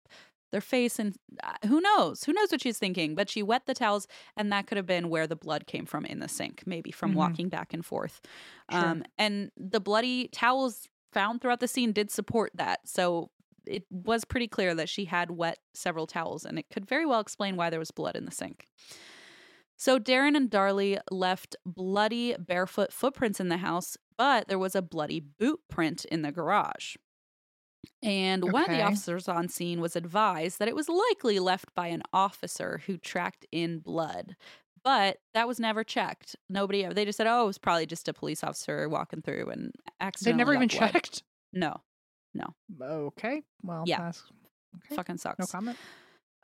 [0.51, 2.23] their face and uh, who knows?
[2.23, 3.15] Who knows what she's thinking?
[3.15, 6.05] But she wet the towels, and that could have been where the blood came from
[6.05, 7.15] in the sink, maybe from Mhm.
[7.15, 8.21] walking back and forth.
[8.69, 8.91] Sure.
[8.91, 12.87] Um, and the bloody towels found throughout the scene did support that.
[12.87, 13.31] So
[13.65, 17.19] it was pretty clear that she had wet several towels, and it could very well
[17.19, 18.67] explain why there was blood in the sink.
[19.77, 24.81] So Darren and Darlie left bloody barefoot footprints in the house, but there was a
[24.81, 26.95] bloody boot print in the garage.
[28.01, 31.87] And one of the officers on scene was advised that it was likely left by
[31.87, 34.35] an officer who tracked in blood.
[34.83, 36.35] But that was never checked.
[36.49, 39.49] Nobody, ever they just said, oh, it was probably just a police officer walking through
[39.49, 40.33] and accidentally.
[40.33, 40.93] They never even blood.
[40.93, 41.23] checked.
[41.53, 41.81] No,
[42.33, 42.53] no.
[42.81, 43.41] Okay.
[43.63, 44.01] Well, Yeah.
[44.03, 44.23] that's
[44.85, 44.95] okay.
[44.95, 45.39] fucking sucks.
[45.39, 45.77] No comment.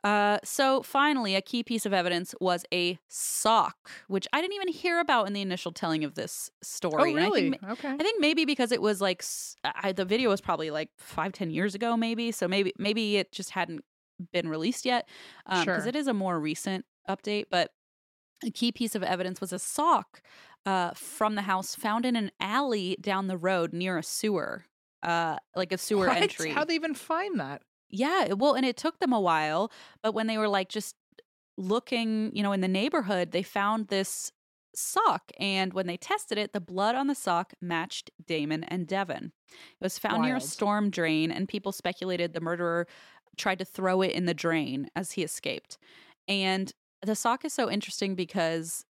[0.04, 4.68] Uh, so finally, a key piece of evidence was a sock, which I didn't even
[4.68, 6.94] hear about in the initial telling of this story.
[7.12, 7.50] Oh, And I really?
[7.50, 7.88] think, okay.
[7.88, 9.22] I think maybe because it was like
[9.64, 12.32] I, the video was probably like five, ten years ago, maybe.
[12.32, 13.84] So maybe maybe it just hadn't
[14.32, 15.08] been released yet,
[15.44, 15.86] because Sure.
[15.86, 17.44] it is a more recent update.
[17.50, 17.70] But
[18.44, 20.20] a key piece of evidence was a sock
[20.66, 24.64] uh, from the house found in an alley down the road near a sewer,
[25.04, 26.16] uh, like a sewer What?
[26.16, 26.50] entry.
[26.50, 27.62] How'd they even find that?
[27.92, 29.70] Yeah, well, and it took them a while,
[30.02, 30.96] but when they were like just
[31.58, 34.32] looking, you know, in the neighborhood, they found this
[34.74, 35.32] sock.
[35.38, 39.32] And when they tested it, the blood on the sock matched Damon and Devon.
[39.52, 42.86] It was found near a storm drain, and people speculated the murderer
[43.38, 45.78] tried to throw it in the drain as he escaped.
[46.28, 46.72] And
[47.02, 48.84] the sock is so interesting because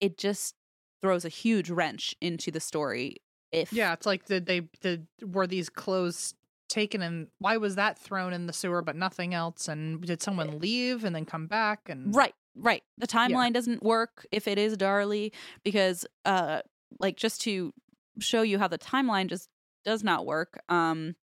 [0.00, 0.54] it just
[1.02, 3.16] throws a huge wrench into the story.
[3.52, 6.34] If Yeah, it's like did they did were these clothes
[6.68, 9.68] taken and why was that thrown in the sewer but nothing else?
[9.68, 12.82] And did someone leave and then come back and Right, right.
[12.98, 15.32] The timeline doesn't work if it is Darlie
[15.64, 16.60] because uh
[17.00, 17.72] like just to
[18.20, 19.48] show you how the timeline just
[19.84, 20.60] does not work.
[20.68, 21.16] Um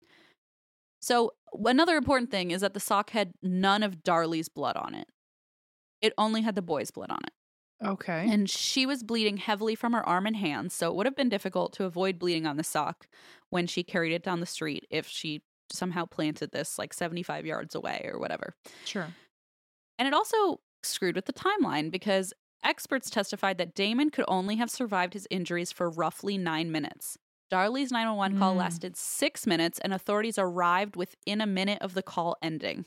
[1.02, 1.32] so
[1.66, 5.08] another important thing is that the sock had none of Darlie's blood on it.
[6.00, 7.33] It only had the boy's blood on it.
[7.82, 8.28] Okay.
[8.30, 11.28] And she was bleeding heavily from her arm and hands, so it would have been
[11.28, 13.06] difficult to avoid bleeding on the sock
[13.50, 17.74] when she carried it down the street if she somehow planted this like 75 yards
[17.74, 18.54] away or whatever.
[18.84, 19.16] Sure.
[19.98, 24.70] And it also screwed with the timeline because Experts testified that Damon could only have
[24.70, 27.18] survived his injuries for roughly nine minutes.
[27.50, 28.58] Darlie's 911 call Mm.
[28.58, 32.86] lasted six minutes, and authorities arrived within a minute of the call ending.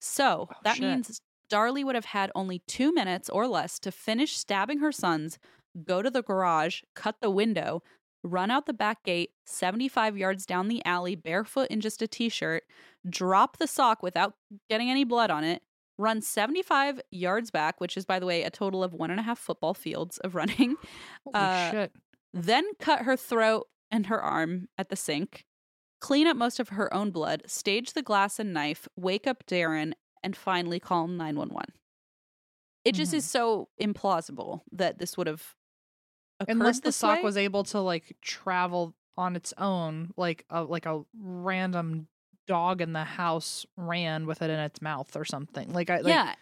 [0.00, 0.80] So Oh, that shit.
[0.80, 1.20] means
[1.50, 5.38] Darlie would have had only two minutes or less to finish stabbing her sons,
[5.84, 7.82] go to the garage, cut the window,
[8.22, 12.28] run out the back gate, 75 yards down the alley, barefoot in just a t
[12.28, 12.64] shirt,
[13.08, 14.34] drop the sock without
[14.68, 15.62] getting any blood on it,
[15.98, 19.22] run 75 yards back, which is, by the way, a total of one and a
[19.22, 20.76] half football fields of running,
[21.34, 21.92] uh, shit.
[22.32, 25.44] then cut her throat and her arm at the sink,
[26.00, 29.92] clean up most of her own blood, stage the glass and knife, wake up Darren,
[30.22, 31.74] and finally call 911.
[32.84, 33.16] It just Mhm.
[33.18, 35.54] is so implausible that this would have
[36.40, 37.22] occurred Unless the sock way.
[37.24, 42.08] was able to like travel on its own, like a like a random
[42.46, 45.72] dog in the house ran with it in its mouth or something.
[45.72, 46.34] Like I like, yeah,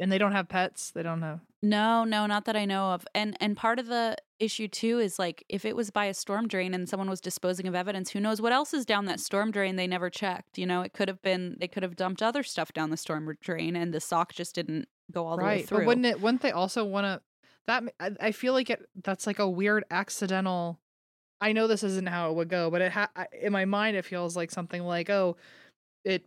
[0.00, 0.90] and they don't have pets.
[0.90, 1.40] They don't have.
[1.62, 3.06] No, no, not that I know of.
[3.14, 6.48] And and part of the issue too is like if it was by a storm
[6.48, 9.50] drain and someone was disposing of evidence, who knows what else is down that storm
[9.50, 10.58] drain they never checked.
[10.58, 13.36] You know, it could have been they could have dumped other stuff down the storm
[13.42, 15.78] drain and the sock just didn't go all the way through.
[15.78, 16.20] but wouldn't it?
[16.20, 17.20] Wouldn't they also want to?
[17.66, 18.80] That I, I feel like it.
[19.04, 20.80] That's like a weird accidental.
[21.42, 24.04] I know this isn't how it would go, but it ha- in my mind it
[24.06, 25.36] feels like something like oh,
[26.04, 26.24] it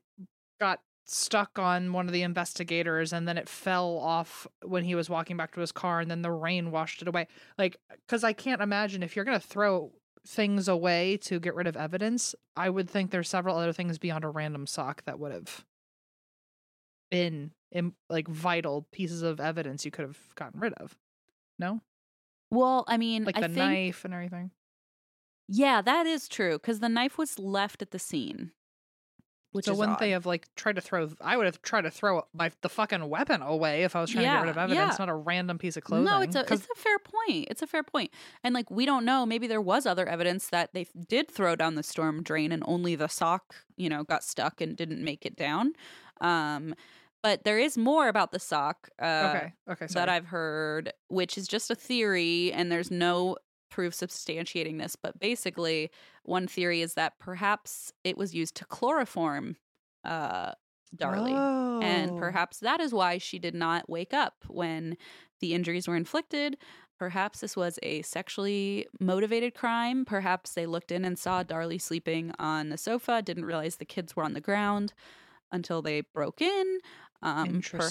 [0.61, 5.09] got stuck on one of the investigators and then it fell off when he was
[5.09, 7.27] walking back to his car and then the rain washed it away.
[7.57, 9.91] Like cuz I can't imagine if you're going to throw
[10.25, 14.23] things away to get rid of evidence, I would think there's several other things beyond
[14.23, 15.65] a random sock that would have
[17.11, 20.97] been im- like vital pieces of evidence you could have gotten rid of.
[21.59, 21.81] No?
[22.49, 24.51] well, I mean, Like I the think knife and everything.
[25.47, 28.51] yeah, that is true because the knife was left at the scene.
[29.53, 32.23] Which so wouldn't they have like tried to throw I would have tried to throw
[32.33, 35.05] my the fucking weapon away if I was trying to get rid of evidence, yeah.
[35.05, 36.05] not a random piece of clothing.
[36.05, 37.47] No, it's a it's a fair point.
[37.49, 38.11] It's a fair point.
[38.43, 41.75] And like we don't know, maybe there was other evidence that they did throw down
[41.75, 45.35] the storm drain and only the sock, you know, got stuck and didn't make it
[45.35, 45.73] down.
[46.19, 46.73] Um
[47.21, 49.53] but there is more about the sock uh okay.
[49.69, 49.87] Okay.
[49.87, 50.01] Sorry.
[50.01, 53.37] that I've heard, which is just a theory and there's no
[53.73, 55.89] proof substantiating this, but basically
[56.23, 59.55] one theory is that perhaps it was used to chloroform
[60.05, 60.51] uh
[60.95, 62.17] Darlie and Oh.
[62.19, 64.95] perhaps that is why she did not wake up when
[65.39, 66.55] the injuries were inflicted.
[66.99, 70.05] Perhaps this was a sexually motivated crime.
[70.05, 74.15] Perhaps they looked in and saw Darlie sleeping on the sofa, didn't realize the kids
[74.15, 74.93] were on the ground
[75.51, 76.79] until they broke in.
[77.23, 77.47] Um,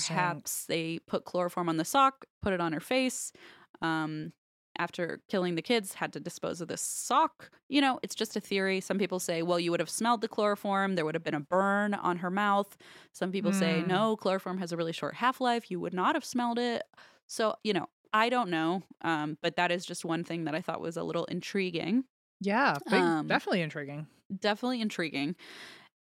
[0.06, 3.32] perhaps they put chloroform on the sock, put it on her face.
[3.80, 4.32] Um,
[4.78, 7.50] after killing the kids, had to dispose of this sock.
[7.68, 8.80] You know, it's just a theory.
[8.80, 10.94] Some people say, well, you would have smelled the chloroform.
[10.94, 12.76] There would have been a burn on her mouth.
[13.12, 13.86] Some people say, Mm.
[13.86, 15.70] no, chloroform has a really short half life.
[15.70, 16.82] You would not have smelled it.
[17.26, 18.82] So, you know, I don't know.
[19.02, 22.04] Um, but that is just one thing that I thought was a little intriguing.
[22.40, 24.06] Yeah, big, um, definitely intriguing.
[24.40, 25.36] Definitely intriguing.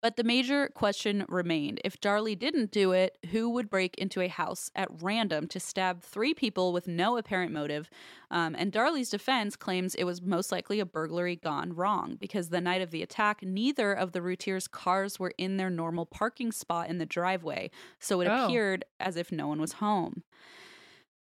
[0.03, 4.29] But the major question remained if Darlie didn't do it, who would break into a
[4.29, 7.89] house at random to stab three people with no apparent motive?
[8.31, 12.61] Um, and Darlie's defense claims it was most likely a burglary gone wrong because the
[12.61, 16.89] night of the attack, neither of the Routiers' cars were in their normal parking spot
[16.89, 17.71] in the driveway.
[17.99, 18.45] So it Oh.
[18.45, 20.23] appeared as if no one was home.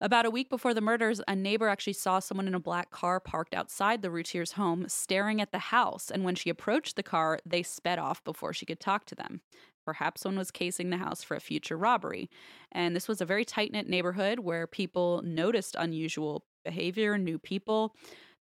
[0.01, 3.19] About a week before the murders, a neighbor actually saw someone in a black car
[3.19, 6.09] parked outside the Routier's home staring at the house.
[6.09, 9.41] And when she approached the car, they sped off before she could talk to them.
[9.83, 12.29] Perhaps someone was casing the house for a future robbery.
[12.71, 17.93] And this was a very tight knit neighborhood where people noticed unusual behavior, new people.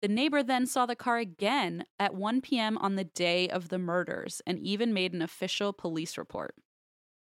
[0.02, 2.76] The neighbor then saw the car again at 1 p.m.
[2.78, 6.54] on the day of the murders and even made an official police report.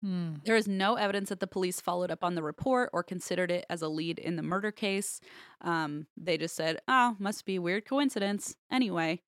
[0.03, 0.35] Hmm.
[0.45, 3.65] There is no evidence that the police followed up on the report or considered it
[3.69, 5.19] as a lead in the murder case.
[5.61, 9.23] Um, they just said, "Oh, must be a weird coincidence." Anyway,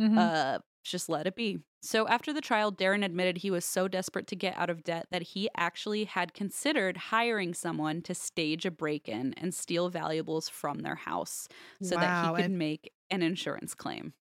[0.00, 0.16] Mhm.
[0.18, 1.60] uh, just let it be.
[1.82, 5.06] So after the trial, Darren admitted he was so desperate to get out of debt
[5.10, 10.80] that he actually had considered hiring someone to stage a break-in and steal valuables from
[10.80, 11.48] their house
[11.82, 14.14] so that he could and- make an insurance claim.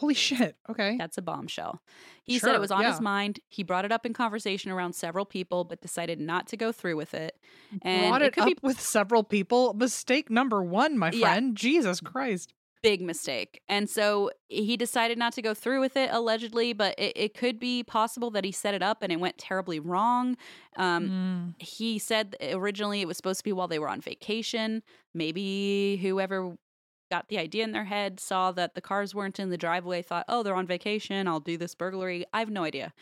[0.00, 0.56] Holy shit.
[0.68, 0.96] Okay.
[0.98, 1.80] That's a bombshell.
[2.24, 3.40] He said it was on his mind.
[3.48, 6.96] He brought it up in conversation around several people, but decided not to go through
[6.96, 7.36] with it.
[7.82, 9.74] And Brought it it, could up be with several people.
[9.74, 11.26] Mistake number one, my Yeah.
[11.32, 11.56] friend.
[11.56, 12.54] Jesus Christ.
[12.82, 13.60] big mistake.
[13.68, 17.60] And so he decided not to go through with it, allegedly, but it, it could
[17.60, 20.34] be possible that he set it up and it went terribly wrong.
[20.76, 21.62] Um, Mm.
[21.62, 24.82] he said originally it was supposed to be while they were on vacation.
[25.12, 26.56] Maybe whoever
[27.10, 30.24] got the idea in their head saw that the cars weren't in the driveway, thought,
[30.28, 31.26] oh, they're on vacation.
[31.28, 32.24] I'll do this burglary.
[32.32, 32.92] I have no idea.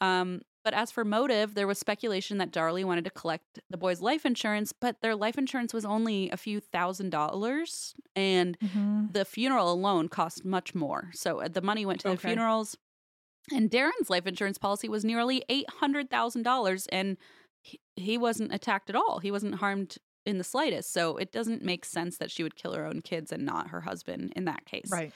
[0.00, 4.00] Um, But as for motive, there was speculation that Darlie wanted to collect the boys'
[4.00, 9.12] life insurance, but their life insurance was only a few thousand dollars, and Mhm.
[9.12, 11.10] the funeral alone cost much more.
[11.14, 12.76] So uh, the money went to the funerals,
[13.52, 17.16] and Darren's life insurance policy was nearly eight hundred thousand dollars, and
[17.62, 19.20] he, he wasn't attacked at all.
[19.20, 20.92] He wasn't harmed in the slightest.
[20.92, 23.80] So it doesn't make sense that she would kill her own kids and not her
[23.80, 24.90] husband in that case.
[24.90, 25.12] Right.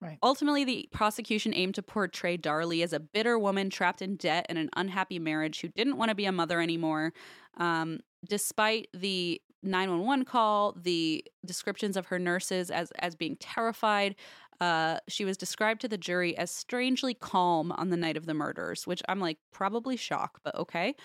[0.00, 0.18] Right.
[0.20, 4.58] Ultimately, the prosecution aimed to portray Darlie as a bitter woman trapped in debt and
[4.58, 7.12] an unhappy marriage who didn't want to be a mother anymore.
[7.56, 14.16] Um, despite the 911 call, the descriptions of her nurses as as being terrified,
[14.60, 18.34] uh, she was described to the jury as strangely calm on the night of the
[18.34, 20.96] murders, which I'm like probably shock, but okay.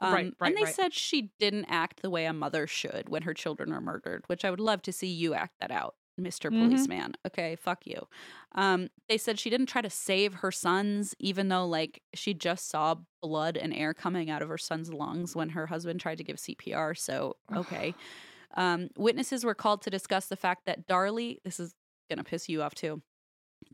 [0.00, 0.76] Um, Right, right, and they right.
[0.76, 4.44] said she didn't act the way a mother should when her children are murdered, which
[4.44, 6.50] I would love to see you act that out, Mr.
[6.50, 6.88] Mhm.
[6.90, 7.14] Policeman.
[7.26, 8.06] Okay, fuck you.
[8.52, 12.68] Um, they said she didn't try to save her sons, even though like she just
[12.68, 16.24] saw blood and air coming out of her son's lungs when her husband tried to
[16.24, 16.94] give CPR.
[16.94, 17.96] So okay.
[18.56, 21.38] um, witnesses were called to discuss the fact that Darlie.
[21.44, 21.74] This is
[22.10, 23.02] gonna piss you off too.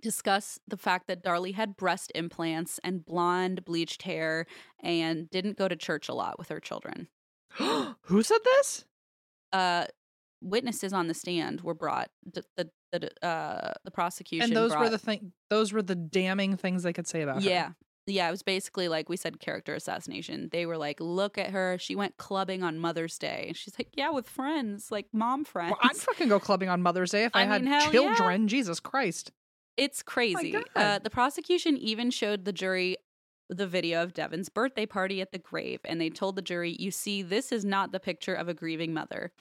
[0.01, 4.47] Discuss the fact that Darlie had breast implants and blonde bleached hair
[4.83, 7.09] and didn't go to church a lot with her children.
[7.57, 8.85] Who said this?
[9.53, 9.87] Uh,
[10.43, 12.11] witnesses on the stand were brought.
[12.31, 15.33] The the the, uh, the prosecution And those were the thing.
[15.51, 17.49] Those were the damning things they could say about her.
[17.49, 17.71] Yeah.
[18.07, 20.51] Yeah, it was basically like we said character assassination.
[20.53, 21.79] They were like, look at her.
[21.81, 23.47] She went clubbing on Mother's Day.
[23.49, 25.71] And she's like, yeah, with friends, like mom friends.
[25.71, 27.91] Well, I'd fucking go clubbing on Mother's Day if I, I had mean, yeah.
[27.91, 28.47] children.
[28.47, 29.33] Jesus Christ.
[29.77, 30.53] It's crazy.
[30.53, 30.65] God.
[30.75, 32.97] Uh, the prosecution even showed the jury
[33.51, 35.81] the video of Devon's birthday party at the grave.
[35.85, 38.95] And they told the jury, you see, this is not the picture of a grieving
[38.95, 39.33] mother.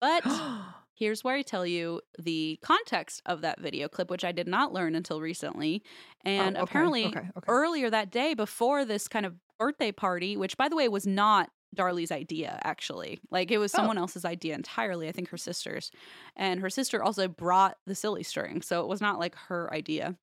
[0.00, 0.24] But
[0.94, 4.72] here's where I tell you the context of that video clip, which I did not
[4.72, 5.82] learn until recently.
[6.24, 7.44] And Oh, okay, apparently, okay, okay.
[7.46, 11.50] earlier that day, before this kind of birthday party, which by the way was not
[11.74, 13.78] Darlie's idea, actually, like it was Oh.
[13.78, 15.08] someone else's idea entirely.
[15.08, 15.90] I think her sister's,
[16.36, 20.16] and her sister also brought the silly string, so it was not like her idea.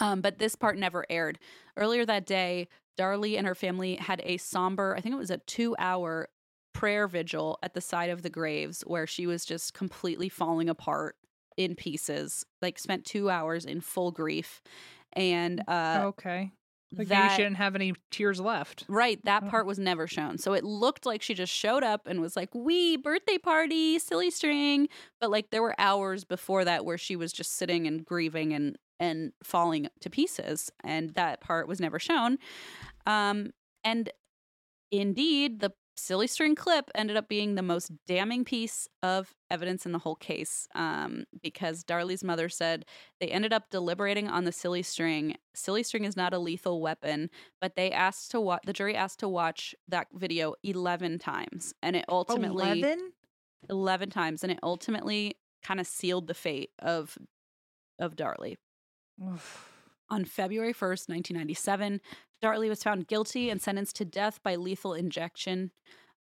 [0.00, 1.38] Um, but this part never aired.
[1.76, 5.38] Earlier that day, Darlie and her family had a somber, I think it was a
[5.38, 6.28] two hour
[6.72, 11.16] prayer vigil at the side of the graves where she was just completely falling apart
[11.58, 14.62] in pieces, like spent two hours in full grief.
[15.12, 16.50] And uh, okay.
[16.92, 18.84] Like maybe that, she didn't have any tears left.
[18.88, 19.48] right, that Oh.
[19.50, 20.38] part was never shown.
[20.38, 24.30] So it looked like she just showed up and was like, "We birthday party, silly
[24.30, 24.88] string,"
[25.20, 28.76] but like there were hours before that where she was just sitting and grieving and
[29.00, 32.38] and falling to pieces, and that part was never shown.
[33.06, 33.50] Um,
[33.84, 34.10] and
[34.90, 39.92] indeed, the silly string clip ended up being the most damning piece of evidence in
[39.92, 42.84] the whole case um, because Darlie's mother said
[43.20, 45.36] they ended up deliberating on the silly string.
[45.54, 47.30] Silly string is not a lethal weapon,
[47.60, 51.74] but they asked to watch, the jury asked to watch that video 11 times.
[51.82, 53.12] And it ultimately, 11?
[53.70, 57.16] 11 times, and it ultimately kind of sealed the fate of
[57.98, 58.56] of Darlie.
[60.10, 62.00] On February 1st, 1997,
[62.42, 65.70] Darlie was found guilty and sentenced to death by lethal injection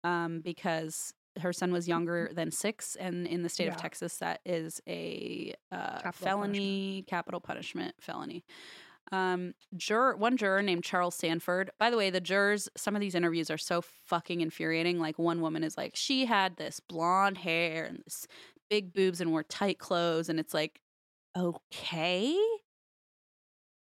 [0.03, 2.95] um, because her son was younger than six.
[2.95, 8.43] And in the state of Texas, that is a uh, Capital felony, capital punishment felony.
[9.11, 11.69] Um, juror, one juror named Charles Samford.
[11.79, 14.99] By the way, the jurors, some of these interviews are so fucking infuriating.
[14.99, 18.27] Like one woman is like, she had this blonde hair and this
[18.69, 20.79] big boobs and wore tight clothes, and it's like,
[21.37, 22.37] okay,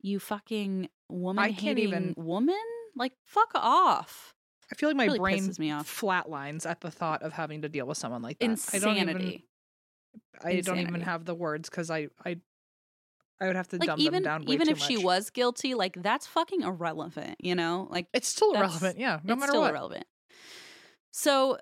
[0.07, 2.55] you fucking woman I can't hating even- woman,
[2.95, 4.33] like fuck off.
[4.71, 5.87] I feel like my Really brain pisses me off.
[6.01, 8.45] flatlines at the thought of having to deal with someone like that.
[8.45, 8.99] Insanity.
[8.99, 9.43] I don't even,
[10.43, 12.37] I don't even have the words because I, I,
[13.39, 15.95] I would have to like dumb even them down even if she was guilty, like
[16.01, 17.35] that's fucking irrelevant.
[17.39, 18.99] You know, like it's still irrelevant.
[18.99, 19.69] Yeah, no it's matter still what.
[19.71, 20.05] irrelevant.
[21.11, 21.57] So,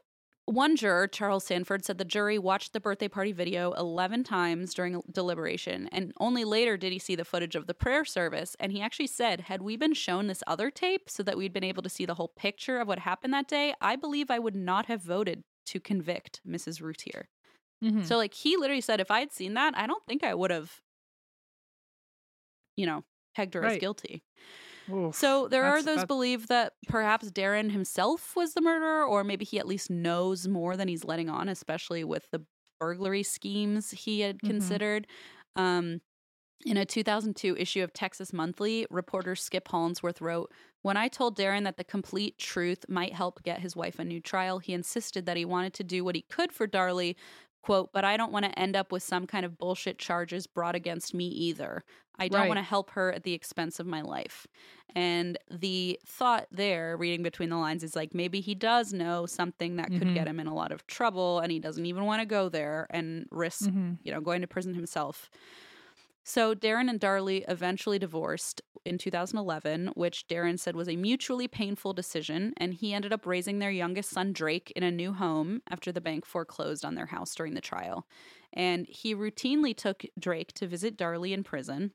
[0.46, 5.02] one juror, Charles Samford, said the jury watched the birthday party video 11 times during
[5.12, 8.56] deliberation, and only later did he see the footage of the prayer service.
[8.60, 11.64] And he actually said, Had we been shown this other tape so that we'd been
[11.64, 14.56] able to see the whole picture of what happened that day, I believe I would
[14.56, 16.82] not have voted to convict Mrs.
[16.82, 17.28] Routier.
[17.84, 18.04] Mhm.
[18.04, 20.52] So, like, he literally said, If I had seen that, I don't think I would
[20.52, 20.82] have,
[22.76, 23.04] you know,
[23.36, 24.24] pegged her as guilty.
[24.90, 29.46] Oof, So there are those believe that perhaps Darren himself was the murderer, or maybe
[29.46, 32.46] he at least knows more than he's letting on, especially with the
[32.80, 34.80] burglary schemes he had Mhm.
[34.84, 35.08] considered.
[35.56, 36.02] Um,
[36.66, 41.64] in a 2002 issue of Texas Monthly, reporter Skip Hollandsworth wrote, When I told Darren
[41.66, 45.38] that the complete truth might help get his wife a new trial, he insisted that
[45.38, 47.16] he wanted to do what he could for Darlie.
[47.66, 50.76] Quote, but I don't want to end up with some kind of bullshit charges brought
[50.76, 51.84] against me either.
[52.18, 52.48] I don't Right.
[52.48, 54.48] want to help her at the expense of my life.
[54.96, 59.76] And the thought there, reading between the lines, is like maybe he does know something
[59.78, 60.14] that could Mhm.
[60.14, 62.88] get him in a lot of trouble and he doesn't even want to go there
[62.92, 64.00] and risk Mhm.
[64.04, 65.32] you know, going to prison himself.
[66.28, 71.94] So Darren and Darlie eventually divorced in 2011, which Darren said was a mutually painful
[71.94, 75.92] decision, and he ended up raising their youngest son Drake in a new home after
[75.92, 78.08] the bank foreclosed on their house during the trial.
[78.52, 81.92] And he routinely took Drake to visit Darlie in prison.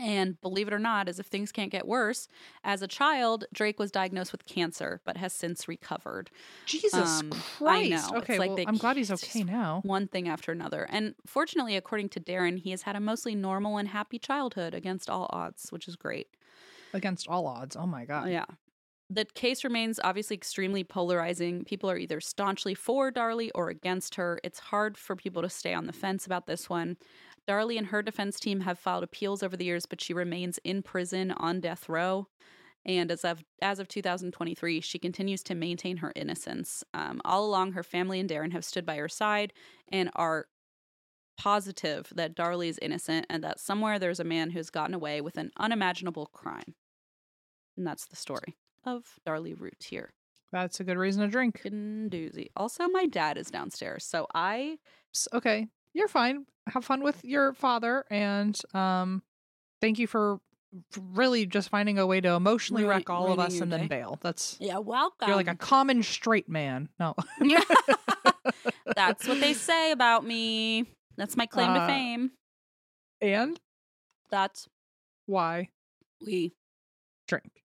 [0.00, 2.28] And believe it or not, as if things can't get worse,
[2.62, 6.30] as a child, Drake was diagnosed with cancer but has since recovered.
[6.66, 7.30] Jesus Um,
[7.66, 7.90] I Christ.
[7.90, 8.18] know.
[8.18, 9.80] It's Okay, like well, they I'm glad he's okay now.
[9.82, 10.86] one thing after another.
[10.90, 15.10] And fortunately, according to Darren, he has had a mostly normal and happy childhood against
[15.10, 16.28] all odds, which is great.
[16.92, 17.76] Against all odds.
[17.76, 18.30] Oh my god.
[18.30, 18.46] Yeah.
[19.10, 21.64] The case remains obviously extremely polarizing.
[21.64, 24.40] People are either staunchly for Darlie or against her.
[24.42, 26.96] It's hard for people to stay on the fence about this one.
[27.48, 30.82] Darlie and her defense team have filed appeals over the years, but she remains in
[30.82, 32.28] prison on death row.
[32.86, 36.84] And as of as of 2023, she continues to maintain her innocence.
[36.92, 39.52] Um, all along, her family and Darren have stood by her side
[39.88, 40.46] and are
[41.36, 45.36] positive that Darlie is innocent and that somewhere there's a man who's gotten away with
[45.36, 46.74] an unimaginable crime.
[47.76, 50.10] And that's the story of Darlie Routier.
[50.52, 51.62] That's a good reason to drink.
[51.64, 52.48] Doozy.
[52.56, 54.78] Also, my dad is downstairs, so I
[55.32, 55.68] Okay.
[55.94, 56.44] You're fine.
[56.68, 59.22] Have fun with your father and um
[59.80, 60.38] thank you for
[61.12, 63.86] really just finding a way to emotionally Ruin- wreck all of us your and then
[63.86, 64.18] bail.
[64.22, 65.28] That's yeah, welcome.
[65.28, 66.88] you're like a common straight man.
[66.98, 67.14] No.
[68.96, 70.86] That's what they say about me.
[71.16, 72.30] That's my claim to Uh, fame.
[73.20, 73.60] and
[74.30, 74.68] That's
[75.26, 75.68] why
[76.24, 76.54] we
[77.28, 77.63] drink?